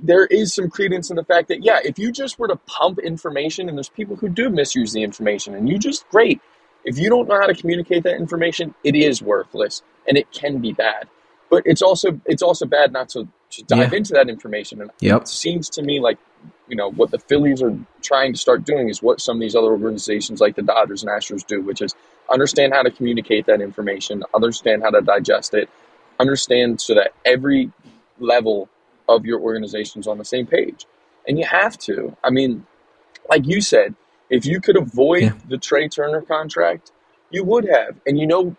there 0.03 0.27
is 0.27 0.55
some 0.55 0.71
credence 0.71 1.11
in 1.11 1.17
the 1.17 1.25
fact 1.25 1.49
that 1.49 1.63
yeah, 1.65 1.81
if 1.85 1.99
you 1.99 2.13
just 2.13 2.39
were 2.39 2.49
to 2.49 2.57
pump 2.57 2.99
information, 2.99 3.69
and 3.69 3.77
there's 3.79 3.89
people 3.89 4.17
who 4.17 4.29
do 4.29 4.49
misuse 4.51 4.93
the 4.93 5.03
information, 5.03 5.55
and 5.55 5.69
you 5.69 5.79
just 5.79 6.09
great. 6.11 6.41
If 6.85 6.99
you 6.99 7.11
don't 7.11 7.29
know 7.29 7.39
how 7.39 7.47
to 7.47 7.55
communicate 7.55 8.05
that 8.05 8.17
information, 8.17 8.75
it 8.85 8.95
is 8.97 9.23
worthless 9.23 9.83
and 10.09 10.17
it 10.17 10.33
can 10.33 10.61
be 10.61 10.73
bad. 10.73 11.09
But 11.51 11.65
it's 11.67 11.83
also 11.83 12.21
it's 12.27 12.43
also 12.43 12.67
bad 12.67 12.93
not 12.93 13.11
to, 13.11 13.29
to 13.51 13.63
dive 13.65 13.93
Yeah. 13.93 13.99
into 13.99 14.15
that 14.15 14.29
information. 14.31 14.81
And 14.81 14.91
Yep. 15.01 15.23
it 15.23 15.29
seems 15.29 15.69
to 15.71 15.83
me 15.83 16.01
like 16.01 16.19
you 16.69 16.77
know 16.77 16.91
what 16.91 17.11
the 17.11 17.19
Phillies 17.19 17.63
are 17.63 17.77
trying 18.03 18.33
to 18.33 18.39
start 18.39 18.65
doing 18.65 18.89
is 18.89 19.03
what 19.03 19.21
some 19.21 19.37
of 19.37 19.41
these 19.41 19.57
other 19.57 19.71
organizations 19.71 20.41
like 20.41 20.57
the 20.57 20.63
Dodgers 20.63 21.03
and 21.03 21.11
Astros 21.11 21.47
do, 21.47 21.63
which 21.63 21.83
is 21.83 21.95
understand 22.33 22.73
how 22.75 22.83
to 22.83 22.91
communicate 22.91 23.47
that 23.47 23.61
information, 23.61 24.23
understand 24.35 24.83
how 24.83 24.91
to 24.91 25.01
digest 25.01 25.55
it, 25.55 25.69
understand 26.19 26.81
so 26.81 26.95
that 26.95 27.13
every 27.25 27.73
level 28.19 28.69
of 29.09 29.25
your 29.27 29.41
organization 29.41 30.01
is 30.01 30.07
on 30.07 30.19
the 30.19 30.25
same 30.25 30.47
page. 30.47 30.87
And 31.27 31.39
you 31.39 31.45
have 31.47 31.77
to. 31.79 32.17
I 32.23 32.31
mean, 32.31 32.67
like 33.29 33.47
you 33.47 33.61
said, 33.61 33.95
if 34.31 34.47
you 34.47 34.61
could 34.61 34.77
avoid 34.77 35.23
Yeah. 35.23 35.33
the 35.49 35.59
Trey 35.59 35.89
Turner 35.89 36.23
contract, 36.23 36.93
you 37.31 37.45
would 37.45 37.69
have. 37.69 37.97
And 38.07 38.19
you 38.19 38.27
know, 38.27 38.57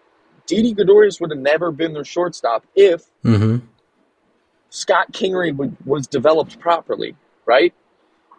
Didi 0.47 0.73
Gregorius 0.73 1.19
would 1.21 1.31
have 1.31 1.39
never 1.39 1.71
been 1.71 1.93
their 1.93 2.03
shortstop 2.05 2.65
if 2.75 3.05
Mm-hmm. 3.23 3.65
Scott 4.69 5.11
Kingery 5.11 5.55
would, 5.55 5.75
was 5.85 6.07
developed 6.07 6.59
properly, 6.59 7.15
right? 7.51 7.73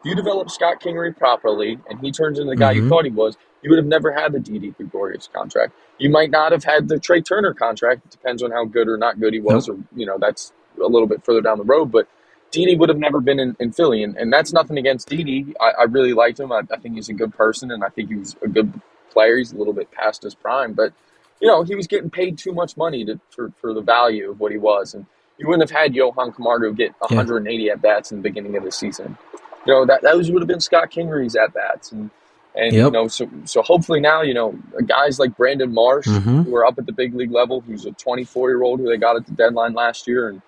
If 0.05 0.07
you 0.11 0.17
develop 0.17 0.51
Scott 0.51 0.81
Kingery 0.81 1.17
properly 1.17 1.79
and 1.91 2.01
he 2.01 2.13
turns 2.13 2.41
into 2.41 2.51
the 2.51 2.57
guy 2.57 2.73
you 2.73 2.83
Mhm. 2.83 2.89
thought 2.89 3.05
he 3.05 3.13
was, 3.13 3.37
you 3.63 3.71
would 3.71 3.79
have 3.79 3.87
never 3.87 4.13
had 4.13 4.33
the 4.33 4.41
Didi 4.41 4.71
Gregorius 4.71 5.29
contract. 5.33 5.75
You 5.99 6.11
might 6.11 6.31
not 6.31 6.53
have 6.53 6.65
had 6.65 6.89
the 6.89 6.99
Trey 6.99 7.21
Turner 7.21 7.55
contract. 7.55 8.07
It 8.07 8.13
depends 8.13 8.43
on 8.43 8.51
how 8.53 8.65
good 8.65 8.89
or 8.89 8.97
not 8.97 9.21
good 9.21 9.35
he 9.35 9.41
was, 9.41 9.69
or, 9.69 9.77
you 9.95 10.07
know, 10.07 10.19
that's 10.19 10.55
a 10.83 10.87
little 10.89 11.07
bit 11.09 11.25
further 11.27 11.43
down 11.43 11.59
the 11.59 11.65
road. 11.65 11.93
But 11.93 12.09
Didi 12.51 12.77
would 12.79 12.89
have 12.89 12.99
never 12.99 13.21
been 13.21 13.41
in, 13.41 13.57
in 13.61 13.73
Philly. 13.73 14.03
And, 14.03 14.17
and 14.17 14.33
that's 14.33 14.55
nothing 14.55 14.79
against 14.79 15.11
Didi. 15.11 15.55
I, 15.61 15.73
I 15.81 15.85
really 15.85 16.15
liked 16.15 16.41
him. 16.41 16.53
I, 16.53 16.63
I 16.73 16.79
think 16.79 16.97
he's 16.97 17.11
a 17.11 17.15
good 17.15 17.35
person 17.35 17.71
and 17.71 17.85
I 17.85 17.91
think 17.91 18.11
he's 18.11 18.37
a 18.43 18.49
good 18.49 18.81
player. 19.13 19.39
He's 19.39 19.53
a 19.53 19.59
little 19.59 19.75
bit 19.75 19.93
past 19.93 20.25
his 20.25 20.35
prime, 20.35 20.73
but 20.73 20.95
you 21.43 21.49
know, 21.49 21.65
he 21.65 21.77
was 21.77 21.87
getting 21.89 22.11
paid 22.11 22.39
too 22.39 22.53
much 22.55 22.77
money 22.79 23.05
to, 23.05 23.21
for, 23.31 23.53
for 23.61 23.75
the 23.75 23.83
value 23.83 24.31
of 24.31 24.41
what 24.41 24.53
he 24.53 24.59
was. 24.59 24.95
And 24.95 25.07
you 25.43 25.49
wouldn't 25.49 25.69
have 25.69 25.77
had 25.77 25.95
Johan 25.95 26.33
Camargo 26.33 26.73
get 26.73 26.95
180 27.01 27.71
at 27.71 27.83
bats 27.83 28.13
in 28.13 28.19
the 28.19 28.23
beginning 28.23 28.57
of 28.57 28.63
the 28.65 28.71
season. 28.73 29.19
You 29.67 29.75
know, 29.75 29.87
that 29.87 30.03
those 30.03 30.31
would 30.31 30.41
have 30.41 30.49
been 30.49 30.61
Scott 30.61 30.91
Kingery's 30.91 31.35
at 31.37 31.53
bats. 31.53 31.91
And, 31.93 32.11
and 32.55 32.73
you 32.87 32.91
know, 32.91 33.09
so, 33.09 33.29
so 33.45 33.63
hopefully 33.63 33.99
now, 34.01 34.23
you 34.23 34.35
know, 34.35 34.57
guys 34.87 35.19
like 35.19 35.37
Brandon 35.37 35.73
Marsh, 35.75 36.07
Mhm. 36.07 36.45
who 36.45 36.55
are 36.55 36.65
up 36.67 36.79
at 36.79 36.87
the 36.87 36.93
big 36.93 37.15
league 37.15 37.33
level, 37.33 37.61
who's 37.61 37.85
a 37.87 37.91
24 37.93 38.51
year 38.51 38.63
old 38.63 38.79
who 38.81 38.87
they 38.87 38.97
got 38.97 39.17
at 39.17 39.27
the 39.27 39.33
deadline 39.33 39.73
last 39.75 40.07
year. 40.07 40.29
And, 40.29 40.43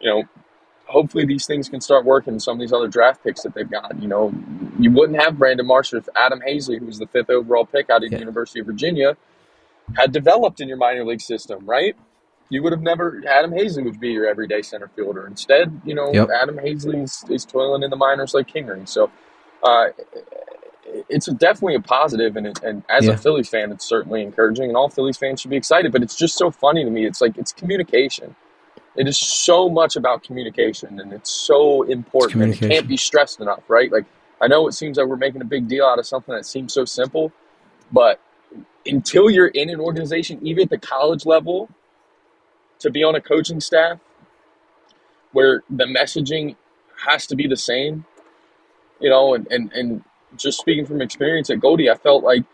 you 0.00 0.08
know, 0.10 0.22
hopefully 0.86 1.26
these 1.26 1.46
things 1.46 1.68
can 1.68 1.80
start 1.82 2.04
working. 2.06 2.38
Some 2.40 2.54
of 2.54 2.60
these 2.60 2.72
other 2.72 2.88
draft 2.88 3.22
picks 3.22 3.42
that 3.42 3.54
they've 3.54 3.70
got, 3.70 4.00
you 4.00 4.08
know, 4.08 4.32
you 4.78 4.90
wouldn't 4.90 5.20
have 5.20 5.38
Brandon 5.38 5.66
Marsh 5.66 5.92
if 5.92 6.08
Adam 6.16 6.40
Haseley, 6.40 6.78
who 6.78 6.86
was 6.86 6.98
the 6.98 7.06
fifth 7.06 7.28
overall 7.30 7.66
pick 7.66 7.90
out 7.90 8.02
of 8.04 8.10
the 8.10 8.18
University 8.18 8.60
of 8.60 8.66
Virginia, 8.66 9.16
had 9.96 10.12
developed 10.12 10.60
in 10.60 10.68
your 10.68 10.76
minor 10.76 11.04
league 11.04 11.20
system, 11.20 11.64
right? 11.66 11.96
You 12.50 12.62
would 12.62 12.72
have 12.72 12.82
never 12.82 13.22
Adam 13.28 13.50
Haseley 13.50 13.84
would 13.84 14.00
be 14.00 14.10
your 14.10 14.26
everyday 14.26 14.62
center 14.62 14.88
fielder. 14.88 15.26
Instead, 15.26 15.80
you 15.84 15.94
know, 15.94 16.12
Yep. 16.12 16.28
Adam 16.30 16.56
Haseley 16.56 17.02
is, 17.04 17.24
is 17.28 17.44
toiling 17.44 17.82
in 17.82 17.90
the 17.90 17.96
minors 17.96 18.34
like 18.34 18.48
Kingery. 18.48 18.88
So 18.88 19.10
uh, 19.62 19.88
it's 21.08 21.28
a, 21.28 21.34
definitely 21.34 21.74
a 21.74 21.80
positive, 21.80 22.36
and 22.36 22.46
it, 22.46 22.62
and 22.62 22.82
as 22.88 23.06
Yeah. 23.06 23.12
a 23.12 23.16
Phillies 23.16 23.48
fan, 23.48 23.72
it's 23.72 23.86
certainly 23.86 24.22
encouraging, 24.22 24.66
and 24.66 24.76
all 24.76 24.88
Phillies 24.88 25.18
fans 25.18 25.40
should 25.40 25.50
be 25.50 25.56
excited. 25.56 25.92
But 25.92 26.02
it's 26.02 26.16
just 26.16 26.36
so 26.36 26.50
funny 26.50 26.84
to 26.84 26.90
me. 26.90 27.06
It's 27.06 27.20
like 27.20 27.36
it's 27.36 27.52
communication. 27.52 28.34
It 28.96 29.06
is 29.06 29.18
so 29.18 29.68
much 29.68 29.96
about 29.96 30.22
communication, 30.24 31.00
and 31.00 31.12
it's 31.12 31.30
so 31.30 31.82
important, 31.82 32.42
and 32.42 32.52
it 32.54 32.60
can't 32.60 32.88
be 32.88 32.96
stressed 32.96 33.40
enough, 33.40 33.62
right? 33.68 33.92
Like 33.92 34.06
I 34.40 34.48
know 34.48 34.66
it 34.68 34.72
seems 34.72 34.96
like 34.98 35.06
we're 35.06 35.16
making 35.16 35.42
a 35.42 35.46
big 35.46 35.68
deal 35.68 35.84
out 35.84 35.98
of 35.98 36.06
something 36.06 36.34
that 36.34 36.46
seems 36.46 36.72
so 36.72 36.84
simple, 36.84 37.30
but 37.92 38.20
until 38.86 39.30
you're 39.30 39.48
in 39.48 39.70
an 39.70 39.80
organization, 39.80 40.38
even 40.42 40.64
at 40.64 40.70
the 40.70 40.78
college 40.78 41.26
level, 41.26 41.68
to 42.80 42.90
be 42.90 43.02
on 43.04 43.14
a 43.14 43.20
coaching 43.20 43.60
staff 43.60 43.98
where 45.32 45.62
the 45.70 45.84
messaging 45.84 46.56
has 47.06 47.26
to 47.26 47.36
be 47.36 47.46
the 47.46 47.56
same, 47.56 48.04
you 49.00 49.10
know, 49.10 49.34
and, 49.34 49.46
and, 49.50 49.72
and 49.72 50.04
just 50.36 50.58
speaking 50.60 50.86
from 50.86 51.00
experience 51.00 51.50
at 51.50 51.60
Goldie, 51.60 51.90
I 51.90 51.94
felt 51.96 52.24
like 52.24 52.44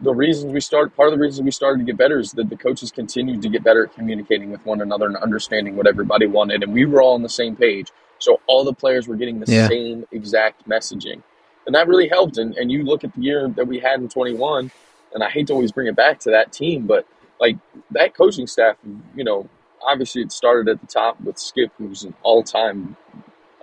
the 0.00 0.14
reasons 0.14 0.52
we 0.52 0.60
started, 0.60 0.94
part 0.94 1.08
of 1.08 1.18
the 1.18 1.22
reasons 1.22 1.44
we 1.44 1.50
started 1.50 1.78
to 1.78 1.84
get 1.84 1.96
better 1.96 2.18
is 2.18 2.32
that 2.32 2.48
the 2.48 2.56
coaches 2.56 2.90
continued 2.92 3.42
to 3.42 3.48
get 3.48 3.64
better 3.64 3.84
at 3.84 3.94
communicating 3.94 4.50
with 4.50 4.64
one 4.64 4.80
another 4.80 5.06
and 5.06 5.16
understanding 5.16 5.76
what 5.76 5.86
everybody 5.86 6.26
wanted. 6.26 6.62
And 6.62 6.72
we 6.72 6.86
were 6.86 7.02
all 7.02 7.14
on 7.14 7.22
the 7.22 7.28
same 7.28 7.56
page. 7.56 7.90
So 8.18 8.40
all 8.46 8.64
the 8.64 8.72
players 8.72 9.08
were 9.08 9.16
getting 9.16 9.40
the 9.40 9.52
Yeah. 9.52 9.66
same 9.68 10.06
exact 10.12 10.68
messaging. 10.68 11.22
And 11.66 11.74
that 11.74 11.88
really 11.88 12.08
helped. 12.08 12.38
And, 12.38 12.56
and 12.56 12.70
you 12.70 12.84
look 12.84 13.04
at 13.04 13.14
the 13.14 13.20
year 13.20 13.48
that 13.48 13.66
we 13.66 13.80
had 13.80 14.00
in 14.00 14.08
21, 14.08 14.70
and 15.14 15.24
I 15.24 15.30
hate 15.30 15.48
to 15.48 15.52
always 15.54 15.72
bring 15.72 15.88
it 15.88 15.96
back 15.96 16.20
to 16.20 16.30
that 16.30 16.52
team, 16.52 16.86
but 16.86 17.06
like 17.40 17.56
that 17.90 18.14
coaching 18.14 18.46
staff, 18.46 18.76
you 19.16 19.24
know, 19.24 19.48
obviously 19.82 20.22
it 20.22 20.32
started 20.32 20.68
at 20.70 20.80
the 20.80 20.86
top 20.86 21.20
with 21.20 21.38
Skip, 21.38 21.72
who's 21.78 22.04
an 22.04 22.14
all 22.22 22.42
time, 22.42 22.96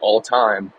all 0.02 0.22
time, 0.22 0.74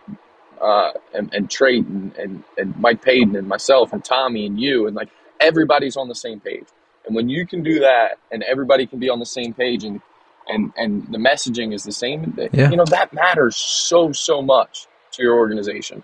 uh, 0.61 0.93
and, 1.15 1.33
and 1.35 1.51
and, 1.61 2.15
and, 2.17 2.45
and 2.57 2.77
Mike 2.79 3.03
Payton 3.03 3.37
and 3.37 3.47
myself 3.49 3.93
and 3.93 4.05
Tommy 4.05 4.47
and 4.47 4.61
you, 4.61 4.87
and 4.87 4.97
like 4.97 5.09
everybody's 5.41 5.97
on 5.97 6.09
the 6.09 6.15
same 6.15 6.41
page. 6.41 6.67
And 7.07 7.15
when 7.15 7.29
you 7.29 7.47
can 7.47 7.63
do 7.63 7.81
that 7.81 8.19
and 8.33 8.43
everybody 8.43 8.87
can 8.87 8.99
be 8.99 9.09
on 9.09 9.21
the 9.21 9.27
same 9.27 9.55
page 9.55 9.85
and, 9.85 10.01
and, 10.49 10.73
and 10.77 11.07
the 11.13 11.19
messaging 11.19 11.73
is 11.75 11.85
the 11.85 11.93
same, 11.93 12.37
Yeah. 12.53 12.71
you 12.71 12.77
know, 12.77 12.85
that 12.87 13.13
matters 13.13 13.57
so, 13.57 14.13
so 14.13 14.43
much 14.43 14.87
to 15.13 15.23
your 15.23 15.37
organization. 15.37 16.03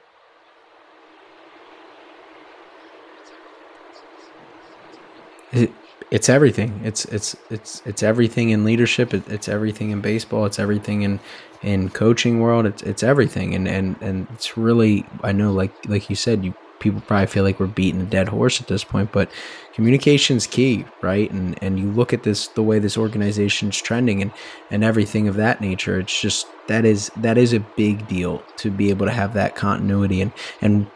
It, 5.53 5.71
it's 6.13 6.29
everything. 6.29 6.79
It's 6.85 7.07
it's 7.07 7.35
it's 7.49 7.81
it's 7.87 8.03
everything 8.03 8.51
in 8.51 8.65
leadership. 8.65 9.15
It, 9.15 9.27
it's 9.29 9.49
everything 9.49 9.93
in 9.93 10.03
baseball. 10.03 10.45
It's 10.45 10.59
everything 10.59 11.03
in 11.03 11.19
in 11.63 11.89
coaching 11.89 12.39
world. 12.39 12.67
It's 12.67 12.83
it's 12.83 13.03
everything. 13.03 13.55
And 13.55 13.67
and 13.67 13.97
and 14.03 14.29
it's 14.35 14.59
really 14.59 15.07
I 15.23 15.33
know 15.33 15.53
like 15.53 15.73
like 15.89 16.11
you 16.11 16.17
said 16.17 16.45
you 16.45 16.55
people 16.81 17.01
probably 17.01 17.29
feel 17.29 17.45
like 17.45 17.59
we're 17.59 17.67
beating 17.67 18.03
a 18.03 18.05
dead 18.05 18.29
horse 18.29 18.61
at 18.61 18.67
this 18.67 18.85
point, 18.85 19.11
but 19.11 19.31
communication's 19.73 20.47
key, 20.47 20.85
right? 21.01 21.31
And 21.31 21.59
and 21.63 21.79
you 21.79 21.91
look 21.91 22.13
at 22.13 22.25
this 22.25 22.49
the 22.49 22.63
way 22.63 22.79
this 22.79 22.99
organization's 22.99 23.81
trending 23.81 24.21
and 24.21 24.33
and 24.71 24.85
everything 24.85 25.29
of 25.29 25.37
that 25.37 25.63
nature. 25.63 25.99
It's 25.99 26.21
just 26.21 26.47
that 26.67 26.85
is 26.85 27.11
that 27.17 27.39
is 27.39 27.55
a 27.55 27.61
big 27.61 28.07
deal 28.07 28.43
to 28.59 28.71
be 28.71 28.91
able 28.91 29.07
to 29.07 29.13
have 29.13 29.33
that 29.33 29.57
continuity 29.57 30.21
and 30.21 30.33
and 30.61 30.87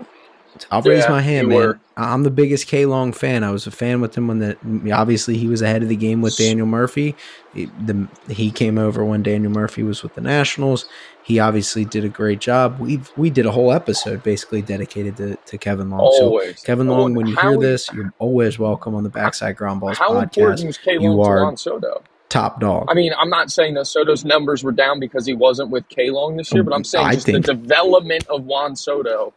I'll 0.71 0.83
raise 0.83 1.05
Yeah, 1.05 1.11
my 1.11 1.21
hand, 1.21 1.49
man. 1.49 1.57
were. 1.59 1.81
I'm 1.97 2.23
the 2.25 2.31
biggest 2.31 2.67
K 2.67 2.85
Long 2.87 3.13
fan. 3.13 3.43
I 3.43 3.51
was 3.51 3.67
a 3.67 3.71
fan 3.71 4.01
with 4.01 4.15
him 4.17 4.29
when 4.29 4.39
the 4.39 4.93
obviously 4.93 5.37
he 5.39 5.49
was 5.49 5.63
ahead 5.63 5.83
of 5.83 5.89
the 5.89 5.97
game 5.97 6.21
with 6.23 6.37
Daniel 6.37 6.67
Murphy. 6.67 7.15
It- 7.55 7.71
the, 7.87 8.07
he 8.29 8.51
came 8.51 8.79
over 8.79 9.05
when 9.05 9.23
Daniel 9.23 9.51
Murphy 9.53 9.83
was 9.83 10.03
with 10.03 10.15
the 10.15 10.21
Nationals. 10.21 10.87
He 11.23 11.39
obviously 11.41 11.85
did 11.85 12.05
a 12.05 12.09
great 12.09 12.39
job. 12.39 12.79
We 12.79 13.01
we 13.17 13.31
did 13.31 13.47
a 13.47 13.51
whole 13.51 13.73
episode 13.73 14.23
basically 14.23 14.63
dedicated 14.63 15.17
to, 15.17 15.37
to 15.37 15.59
Kevin 15.59 15.91
Long. 15.91 16.13
So 16.19 16.25
Always. 16.27 16.61
Kevin 16.63 16.89
oh, 16.89 16.99
Long, 16.99 17.15
when 17.15 17.27
you 17.27 17.35
How- 17.37 17.51
hear 17.51 17.61
this, 17.61 17.91
you're 17.93 18.13
always 18.19 18.59
welcome 18.59 18.95
on 18.95 19.03
the 19.03 19.11
Backside 19.11 19.57
Ground 19.57 19.81
Balls 19.81 19.99
How 19.99 20.19
important 20.21 20.61
podcast. 20.61 20.67
was 20.67 20.79
K 20.79 20.93
You 20.95 21.13
Long 21.13 21.37
to 21.37 21.43
Juan 21.43 21.57
Soto? 21.57 22.03
Top 22.29 22.61
dog. 22.61 22.87
I 22.91 22.95
mean, 22.95 23.13
I'm 23.17 23.31
not 23.31 23.51
saying 23.53 23.75
that 23.75 23.87
Soto's 23.87 24.25
numbers 24.25 24.65
were 24.65 24.73
down 24.73 24.99
because 25.01 25.25
he 25.25 25.33
wasn't 25.33 25.71
with 25.71 25.89
K 25.89 26.11
Long 26.11 26.37
this 26.37 26.53
year, 26.53 26.61
um, 26.63 26.67
but 26.69 26.75
I'm 26.75 26.85
saying 26.85 27.13
just 27.13 27.27
the 27.27 27.39
development 27.41 28.27
of 28.29 28.45
Juan 28.45 28.75
Soto 28.77 29.33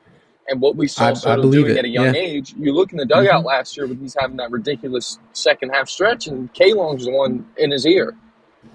and 0.49 0.59
what 0.61 0.75
we 0.75 0.87
saw 0.87 1.05
I- 1.05 1.09
I 1.11 1.13
Soto 1.13 1.41
believe 1.41 1.65
doing 1.65 1.75
it, 1.75 1.79
at 1.79 1.85
a 1.85 1.89
young 1.89 2.13
yeah. 2.15 2.21
age. 2.21 2.53
You 2.57 2.73
look 2.73 2.91
in 2.91 2.97
the 2.97 3.05
dugout 3.05 3.43
Mhm. 3.43 3.47
last 3.47 3.77
year 3.77 3.87
when 3.87 3.97
he's 3.99 4.15
having 4.19 4.37
that 4.37 4.51
ridiculous 4.51 5.19
second 5.33 5.69
half 5.69 5.89
stretch, 5.89 6.27
and 6.27 6.51
K 6.53 6.73
Long's 6.73 7.05
the 7.05 7.11
one 7.11 7.45
in 7.57 7.71
his 7.71 7.85
ear, 7.85 8.15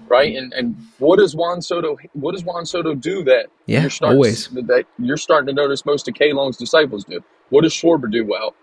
right? 0.07 0.35
And 0.35 0.53
and 0.53 0.75
what 0.99 1.19
does 1.19 1.35
Juan 1.35 1.61
Soto? 1.61 1.97
What 2.13 2.33
does 2.33 2.43
Juan 2.43 2.65
Soto 2.65 2.95
do 2.95 3.23
that 3.25 3.47
Yeah, 3.65 3.81
you're 3.81 3.89
starting 3.89 4.17
always. 4.17 4.47
that 4.49 4.85
you're 4.99 5.17
starting 5.17 5.47
to 5.47 5.53
notice 5.53 5.85
most 5.85 6.07
of 6.07 6.13
K 6.13 6.33
Long's 6.33 6.57
disciples 6.57 7.03
do? 7.03 7.21
What 7.49 7.61
does 7.61 7.73
Schwarber 7.73 8.09
do 8.11 8.25
well? 8.25 8.55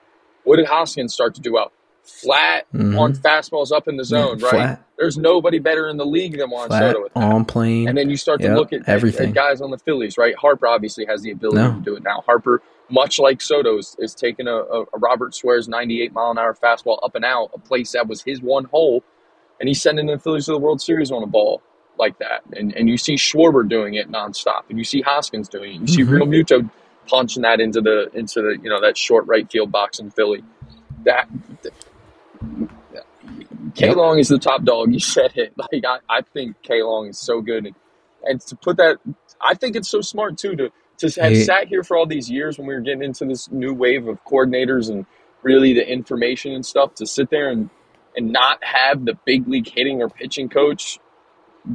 What 0.44 0.56
did 0.56 0.66
Hoskins 0.66 1.14
start 1.14 1.34
to 1.36 1.40
do 1.40 1.52
well? 1.52 1.70
Flat 2.04 2.66
Mhm. 2.74 2.98
on 2.98 3.12
fastballs 3.14 3.70
up 3.72 3.86
in 3.88 3.96
the 3.96 4.04
zone, 4.04 4.38
Yeah, 4.38 4.44
right? 4.46 4.50
flat. 4.54 4.82
There's 4.98 5.16
nobody 5.18 5.58
better 5.58 5.88
in 5.88 5.96
the 5.96 6.04
league 6.06 6.36
than 6.38 6.50
Juan 6.50 6.68
Flat 6.68 6.92
Soto 6.92 7.02
with 7.04 7.14
that. 7.14 7.22
on 7.22 7.44
plane. 7.44 7.88
And 7.88 7.96
then 7.96 8.10
you 8.10 8.16
start 8.16 8.40
to 8.40 8.48
Yep, 8.48 8.56
look 8.56 8.72
at, 8.72 8.88
everything. 8.88 9.28
at 9.30 9.34
guys 9.34 9.60
on 9.60 9.70
the 9.70 9.78
Phillies, 9.78 10.18
right? 10.18 10.34
Harper 10.36 10.66
obviously 10.66 11.04
has 11.06 11.22
the 11.22 11.30
ability 11.30 11.58
No. 11.62 11.74
to 11.74 11.80
do 11.80 11.96
it 11.96 12.02
now. 12.02 12.22
Harper, 12.26 12.60
much 12.90 13.18
like 13.18 13.40
Soto, 13.40 13.78
is, 13.78 13.96
is 13.98 14.14
taking 14.14 14.46
a, 14.48 14.54
a, 14.56 14.84
Robert 14.98 15.34
Suarez 15.34 15.68
98 15.68 16.12
mile 16.12 16.30
an 16.32 16.38
hour 16.38 16.54
fastball 16.54 16.98
up 17.02 17.14
and 17.14 17.24
out, 17.24 17.50
a 17.54 17.58
place 17.58 17.92
that 17.92 18.06
was 18.08 18.22
his 18.22 18.42
one 18.42 18.64
hole, 18.64 19.02
and 19.60 19.68
he's 19.68 19.80
sending 19.80 20.06
the 20.06 20.18
Phillies 20.18 20.46
to 20.46 20.52
the 20.52 20.58
World 20.58 20.80
Series 20.80 21.10
on 21.12 21.22
a 21.22 21.26
ball 21.26 21.62
like 21.98 22.18
that. 22.18 22.42
And 22.54 22.74
and 22.74 22.88
you 22.88 22.96
see 22.98 23.14
Schwarber 23.14 23.68
doing 23.68 23.94
it 23.94 24.10
nonstop, 24.10 24.62
and 24.68 24.76
you 24.78 24.84
see 24.84 25.02
Hoskins 25.02 25.48
doing 25.48 25.74
it. 25.76 25.80
You 25.82 25.86
see 25.86 26.02
Mhm. 26.02 26.20
Realmuto 26.20 26.70
punching 27.08 27.42
that 27.42 27.60
into 27.60 27.80
the 27.80 28.10
into 28.14 28.40
the 28.42 28.58
you 28.62 28.68
know 28.70 28.80
that 28.80 28.96
short 28.98 29.24
right 29.26 29.50
field 29.50 29.70
box 29.70 29.98
in 30.00 30.10
Philly. 30.10 30.42
That. 31.04 31.28
K. 33.74 33.94
Long 33.94 34.18
is 34.18 34.28
the 34.28 34.38
top 34.38 34.64
dog. 34.64 34.92
You 34.92 35.00
said 35.00 35.32
it. 35.36 35.54
Like 35.56 35.84
I, 35.86 35.98
I 36.18 36.22
think 36.22 36.62
K 36.62 36.82
Long 36.82 37.08
is 37.08 37.18
so 37.18 37.40
good, 37.42 37.66
and, 37.66 37.76
and 38.24 38.40
to 38.42 38.56
put 38.56 38.76
that, 38.78 38.98
I 39.40 39.54
think 39.54 39.76
it's 39.76 39.88
so 39.90 40.00
smart 40.02 40.38
too 40.38 40.56
to 40.56 40.70
to 40.98 41.22
have 41.22 41.34
Hey. 41.34 41.44
sat 41.44 41.68
here 41.68 41.82
for 41.84 41.96
all 41.96 42.06
these 42.06 42.30
years 42.30 42.58
when 42.58 42.66
we 42.68 42.74
were 42.74 42.80
getting 42.80 43.02
into 43.04 43.24
this 43.26 43.50
new 43.50 43.74
wave 43.74 44.08
of 44.08 44.24
coordinators 44.24 44.90
and 44.90 45.06
really 45.42 45.74
the 45.74 45.88
information 45.90 46.52
and 46.52 46.64
stuff 46.66 46.94
to 46.96 47.06
sit 47.06 47.30
there 47.30 47.50
and 47.50 47.70
and 48.16 48.32
not 48.32 48.62
have 48.64 49.04
the 49.06 49.18
big 49.26 49.48
league 49.48 49.68
hitting 49.68 50.02
or 50.02 50.08
pitching 50.10 50.48
coach 50.48 50.98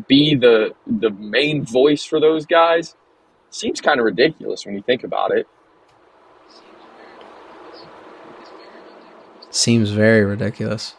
be 0.08 0.36
the 0.36 0.72
the 0.88 1.12
main 1.12 1.66
voice 1.66 2.04
for 2.06 2.20
those 2.20 2.46
guys 2.46 2.96
seems 3.52 3.82
kind 3.82 4.00
of 4.00 4.06
ridiculous 4.06 4.66
when 4.66 4.76
you 4.76 4.84
think 4.84 5.04
about 5.04 5.32
it. 5.38 5.48
Seems 9.58 9.90
very 9.90 10.24
ridiculous. 10.24 10.94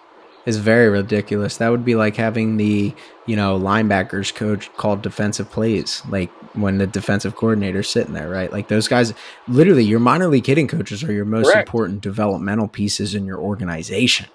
It's 0.44 0.56
very 0.56 0.88
ridiculous. 0.88 1.58
That 1.58 1.68
would 1.68 1.84
be 1.84 1.94
like 1.94 2.16
having 2.16 2.56
the, 2.56 2.92
you 3.26 3.36
know, 3.36 3.56
linebackers 3.56 4.34
coach 4.34 4.72
called 4.76 5.00
defensive 5.00 5.48
plays, 5.48 6.02
like 6.08 6.30
when 6.54 6.78
the 6.78 6.86
defensive 6.86 7.36
coordinator's 7.36 7.88
sitting 7.88 8.14
there, 8.14 8.28
right? 8.28 8.50
Like 8.50 8.66
those 8.66 8.88
guys, 8.88 9.14
literally, 9.46 9.84
your 9.84 10.00
minor 10.00 10.26
league 10.26 10.46
hitting 10.46 10.66
coaches 10.66 11.04
are 11.04 11.12
your 11.12 11.24
most 11.24 11.52
Correct. 11.52 11.68
important 11.68 12.00
developmental 12.00 12.66
pieces 12.66 13.14
in 13.14 13.26
your 13.26 13.38
organization, 13.38 14.26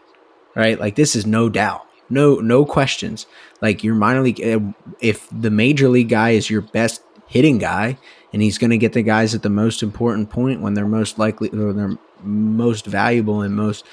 right? 0.55 0.79
Like 0.79 0.95
this 0.95 1.17
is 1.17 1.25
no 1.25 1.49
doubt, 1.49 1.85
no, 2.09 2.35
no 2.35 2.63
questions. 2.63 3.25
Like 3.61 3.83
your 3.83 3.95
minor 3.95 4.21
league, 4.21 4.39
eh, 4.39 4.59
if 5.01 5.27
the 5.31 5.51
major 5.51 5.89
league 5.89 6.09
guy 6.09 6.29
is 6.29 6.49
your 6.49 6.61
best 6.61 7.01
hitting 7.27 7.57
guy, 7.57 7.97
and 8.31 8.41
he's 8.41 8.57
going 8.57 8.71
to 8.71 8.77
get 8.77 8.93
the 8.93 9.03
guys 9.03 9.35
at 9.35 9.41
the 9.41 9.49
most 9.49 9.83
important 9.83 10.29
point 10.29 10.61
when 10.61 10.75
they're 10.75 10.87
most 10.87 11.19
likely 11.19 11.49
or 11.49 11.73
they're 11.73 11.97
most 12.21 12.85
valuable 12.85 13.41
and 13.41 13.55
most 13.55 13.85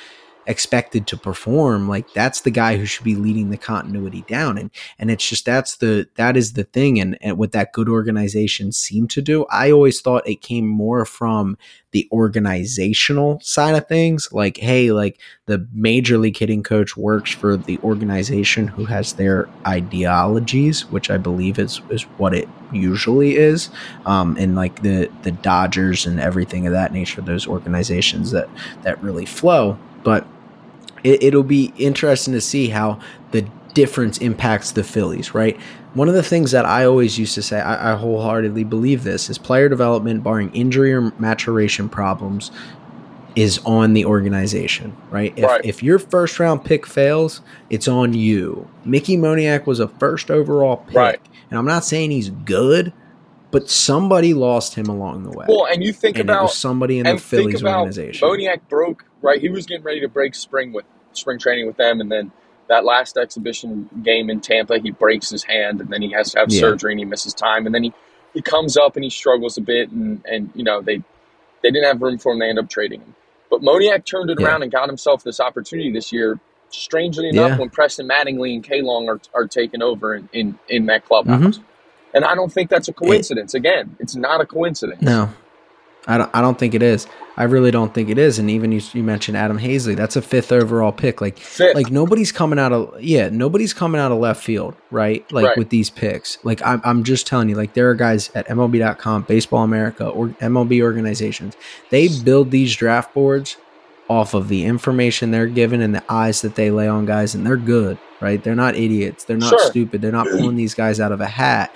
expected 0.50 1.06
to 1.06 1.16
perform 1.16 1.88
like 1.88 2.12
that's 2.12 2.42
the 2.42 2.50
guy 2.50 2.76
who 2.76 2.84
should 2.84 3.04
be 3.04 3.14
leading 3.14 3.50
the 3.50 3.56
continuity 3.56 4.22
down. 4.28 4.58
And 4.58 4.70
and 4.98 5.10
it's 5.10 5.28
just 5.28 5.46
that's 5.46 5.76
the 5.76 6.08
that 6.16 6.36
is 6.36 6.54
the 6.54 6.64
thing. 6.64 7.00
And, 7.00 7.16
and 7.20 7.38
what 7.38 7.52
that 7.52 7.72
good 7.72 7.88
organization 7.88 8.72
seemed 8.72 9.10
to 9.10 9.22
do 9.22 9.46
i 9.50 9.70
always 9.70 10.00
thought 10.00 10.28
it 10.28 10.40
came 10.40 10.66
more 10.66 11.04
from 11.04 11.56
the 11.92 12.08
organizational 12.12 13.40
side 13.42 13.74
of 13.74 13.88
things. 13.88 14.28
Like 14.32 14.56
hey 14.58 14.92
like 14.92 15.20
the 15.46 15.66
major 15.72 16.18
league 16.18 16.36
hitting 16.36 16.62
coach 16.62 16.96
works 16.96 17.30
for 17.32 17.56
the 17.56 17.78
organization 17.78 18.68
who 18.68 18.84
has 18.84 19.14
their 19.14 19.48
ideologies 19.66 20.86
which 20.86 21.10
i 21.10 21.16
believe 21.16 21.58
is 21.58 21.80
is 21.90 22.02
what 22.18 22.34
it 22.34 22.48
usually 22.72 23.36
is. 23.36 23.70
Um 24.06 24.36
and 24.38 24.54
like 24.54 24.82
the 24.82 25.10
the 25.22 25.32
dodgers 25.32 26.06
and 26.06 26.20
everything 26.20 26.66
of 26.66 26.72
that 26.72 26.92
nature 26.92 27.20
those 27.20 27.46
organizations 27.46 28.30
that 28.30 28.48
that 28.82 29.02
really 29.02 29.26
flow. 29.26 29.78
But 30.02 30.26
it, 31.04 31.22
it'll 31.22 31.42
be 31.42 31.72
interesting 31.76 32.34
to 32.34 32.40
see 32.40 32.68
how 32.68 33.00
the 33.30 33.42
difference 33.74 34.18
impacts 34.18 34.72
the 34.72 34.82
Phillies, 34.84 35.34
right? 35.34 35.56
One 35.94 36.08
of 36.08 36.14
the 36.14 36.22
things 36.22 36.52
that 36.52 36.64
I 36.64 36.84
always 36.84 37.18
used 37.18 37.34
to 37.34 37.42
say, 37.42 37.60
I, 37.60 37.92
I 37.92 37.96
wholeheartedly 37.96 38.64
believe 38.64 39.02
this, 39.04 39.28
is 39.28 39.38
player 39.38 39.68
development, 39.68 40.22
barring 40.22 40.52
injury 40.54 40.92
or 40.92 41.12
maturation 41.18 41.88
problems, 41.88 42.50
is 43.36 43.60
on 43.64 43.92
the 43.92 44.04
organization, 44.04 44.96
right? 45.10 45.32
If, 45.36 45.44
Right. 45.44 45.64
if 45.64 45.82
your 45.82 45.98
first 45.98 46.38
round 46.40 46.64
pick 46.64 46.86
fails, 46.86 47.40
it's 47.70 47.86
on 47.88 48.12
you. 48.12 48.68
Mickey 48.84 49.16
Moniak 49.16 49.66
was 49.66 49.80
a 49.80 49.88
first 49.88 50.30
overall 50.30 50.78
pick. 50.78 50.96
Right. 50.96 51.20
And 51.50 51.58
I'm 51.58 51.66
not 51.66 51.84
saying 51.84 52.10
he's 52.10 52.30
good, 52.30 52.92
but 53.50 53.68
somebody 53.68 54.34
lost 54.34 54.74
him 54.74 54.86
along 54.86 55.24
the 55.24 55.30
way. 55.30 55.46
Well, 55.48 55.66
and 55.66 55.82
you 55.82 55.92
think 55.92 56.18
and 56.18 56.28
it 56.28 56.32
about 56.32 56.42
was 56.44 56.56
somebody 56.56 56.98
in 56.98 57.06
the 57.06 57.18
Phillies 57.18 57.64
organization. 57.64 58.28
Moniak 58.28 58.60
broke 58.68 59.04
right. 59.22 59.40
He 59.40 59.48
was 59.48 59.66
getting 59.66 59.84
ready 59.84 60.00
to 60.00 60.08
break 60.08 60.34
spring 60.34 60.72
with 60.72 60.84
spring 61.12 61.38
training 61.38 61.66
with 61.66 61.76
them, 61.76 62.00
and 62.00 62.10
then 62.10 62.32
that 62.68 62.84
last 62.84 63.16
exhibition 63.16 63.88
game 64.04 64.30
in 64.30 64.40
Tampa, 64.40 64.78
he 64.78 64.90
breaks 64.92 65.28
his 65.30 65.42
hand, 65.44 65.80
and 65.80 65.90
then 65.90 66.02
he 66.02 66.12
has 66.12 66.32
to 66.32 66.38
have 66.40 66.50
Yeah. 66.52 66.60
surgery, 66.60 66.92
and 66.92 67.00
he 67.00 67.04
misses 67.04 67.34
time, 67.34 67.66
and 67.66 67.74
then 67.74 67.82
he, 67.82 67.92
he 68.32 68.40
comes 68.42 68.76
up 68.76 68.94
and 68.96 69.02
he 69.04 69.10
struggles 69.10 69.58
a 69.58 69.60
bit, 69.60 69.90
and 69.90 70.22
and 70.24 70.50
you 70.54 70.62
know 70.64 70.80
they 70.80 70.96
they 71.62 71.70
didn't 71.70 71.84
have 71.84 72.00
room 72.00 72.18
for 72.18 72.32
him. 72.32 72.38
They 72.38 72.48
end 72.48 72.58
up 72.58 72.68
trading 72.68 73.00
him, 73.00 73.14
but 73.50 73.60
Moniak 73.62 74.04
turned 74.04 74.30
it 74.30 74.38
Yeah. 74.40 74.46
around 74.46 74.62
and 74.62 74.70
got 74.72 74.88
himself 74.88 75.24
this 75.24 75.40
opportunity 75.40 75.92
this 75.92 76.12
year. 76.12 76.38
Strangely 76.72 77.28
enough, 77.30 77.50
Yeah. 77.50 77.58
when 77.58 77.68
Preston 77.70 78.08
Mattingly 78.08 78.54
and 78.54 78.62
K 78.62 78.80
Long 78.80 79.08
are, 79.08 79.20
are 79.34 79.48
taking 79.48 79.82
over 79.82 80.14
in, 80.14 80.28
in, 80.32 80.56
in 80.68 80.86
that 80.86 81.04
clubhouse. 81.04 81.58
Mm-hmm. 81.58 81.62
And 82.14 82.24
I 82.24 82.36
don't 82.36 82.52
think 82.52 82.70
that's 82.70 82.86
a 82.86 82.92
coincidence. 82.92 83.54
Again, 83.54 83.96
it's 83.98 84.14
not 84.14 84.40
a 84.40 84.46
coincidence. 84.46 85.02
No, 85.02 85.30
I 86.06 86.18
don't. 86.18 86.30
I 86.34 86.40
don't 86.40 86.58
think 86.58 86.74
it 86.74 86.82
is. 86.82 87.06
I 87.36 87.44
really 87.44 87.70
don't 87.70 87.94
think 87.94 88.08
it 88.10 88.18
is. 88.18 88.38
And 88.38 88.50
even 88.50 88.70
you, 88.72 88.80
you 88.92 89.02
mentioned 89.02 89.36
Adam 89.36 89.58
Haseley. 89.58 89.96
That's 89.96 90.16
a 90.16 90.20
fifth 90.22 90.52
overall 90.52 90.92
pick. 90.92 91.20
Like, 91.22 91.38
Fifth. 91.38 91.74
like 91.74 91.90
nobody's 91.90 92.32
coming 92.32 92.58
out 92.58 92.72
of 92.72 93.00
yeah, 93.02 93.28
nobody's 93.30 93.72
coming 93.72 94.00
out 94.00 94.10
of 94.12 94.18
left 94.18 94.42
field, 94.42 94.74
right? 94.90 95.30
Like 95.32 95.46
Right. 95.46 95.58
with 95.58 95.68
these 95.70 95.88
picks. 95.90 96.38
Like 96.44 96.60
I'm, 96.66 96.80
I'm 96.84 97.04
just 97.04 97.26
telling 97.26 97.48
you. 97.48 97.54
Like 97.56 97.74
there 97.74 97.88
are 97.90 97.94
guys 97.94 98.30
at 98.34 98.46
MLB.com, 98.48 99.22
Baseball 99.22 99.62
America, 99.64 100.06
or 100.08 100.28
MLB 100.28 100.82
organizations. 100.82 101.54
They 101.90 102.08
build 102.08 102.50
these 102.50 102.74
draft 102.76 103.14
boards 103.14 103.56
off 104.08 104.34
of 104.34 104.48
the 104.48 104.64
information 104.64 105.30
they're 105.30 105.46
given 105.46 105.80
and 105.80 105.94
the 105.94 106.02
eyes 106.12 106.42
that 106.42 106.56
they 106.56 106.70
lay 106.70 106.88
on 106.88 107.06
guys, 107.06 107.34
and 107.34 107.46
they're 107.46 107.56
good, 107.56 107.96
right? 108.20 108.42
They're 108.42 108.56
not 108.56 108.74
idiots. 108.74 109.24
They're 109.24 109.36
not 109.36 109.50
Sure. 109.50 109.70
stupid. 109.70 110.02
They're 110.02 110.10
not 110.12 110.26
pulling 110.26 110.56
these 110.56 110.74
guys 110.74 110.98
out 110.98 111.12
of 111.12 111.20
a 111.20 111.26
hat. 111.28 111.72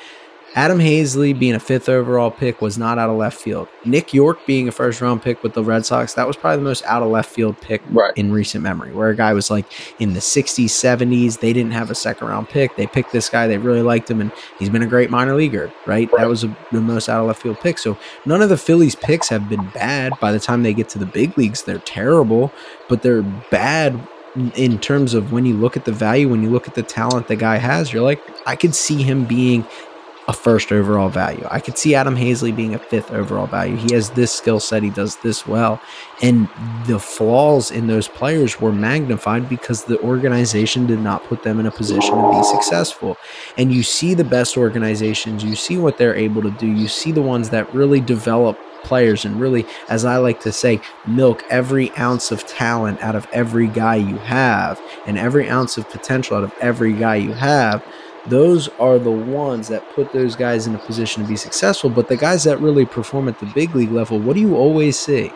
Adam 0.57 0.79
Haseley 0.79 1.37
being 1.37 1.55
a 1.55 1.59
fifth 1.59 1.89
overall 1.89 2.31
pick 2.31 2.63
was 2.63 2.79
not 2.79 2.97
out 2.97 3.11
of 3.11 3.17
left 3.17 3.41
field. 3.41 3.67
Nick 3.85 4.15
Yorke 4.15 4.47
being 4.47 4.69
a 4.69 4.73
first 4.73 5.01
round 5.01 5.21
pick 5.21 5.43
with 5.43 5.53
the 5.53 5.65
Red 5.65 5.85
Sox, 5.85 6.15
that 6.15 6.29
was 6.29 6.37
probably 6.37 6.59
the 6.59 6.63
most 6.63 6.85
out 6.85 7.03
of 7.03 7.09
left 7.09 7.29
field 7.29 7.61
pick 7.61 7.83
Right. 7.91 8.13
in 8.17 8.31
recent 8.31 8.63
memory, 8.63 8.93
where 8.93 9.09
a 9.09 9.17
guy 9.17 9.33
was 9.33 9.51
like 9.51 9.67
in 9.99 10.15
the 10.15 10.21
60s, 10.21 10.71
70s. 10.71 11.41
They 11.41 11.53
didn't 11.53 11.73
have 11.73 11.91
a 11.91 11.95
second 11.97 12.29
round 12.29 12.49
pick. 12.49 12.77
They 12.77 12.87
picked 12.87 13.11
this 13.11 13.29
guy. 13.29 13.49
They 13.49 13.59
really 13.59 13.83
liked 13.83 14.09
him, 14.09 14.21
and 14.21 14.31
he's 14.61 14.71
been 14.71 14.83
a 14.83 14.87
great 14.87 15.11
minor 15.11 15.35
leaguer, 15.35 15.73
right? 15.87 16.09
Right. 16.13 16.21
That 16.21 16.29
was 16.29 16.45
a, 16.45 16.57
the 16.71 16.81
most 16.81 17.09
out 17.09 17.21
of 17.21 17.27
left 17.27 17.43
field 17.43 17.59
pick. 17.59 17.79
So 17.79 17.99
none 18.25 18.41
of 18.41 18.49
the 18.49 18.57
Phillies 18.57 18.95
picks 18.95 19.29
have 19.31 19.49
been 19.49 19.67
bad. 19.71 20.13
By 20.21 20.31
the 20.31 20.39
time 20.41 20.63
they 20.63 20.73
get 20.73 20.89
to 20.91 21.01
the 21.01 21.07
big 21.07 21.37
leagues, 21.37 21.65
they're 21.65 21.79
terrible, 21.79 22.53
but 22.89 23.03
they're 23.03 23.23
bad 23.51 23.99
in 24.57 24.79
terms 24.81 25.15
of 25.15 25.33
when 25.33 25.47
you 25.47 25.55
look 25.55 25.77
at 25.77 25.85
the 25.85 25.93
value, 25.93 26.29
when 26.29 26.43
you 26.43 26.51
look 26.51 26.67
at 26.69 26.75
the 26.75 26.83
talent 26.83 27.29
the 27.29 27.37
guy 27.37 27.57
has, 27.57 27.93
you're 27.93 28.03
like, 28.03 28.21
I 28.47 28.57
could 28.57 28.75
see 28.75 29.03
him 29.03 29.25
being 29.25 29.65
a 30.27 30.33
first 30.33 30.72
overall 30.72 31.09
value. 31.09 31.47
I 31.51 31.61
could 31.61 31.77
see 31.77 31.95
Adam 31.95 32.16
Haseley 32.16 32.55
being 32.55 32.75
a 32.75 32.79
fifth 32.79 33.11
overall 33.11 33.47
value. 33.47 33.77
He 33.77 33.93
has 33.95 34.11
this 34.11 34.33
skill 34.33 34.59
set, 34.59 34.83
he 34.83 34.91
does 34.91 35.16
this 35.16 35.47
well. 35.47 35.81
And 36.22 36.49
the 36.87 36.99
flaws 36.99 37.70
in 37.70 37.89
those 37.89 38.09
players 38.09 38.61
were 38.61 38.72
magnified 38.72 39.49
because 39.49 39.85
the 39.85 40.01
organization 40.01 40.87
did 40.87 41.01
not 41.01 41.25
put 41.25 41.43
them 41.43 41.61
in 41.61 41.66
a 41.66 41.70
position 41.70 42.14
to 42.14 42.31
be 42.31 42.43
successful. 42.43 43.18
And 43.59 43.72
you 43.72 43.83
see 43.83 44.14
the 44.14 44.25
best 44.25 44.57
organizations, 44.57 45.45
you 45.45 45.57
see 45.57 45.77
what 45.77 45.99
they're 45.99 46.16
able 46.16 46.41
to 46.43 46.51
do, 46.53 46.66
you 46.66 46.89
see 46.89 47.12
the 47.12 47.22
ones 47.22 47.51
that 47.51 47.72
really 47.75 48.01
develop 48.01 48.59
players 48.83 49.25
and 49.25 49.41
really, 49.41 49.66
as 49.89 50.05
I 50.05 50.18
like 50.18 50.41
to 50.41 50.53
say, 50.53 50.81
milk 51.07 51.43
every 51.51 51.91
ounce 51.93 52.31
of 52.31 52.47
talent 52.47 53.03
out 53.03 53.16
of 53.16 53.27
every 53.33 53.66
guy 53.66 53.97
you 53.97 54.16
have 54.18 54.81
and 55.07 55.18
every 55.18 55.49
ounce 55.49 55.77
of 55.77 55.89
potential 55.89 56.37
out 56.37 56.45
of 56.45 56.55
every 56.61 56.93
guy 56.93 57.16
you 57.16 57.33
have 57.33 57.85
those 58.29 58.68
are 58.81 58.99
the 58.99 59.11
ones 59.11 59.68
that 59.68 59.89
put 59.95 60.12
those 60.12 60.35
guys 60.37 60.66
in 60.66 60.75
a 60.75 60.79
position 60.79 61.22
to 61.22 61.29
be 61.29 61.37
successful. 61.37 61.91
But 61.91 62.09
the 62.09 62.16
guys 62.16 62.45
that 62.45 62.61
really 62.61 62.87
perform 62.87 63.29
at 63.29 63.39
the 63.39 63.47
big 63.47 63.75
league 63.75 63.93
level, 63.93 64.18
what 64.18 64.35
do 64.35 64.41
you 64.41 64.57
always 64.57 64.99
see? 64.99 65.31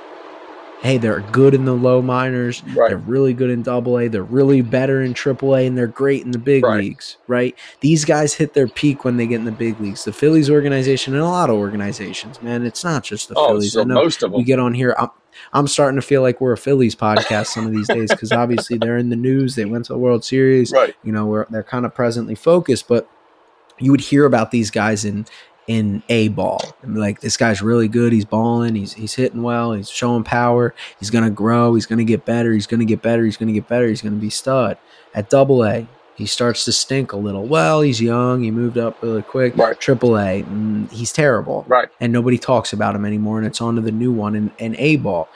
Hey, 0.80 0.96
they're 0.96 1.20
good 1.32 1.54
in 1.54 1.64
the 1.64 1.74
low 1.74 2.00
minors. 2.00 2.62
Right. 2.74 2.90
They're 2.90 2.98
really 2.98 3.32
good 3.34 3.50
in 3.50 3.62
double 3.62 3.98
A. 3.98 4.06
They're 4.06 4.22
really 4.22 4.60
better 4.62 5.02
in 5.02 5.12
triple 5.12 5.56
A, 5.56 5.66
and 5.66 5.76
they're 5.76 5.88
great 5.88 6.24
in 6.24 6.30
the 6.30 6.38
big 6.38 6.62
Right. 6.64 6.78
leagues, 6.84 7.16
right? 7.26 7.56
These 7.80 8.04
guys 8.04 8.34
hit 8.34 8.54
their 8.54 8.68
peak 8.68 9.04
when 9.04 9.16
they 9.16 9.26
get 9.26 9.36
in 9.40 9.44
the 9.44 9.50
big 9.50 9.80
leagues. 9.80 10.04
The 10.04 10.12
Phillies 10.12 10.48
organization 10.48 11.14
and 11.14 11.22
a 11.22 11.26
lot 11.26 11.50
of 11.50 11.56
organizations, 11.56 12.40
man. 12.40 12.64
It's 12.64 12.84
not 12.84 13.02
just 13.02 13.28
the 13.28 13.34
Oh, 13.36 13.48
Phillies. 13.48 13.72
so 13.72 13.80
I 13.80 13.84
know 13.84 13.94
most 13.96 14.22
of 14.22 14.30
them. 14.30 14.38
we 14.38 14.44
get 14.44 14.60
on 14.60 14.72
here. 14.72 14.94
I'm, 14.96 15.08
I'm 15.52 15.66
starting 15.66 16.00
to 16.00 16.06
feel 16.06 16.22
like 16.22 16.40
we're 16.40 16.52
a 16.52 16.58
Phillies 16.58 16.94
podcast 16.94 17.46
some 17.46 17.66
of 17.66 17.72
these 17.72 17.88
days 17.88 18.10
because 18.10 18.32
obviously 18.32 18.78
they're 18.78 18.98
in 18.98 19.10
the 19.10 19.16
news. 19.16 19.54
They 19.54 19.64
went 19.64 19.86
to 19.86 19.92
the 19.92 19.98
World 19.98 20.24
Series 20.24 20.72
right. 20.72 20.94
you 21.02 21.12
know 21.12 21.44
they're 21.50 21.62
kind 21.62 21.86
of 21.86 21.94
presently 21.94 22.34
focused 22.34 22.88
but 22.88 23.08
you 23.78 23.90
would 23.90 24.00
hear 24.00 24.24
about 24.24 24.50
these 24.50 24.70
guys 24.70 25.04
in 25.04 25.26
in 25.66 26.02
a 26.08 26.28
ball 26.28 26.62
and 26.82 26.96
like 26.96 27.20
this 27.20 27.36
guy's 27.36 27.60
really 27.60 27.88
good 27.88 28.10
he's 28.10 28.24
balling 28.24 28.74
he's 28.74 28.94
he's 28.94 29.14
hitting 29.14 29.42
well 29.42 29.74
he's 29.74 29.90
showing 29.90 30.24
power 30.24 30.74
he's 30.98 31.10
gonna 31.10 31.30
grow 31.30 31.74
he's 31.74 31.84
gonna 31.84 32.04
get 32.04 32.24
better 32.24 32.54
he's 32.54 32.66
gonna 32.66 32.86
get 32.86 33.02
better 33.02 33.22
he's 33.22 33.36
gonna 33.36 33.52
get 33.52 33.68
better 33.68 33.86
he's 33.86 34.00
gonna 34.00 34.16
be 34.16 34.30
stud 34.30 34.78
at 35.14 35.28
double 35.28 35.62
a 35.64 35.86
he 36.18 36.26
starts 36.26 36.64
to 36.66 36.72
stink 36.72 37.12
a 37.12 37.16
little 37.16 37.46
well 37.46 37.80
he's 37.80 38.00
young 38.02 38.42
he 38.42 38.50
moved 38.50 38.76
up 38.76 39.00
really 39.02 39.22
quick 39.22 39.56
Right. 39.56 39.78
triple 39.80 40.18
a 40.18 40.44
he's 40.90 41.12
terrible 41.12 41.64
Right. 41.68 41.88
and 42.00 42.12
nobody 42.12 42.36
talks 42.38 42.72
about 42.72 42.94
him 42.96 43.04
anymore 43.06 43.38
and 43.38 43.46
it's 43.46 43.60
on 43.60 43.76
to 43.76 43.80
the 43.80 43.92
new 43.92 44.12
one 44.12 44.34
and, 44.58 44.76
a 44.78 44.96
ball 44.96 45.28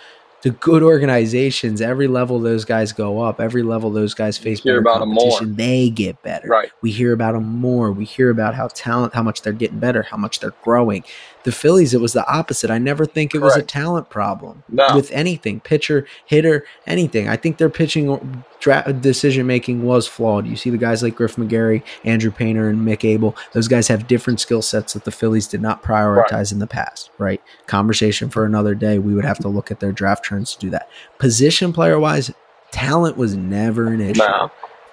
the 0.42 0.50
good 0.50 0.82
organizations, 0.82 1.80
every 1.80 2.08
level 2.08 2.40
those 2.40 2.64
guys 2.64 2.90
go 2.90 3.20
up, 3.20 3.40
every 3.40 3.62
level 3.62 3.90
those 3.92 4.12
guys 4.12 4.36
face 4.36 4.58
hear 4.60 4.80
better 4.80 4.96
about 4.96 5.02
'em 5.02 5.10
more. 5.14 5.30
competition, 5.30 5.54
they 5.54 5.88
get 5.88 6.20
better. 6.24 6.48
Right. 6.48 6.68
We 6.82 6.90
hear 6.90 7.12
about 7.12 7.34
them 7.34 7.44
more. 7.60 7.92
We 7.92 8.04
hear 8.04 8.28
about 8.28 8.56
how 8.56 8.66
talent, 8.74 9.14
how 9.14 9.22
much 9.22 9.42
they're 9.42 9.52
getting 9.52 9.78
better, 9.78 10.02
how 10.02 10.16
much 10.16 10.40
they're 10.40 10.54
growing. 10.64 11.04
The 11.44 11.52
Phillies, 11.52 11.92
it 11.92 12.00
was 12.00 12.12
the 12.12 12.26
opposite. 12.32 12.70
I 12.70 12.78
never 12.78 13.04
think 13.04 13.34
it 13.34 13.40
was 13.40 13.56
a 13.56 13.62
talent 13.62 14.08
problem 14.10 14.62
No. 14.68 14.94
with 14.94 15.10
anything, 15.10 15.58
pitcher, 15.60 16.06
hitter, 16.24 16.64
anything. 16.86 17.28
I 17.28 17.36
think 17.36 17.56
their 17.58 17.68
pitching 17.68 18.44
dra- 18.60 18.92
decision 18.92 19.46
making 19.46 19.82
was 19.82 20.06
flawed. 20.06 20.46
You 20.46 20.54
see 20.56 20.70
the 20.70 20.78
guys 20.78 21.02
like 21.02 21.16
Griff 21.16 21.34
McGarry, 21.36 21.82
Andrew 22.04 22.30
Painter, 22.30 22.68
and 22.68 22.86
Mick 22.86 23.04
Abel. 23.04 23.36
Those 23.52 23.66
guys 23.66 23.88
have 23.88 24.06
different 24.06 24.38
skill 24.38 24.62
sets 24.62 24.92
that 24.92 25.04
the 25.04 25.10
Phillies 25.10 25.48
did 25.48 25.60
not 25.60 25.82
prioritize 25.82 26.52
in 26.52 26.60
the 26.60 26.66
past. 26.68 27.10
Right? 27.18 27.42
Conversation 27.66 28.30
for 28.30 28.44
another 28.44 28.74
day. 28.76 28.98
We 28.98 29.14
would 29.14 29.24
have 29.24 29.38
to 29.40 29.48
look 29.48 29.70
at 29.72 29.80
their 29.80 29.92
draft 29.92 30.24
trends 30.24 30.54
to 30.54 30.60
do 30.60 30.70
that. 30.70 30.88
Position 31.18 31.72
player 31.72 31.98
wise, 31.98 32.30
talent 32.70 33.16
was 33.16 33.34
never 33.36 33.88
an 33.88 34.00
issue 34.00 34.20
No. 34.22 34.50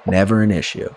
never 0.08 0.41
an 0.41 0.52
issue. 0.52 0.89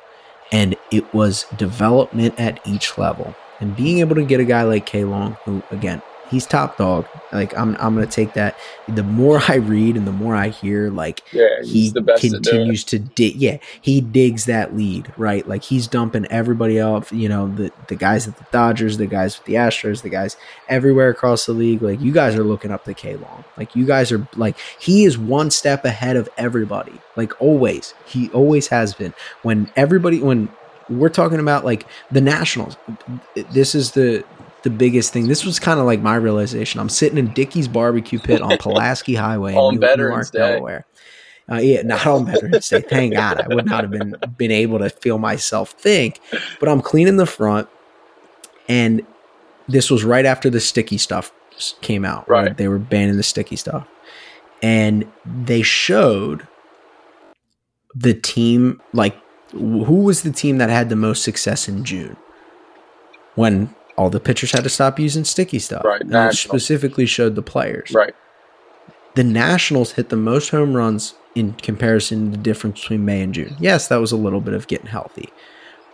And 0.50 0.76
it 0.90 1.12
was 1.14 1.44
development 1.56 2.34
at 2.38 2.60
each 2.66 2.96
level. 2.98 3.34
And 3.62 3.76
being 3.76 4.00
able 4.00 4.16
to 4.16 4.24
get 4.24 4.40
a 4.40 4.44
guy 4.44 4.64
like 4.64 4.86
K 4.86 5.04
Long, 5.04 5.36
who 5.44 5.62
again, 5.70 6.02
he's 6.32 6.46
top 6.46 6.78
dog. 6.78 7.06
Like 7.32 7.56
I'm 7.56 7.76
I'm 7.76 7.94
gonna 7.94 8.06
take 8.06 8.32
that. 8.32 8.56
The 8.88 9.04
more 9.04 9.40
I 9.48 9.54
read 9.54 9.96
and 9.96 10.04
the 10.04 10.12
more 10.12 10.34
I 10.34 10.48
hear, 10.48 10.90
like 10.90 11.22
Yeah, 11.32 11.62
he 11.62 11.90
the 11.90 12.00
best 12.00 12.24
at 12.24 12.30
doing 12.30 12.40
it. 12.40 12.44
continues 12.44 12.82
to 12.84 12.98
dig 12.98 13.36
yeah, 13.36 13.58
he 13.80 14.00
digs 14.00 14.46
that 14.46 14.74
lead, 14.76 15.12
right? 15.16 15.46
Like 15.46 15.62
he's 15.62 15.86
dumping 15.86 16.26
everybody 16.26 16.80
off, 16.80 17.12
you 17.12 17.28
know, 17.28 17.54
the 17.54 17.70
the 17.86 17.94
guys 17.94 18.26
at 18.26 18.36
the 18.36 18.46
Dodgers, 18.50 18.98
the 18.98 19.06
guys 19.06 19.38
with 19.38 19.46
the 19.46 19.54
Astros, 19.54 20.02
the 20.02 20.08
guys 20.08 20.36
everywhere 20.68 21.10
across 21.10 21.46
the 21.46 21.52
league. 21.52 21.82
Like 21.82 22.00
you 22.00 22.10
guys 22.10 22.34
are 22.34 22.42
looking 22.44 22.72
up 22.72 22.84
to 22.86 22.94
K 22.94 23.14
Long. 23.14 23.44
Like 23.56 23.76
you 23.76 23.86
guys 23.86 24.10
are 24.10 24.26
like 24.34 24.56
he 24.80 25.04
is 25.04 25.16
one 25.16 25.52
step 25.52 25.84
ahead 25.84 26.16
of 26.16 26.28
everybody. 26.36 27.00
Like 27.14 27.40
always. 27.40 27.94
He 28.06 28.28
always 28.30 28.66
has 28.68 28.92
been. 28.92 29.14
When 29.42 29.70
everybody 29.76 30.20
when 30.20 30.48
we're 30.98 31.08
talking 31.08 31.40
about 31.40 31.64
like 31.64 31.86
the 32.10 32.20
Nationals, 32.20 32.76
this 33.52 33.74
is 33.74 33.92
the 33.92 34.24
the 34.62 34.70
biggest 34.70 35.12
thing. 35.12 35.28
This 35.28 35.44
was 35.44 35.58
kind 35.58 35.80
of 35.80 35.86
like 35.86 36.00
my 36.00 36.14
realization. 36.14 36.80
I'm 36.80 36.88
sitting 36.88 37.18
in 37.18 37.32
Dickey's 37.34 37.68
barbecue 37.68 38.18
pit 38.18 38.40
on 38.42 38.56
Pulaski 38.58 39.14
Highway 39.14 39.54
On 39.54 39.74
in 39.74 39.80
Veterans 39.80 40.32
Newark, 40.32 40.48
Day. 40.48 40.54
Delaware. 40.54 40.86
Uh, 41.50 41.56
yeah, 41.56 41.82
not 41.82 42.06
on 42.06 42.26
Veterans 42.26 42.68
Day. 42.68 42.80
Thank 42.80 43.14
God, 43.14 43.40
I 43.40 43.54
would 43.54 43.66
not 43.66 43.82
have 43.82 43.90
been 43.90 44.14
been 44.36 44.52
able 44.52 44.78
to 44.78 44.88
feel 44.90 45.18
myself 45.18 45.70
think. 45.72 46.20
But 46.60 46.68
I'm 46.68 46.80
cleaning 46.80 47.16
the 47.16 47.26
front, 47.26 47.68
and 48.68 49.04
this 49.68 49.90
was 49.90 50.04
right 50.04 50.24
after 50.24 50.48
the 50.48 50.60
sticky 50.60 50.98
stuff 50.98 51.32
came 51.80 52.04
out. 52.04 52.28
Right. 52.28 52.56
they 52.56 52.68
were 52.68 52.78
banning 52.78 53.16
the 53.16 53.22
sticky 53.22 53.56
stuff, 53.56 53.86
and 54.62 55.10
they 55.24 55.62
showed 55.62 56.46
the 57.94 58.14
team 58.14 58.80
like 58.92 59.16
who 59.52 60.02
was 60.02 60.22
the 60.22 60.32
team 60.32 60.58
that 60.58 60.70
had 60.70 60.88
the 60.88 60.96
most 60.96 61.22
success 61.22 61.68
in 61.68 61.84
June 61.84 62.16
when 63.34 63.74
all 63.96 64.10
the 64.10 64.20
pitchers 64.20 64.52
had 64.52 64.64
to 64.64 64.70
stop 64.70 64.98
using 64.98 65.24
sticky 65.24 65.58
stuff. 65.58 65.84
Right, 65.84 66.00
And 66.00 66.34
specifically 66.34 67.06
showed 67.06 67.34
the 67.34 67.42
players 67.42 67.92
Right. 67.92 68.14
the 69.14 69.24
Nationals 69.24 69.92
hit 69.92 70.08
the 70.08 70.16
most 70.16 70.50
home 70.50 70.74
runs 70.74 71.14
in 71.34 71.52
comparison 71.54 72.30
to 72.30 72.36
the 72.36 72.42
difference 72.42 72.80
between 72.80 73.04
May 73.04 73.22
and 73.22 73.32
June. 73.34 73.56
Yes, 73.60 73.88
that 73.88 73.96
was 73.96 74.12
a 74.12 74.16
little 74.16 74.40
bit 74.40 74.54
of 74.54 74.66
getting 74.66 74.86
healthy. 74.86 75.30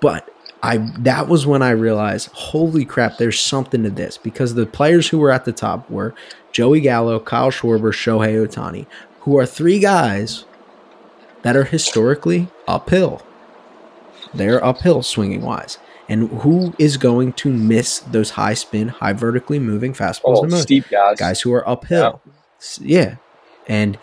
But 0.00 0.28
I 0.62 0.78
that 0.98 1.28
was 1.28 1.46
when 1.46 1.62
I 1.62 1.70
realized, 1.70 2.28
holy 2.32 2.84
crap, 2.84 3.18
there's 3.18 3.38
something 3.40 3.82
to 3.84 3.90
this 3.90 4.18
because 4.18 4.54
the 4.54 4.66
players 4.66 5.08
who 5.08 5.18
were 5.18 5.30
at 5.30 5.44
the 5.44 5.52
top 5.52 5.88
were 5.90 6.14
Joey 6.52 6.80
Gallo, 6.80 7.20
Kyle 7.20 7.50
Schwarber, 7.50 7.92
Shohei 7.92 8.44
Ohtani, 8.44 8.86
who 9.20 9.38
are 9.38 9.46
three 9.46 9.78
guys 9.78 10.44
that 11.42 11.56
are 11.56 11.64
historically 11.64 12.48
uphill. 12.66 13.22
They're 14.38 14.64
uphill 14.64 15.02
swinging 15.02 15.42
wise. 15.42 15.78
And 16.08 16.30
who 16.40 16.72
is 16.78 16.96
going 16.96 17.34
to 17.34 17.50
miss 17.52 17.98
those 17.98 18.30
high 18.30 18.54
spin, 18.54 18.88
high 18.88 19.12
vertically 19.12 19.58
moving 19.58 19.92
fastballs 19.92 20.38
Oh, 20.38 20.42
the 20.42 20.48
most? 20.48 20.62
steep 20.62 20.88
guys. 20.88 21.18
guys 21.18 21.40
who 21.42 21.52
are 21.52 21.68
uphill. 21.68 22.22
S- 22.58 22.78
Yeah. 22.82 23.16
And 23.66 23.98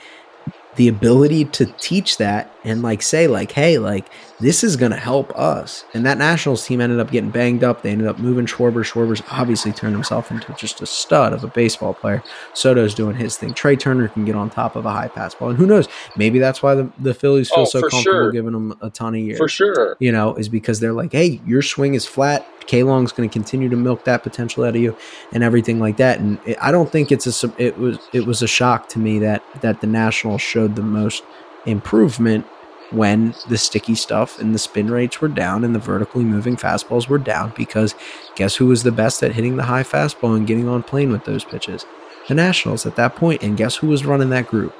the 0.75 0.87
ability 0.87 1.45
to 1.45 1.65
teach 1.79 2.17
that 2.17 2.51
and 2.63 2.81
like 2.81 3.01
say 3.01 3.27
like 3.27 3.51
hey 3.51 3.77
like 3.77 4.05
this 4.41 4.65
is 4.65 4.75
going 4.75 4.91
to 4.91 4.97
help 4.97 5.31
us. 5.37 5.85
And 5.93 6.05
that 6.05 6.17
nationals 6.17 6.65
team 6.65 6.81
ended 6.81 6.99
up 6.99 7.09
getting 7.09 7.29
banged 7.29 7.63
up. 7.63 7.83
They 7.83 7.91
ended 7.91 8.05
up 8.07 8.19
moving 8.19 8.45
schwarber. 8.45 8.83
Schwarber's 8.83 9.23
obviously 9.31 9.71
turned 9.71 9.93
himself 9.93 10.29
into 10.29 10.51
just 10.55 10.81
a 10.81 10.85
stud 10.85 11.31
of 11.31 11.45
a 11.45 11.47
baseball 11.47 11.93
player. 11.93 12.21
Soto's 12.53 12.93
doing 12.93 13.15
his 13.15 13.37
thing. 13.37 13.53
Trey 13.53 13.77
turner 13.77 14.09
can 14.09 14.25
get 14.25 14.35
on 14.35 14.49
top 14.49 14.75
of 14.75 14.85
a 14.85 14.91
high 14.91 15.07
fastball. 15.07 15.51
And 15.51 15.57
who 15.57 15.65
knows? 15.65 15.87
Maybe 16.17 16.39
that's 16.39 16.61
why 16.61 16.75
the, 16.75 16.91
the 16.99 17.13
phillies 17.13 17.47
feel 17.47 17.59
Oh, 17.61 17.63
so 17.65 17.79
comfortable 17.79 18.01
sure. 18.03 18.31
giving 18.33 18.53
him 18.53 18.73
a 18.81 18.89
ton 18.89 19.15
of 19.15 19.21
years. 19.21 19.37
For 19.37 19.47
sure. 19.47 19.95
you 20.01 20.11
know, 20.11 20.35
is 20.35 20.49
because 20.49 20.81
they're 20.81 20.91
like, 20.91 21.13
hey, 21.13 21.39
your 21.45 21.61
swing 21.61 21.93
is 21.93 22.05
flat. 22.05 22.45
K 22.67 22.83
Long's 22.83 23.11
going 23.11 23.29
to 23.29 23.33
continue 23.33 23.69
to 23.69 23.75
milk 23.75 24.05
that 24.05 24.23
potential 24.23 24.63
out 24.63 24.75
of 24.75 24.81
you, 24.81 24.95
and 25.31 25.43
everything 25.43 25.79
like 25.79 25.97
that. 25.97 26.19
And 26.19 26.39
it, 26.45 26.57
I 26.61 26.71
don't 26.71 26.91
think 26.91 27.11
it's 27.11 27.43
a 27.43 27.53
it 27.57 27.77
was 27.77 27.97
it 28.13 28.25
was 28.25 28.41
a 28.41 28.47
shock 28.47 28.89
to 28.89 28.99
me 28.99 29.19
that 29.19 29.43
that 29.61 29.81
the 29.81 29.87
Nationals 29.87 30.41
showed 30.41 30.75
the 30.75 30.83
most 30.83 31.23
improvement 31.65 32.45
when 32.91 33.33
the 33.49 33.57
sticky 33.57 33.95
stuff 33.95 34.39
and 34.39 34.53
the 34.53 34.59
spin 34.59 34.91
rates 34.91 35.19
were 35.19 35.27
down 35.27 35.63
and 35.63 35.73
the 35.73 35.79
vertically 35.79 36.23
moving 36.23 36.55
fastballs 36.55 37.07
were 37.07 37.17
down 37.17 37.51
because 37.57 37.95
guess 38.35 38.55
who 38.55 38.67
was 38.67 38.83
the 38.83 38.91
best 38.91 39.23
at 39.23 39.33
hitting 39.33 39.57
the 39.57 39.63
high 39.63 39.83
fastball 39.83 40.37
and 40.37 40.45
getting 40.45 40.67
on 40.67 40.83
plane 40.83 41.11
with 41.11 41.25
those 41.25 41.43
pitches? 41.43 41.85
The 42.27 42.35
Nationals 42.35 42.85
at 42.85 42.95
that 42.95 43.15
point, 43.15 43.43
and 43.43 43.57
guess 43.57 43.75
who 43.75 43.87
was 43.87 44.05
running 44.05 44.29
that 44.29 44.47
group? 44.47 44.73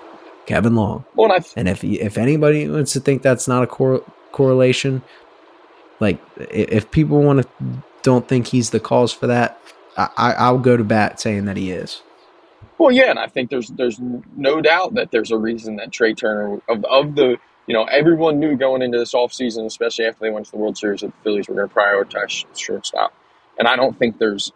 Kevin 0.45 0.75
Long. 0.75 1.05
Well, 1.15 1.31
and 1.31 1.45
And 1.55 1.69
if 1.69 1.83
if 1.83 2.17
anybody 2.17 2.67
wants 2.69 2.93
to 2.93 2.99
think 2.99 3.21
that's 3.21 3.47
not 3.47 3.63
a 3.63 3.67
cor- 3.67 4.03
correlation, 4.31 5.01
like 5.99 6.19
if 6.37 6.91
people 6.91 7.21
want 7.21 7.41
to 7.41 7.83
don't 8.03 8.27
think 8.27 8.47
he's 8.47 8.69
the 8.69 8.79
cause 8.79 9.11
for 9.11 9.27
that, 9.27 9.59
I, 9.97 10.35
I'll 10.37 10.59
go 10.59 10.77
to 10.77 10.83
bat 10.83 11.19
saying 11.19 11.45
that 11.45 11.57
he 11.57 11.71
is. 11.71 12.01
Well, 12.77 12.91
yeah, 12.91 13.09
and 13.09 13.19
I 13.19 13.27
think 13.27 13.49
there's 13.49 13.69
there's 13.69 13.99
no 13.99 14.61
doubt 14.61 14.95
that 14.95 15.11
there's 15.11 15.31
a 15.31 15.37
reason 15.37 15.77
that 15.77 15.91
Trey 15.91 16.13
Turner 16.13 16.61
of 16.67 16.83
of 16.85 17.15
the 17.15 17.37
you 17.67 17.73
know 17.73 17.85
everyone 17.85 18.39
knew 18.39 18.57
going 18.57 18.81
into 18.81 18.97
this 18.97 19.13
offseason, 19.13 19.65
especially 19.65 20.05
after 20.05 20.19
they 20.19 20.29
went 20.29 20.45
to 20.47 20.51
the 20.51 20.57
World 20.57 20.77
Series, 20.77 21.01
that 21.01 21.07
the 21.07 21.23
Phillies 21.23 21.47
were 21.47 21.55
going 21.55 21.69
to 21.69 21.73
prioritize 21.73 22.45
shortstop, 22.57 23.13
and 23.57 23.67
I 23.67 23.75
don't 23.75 23.97
think 23.97 24.19
there's 24.19 24.51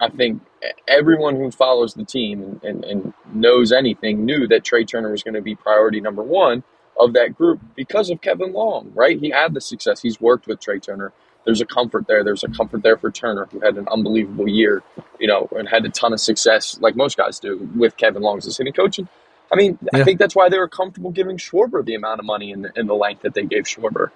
I 0.00 0.08
think 0.08 0.42
everyone 0.86 1.36
who 1.36 1.50
follows 1.50 1.94
the 1.94 2.04
team 2.04 2.42
and, 2.42 2.64
and, 2.64 2.84
and 2.84 3.12
knows 3.32 3.72
anything 3.72 4.24
knew 4.24 4.46
that 4.48 4.64
Trey 4.64 4.84
Turner 4.84 5.10
was 5.10 5.22
going 5.22 5.34
to 5.34 5.42
be 5.42 5.54
priority 5.54 6.00
number 6.00 6.22
one 6.22 6.62
of 6.98 7.12
that 7.14 7.36
group 7.36 7.60
because 7.74 8.10
of 8.10 8.20
Kevin 8.20 8.52
Long, 8.52 8.92
right? 8.94 9.18
He 9.18 9.30
had 9.30 9.54
the 9.54 9.60
success. 9.60 10.00
He's 10.02 10.20
worked 10.20 10.46
with 10.46 10.60
Trey 10.60 10.78
Turner. 10.78 11.12
There's 11.44 11.60
a 11.60 11.66
comfort 11.66 12.06
there. 12.06 12.24
There's 12.24 12.44
a 12.44 12.48
comfort 12.48 12.82
there 12.82 12.96
for 12.96 13.10
Turner, 13.10 13.46
who 13.52 13.60
had 13.60 13.76
an 13.76 13.86
unbelievable 13.88 14.48
year, 14.48 14.82
you 15.18 15.26
know, 15.26 15.48
and 15.52 15.68
had 15.68 15.84
a 15.84 15.90
ton 15.90 16.12
of 16.12 16.20
success, 16.20 16.78
like 16.80 16.96
most 16.96 17.16
guys 17.16 17.38
do, 17.38 17.68
with 17.76 17.96
Kevin 17.96 18.22
Long 18.22 18.38
as 18.38 18.46
a 18.46 18.56
hitting 18.56 18.72
coach. 18.72 18.98
And 18.98 19.08
I 19.52 19.56
mean, 19.56 19.78
Yeah. 19.92 20.00
I 20.00 20.04
think 20.04 20.18
that's 20.18 20.34
why 20.34 20.48
they 20.48 20.58
were 20.58 20.68
comfortable 20.68 21.10
giving 21.10 21.36
Schwarber 21.36 21.84
the 21.84 21.94
amount 21.94 22.20
of 22.20 22.26
money 22.26 22.50
and 22.52 22.64
the, 22.64 22.72
and 22.76 22.88
the 22.88 22.94
length 22.94 23.22
that 23.22 23.34
they 23.34 23.42
gave 23.42 23.64
Schwarber, 23.64 24.10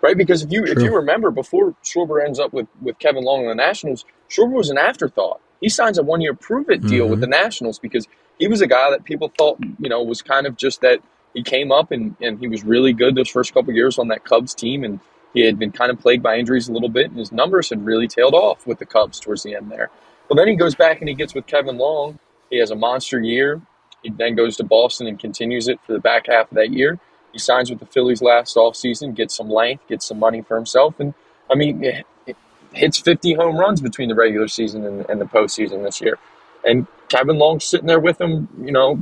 right? 0.00 0.16
Because 0.16 0.42
if 0.42 0.50
you 0.52 0.64
if 0.64 0.80
you 0.80 0.94
remember, 0.94 1.30
before 1.30 1.74
Schwarber 1.84 2.24
ends 2.24 2.38
up 2.40 2.52
with 2.54 2.66
with 2.80 2.98
Kevin 2.98 3.24
Long 3.24 3.40
and 3.40 3.50
the 3.50 3.54
Nationals, 3.54 4.06
Schwarber 4.30 4.52
was 4.52 4.70
an 4.70 4.78
afterthought. 4.78 5.40
He 5.60 5.68
signs 5.68 5.98
a 5.98 6.02
one 6.02 6.22
year 6.22 6.32
prove 6.32 6.70
it 6.70 6.80
deal 6.86 7.06
with 7.08 7.18
Mhm. 7.18 7.22
the 7.22 7.26
Nationals 7.26 7.78
because 7.78 8.08
he 8.38 8.48
was 8.48 8.62
a 8.62 8.66
guy 8.66 8.90
that 8.90 9.04
people 9.04 9.30
thought, 9.36 9.58
you 9.78 9.90
know, 9.90 10.02
was 10.02 10.22
kind 10.22 10.46
of 10.46 10.56
just 10.56 10.80
that 10.80 11.00
he 11.34 11.42
came 11.42 11.70
up 11.70 11.90
and, 11.90 12.16
and 12.20 12.38
he 12.38 12.48
was 12.48 12.64
really 12.64 12.92
good 12.92 13.14
those 13.14 13.28
first 13.28 13.54
couple 13.54 13.72
years 13.72 13.98
on 13.98 14.08
that 14.08 14.24
Cubs 14.24 14.54
team 14.54 14.84
and 14.84 15.00
he 15.32 15.44
had 15.44 15.58
been 15.58 15.70
kind 15.70 15.90
of 15.90 16.00
plagued 16.00 16.22
by 16.22 16.36
injuries 16.36 16.68
a 16.68 16.72
little 16.72 16.88
bit 16.88 17.06
and 17.06 17.18
his 17.18 17.32
numbers 17.32 17.70
had 17.70 17.84
really 17.84 18.08
tailed 18.08 18.34
off 18.34 18.66
with 18.66 18.78
the 18.78 18.86
Cubs 18.86 19.20
towards 19.20 19.42
the 19.42 19.54
end 19.54 19.70
there. 19.70 19.90
Well 20.28 20.36
then 20.36 20.48
he 20.48 20.56
goes 20.56 20.74
back 20.74 21.00
and 21.00 21.08
he 21.08 21.14
gets 21.14 21.34
with 21.34 21.46
Kevin 21.46 21.78
Long. 21.78 22.18
He 22.50 22.58
has 22.58 22.70
a 22.70 22.76
monster 22.76 23.20
year. 23.20 23.60
He 24.02 24.10
then 24.10 24.34
goes 24.34 24.56
to 24.56 24.64
Boston 24.64 25.06
and 25.06 25.18
continues 25.18 25.68
it 25.68 25.78
for 25.86 25.92
the 25.92 26.00
back 26.00 26.26
half 26.26 26.50
of 26.50 26.56
that 26.56 26.72
year. 26.72 26.98
He 27.32 27.38
signs 27.38 27.70
with 27.70 27.78
the 27.78 27.86
Phillies 27.86 28.22
last 28.22 28.56
offseason, 28.56 29.14
gets 29.14 29.36
some 29.36 29.48
length, 29.48 29.86
gets 29.88 30.06
some 30.06 30.18
money 30.18 30.42
for 30.42 30.56
himself, 30.56 30.98
and 30.98 31.14
I 31.50 31.54
mean 31.54 31.84
it, 31.84 32.06
it 32.26 32.36
hits 32.72 32.98
50 32.98 33.34
home 33.34 33.56
runs 33.56 33.80
between 33.80 34.08
the 34.08 34.14
regular 34.14 34.48
season 34.48 34.84
and, 34.84 35.08
and 35.08 35.20
the 35.20 35.26
postseason 35.26 35.84
this 35.84 36.00
year. 36.00 36.18
And 36.64 36.86
Kevin 37.08 37.38
Long's 37.38 37.64
sitting 37.64 37.86
there 37.86 38.00
with 38.00 38.20
him, 38.20 38.48
you 38.62 38.72
know, 38.72 39.00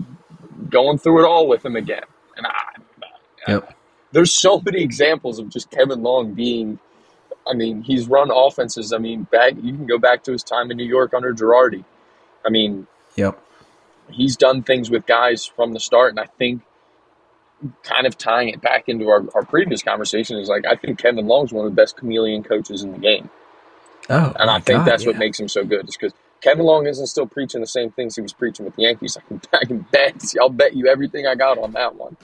going 0.68 0.98
through 0.98 1.24
it 1.24 1.28
all 1.28 1.46
with 1.46 1.64
him 1.64 1.76
again. 1.76 2.04
And 2.38 2.46
I, 2.48 2.52
Yep. 3.48 3.74
there's 4.12 4.32
so 4.32 4.60
many 4.60 4.82
examples 4.82 5.38
of 5.40 5.50
just 5.50 5.70
Kevin 5.70 6.02
Long 6.02 6.34
being. 6.34 6.80
I 7.48 7.54
mean, 7.54 7.82
he's 7.82 8.08
run 8.08 8.30
offenses. 8.32 8.92
I 8.92 8.98
mean, 8.98 9.24
back 9.24 9.54
you 9.56 9.74
can 9.74 9.86
go 9.86 9.98
back 9.98 10.22
to 10.24 10.32
his 10.32 10.42
time 10.44 10.70
in 10.70 10.76
New 10.78 10.86
York 10.86 11.14
under 11.14 11.34
Girardi. 11.34 11.84
I 12.46 12.50
mean, 12.50 12.86
Yep. 13.16 13.38
he's 14.10 14.36
done 14.36 14.62
things 14.62 14.90
with 14.90 15.06
guys 15.06 15.46
from 15.46 15.72
the 15.72 15.80
start, 15.80 16.10
and 16.10 16.20
I 16.20 16.26
think 16.38 16.62
kind 17.82 18.06
of 18.06 18.16
tying 18.18 18.48
it 18.50 18.60
back 18.60 18.88
into 18.88 19.08
our, 19.08 19.24
our 19.34 19.44
previous 19.44 19.82
conversation 19.82 20.38
is 20.38 20.48
like 20.48 20.66
I 20.66 20.76
think 20.76 20.98
Kevin 20.98 21.26
Long's 21.26 21.52
one 21.52 21.66
of 21.66 21.72
the 21.72 21.76
best 21.76 21.96
chameleon 21.96 22.42
coaches 22.44 22.82
in 22.82 22.92
the 22.92 22.98
game. 22.98 23.30
Oh, 24.10 24.32
And 24.38 24.50
I 24.50 24.60
think 24.60 24.78
God, 24.78 24.86
that's 24.86 25.06
what 25.06 25.16
makes 25.16 25.40
him 25.40 25.48
so 25.48 25.64
good, 25.64 25.88
is 25.88 25.96
because 25.96 26.14
Kevin 26.40 26.64
Long 26.64 26.86
isn't 26.86 27.06
still 27.08 27.26
preaching 27.26 27.60
the 27.60 27.66
same 27.66 27.90
things 27.90 28.14
he 28.16 28.22
was 28.22 28.32
preaching 28.32 28.64
with 28.64 28.76
the 28.76 28.82
Yankees. 28.82 29.16
I 29.16 29.20
can, 29.22 29.40
I 29.60 29.64
can 29.64 29.78
bet. 29.90 30.22
I'll 30.40 30.48
bet 30.48 30.74
you 30.76 30.86
everything 30.86 31.26
I 31.26 31.34
got 31.34 31.58
on 31.58 31.72
that 31.72 31.94
one. 31.94 32.16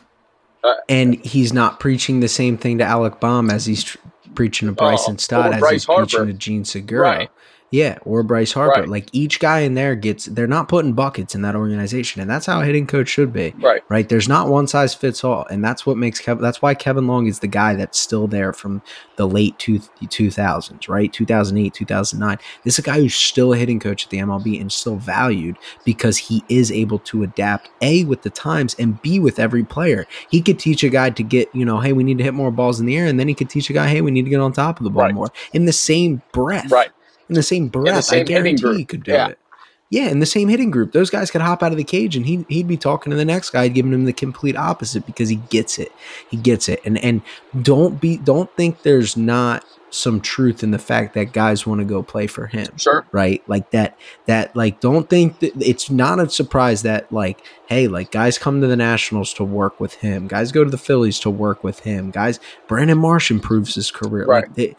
Uh, 0.63 0.75
and 0.89 1.15
he's 1.25 1.53
not 1.53 1.79
preaching 1.79 2.21
the 2.21 2.29
same 2.29 2.57
thing 2.57 2.79
to 2.79 2.85
Alec 2.85 3.21
Bohm 3.21 3.51
as 3.51 3.67
he's 3.67 3.85
tr- 3.85 3.99
preaching 4.35 4.69
to 4.69 4.73
Bryson 4.75 5.17
uh, 5.17 5.19
Stott 5.19 5.53
as 5.53 5.71
he's 5.71 5.85
Harper. 5.85 6.07
preaching 6.07 6.27
to 6.27 6.33
Jean 6.33 6.65
Segura. 6.65 7.03
Right. 7.03 7.31
Yeah, 7.75 7.99
or 8.05 8.23
Bryce 8.23 8.53
Harper. 8.53 8.83
Right. 8.83 8.89
Like 8.89 9.09
each 9.11 9.41
guy 9.41 9.63
in 9.63 9.75
there 9.75 9.97
gets 9.97 10.27
they're 10.27 10.47
not 10.47 10.69
putting 10.69 10.93
buckets 10.93 11.35
in 11.35 11.43
that 11.43 11.57
organization, 11.57 12.23
and 12.23 12.31
that's 12.31 12.47
how 12.47 12.61
a 12.61 12.65
hitting 12.65 12.87
coach 12.87 13.09
should 13.09 13.33
be. 13.33 13.53
Right. 13.59 13.83
Right. 13.89 14.09
There's 14.09 14.29
not 14.29 14.47
one 14.47 14.69
size 14.69 14.95
fits 14.95 15.25
all, 15.25 15.45
and 15.51 15.65
that's 15.65 15.85
what 15.85 15.97
makes 15.97 16.21
Kevin. 16.21 16.41
That's 16.41 16.63
why 16.63 16.75
Kevin 16.75 17.09
Long 17.09 17.27
is 17.27 17.41
the 17.41 17.49
guy 17.49 17.75
that's 17.75 17.99
still 17.99 18.29
there 18.29 18.53
from 18.53 18.81
the 19.17 19.27
late 19.27 19.59
two 19.59 19.81
two 20.09 20.31
thousands, 20.31 20.89
right? 20.89 21.13
Two 21.13 21.27
thousand 21.27 21.59
eight, 21.59 21.75
two 21.75 21.85
thousand 21.85 22.21
nine. 22.21 22.39
This 22.63 22.75
is 22.75 22.79
a 22.79 22.83
guy 22.83 23.01
who's 23.01 23.17
still 23.17 23.53
a 23.53 23.57
hitting 23.57 23.81
coach 23.81 24.05
at 24.05 24.11
the 24.11 24.19
MLB 24.19 24.61
and 24.61 24.71
still 24.71 24.95
valued 24.95 25.59
because 25.85 26.17
he 26.17 26.45
is 26.49 26.71
able 26.71 27.01
to 27.01 27.25
adapt 27.25 27.71
a 27.83 28.05
with 28.05 28.23
the 28.23 28.31
times 28.31 28.77
and 28.79 29.03
b 29.03 29.19
with 29.19 29.41
every 29.41 29.65
player. 29.65 30.07
He 30.31 30.41
could 30.43 30.61
teach 30.61 30.85
a 30.85 30.89
guy 30.91 31.11
to 31.11 31.25
get 31.25 31.53
you 31.53 31.65
know, 31.65 31.81
hey, 31.81 31.93
we 31.93 32.05
need 32.05 32.19
to 32.19 32.25
hit 32.25 32.35
more 32.35 32.53
balls 32.53 32.79
in 32.79 32.87
the 32.87 32.97
air, 32.97 33.07
and 33.07 33.19
then 33.19 33.27
he 33.27 33.35
could 33.35 33.51
teach 33.51 33.69
a 33.69 33.73
guy, 33.73 33.89
hey, 33.89 34.01
we 34.01 34.13
need 34.13 34.27
to 34.27 34.31
get 34.31 34.39
on 34.39 34.53
top 34.53 34.79
of 34.79 34.85
the 34.85 34.91
ball 34.91 35.07
right. 35.07 35.15
more 35.15 35.33
in 35.53 35.65
the 35.65 35.73
same 35.73 36.23
breath. 36.31 36.71
Right 36.71 36.93
in 37.29 37.35
the 37.35 37.43
same 37.43 37.69
breath. 37.69 37.97
The 37.97 38.03
same 38.03 38.21
I 38.21 38.25
guarantee 38.25 38.77
he 38.77 38.85
could 38.85 39.05
do 39.05 39.13
yeah. 39.13 39.29
it. 39.29 39.39
Yeah, 39.91 40.09
in 40.09 40.19
the 40.19 40.27
same 40.27 40.49
hitting 40.49 40.71
group, 40.71 40.93
those 40.93 41.11
guys 41.11 41.31
could 41.31 41.41
hop 41.41 41.63
out 41.63 41.71
of 41.71 41.79
the 41.79 41.85
cage 41.85 42.17
and 42.17 42.27
he 42.27 42.45
he'd 42.49 42.67
be 42.67 42.77
talking 42.77 43.11
to 43.11 43.17
the 43.17 43.25
next 43.25 43.51
guy, 43.51 43.69
giving 43.69 43.93
him 43.93 44.07
the 44.07 44.13
complete 44.13 44.57
opposite 44.57 45.07
because 45.07 45.29
he 45.29 45.37
gets 45.37 45.79
it. 45.79 45.93
He 46.31 46.37
gets 46.37 46.69
it. 46.69 46.81
And 46.85 46.99
and 46.99 47.23
don't 47.63 48.01
be 48.01 48.17
don't 48.17 48.51
think 48.57 48.83
there's 48.83 49.17
not 49.17 49.65
some 49.95 50.21
truth 50.21 50.63
in 50.63 50.71
the 50.71 50.79
fact 50.79 51.15
that 51.15 51.33
guys 51.33 51.67
want 51.67 51.81
to 51.81 51.85
go 51.85 52.03
play 52.03 52.27
for 52.27 52.47
him. 52.47 52.77
Sure. 52.77 53.05
Right? 53.13 53.43
Like 53.49 53.71
that 53.71 53.99
that 54.27 54.55
like 54.57 54.81
don't 54.81 55.09
think 55.09 55.39
that 55.39 55.53
it's 55.61 55.91
not 55.91 56.19
a 56.19 56.29
surprise 56.29 56.83
that 56.83 57.11
like 57.13 57.45
hey, 57.67 57.89
like 57.89 58.11
guys 58.11 58.37
come 58.37 58.61
to 58.61 58.67
the 58.67 58.77
Nationals 58.77 59.33
to 59.35 59.45
work 59.45 59.81
with 59.81 59.95
him. 59.95 60.29
Guys 60.29 60.53
go 60.53 60.65
to 60.65 60.71
the 60.71 60.79
Phillies 60.79 61.19
to 61.21 61.31
work 61.31 61.65
with 61.65 61.81
him. 61.81 62.11
Guys 62.11 62.41
Brandon 62.67 62.99
Marsh 62.99 63.31
improves 63.31 63.75
his 63.75 63.91
career. 63.91 64.27
Right. 64.27 64.45
Like 64.45 64.55
they, 64.55 64.77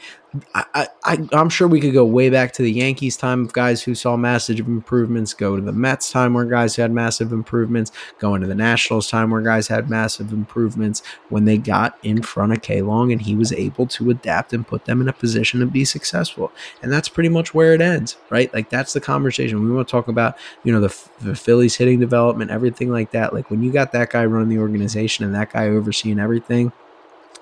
I, 0.54 0.88
I, 1.04 1.28
I'm 1.34 1.50
sure 1.50 1.68
we 1.68 1.80
could 1.80 1.94
go 1.94 2.06
way 2.06 2.30
back 2.30 2.52
to 2.54 2.62
the 2.62 2.72
Yankees 2.72 3.18
time 3.18 3.46
of 3.46 3.54
guys 3.54 3.84
who 3.84 3.96
saw 3.96 4.18
massive 4.18 4.60
improvements, 4.60 5.34
go 5.34 5.56
to 5.56 5.62
the 5.62 5.72
Mets 5.72 6.12
time 6.12 6.34
where 6.34 6.46
guys 6.46 6.76
had 6.76 6.92
massive 6.92 7.32
improvements, 7.32 7.92
go 8.20 8.36
into 8.36 8.48
the 8.48 8.56
Nationals 8.56 9.10
time 9.10 9.32
where 9.32 9.42
guys 9.42 9.68
had 9.68 9.90
massive 9.90 10.32
improvements 10.32 11.02
when 11.30 11.46
they 11.46 11.58
got 11.58 11.98
in 12.04 12.22
front 12.22 12.54
of 12.54 12.62
K 12.62 12.82
Long 12.82 13.12
and 13.12 13.22
he 13.22 13.36
was 13.36 13.52
able 13.54 13.86
to 13.88 14.10
adapt 14.10 14.54
and 14.54 14.68
put 14.68 14.86
them 14.86 15.02
in 15.02 15.05
a 15.08 15.14
position 15.14 15.60
to 15.60 15.66
be 15.66 15.86
successful. 15.86 16.52
And 16.82 16.92
that's 16.92 17.10
pretty 17.10 17.30
much 17.30 17.54
where 17.54 17.74
it 17.74 17.82
ends, 17.82 18.18
right? 18.30 18.54
Like 18.54 18.70
that's 18.70 18.94
the 18.94 19.02
conversation. 19.02 19.64
We 19.64 19.72
want 19.72 19.88
to 19.88 19.92
talk 19.92 20.08
about, 20.08 20.38
you 20.64 20.72
know, 20.72 20.82
the, 20.82 20.96
the 21.22 21.36
Phillies 21.36 21.76
hitting 21.76 22.00
development, 22.00 22.52
everything 22.52 22.92
like 22.92 23.12
that. 23.12 23.34
Like 23.34 23.50
when 23.50 23.64
you 23.64 23.72
got 23.72 23.92
that 23.94 24.10
guy 24.10 24.26
running 24.26 24.50
the 24.50 24.60
organization 24.60 25.26
and 25.26 25.34
that 25.36 25.52
guy 25.52 25.70
overseeing 25.70 26.20
everything, 26.20 26.72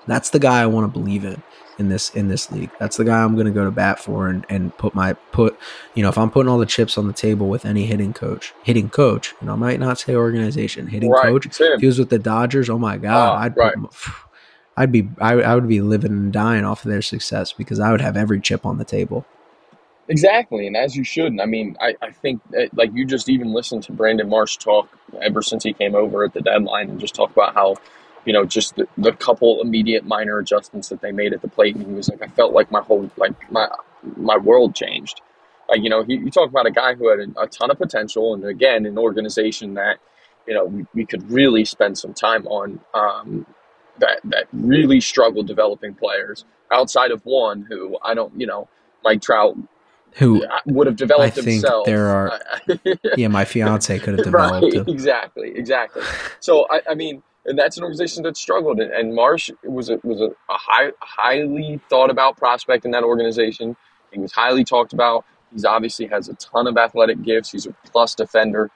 that's 0.06 0.30
the 0.30 0.38
guy 0.38 0.60
I 0.60 0.66
want 0.66 0.92
to 0.92 0.98
believe 0.98 1.24
in 1.24 1.42
in 1.78 1.88
this 1.88 2.10
in 2.10 2.28
this 2.28 2.50
league. 2.52 2.70
That's 2.78 2.96
the 2.96 3.04
guy 3.04 3.22
I'm 3.22 3.34
going 3.34 3.46
to 3.46 3.52
go 3.52 3.64
to 3.64 3.70
bat 3.70 3.98
for 3.98 4.28
and, 4.28 4.44
and 4.48 4.76
put 4.76 4.94
my 4.94 5.14
put 5.32 5.58
you 5.94 6.02
know 6.02 6.08
if 6.08 6.18
I'm 6.18 6.30
putting 6.30 6.50
all 6.50 6.58
the 6.58 6.66
chips 6.66 6.96
on 6.98 7.06
the 7.06 7.12
table 7.12 7.48
with 7.48 7.64
any 7.64 7.86
hitting 7.86 8.12
coach, 8.12 8.52
hitting 8.62 8.88
coach, 8.88 9.34
and 9.40 9.50
I 9.50 9.54
might 9.54 9.80
not 9.80 9.98
say 9.98 10.14
organization, 10.14 10.86
hitting 10.86 11.10
right, 11.10 11.24
coach. 11.24 11.46
If 11.60 11.80
he 11.80 11.86
was 11.86 11.98
with 11.98 12.10
the 12.10 12.18
Dodgers, 12.18 12.70
oh 12.70 12.78
my 12.78 12.98
god, 12.98 13.30
uh, 13.30 13.34
I'd 13.34 13.56
right. 13.56 13.74
put, 13.74 13.92
I'd 14.76 14.92
be 14.92 15.08
I, 15.20 15.34
I 15.34 15.54
would 15.54 15.68
be 15.68 15.80
living 15.80 16.12
and 16.12 16.32
dying 16.32 16.64
off 16.64 16.84
of 16.84 16.90
their 16.90 17.02
success 17.02 17.52
because 17.52 17.80
I 17.80 17.90
would 17.90 18.00
have 18.00 18.16
every 18.16 18.40
chip 18.40 18.66
on 18.66 18.78
the 18.78 18.84
table. 18.84 19.24
Exactly, 20.08 20.66
and 20.66 20.76
as 20.76 20.96
you 20.96 21.04
should. 21.04 21.40
I 21.40 21.46
mean, 21.46 21.76
I, 21.80 21.94
I 22.02 22.10
think 22.10 22.42
that, 22.50 22.76
like 22.76 22.90
you 22.92 23.06
just 23.06 23.28
even 23.28 23.52
listened 23.52 23.84
to 23.84 23.92
Brandon 23.92 24.28
Marsh 24.28 24.58
talk 24.58 24.88
ever 25.22 25.40
since 25.40 25.64
he 25.64 25.72
came 25.72 25.94
over 25.94 26.24
at 26.24 26.34
the 26.34 26.42
deadline 26.42 26.90
and 26.90 27.00
just 27.00 27.14
talk 27.14 27.30
about 27.30 27.54
how 27.54 27.76
you 28.24 28.32
know, 28.32 28.44
just 28.44 28.76
the, 28.76 28.88
the 28.96 29.12
couple 29.12 29.60
immediate 29.60 30.04
minor 30.04 30.38
adjustments 30.38 30.88
that 30.88 31.00
they 31.00 31.12
made 31.12 31.32
at 31.32 31.42
the 31.42 31.48
plate. 31.48 31.76
And 31.76 31.86
he 31.86 31.92
was 31.92 32.08
like, 32.08 32.22
I 32.22 32.28
felt 32.28 32.52
like 32.52 32.70
my 32.70 32.80
whole, 32.80 33.10
like 33.16 33.50
my, 33.50 33.68
my 34.16 34.36
world 34.36 34.74
changed. 34.74 35.20
Like, 35.68 35.82
you 35.82 35.90
know, 35.90 36.02
he, 36.02 36.14
you 36.14 36.30
talk 36.30 36.48
about 36.48 36.66
a 36.66 36.70
guy 36.70 36.94
who 36.94 37.08
had 37.08 37.20
a, 37.20 37.42
a, 37.42 37.46
ton 37.46 37.70
of 37.70 37.78
potential 37.78 38.34
and 38.34 38.44
again, 38.44 38.86
an 38.86 38.98
organization 38.98 39.74
that, 39.74 39.98
you 40.46 40.54
know, 40.54 40.64
we, 40.64 40.86
we 40.94 41.06
could 41.06 41.30
really 41.30 41.64
spend 41.64 41.98
some 41.98 42.14
time 42.14 42.46
on, 42.46 42.80
um, 42.92 43.46
that, 43.98 44.20
that 44.24 44.46
really 44.52 45.00
struggled 45.00 45.46
developing 45.46 45.94
players 45.94 46.44
outside 46.72 47.10
of 47.10 47.24
one 47.24 47.62
who 47.62 47.96
I 48.02 48.14
don't, 48.14 48.38
you 48.38 48.46
know, 48.46 48.68
Mike 49.02 49.22
Trout 49.22 49.56
who 50.16 50.44
would 50.66 50.86
have 50.86 50.96
developed 50.96 51.38
I 51.38 51.42
think 51.42 51.46
himself. 51.46 51.86
There 51.86 52.06
are, 52.06 52.40
yeah, 53.16 53.28
my 53.28 53.44
fiance 53.44 53.98
could 53.98 54.16
have 54.16 54.24
developed 54.24 54.62
right, 54.62 54.74
him. 54.74 54.84
Exactly, 54.86 55.52
exactly. 55.56 56.02
So 56.38 56.66
I, 56.70 56.82
I 56.90 56.94
mean, 56.94 57.22
and 57.46 57.58
that's 57.58 57.76
an 57.76 57.82
organization 57.82 58.22
that 58.22 58.36
struggled. 58.36 58.80
And, 58.80 58.92
and 58.92 59.14
Marsh 59.14 59.50
was 59.64 59.90
a, 59.90 59.98
was 60.02 60.20
a, 60.20 60.26
a 60.26 60.56
high, 60.56 60.92
highly 61.00 61.80
thought 61.90 62.10
about 62.10 62.36
prospect 62.36 62.84
in 62.84 62.92
that 62.92 63.02
organization. 63.02 63.76
He 64.12 64.20
was 64.20 64.32
highly 64.32 64.64
talked 64.64 64.92
about. 64.92 65.24
He's 65.52 65.64
obviously 65.64 66.06
has 66.06 66.28
a 66.28 66.34
ton 66.34 66.66
of 66.66 66.76
athletic 66.76 67.22
gifts. 67.22 67.50
He's 67.50 67.66
a 67.66 67.74
plus 67.84 68.14
defender 68.14 68.70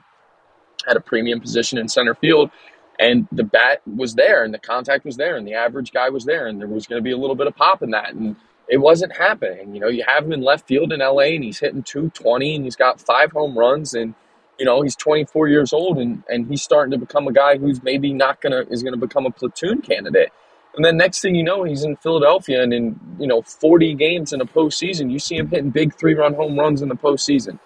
at 0.89 0.97
a 0.97 1.01
premium 1.01 1.41
position 1.41 1.79
in 1.79 1.89
center 1.89 2.14
field. 2.14 2.51
And 2.99 3.28
the 3.30 3.44
bat 3.44 3.80
was 3.86 4.14
there, 4.14 4.42
and 4.42 4.53
the 4.53 4.59
contact 4.59 5.05
was 5.05 5.16
there, 5.16 5.36
and 5.36 5.46
the 5.46 5.55
average 5.55 5.92
guy 5.92 6.09
was 6.09 6.24
there, 6.24 6.46
and 6.46 6.61
there 6.61 6.68
was 6.68 6.86
going 6.86 6.99
to 6.99 7.05
be 7.05 7.12
a 7.12 7.16
little 7.16 7.36
bit 7.36 7.46
of 7.46 7.55
pop 7.55 7.82
in 7.82 7.90
that. 7.90 8.12
And 8.12 8.36
it 8.68 8.78
wasn't 8.78 9.16
happening. 9.16 9.74
You 9.74 9.80
know, 9.80 9.88
you 9.88 10.05
have 10.07 10.24
him 10.24 10.32
in 10.32 10.42
left 10.42 10.66
field 10.66 10.92
in 10.92 11.01
LA, 11.01 11.34
and 11.34 11.44
he's 11.44 11.61
hitting 11.61 11.82
220, 11.82 12.57
and 12.57 12.64
he's 12.64 12.76
got 12.76 13.01
five 13.01 13.32
home 13.32 13.59
runs, 13.59 13.94
and– 13.94 14.14
you 14.59 14.64
know, 14.64 14.82
he's 14.82 14.96
24 14.96 15.49
years 15.49 15.72
old 15.72 15.99
and, 15.99 16.22
and 16.28 16.49
he's 16.49 16.62
starting 16.62 16.90
to 16.90 16.99
become 16.99 17.28
a 17.28 17.32
guy 17.32 17.57
who's 17.57 17.82
maybe 17.82 18.12
not 18.12 18.40
going 18.40 18.53
to, 18.53 18.70
is 18.72 18.82
to 18.82 18.96
become 18.96 19.24
a 19.24 19.30
platoon 19.30 19.80
candidate. 19.80 20.30
And 20.74 20.84
then 20.84 20.96
next 20.96 21.20
thing 21.20 21.34
you 21.34 21.44
know, 21.44 21.64
he's 21.64 21.84
in 21.84 21.96
Philadelphia 21.96 22.62
and 22.62 22.72
in, 22.72 23.01
you 23.18 23.26
know, 23.26 23.42
40 23.42 23.94
games 23.94 24.32
in 24.32 24.40
a 24.40 24.46
postseason, 24.46 25.11
you 25.11 25.18
see 25.18 25.36
him 25.36 25.49
hitting 25.49 25.70
big 25.70 25.94
three 25.94 26.14
run 26.14 26.34
home 26.34 26.59
runs 26.59 26.82
in 26.82 26.88
the 26.88 26.96
postseason. 26.96 27.59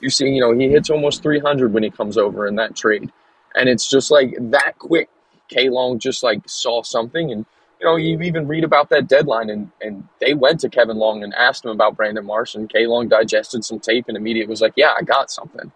You 0.00 0.10
see, 0.10 0.28
you 0.28 0.40
know, 0.40 0.52
he 0.52 0.68
hits 0.68 0.90
almost 0.90 1.22
300 1.22 1.72
when 1.72 1.82
he 1.82 1.90
comes 1.90 2.16
over 2.16 2.46
in 2.46 2.56
that 2.56 2.76
trade. 2.76 3.10
And 3.54 3.68
it's 3.68 3.88
just 3.88 4.10
like 4.10 4.34
that 4.38 4.78
quick. 4.78 5.08
K 5.48 5.68
Long 5.68 5.98
just 5.98 6.22
like 6.22 6.40
saw 6.46 6.82
something 6.82 7.30
and, 7.30 7.44
you 7.80 7.86
know, 7.86 7.96
you 7.96 8.20
even 8.22 8.48
read 8.48 8.64
about 8.64 8.88
that 8.90 9.08
deadline, 9.08 9.50
and, 9.50 9.70
and 9.82 10.08
they 10.20 10.32
went 10.32 10.60
to 10.60 10.70
Kevin 10.70 10.96
Long 10.96 11.22
and 11.22 11.34
asked 11.34 11.64
him 11.64 11.70
about 11.70 11.96
Brandon 11.96 12.24
Marsh, 12.24 12.54
and 12.54 12.70
K 12.70 12.86
Long 12.86 13.08
digested 13.08 13.64
some 13.64 13.78
tape 13.78 14.06
and 14.08 14.16
immediately 14.16 14.50
was 14.50 14.62
like, 14.62 14.72
"Yeah, 14.76 14.94
I 14.98 15.02
got 15.02 15.30
something." 15.30 15.70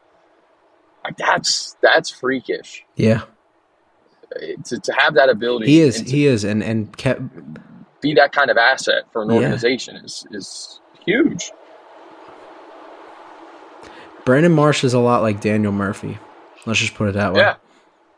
Like 1.05 1.17
that's 1.19 1.77
that's 1.83 2.09
freakish. 2.09 2.85
Yeah. 2.97 3.23
Uh, 4.35 4.63
to, 4.65 4.79
to 4.79 4.93
have 4.93 5.15
that 5.15 5.29
ability, 5.29 5.67
he 5.67 5.81
is. 5.81 5.99
He 5.99 6.27
is, 6.27 6.45
and 6.45 6.63
and 6.63 6.97
kept 6.97 7.21
be 8.01 8.15
that 8.15 8.33
kind 8.33 8.51
of 8.51 8.57
asset 8.57 9.05
for 9.13 9.23
an 9.23 9.31
organization 9.31 9.97
yeah. 9.97 10.05
is 10.05 10.27
is 10.31 10.81
huge. 11.05 11.53
Brandon 14.25 14.53
Marsh 14.53 14.83
is 14.85 14.95
a 14.95 15.01
lot 15.01 15.23
like 15.23 15.41
Daniel 15.41 15.73
Murphy. 15.73 16.19
Let's 16.65 16.79
just 16.79 16.95
put 16.95 17.09
it 17.09 17.15
that 17.15 17.35
way. 17.35 17.41
Yeah. 17.41 17.57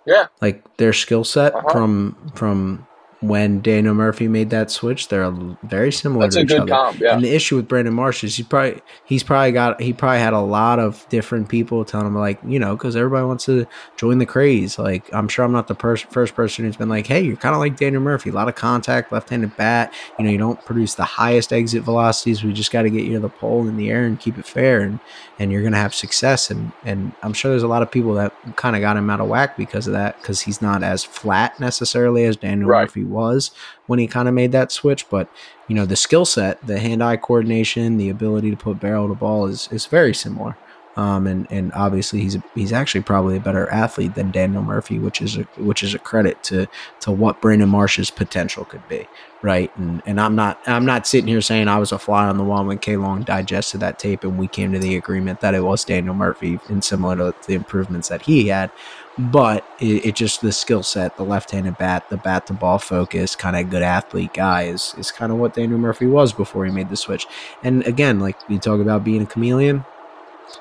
Yeah. 0.06 0.26
Like 0.40 0.76
their 0.76 0.92
skill 0.92 1.24
set 1.24 1.54
uh-huh. 1.54 1.70
from 1.70 2.16
from 2.34 2.86
when 3.20 3.60
Daniel 3.60 3.92
Murphy 3.92 4.28
made 4.28 4.48
that 4.50 4.70
switch, 4.70 5.08
they're 5.08 5.30
very 5.62 5.92
similar 5.92 6.24
That's 6.24 6.36
to 6.36 6.42
each 6.42 6.52
other. 6.52 6.66
Comp, 6.66 6.98
yeah. 6.98 7.14
And 7.14 7.22
the 7.22 7.34
issue 7.34 7.56
with 7.56 7.68
Brandon 7.68 7.92
Marsh 7.92 8.24
is 8.24 8.36
he 8.36 8.42
probably 8.42 8.80
he's 9.04 9.22
probably 9.22 9.52
got 9.52 9.80
he 9.80 9.92
probably 9.92 10.20
had 10.20 10.32
a 10.32 10.40
lot 10.40 10.78
of 10.78 11.06
different 11.10 11.50
people 11.50 11.84
telling 11.84 12.06
him 12.06 12.16
like 12.16 12.40
you 12.46 12.58
know 12.58 12.74
because 12.76 12.96
everybody 12.96 13.26
wants 13.26 13.44
to 13.44 13.66
join 13.96 14.18
the 14.18 14.26
craze. 14.26 14.78
Like 14.78 15.12
I'm 15.12 15.28
sure 15.28 15.44
I'm 15.44 15.52
not 15.52 15.68
the 15.68 15.74
pers- 15.74 16.00
first 16.00 16.34
person 16.34 16.64
who's 16.64 16.76
been 16.76 16.88
like, 16.88 17.06
hey, 17.06 17.20
you're 17.20 17.36
kind 17.36 17.54
of 17.54 17.60
like 17.60 17.76
Daniel 17.76 18.02
Murphy, 18.02 18.30
a 18.30 18.32
lot 18.32 18.48
of 18.48 18.54
contact, 18.54 19.12
left-handed 19.12 19.54
bat. 19.56 19.92
You 20.18 20.24
know, 20.24 20.30
you 20.30 20.38
don't 20.38 20.64
produce 20.64 20.94
the 20.94 21.04
highest 21.04 21.52
exit 21.52 21.82
velocities. 21.82 22.42
We 22.42 22.54
just 22.54 22.72
got 22.72 22.82
to 22.82 22.90
get 22.90 23.04
you 23.04 23.14
to 23.14 23.20
the 23.20 23.28
pole 23.28 23.68
in 23.68 23.76
the 23.76 23.90
air 23.90 24.06
and 24.06 24.18
keep 24.18 24.38
it 24.38 24.46
fair, 24.46 24.80
and 24.80 24.98
and 25.38 25.52
you're 25.52 25.62
gonna 25.62 25.76
have 25.76 25.94
success. 25.94 26.50
And 26.50 26.72
and 26.84 27.12
I'm 27.22 27.34
sure 27.34 27.50
there's 27.50 27.62
a 27.62 27.68
lot 27.68 27.82
of 27.82 27.90
people 27.90 28.14
that 28.14 28.32
kind 28.56 28.76
of 28.76 28.80
got 28.80 28.96
him 28.96 29.10
out 29.10 29.20
of 29.20 29.28
whack 29.28 29.58
because 29.58 29.86
of 29.86 29.92
that 29.92 30.18
because 30.22 30.40
he's 30.40 30.62
not 30.62 30.82
as 30.82 31.04
flat 31.04 31.60
necessarily 31.60 32.24
as 32.24 32.36
Daniel 32.36 32.68
right. 32.68 32.82
Murphy 32.84 33.09
was 33.10 33.50
when 33.86 33.98
he 33.98 34.06
kind 34.06 34.28
of 34.28 34.34
made 34.34 34.52
that 34.52 34.72
switch. 34.72 35.08
But 35.10 35.28
you 35.68 35.74
know, 35.74 35.86
the 35.86 35.96
skill 35.96 36.24
set, 36.24 36.64
the 36.66 36.78
hand-eye 36.78 37.18
coordination, 37.18 37.96
the 37.96 38.08
ability 38.08 38.50
to 38.50 38.56
put 38.56 38.80
barrel 38.80 39.08
to 39.08 39.14
ball 39.14 39.46
is 39.46 39.68
is 39.70 39.86
very 39.86 40.14
similar. 40.14 40.56
Um, 40.96 41.26
and 41.26 41.46
and 41.50 41.72
obviously 41.72 42.20
he's 42.20 42.36
he's 42.54 42.72
actually 42.72 43.02
probably 43.02 43.36
a 43.36 43.40
better 43.40 43.70
athlete 43.70 44.14
than 44.16 44.30
Daniel 44.32 44.62
Murphy, 44.62 44.98
which 44.98 45.22
is 45.22 45.36
a 45.36 45.42
which 45.56 45.82
is 45.82 45.94
a 45.94 45.98
credit 45.98 46.42
to 46.44 46.66
to 47.00 47.12
what 47.12 47.40
Brandon 47.40 47.68
Marsh's 47.68 48.10
potential 48.10 48.64
could 48.64 48.86
be, 48.88 49.06
right? 49.40 49.74
And 49.76 50.02
and 50.04 50.20
I'm 50.20 50.34
not 50.34 50.60
I'm 50.66 50.84
not 50.84 51.06
sitting 51.06 51.28
here 51.28 51.40
saying 51.40 51.68
I 51.68 51.78
was 51.78 51.92
a 51.92 51.98
fly 51.98 52.26
on 52.26 52.38
the 52.38 52.44
wall 52.44 52.64
when 52.64 52.78
K 52.78 52.96
Long 52.96 53.22
digested 53.22 53.80
that 53.80 53.98
tape 54.00 54.24
and 54.24 54.36
we 54.36 54.48
came 54.48 54.72
to 54.72 54.80
the 54.80 54.96
agreement 54.96 55.40
that 55.40 55.54
it 55.54 55.62
was 55.62 55.84
Daniel 55.84 56.14
Murphy 56.14 56.58
and 56.68 56.82
similar 56.82 57.16
to 57.16 57.34
the 57.46 57.54
improvements 57.54 58.08
that 58.08 58.22
he 58.22 58.48
had 58.48 58.72
but 59.18 59.64
it, 59.78 60.06
it 60.06 60.14
just 60.14 60.40
the 60.40 60.52
skill 60.52 60.82
set, 60.82 61.16
the 61.16 61.24
left-handed 61.24 61.76
bat, 61.76 62.08
the 62.08 62.16
bat 62.16 62.46
to 62.46 62.52
ball 62.52 62.78
focus, 62.78 63.36
kind 63.36 63.56
of 63.56 63.68
good 63.68 63.82
athlete 63.82 64.32
guy 64.32 64.62
is 64.62 64.94
is 64.98 65.10
kind 65.10 65.30
of 65.30 65.38
what 65.38 65.54
Daniel 65.54 65.78
Murphy 65.78 66.06
was 66.06 66.32
before 66.32 66.64
he 66.64 66.72
made 66.72 66.88
the 66.88 66.96
switch. 66.96 67.26
And 67.62 67.86
again, 67.86 68.20
like 68.20 68.36
you 68.48 68.58
talk 68.58 68.80
about 68.80 69.04
being 69.04 69.22
a 69.22 69.26
chameleon, 69.26 69.84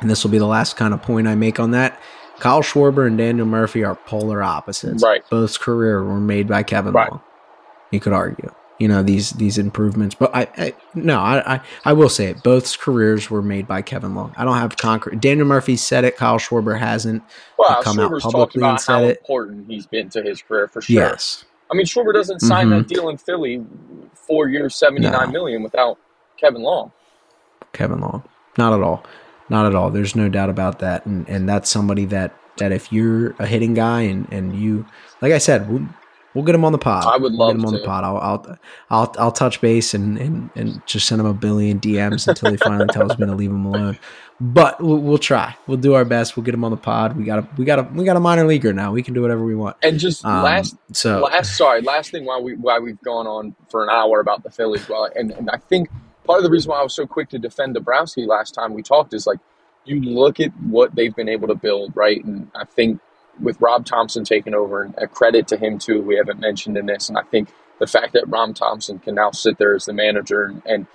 and 0.01 0.09
this 0.09 0.23
will 0.23 0.31
be 0.31 0.37
the 0.37 0.45
last 0.45 0.75
kind 0.77 0.93
of 0.93 1.01
point 1.01 1.27
I 1.27 1.35
make 1.35 1.59
on 1.59 1.71
that. 1.71 1.99
Kyle 2.39 2.61
Schwarber 2.61 3.05
and 3.05 3.17
Daniel 3.17 3.45
Murphy 3.45 3.83
are 3.83 3.95
polar 3.95 4.41
opposites. 4.41 5.03
Right. 5.03 5.23
Both 5.29 5.59
career 5.59 6.03
were 6.03 6.19
made 6.19 6.47
by 6.47 6.63
Kevin 6.63 6.93
Right. 6.93 7.09
Long. 7.11 7.21
You 7.91 7.99
could 7.99 8.13
argue, 8.13 8.49
you 8.77 8.87
know, 8.87 9.01
these 9.03 9.31
these 9.31 9.57
improvements, 9.57 10.15
but 10.15 10.33
I, 10.33 10.47
I 10.57 10.73
no, 10.93 11.19
I, 11.19 11.55
I 11.55 11.61
I 11.85 11.93
will 11.93 12.07
say 12.07 12.27
it. 12.27 12.43
Both 12.43 12.77
careers 12.79 13.29
were 13.29 13.41
made 13.41 13.67
by 13.67 13.81
Kevin 13.81 14.15
Long. 14.15 14.33
I 14.37 14.45
don't 14.45 14.55
have 14.57 14.77
concrete. 14.77 15.19
Daniel 15.19 15.47
Murphy 15.47 15.75
said 15.75 16.03
it. 16.05 16.15
Kyle 16.15 16.37
Schwarber 16.37 16.77
hasn't. 16.79 17.23
Well, 17.57 17.81
come 17.83 17.99
out 17.99 18.11
Schwarber's 18.11 18.23
talked 18.23 18.33
publicly 18.33 18.61
and 18.61 18.69
about 18.69 18.81
said 18.81 18.93
how 18.93 19.03
it. 19.03 19.17
important 19.17 19.65
he's 19.67 19.87
been 19.87 20.07
to 20.11 20.21
his 20.21 20.41
career 20.41 20.67
for 20.67 20.81
sure. 20.81 20.95
Yes. 21.01 21.43
I 21.71 21.75
mean, 21.75 21.85
Schwarber 21.87 22.13
doesn't 22.13 22.39
sign 22.39 22.69
that 22.69 22.85
Mhm. 22.85 22.87
deal 22.87 23.09
in 23.09 23.17
Philly, 23.17 23.65
four 24.13 24.47
years, 24.47 24.75
seventy 24.75 25.01
nine 25.09 25.27
No. 25.27 25.31
million, 25.33 25.61
without 25.63 25.97
Kevin 26.37 26.61
Long. 26.61 26.91
Kevin 27.73 27.99
Long. 27.99 28.23
Not 28.57 28.73
at 28.73 28.81
all. 28.81 29.03
Not 29.49 29.65
at 29.65 29.75
all. 29.75 29.89
There's 29.89 30.15
no 30.15 30.29
doubt 30.29 30.49
about 30.49 30.79
that. 30.79 31.05
And 31.05 31.27
and 31.29 31.47
that's 31.49 31.69
somebody 31.69 32.05
that 32.05 32.35
that 32.57 32.71
if 32.71 32.91
you're 32.91 33.31
a 33.39 33.45
hitting 33.45 33.73
guy 33.73 34.01
and 34.01 34.27
and 34.31 34.55
you 34.59 34.85
like 35.21 35.31
I 35.33 35.37
said, 35.37 35.69
we'll, 35.69 35.87
we'll 36.33 36.43
get 36.43 36.53
him 36.55 36.63
on 36.65 36.71
the 36.71 36.77
pod. 36.77 37.05
I 37.05 37.17
would 37.17 37.31
We'll 37.31 37.39
love 37.39 37.55
get 37.55 37.59
him 37.59 37.65
on 37.65 37.73
to. 37.73 37.79
the 37.79 37.85
pod. 37.85 38.03
I'll 38.03 38.17
I'll 38.17 38.57
I'll, 38.89 39.15
I'll 39.17 39.31
touch 39.31 39.59
base 39.61 39.93
and, 39.93 40.17
and 40.17 40.49
and 40.55 40.81
just 40.85 41.07
send 41.07 41.19
him 41.21 41.25
a 41.27 41.33
billion 41.33 41.79
DMs 41.79 42.27
until 42.27 42.51
he 42.51 42.57
finally 42.57 42.87
tells 42.87 43.17
me 43.17 43.25
to 43.25 43.33
leave 43.35 43.49
him 43.51 43.65
alone. 43.65 43.97
But 44.41 44.81
we'll, 44.81 44.99
we'll 44.99 45.17
try. 45.17 45.55
We'll 45.67 45.77
do 45.77 45.95
our 45.95 46.05
best. 46.05 46.37
We'll 46.37 46.45
get 46.45 46.53
him 46.53 46.63
on 46.63 46.71
the 46.71 46.77
pod. 46.77 47.17
We 47.17 47.23
got 47.25 47.39
a 47.39 47.47
we 47.57 47.65
got 47.65 47.79
a 47.79 47.83
we 47.83 48.05
got 48.05 48.15
a 48.15 48.21
minor 48.21 48.45
leaguer 48.45 48.71
now. 48.71 48.91
We 48.91 49.03
can 49.03 49.13
do 49.13 49.21
whatever 49.21 49.43
we 49.43 49.55
want. 49.55 49.75
And 49.81 49.99
just 49.99 50.23
Um, 50.23 50.43
last 50.43 50.75
so 50.93 51.19
last 51.21 51.57
sorry 51.57 51.81
last 51.81 52.11
thing 52.11 52.23
why 52.25 52.39
we 52.39 52.55
why 52.55 52.79
we've 52.79 53.01
gone 53.01 53.25
on 53.27 53.55
for 53.69 53.83
an 53.83 53.89
hour 53.89 54.19
about 54.21 54.43
the 54.43 54.49
Phillies 54.51 54.87
well 54.87 55.09
and, 55.15 55.31
and 55.31 55.49
I 55.49 55.57
think 55.57 55.89
part 56.29 56.37
of 56.37 56.43
the 56.43 56.51
reason 56.51 56.69
why 56.69 56.79
I 56.79 56.83
was 56.83 56.93
so 56.93 57.07
quick 57.07 57.29
to 57.29 57.39
defend 57.39 57.73
Dombrowski 57.73 58.27
last 58.27 58.53
time 58.53 58.75
we 58.75 58.83
talked 58.83 59.15
is 59.15 59.25
like 59.25 59.39
you 59.85 59.99
look 59.99 60.39
at 60.39 60.51
what 60.61 60.93
they've 60.93 61.15
been 61.15 61.27
able 61.27 61.47
to 61.47 61.55
build 61.55 61.95
right 61.95 62.23
and 62.23 62.51
I 62.53 62.65
think 62.65 62.99
with 63.41 63.59
Rob 63.59 63.83
Thomson 63.83 64.25
taking 64.25 64.53
over 64.53 64.83
and 64.83 64.93
a 64.99 65.07
credit 65.07 65.47
to 65.47 65.57
him 65.57 65.79
too 65.79 66.03
we 66.03 66.17
haven't 66.17 66.39
mentioned 66.39 66.77
in 66.77 66.85
this 66.85 67.09
and 67.09 67.17
I 67.17 67.23
think 67.23 67.49
the 67.79 67.87
fact 67.87 68.13
that 68.13 68.27
Rob 68.27 68.53
Thomson 68.53 68.99
can 68.99 69.15
now 69.15 69.31
sit 69.31 69.57
there 69.57 69.73
as 69.73 69.85
the 69.85 69.93
manager 69.93 70.43
and, 70.43 70.61
and 70.67 70.87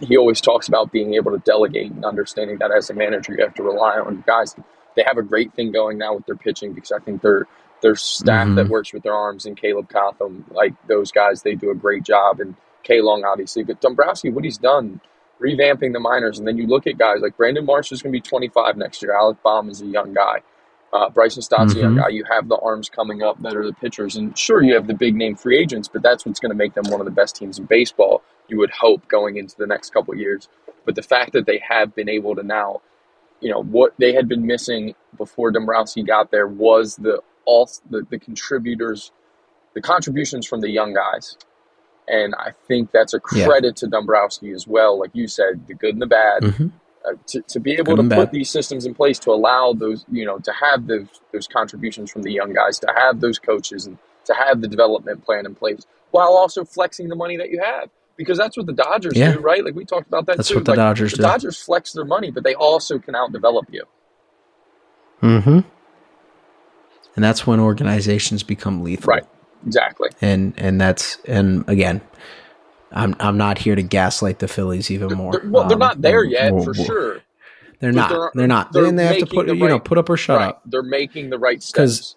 he 0.00 0.16
always 0.16 0.40
talks 0.40 0.66
about 0.66 0.92
being 0.92 1.12
able 1.12 1.32
to 1.32 1.38
delegate 1.38 1.90
and 1.90 2.06
understanding 2.06 2.56
that 2.58 2.70
as 2.70 2.88
a 2.88 2.94
manager 2.94 3.34
you 3.36 3.44
have 3.44 3.54
to 3.56 3.62
rely 3.62 3.98
on 3.98 4.24
guys 4.26 4.56
they 4.96 5.02
have 5.06 5.18
a 5.18 5.22
great 5.22 5.52
thing 5.52 5.72
going 5.72 5.98
now 5.98 6.14
with 6.14 6.24
their 6.24 6.36
pitching 6.36 6.72
because 6.72 6.90
I 6.92 7.00
think 7.00 7.20
they're 7.20 7.46
their 7.82 7.96
staff 7.96 8.48
that 8.56 8.66
Mhm. 8.66 8.70
works 8.70 8.92
with 8.94 9.02
their 9.02 9.14
arms 9.14 9.46
and 9.46 9.56
Caleb 9.56 9.88
Cotham, 9.88 10.44
like 10.50 10.74
those 10.88 11.12
guys, 11.12 11.42
they 11.42 11.54
do 11.54 11.70
a 11.70 11.76
great 11.76 12.02
job. 12.02 12.40
And 12.40 12.56
K 12.82 13.00
Long, 13.00 13.24
obviously. 13.24 13.64
But 13.64 13.80
Dombrowski, 13.80 14.30
what 14.30 14.44
he's 14.44 14.58
done, 14.58 15.00
revamping 15.40 15.92
the 15.92 16.00
minors. 16.00 16.38
And 16.38 16.46
then 16.48 16.56
you 16.58 16.66
look 16.66 16.86
at 16.86 16.98
guys 16.98 17.20
like 17.20 17.36
Brandon 17.36 17.64
Marsh 17.64 17.92
is 17.92 18.02
going 18.02 18.12
to 18.12 18.16
be 18.16 18.20
25 18.20 18.76
next 18.76 19.02
year. 19.02 19.16
Alec 19.16 19.42
Bohm 19.42 19.68
is 19.68 19.82
a 19.82 19.86
young 19.86 20.14
guy. 20.14 20.42
Uh, 20.92 21.10
Bryson 21.10 21.42
Stott's 21.42 21.74
a 21.76 21.80
young 21.80 21.94
Mhm. 21.94 22.02
guy. 22.02 22.08
You 22.08 22.24
have 22.30 22.48
the 22.48 22.56
arms 22.56 22.88
coming 22.88 23.22
up 23.22 23.40
that 23.42 23.54
are 23.56 23.64
the 23.66 23.74
pitchers. 23.74 24.16
And 24.16 24.36
sure, 24.38 24.62
you 24.62 24.74
have 24.74 24.86
the 24.86 24.94
big 24.94 25.14
name 25.14 25.36
free 25.36 25.58
agents, 25.58 25.88
but 25.88 26.02
that's 26.02 26.24
what's 26.24 26.40
going 26.40 26.50
to 26.50 26.56
make 26.56 26.74
them 26.74 26.84
one 26.90 27.00
of 27.00 27.04
the 27.04 27.10
best 27.12 27.36
teams 27.36 27.58
in 27.58 27.66
baseball, 27.66 28.22
you 28.48 28.58
would 28.58 28.70
hope, 28.70 29.06
going 29.08 29.36
into 29.36 29.56
the 29.58 29.66
next 29.66 29.90
couple 29.92 30.14
of 30.14 30.20
years. 30.20 30.48
But 30.86 30.94
the 30.94 31.02
fact 31.02 31.32
that 31.34 31.46
they 31.46 31.62
have 31.68 31.94
been 31.94 32.08
able 32.08 32.34
to 32.36 32.42
now 32.42 32.80
you 33.40 33.50
know 33.50 33.62
what 33.62 33.94
they 33.98 34.12
had 34.12 34.28
been 34.28 34.46
missing 34.46 34.94
before 35.16 35.50
Dombrowski 35.52 36.02
got 36.02 36.30
there 36.30 36.46
was 36.46 36.96
the 36.96 37.22
all 37.44 37.70
the, 37.90 38.06
the 38.10 38.18
contributors, 38.18 39.12
the 39.74 39.80
contributions 39.80 40.46
from 40.46 40.60
the 40.60 40.70
young 40.70 40.94
guys, 40.94 41.36
and 42.10 42.34
I 42.36 42.52
think 42.66 42.90
that's 42.92 43.14
a 43.14 43.20
Yeah. 43.34 43.46
credit 43.46 43.76
to 43.76 43.86
Dombrowski 43.86 44.50
as 44.52 44.66
well. 44.66 44.98
Like 44.98 45.10
you 45.12 45.28
said, 45.28 45.66
the 45.66 45.74
good 45.74 45.94
and 45.94 46.02
the 46.02 46.06
bad. 46.06 46.42
Mhm. 46.42 46.72
Uh, 47.04 47.12
to, 47.28 47.40
to 47.42 47.60
be 47.60 47.72
able 47.74 47.94
Good 47.96 48.10
to 48.10 48.16
put 48.16 48.26
bad. 48.26 48.32
these 48.32 48.50
systems 48.50 48.84
in 48.84 48.92
place 48.92 49.18
to 49.20 49.30
allow 49.30 49.72
those 49.72 50.04
you 50.10 50.26
know 50.26 50.38
to 50.40 50.52
have 50.52 50.86
those 50.88 51.06
those 51.32 51.46
contributions 51.46 52.10
from 52.10 52.22
the 52.22 52.32
young 52.32 52.52
guys 52.52 52.78
to 52.80 52.88
have 52.96 53.20
those 53.20 53.38
coaches 53.38 53.86
and 53.86 53.96
to 54.24 54.34
have 54.34 54.60
the 54.60 54.66
development 54.68 55.24
plan 55.24 55.46
in 55.46 55.54
place 55.54 55.86
while 56.10 56.32
also 56.36 56.64
flexing 56.64 57.08
the 57.08 57.14
money 57.14 57.36
that 57.36 57.50
you 57.50 57.62
have 57.62 57.88
because 58.16 58.36
that's 58.36 58.56
what 58.56 58.66
the 58.66 58.72
Dodgers 58.72 59.16
Yeah. 59.16 59.32
do 59.34 59.38
right 59.38 59.64
like 59.64 59.76
we 59.76 59.84
talked 59.84 60.08
about 60.08 60.26
that 60.26 60.38
That's 60.38 60.48
too 60.48 60.56
what 60.56 60.64
the 60.64 60.72
Like, 60.72 60.76
Dodgers 60.78 61.12
the 61.12 61.18
do. 61.18 61.22
Dodgers 61.22 61.56
flex 61.62 61.92
their 61.92 62.04
money 62.04 62.32
but 62.32 62.42
they 62.42 62.54
also 62.56 62.98
can 62.98 63.14
out 63.14 63.30
develop 63.32 63.66
you 63.70 63.84
Mm-hmm. 65.22 65.60
And 67.14 67.24
that's 67.24 67.46
when 67.46 67.58
organizations 67.60 68.42
become 68.42 68.82
lethal. 68.82 69.06
Right. 69.12 69.24
Exactly 69.66 70.10
And 70.20 70.54
and 70.56 70.80
that's 70.80 71.18
and 71.26 71.68
again, 71.68 72.00
I'm 72.92 73.14
I'm 73.20 73.36
not 73.36 73.58
here 73.58 73.74
to 73.74 73.82
gaslight 73.82 74.38
the 74.38 74.48
Phillies 74.48 74.90
even 74.90 75.12
more. 75.12 75.32
They're, 75.32 75.50
well, 75.50 75.64
they're 75.68 75.74
Um, 75.76 75.80
not 75.80 76.00
there 76.02 76.24
yet 76.24 76.50
for 76.64 76.74
sure 76.74 77.20
They're 77.80 77.92
not. 77.92 78.10
they're- 78.10 78.30
They're, 78.34 78.46
not. 78.46 78.72
they're 78.72 78.84
Then 78.84 78.96
they 78.96 79.06
have 79.06 79.18
to 79.18 79.26
put 79.26 79.48
you 79.48 79.54
know 79.68 79.78
put 79.78 79.98
up 79.98 80.08
or 80.08 80.16
shut 80.16 80.38
right 80.38 80.48
up. 80.48 80.62
they're 80.66 80.82
making 80.82 81.30
the 81.30 81.38
right 81.38 81.62
steps 81.62 82.16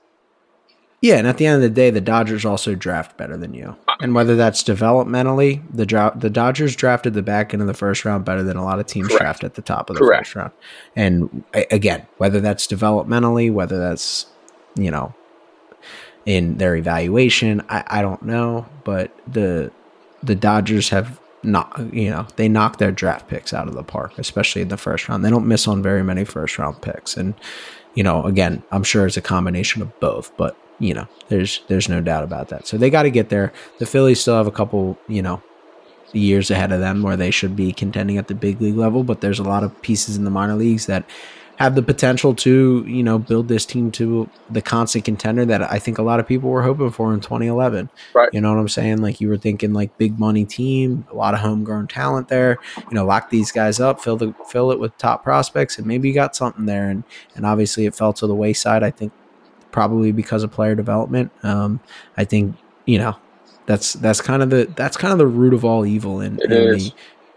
Yeah, 1.02 1.16
and 1.18 1.28
at 1.28 1.38
the 1.38 1.48
end 1.48 1.56
of 1.56 1.62
the 1.64 1.70
day, 1.70 1.90
the 1.90 2.00
Dodgers 2.02 2.46
also 2.46 2.76
draft 2.76 3.18
better 3.18 3.36
than 3.36 3.56
you. 3.56 3.76
And 4.02 4.14
whether 4.14 4.36
that's 4.36 4.64
developmentally, 4.64 5.62
the 5.74 5.86
dra- 5.86 6.14
the 6.16 6.30
Dodgers 6.30 6.76
drafted 6.76 7.16
the 7.16 7.24
back 7.24 7.54
end 7.54 7.62
of 7.62 7.68
the 7.68 7.74
first 7.74 8.06
round 8.06 8.24
better 8.24 8.44
than 8.44 8.56
a 8.58 8.64
lot 8.64 8.80
of 8.80 8.86
teams 8.86 9.08
Correct. 9.08 9.22
draft 9.22 9.44
at 9.44 9.56
the 9.56 9.62
top 9.64 9.90
of 9.90 9.96
the 9.96 10.00
Correct. 10.00 10.28
first 10.28 10.36
round. 10.36 10.52
And 10.96 11.44
again, 11.72 12.06
whether 12.18 12.40
that's 12.40 12.68
developmentally, 12.68 13.52
whether 13.52 13.80
that's 13.80 14.28
you 14.76 14.90
know 14.92 15.14
in 16.26 16.58
their 16.58 16.76
evaluation, 16.76 17.62
I, 17.70 17.84
I 17.88 18.02
don't 18.02 18.22
know, 18.24 18.66
but 18.84 19.12
the 19.32 19.72
the 20.24 20.36
Dodgers 20.36 20.90
have 20.90 21.20
not 21.44 21.94
you 21.94 22.10
know 22.10 22.28
they 22.36 22.48
knock 22.48 22.78
their 22.78 22.92
draft 22.92 23.28
picks 23.28 23.54
out 23.54 23.68
of 23.68 23.74
the 23.74 23.84
park, 23.84 24.18
especially 24.18 24.62
in 24.62 24.68
the 24.68 24.78
first 24.78 25.10
round. 25.10 25.26
They 25.26 25.30
don't 25.30 25.48
miss 25.48 25.68
on 25.68 25.82
very 25.82 26.04
many 26.04 26.24
first 26.26 26.58
round 26.58 26.82
picks, 26.82 27.18
and 27.18 27.34
you 27.96 28.04
know 28.04 28.24
again, 28.26 28.64
I'm 28.72 28.84
sure 28.84 29.06
it's 29.08 29.18
a 29.18 29.22
combination 29.22 29.82
of 29.82 30.00
both, 30.00 30.36
but 30.38 30.56
you 30.80 30.94
know 30.94 31.08
there's 31.30 31.62
there's 31.68 31.90
no 31.90 32.02
doubt 32.02 32.24
about 32.24 32.50
that. 32.50 32.68
So 32.68 32.78
they 32.78 32.90
got 32.90 33.04
to 33.04 33.12
get 33.12 33.30
there. 33.30 33.52
The 33.80 33.86
Phillies 33.86 34.22
still 34.22 34.36
have 34.36 34.48
a 34.48 34.52
couple 34.52 34.98
you 35.08 35.22
know 35.22 35.42
years 36.14 36.52
ahead 36.52 36.72
of 36.72 36.80
them 36.80 37.04
where 37.04 37.18
they 37.18 37.32
should 37.32 37.56
be 37.56 37.72
contending 37.72 38.18
at 38.18 38.28
the 38.28 38.36
big 38.36 38.62
league 38.62 38.76
level, 38.76 39.04
but 39.04 39.22
there's 39.22 39.40
a 39.40 39.44
lot 39.44 39.64
of 39.64 39.82
pieces 39.82 40.18
in 40.18 40.26
the 40.26 40.30
minor 40.30 40.56
leagues 40.56 40.86
that 40.86 41.06
have 41.62 41.76
the 41.76 41.84
potential 41.84 42.34
to, 42.34 42.84
you 42.88 43.04
know, 43.04 43.20
build 43.20 43.48
this 43.48 43.68
team 43.68 43.92
to 43.92 44.28
the 44.50 44.64
constant 44.64 45.06
contender 45.06 45.46
that 45.46 45.62
I 45.72 45.78
think 45.78 46.00
a 46.00 46.02
lot 46.02 46.20
of 46.20 46.28
people 46.28 46.50
were 46.50 46.64
hoping 46.64 46.90
for 46.90 47.14
in 47.14 47.20
2011. 47.20 47.88
Right. 48.16 48.30
You 48.34 48.42
know 48.42 48.52
what 48.52 48.60
I'm 48.60 48.68
saying? 48.68 48.98
Like 49.04 49.22
you 49.22 49.30
were 49.30 49.38
thinking 49.38 49.72
like 49.72 49.96
big 50.00 50.18
money 50.18 50.44
team, 50.44 51.06
a 51.12 51.16
lot 51.16 51.36
of 51.36 51.42
homegrown 51.42 51.88
talent 51.88 52.30
there, 52.30 52.58
you 52.78 52.96
know, 52.96 53.06
lock 53.06 53.30
these 53.30 53.52
guys 53.52 53.80
up, 53.80 54.02
fill 54.02 54.18
the 54.18 54.34
fill 54.48 54.72
it 54.72 54.80
with 54.80 54.98
top 54.98 55.24
prospects 55.24 55.78
and 55.78 55.86
maybe 55.86 56.08
you 56.08 56.16
got 56.16 56.36
something 56.36 56.66
there 56.66 56.90
and 56.90 57.04
and 57.36 57.46
obviously 57.46 57.86
it 57.86 57.94
fell 57.94 58.12
to 58.14 58.26
the 58.26 58.34
wayside 58.34 58.82
I 58.82 58.90
think 58.90 59.14
probably 59.70 60.12
because 60.12 60.42
of 60.42 60.52
player 60.52 60.74
development. 60.74 61.32
Um 61.44 61.80
I 62.18 62.26
think, 62.26 62.56
you 62.88 62.98
know, 62.98 63.18
that's 63.68 63.94
that's 63.94 64.20
kind 64.20 64.42
of 64.42 64.50
the 64.50 64.68
that's 64.76 64.98
kind 64.98 65.12
of 65.12 65.20
the 65.20 65.28
root 65.28 65.54
of 65.54 65.64
all 65.64 65.86
evil 65.86 66.22
in, 66.22 66.42
in 66.42 66.50
the 66.50 66.94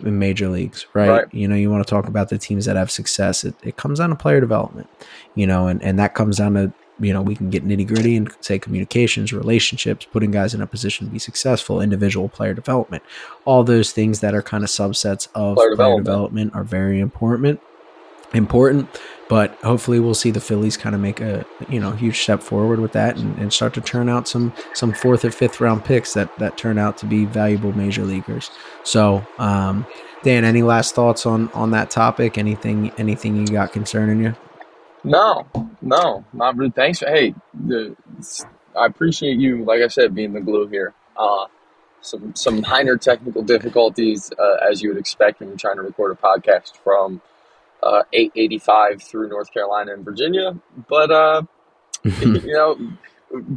in 0.07 0.19
major 0.19 0.49
leagues, 0.49 0.87
right? 0.95 1.09
Right. 1.09 1.35
You 1.35 1.49
know, 1.49 1.55
you 1.57 1.71
want 1.71 1.87
to 1.87 1.91
talk 1.91 2.07
about 2.09 2.29
the 2.29 2.39
teams 2.39 2.65
that 2.67 2.77
have 2.77 2.91
success. 2.91 3.45
It, 3.45 3.55
it 3.63 3.77
comes 3.77 3.99
down 3.99 4.11
to 4.11 4.17
player 4.17 4.41
development, 4.41 4.89
you 5.35 5.47
know, 5.47 5.67
and, 5.67 5.83
and 5.83 5.99
that 5.99 6.15
comes 6.15 6.39
down 6.39 6.55
to, 6.55 6.73
you 7.01 7.13
know, 7.13 7.23
we 7.23 7.35
can 7.35 7.51
get 7.51 7.67
nitty 7.67 7.87
gritty 7.89 8.17
and 8.17 8.31
say 8.41 8.59
communications, 8.59 9.33
relationships, 9.33 10.07
putting 10.13 10.31
guys 10.31 10.55
in 10.55 10.61
a 10.61 10.67
position 10.67 11.07
to 11.07 11.13
be 11.13 11.19
successful, 11.19 11.81
individual 11.81 12.29
player 12.29 12.55
development. 12.55 13.03
All 13.45 13.65
those 13.65 13.91
things 13.93 14.21
that 14.21 14.35
are 14.35 14.43
kind 14.43 14.63
of 14.63 14.71
subsets 14.71 15.27
of 15.35 15.57
Player 15.57 15.69
player, 15.69 15.71
development. 15.71 16.05
development. 16.05 16.55
are 16.55 16.65
very 16.65 17.01
important. 17.01 17.61
Important, 18.35 18.89
but 19.29 19.55
hopefully 19.63 20.01
we'll 20.01 20.13
see 20.13 20.33
the 20.33 20.41
Phillies 20.41 20.77
kind 20.77 20.95
of 20.95 21.01
make 21.01 21.21
a 21.21 21.47
you 21.69 21.79
know 21.79 21.93
huge 21.93 22.21
step 22.21 22.43
forward 22.43 22.81
with 22.81 22.93
that 22.93 23.17
and, 23.17 23.39
and 23.39 23.53
start 23.53 23.75
to 23.75 23.81
turn 23.81 24.09
out 24.09 24.27
some 24.27 24.53
some 24.73 24.93
fourth 24.93 25.25
or 25.25 25.31
fifth 25.31 25.61
round 25.61 25.85
picks 25.85 26.15
that 26.15 26.37
that 26.39 26.59
turn 26.59 26.77
out 26.77 26.99
to 26.99 27.07
be 27.07 27.25
valuable 27.25 27.73
major 27.73 28.03
leaguers. 28.03 28.51
So, 28.83 29.25
um, 29.39 29.87
Dan, 30.25 30.45
any 30.45 30.63
last 30.63 30.97
thoughts 30.97 31.27
on 31.27 31.49
on 31.53 31.71
that 31.71 31.91
topic? 31.91 32.37
Anything 32.37 32.91
anything 32.99 33.37
you 33.37 33.47
got 33.47 33.73
concerning 33.73 34.21
you? 34.21 34.35
No, 35.05 35.47
no, 35.81 36.25
not 36.33 36.57
really. 36.57 36.73
Thanks. 36.73 36.99
For, 36.99 37.07
hey, 37.07 37.35
the, 37.53 37.97
I 38.77 38.87
appreciate 38.87 39.39
you. 39.39 39.65
Like 39.65 39.81
I 39.81 39.89
said, 39.89 40.15
being 40.15 40.33
the 40.33 40.41
glue 40.41 40.67
here. 40.67 40.93
Uh, 41.17 41.47
some 42.01 42.35
some 42.35 42.63
minor 42.63 42.97
technical 42.97 43.43
difficulties, 43.43 44.33
uh, 44.39 44.57
as 44.69 44.83
you 44.83 44.89
would 44.89 44.99
expect 44.99 45.41
when 45.41 45.51
you're 45.51 45.59
trying 45.59 45.77
to 45.77 45.83
record 45.83 46.13
a 46.13 46.15
podcast 46.17 46.77
from 46.83 47.23
uh, 47.85 48.03
885 48.13 49.03
through 49.03 49.29
North 49.29 49.53
Carolina 49.53 49.93
and 49.93 50.05
Virginia. 50.05 50.57
But 50.89 51.11
uh, 51.11 51.43
you 52.05 52.43
know, 52.47 52.79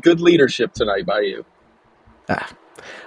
good 0.02 0.22
leadership 0.22 0.74
tonight 0.74 1.06
by 1.06 1.22
you. 1.22 1.46
Ah, 2.30 2.50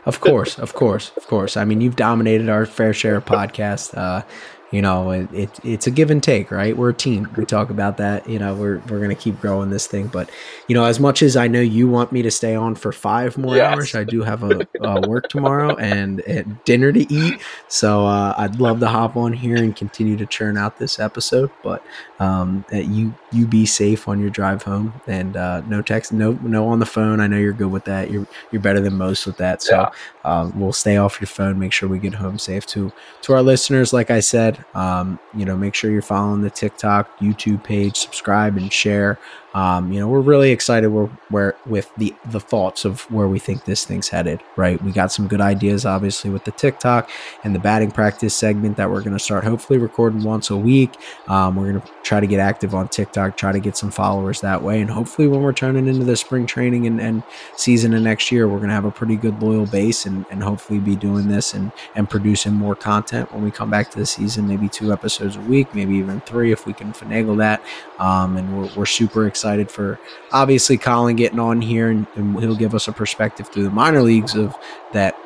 of 0.06 0.20
course, 0.20 0.58
of 0.58 0.74
course, 0.74 1.12
of 1.16 1.26
course. 1.26 1.56
I 1.56 1.64
mean, 1.64 1.80
you've 1.80 1.96
dominated 1.96 2.48
our 2.48 2.66
fair 2.66 2.94
share 2.94 3.16
of 3.16 3.26
podcasts. 3.26 3.96
Uh, 3.96 4.22
you 4.70 4.80
know, 4.80 5.10
it, 5.10 5.32
it, 5.32 5.50
it's 5.64 5.86
a 5.88 5.90
give 5.90 6.10
and 6.10 6.22
take, 6.22 6.50
right? 6.52 6.76
We're 6.76 6.90
a 6.90 6.94
team. 6.94 7.28
We 7.36 7.44
talk 7.44 7.70
about 7.70 7.96
that. 7.96 8.28
You 8.28 8.38
know, 8.38 8.54
we're 8.54 8.78
we're 8.88 9.00
gonna 9.00 9.16
keep 9.16 9.40
growing 9.40 9.70
this 9.70 9.88
thing. 9.88 10.06
But 10.06 10.30
you 10.68 10.74
know, 10.74 10.84
as 10.84 11.00
much 11.00 11.22
as 11.22 11.36
I 11.36 11.48
know 11.48 11.60
you 11.60 11.88
want 11.88 12.12
me 12.12 12.22
to 12.22 12.30
stay 12.30 12.54
on 12.54 12.76
for 12.76 12.92
five 12.92 13.36
more 13.36 13.56
yes. 13.56 13.72
hours, 13.72 13.94
I 13.96 14.04
do 14.04 14.22
have 14.22 14.44
a, 14.44 14.66
a 14.80 15.08
work 15.08 15.28
tomorrow 15.28 15.74
and 15.76 16.22
dinner 16.64 16.92
to 16.92 17.12
eat. 17.12 17.40
So 17.66 18.06
uh, 18.06 18.34
I'd 18.38 18.60
love 18.60 18.78
to 18.80 18.86
hop 18.86 19.16
on 19.16 19.32
here 19.32 19.56
and 19.56 19.74
continue 19.74 20.16
to 20.16 20.26
churn 20.26 20.56
out 20.56 20.78
this 20.78 21.00
episode. 21.00 21.50
But 21.64 21.84
um, 22.20 22.64
you 22.70 23.12
you 23.32 23.46
be 23.46 23.66
safe 23.66 24.06
on 24.06 24.20
your 24.20 24.30
drive 24.30 24.62
home 24.62 24.92
and 25.08 25.36
uh, 25.36 25.62
no 25.62 25.82
text, 25.82 26.12
no 26.12 26.32
no 26.42 26.68
on 26.68 26.78
the 26.78 26.86
phone. 26.86 27.18
I 27.18 27.26
know 27.26 27.38
you're 27.38 27.52
good 27.52 27.72
with 27.72 27.86
that. 27.86 28.10
You're 28.10 28.26
you're 28.52 28.62
better 28.62 28.80
than 28.80 28.96
most 28.96 29.26
with 29.26 29.36
that. 29.38 29.62
So 29.62 29.80
yeah. 29.80 29.90
uh, 30.24 30.50
we'll 30.54 30.72
stay 30.72 30.96
off 30.96 31.20
your 31.20 31.28
phone. 31.28 31.58
Make 31.58 31.72
sure 31.72 31.88
we 31.88 31.98
get 31.98 32.14
home 32.14 32.38
safe. 32.38 32.66
To 32.66 32.92
to 33.22 33.32
our 33.32 33.42
listeners, 33.42 33.92
like 33.92 34.12
I 34.12 34.20
said, 34.20 34.59
um, 34.74 35.18
you 35.34 35.44
know, 35.44 35.56
make 35.56 35.74
sure 35.74 35.90
you're 35.90 36.02
following 36.02 36.42
the 36.42 36.50
TikTok, 36.50 37.18
YouTube 37.18 37.62
page, 37.64 37.96
subscribe 37.96 38.56
and 38.56 38.72
share. 38.72 39.18
Um, 39.54 39.92
you 39.92 39.98
know, 39.98 40.06
we're 40.06 40.20
really 40.20 40.50
excited 40.52 40.88
where 40.88 41.56
with 41.66 41.92
the 41.96 42.14
the 42.26 42.40
thoughts 42.40 42.84
of 42.84 43.02
where 43.10 43.26
we 43.26 43.38
think 43.38 43.64
this 43.64 43.84
thing's 43.84 44.08
headed. 44.08 44.40
Right, 44.56 44.82
we 44.82 44.92
got 44.92 45.10
some 45.10 45.26
good 45.26 45.40
ideas, 45.40 45.84
obviously, 45.84 46.30
with 46.30 46.44
the 46.44 46.52
TikTok 46.52 47.10
and 47.42 47.54
the 47.54 47.58
batting 47.58 47.90
practice 47.90 48.34
segment 48.34 48.76
that 48.76 48.90
we're 48.90 49.00
going 49.00 49.12
to 49.12 49.18
start 49.18 49.42
hopefully 49.44 49.78
recording 49.78 50.22
once 50.22 50.50
a 50.50 50.56
week. 50.56 50.96
Um, 51.26 51.56
we're 51.56 51.72
going 51.72 51.80
to 51.80 51.88
try 52.02 52.20
to 52.20 52.26
get 52.26 52.38
active 52.38 52.74
on 52.74 52.88
TikTok, 52.88 53.36
try 53.36 53.50
to 53.50 53.58
get 53.58 53.76
some 53.76 53.90
followers 53.90 54.40
that 54.40 54.62
way, 54.62 54.80
and 54.80 54.90
hopefully, 54.90 55.26
when 55.26 55.42
we're 55.42 55.52
turning 55.52 55.88
into 55.88 56.04
the 56.04 56.16
spring 56.16 56.46
training 56.46 56.86
and, 56.86 57.00
and 57.00 57.24
season 57.56 57.92
of 57.94 58.02
next 58.02 58.30
year, 58.30 58.46
we're 58.46 58.58
going 58.58 58.68
to 58.68 58.74
have 58.74 58.84
a 58.84 58.90
pretty 58.90 59.16
good 59.16 59.42
loyal 59.42 59.66
base 59.66 60.06
and, 60.06 60.24
and 60.30 60.42
hopefully 60.42 60.78
be 60.78 60.94
doing 60.94 61.28
this 61.28 61.54
and 61.54 61.72
and 61.96 62.08
producing 62.08 62.52
more 62.52 62.76
content 62.76 63.32
when 63.32 63.42
we 63.42 63.50
come 63.50 63.70
back 63.70 63.90
to 63.90 63.98
the 63.98 64.06
season. 64.06 64.46
Maybe 64.46 64.68
two 64.68 64.92
episodes 64.92 65.34
a 65.34 65.40
week, 65.40 65.74
maybe 65.74 65.94
even 65.96 66.20
three 66.20 66.52
if 66.52 66.66
we 66.66 66.72
can 66.72 66.92
finagle 66.92 67.36
that. 67.38 67.60
Um, 67.98 68.36
and 68.36 68.56
we're, 68.56 68.70
we're 68.76 68.86
super 68.86 69.26
excited 69.26 69.39
excited 69.40 69.70
for 69.70 69.98
obviously 70.32 70.76
Colin 70.76 71.16
getting 71.16 71.38
on 71.38 71.62
here 71.62 71.88
and, 71.88 72.06
and 72.14 72.38
he'll 72.38 72.54
give 72.54 72.74
us 72.74 72.88
a 72.88 72.92
perspective 72.92 73.48
through 73.48 73.64
the 73.64 73.70
minor 73.70 74.02
leagues 74.02 74.34
of 74.34 74.54
that 74.92 75.16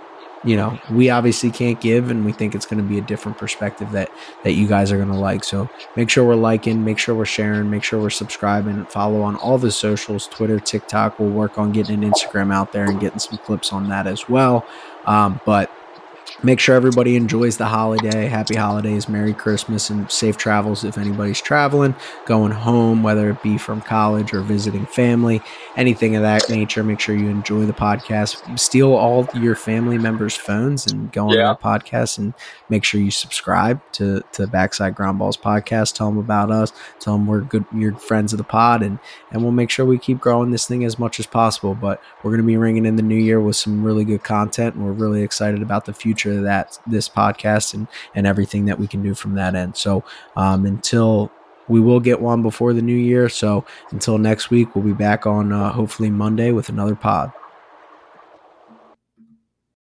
you 0.45 0.57
know 0.57 0.79
we 0.93 1.11
obviously 1.11 1.51
can't 1.51 1.81
give 1.81 2.11
and 2.13 2.25
we 2.25 2.31
think 2.31 2.55
it's 2.55 2.65
going 2.65 2.81
to 2.81 2.89
be 2.89 2.97
a 2.97 3.03
different 3.03 3.37
perspective 3.37 3.91
that 3.91 4.13
that 4.45 4.53
you 4.53 4.69
guys 4.69 4.93
are 4.93 4.99
going 4.99 5.09
to 5.09 5.17
like. 5.17 5.43
So 5.43 5.69
make 5.97 6.11
sure 6.11 6.25
we're 6.25 6.37
liking 6.37 6.85
make 6.85 6.99
sure 6.99 7.17
we're 7.17 7.25
sharing 7.25 7.69
make 7.69 7.83
sure 7.83 8.01
we're 8.01 8.11
subscribing 8.11 8.85
follow 8.85 9.23
on 9.23 9.35
all 9.37 9.59
the 9.59 9.73
socials 9.73 10.29
twitter 10.29 10.61
tiktok. 10.61 11.19
We'll 11.19 11.31
work 11.31 11.59
on 11.59 11.73
getting 11.73 12.05
an 12.05 12.09
instagram 12.09 12.55
out 12.55 12.73
there 12.73 12.85
and 12.85 13.01
getting 13.01 13.19
some 13.19 13.39
clips 13.39 13.73
on 13.73 13.89
that 13.89 14.07
as 14.07 14.29
well. 14.29 14.65
Um, 15.07 15.41
but 15.45 15.73
make 16.45 16.61
sure 16.61 16.77
everybody 16.77 17.17
enjoys 17.17 17.57
the 17.57 17.65
holiday. 17.65 18.27
Happy 18.27 18.55
holidays, 18.55 19.09
Merry 19.09 19.33
Christmas, 19.33 19.89
and 19.89 20.11
safe 20.11 20.37
travels 20.37 20.85
if 20.85 20.99
anybody's 20.99 21.41
traveling, 21.41 21.95
going 22.27 22.53
home, 22.53 23.03
whether 23.03 23.31
it 23.31 23.43
be 23.43 23.57
from 23.57 23.81
college 23.81 24.35
or 24.35 24.43
visiting 24.43 24.85
family, 24.87 25.41
anything 25.77 26.15
of 26.17 26.23
that 26.23 26.49
nature. 26.51 26.85
Make 26.85 27.01
sure 27.01 27.17
you 27.17 27.29
enjoy 27.29 27.65
the 27.65 27.73
podcast. 27.73 28.59
Steal 28.59 28.93
all 28.93 29.27
your 29.35 29.57
family 29.57 29.97
members' 29.97 30.37
phones 30.37 30.87
and 30.87 31.11
go 31.13 31.29
on 31.29 31.35
yeah. 31.35 31.55
podcast 31.61 32.19
and 32.19 32.35
make 32.69 32.85
sure 32.85 33.01
you 33.01 33.11
subscribe 33.11 33.81
to 33.93 34.23
to 34.33 34.47
Backside 34.47 34.95
Ground 34.95 35.19
Balls 35.19 35.37
podcast. 35.37 35.95
Tell 35.95 36.09
them 36.09 36.19
about 36.19 36.51
us. 36.51 36.73
Tell 37.01 37.15
them 37.15 37.27
we're 37.27 37.41
good, 37.41 37.65
you're 37.75 37.97
friends 37.97 38.33
of 38.33 38.37
the 38.37 38.45
pod, 38.45 38.83
and 38.83 38.99
and 39.31 39.43
we'll 39.43 39.53
make 39.53 39.71
sure 39.71 39.87
we 39.87 39.99
keep 39.99 40.21
growing 40.21 40.51
this 40.51 40.67
thing 40.67 40.85
as 40.85 40.99
much 40.99 41.19
as 41.19 41.27
possible. 41.27 41.75
But 41.75 42.03
we're 42.23 42.31
going 42.31 42.43
to 42.43 42.47
be 42.47 42.59
ringing 42.59 42.85
in 42.85 42.97
the 42.97 43.03
new 43.03 43.17
year 43.17 43.41
with 43.41 43.57
some 43.57 43.83
really 43.83 44.05
good 44.05 44.23
content, 44.23 44.75
and 44.75 44.85
we're 44.85 44.93
really 44.93 45.23
excited 45.23 45.63
about 45.63 45.87
the 45.87 45.95
future 45.95 46.34
of 46.35 46.43
that 46.45 46.79
this 46.87 47.09
podcast 47.09 47.75
and 47.75 47.89
and 48.15 48.27
everything 48.27 48.67
that 48.67 48.79
we 48.79 48.87
can 48.87 49.03
do 49.03 49.15
from 49.15 49.35
that 49.35 49.55
end. 49.55 49.77
So 49.77 50.05
um, 50.37 50.67
until 50.67 51.31
we 51.69 51.81
will 51.81 52.01
get 52.01 52.21
one 52.21 52.43
before 52.43 52.73
the 52.73 52.83
new 52.83 52.97
year. 52.97 53.29
So 53.29 53.65
until 53.91 54.19
next 54.19 54.51
week, 54.51 54.75
we'll 54.75 54.85
be 54.85 54.93
back 54.93 55.27
on 55.27 55.53
uh, 55.53 55.73
hopefully 55.73 56.11
Monday 56.11 56.53
with 56.53 56.69
another 56.69 56.95
pod. 56.95 57.33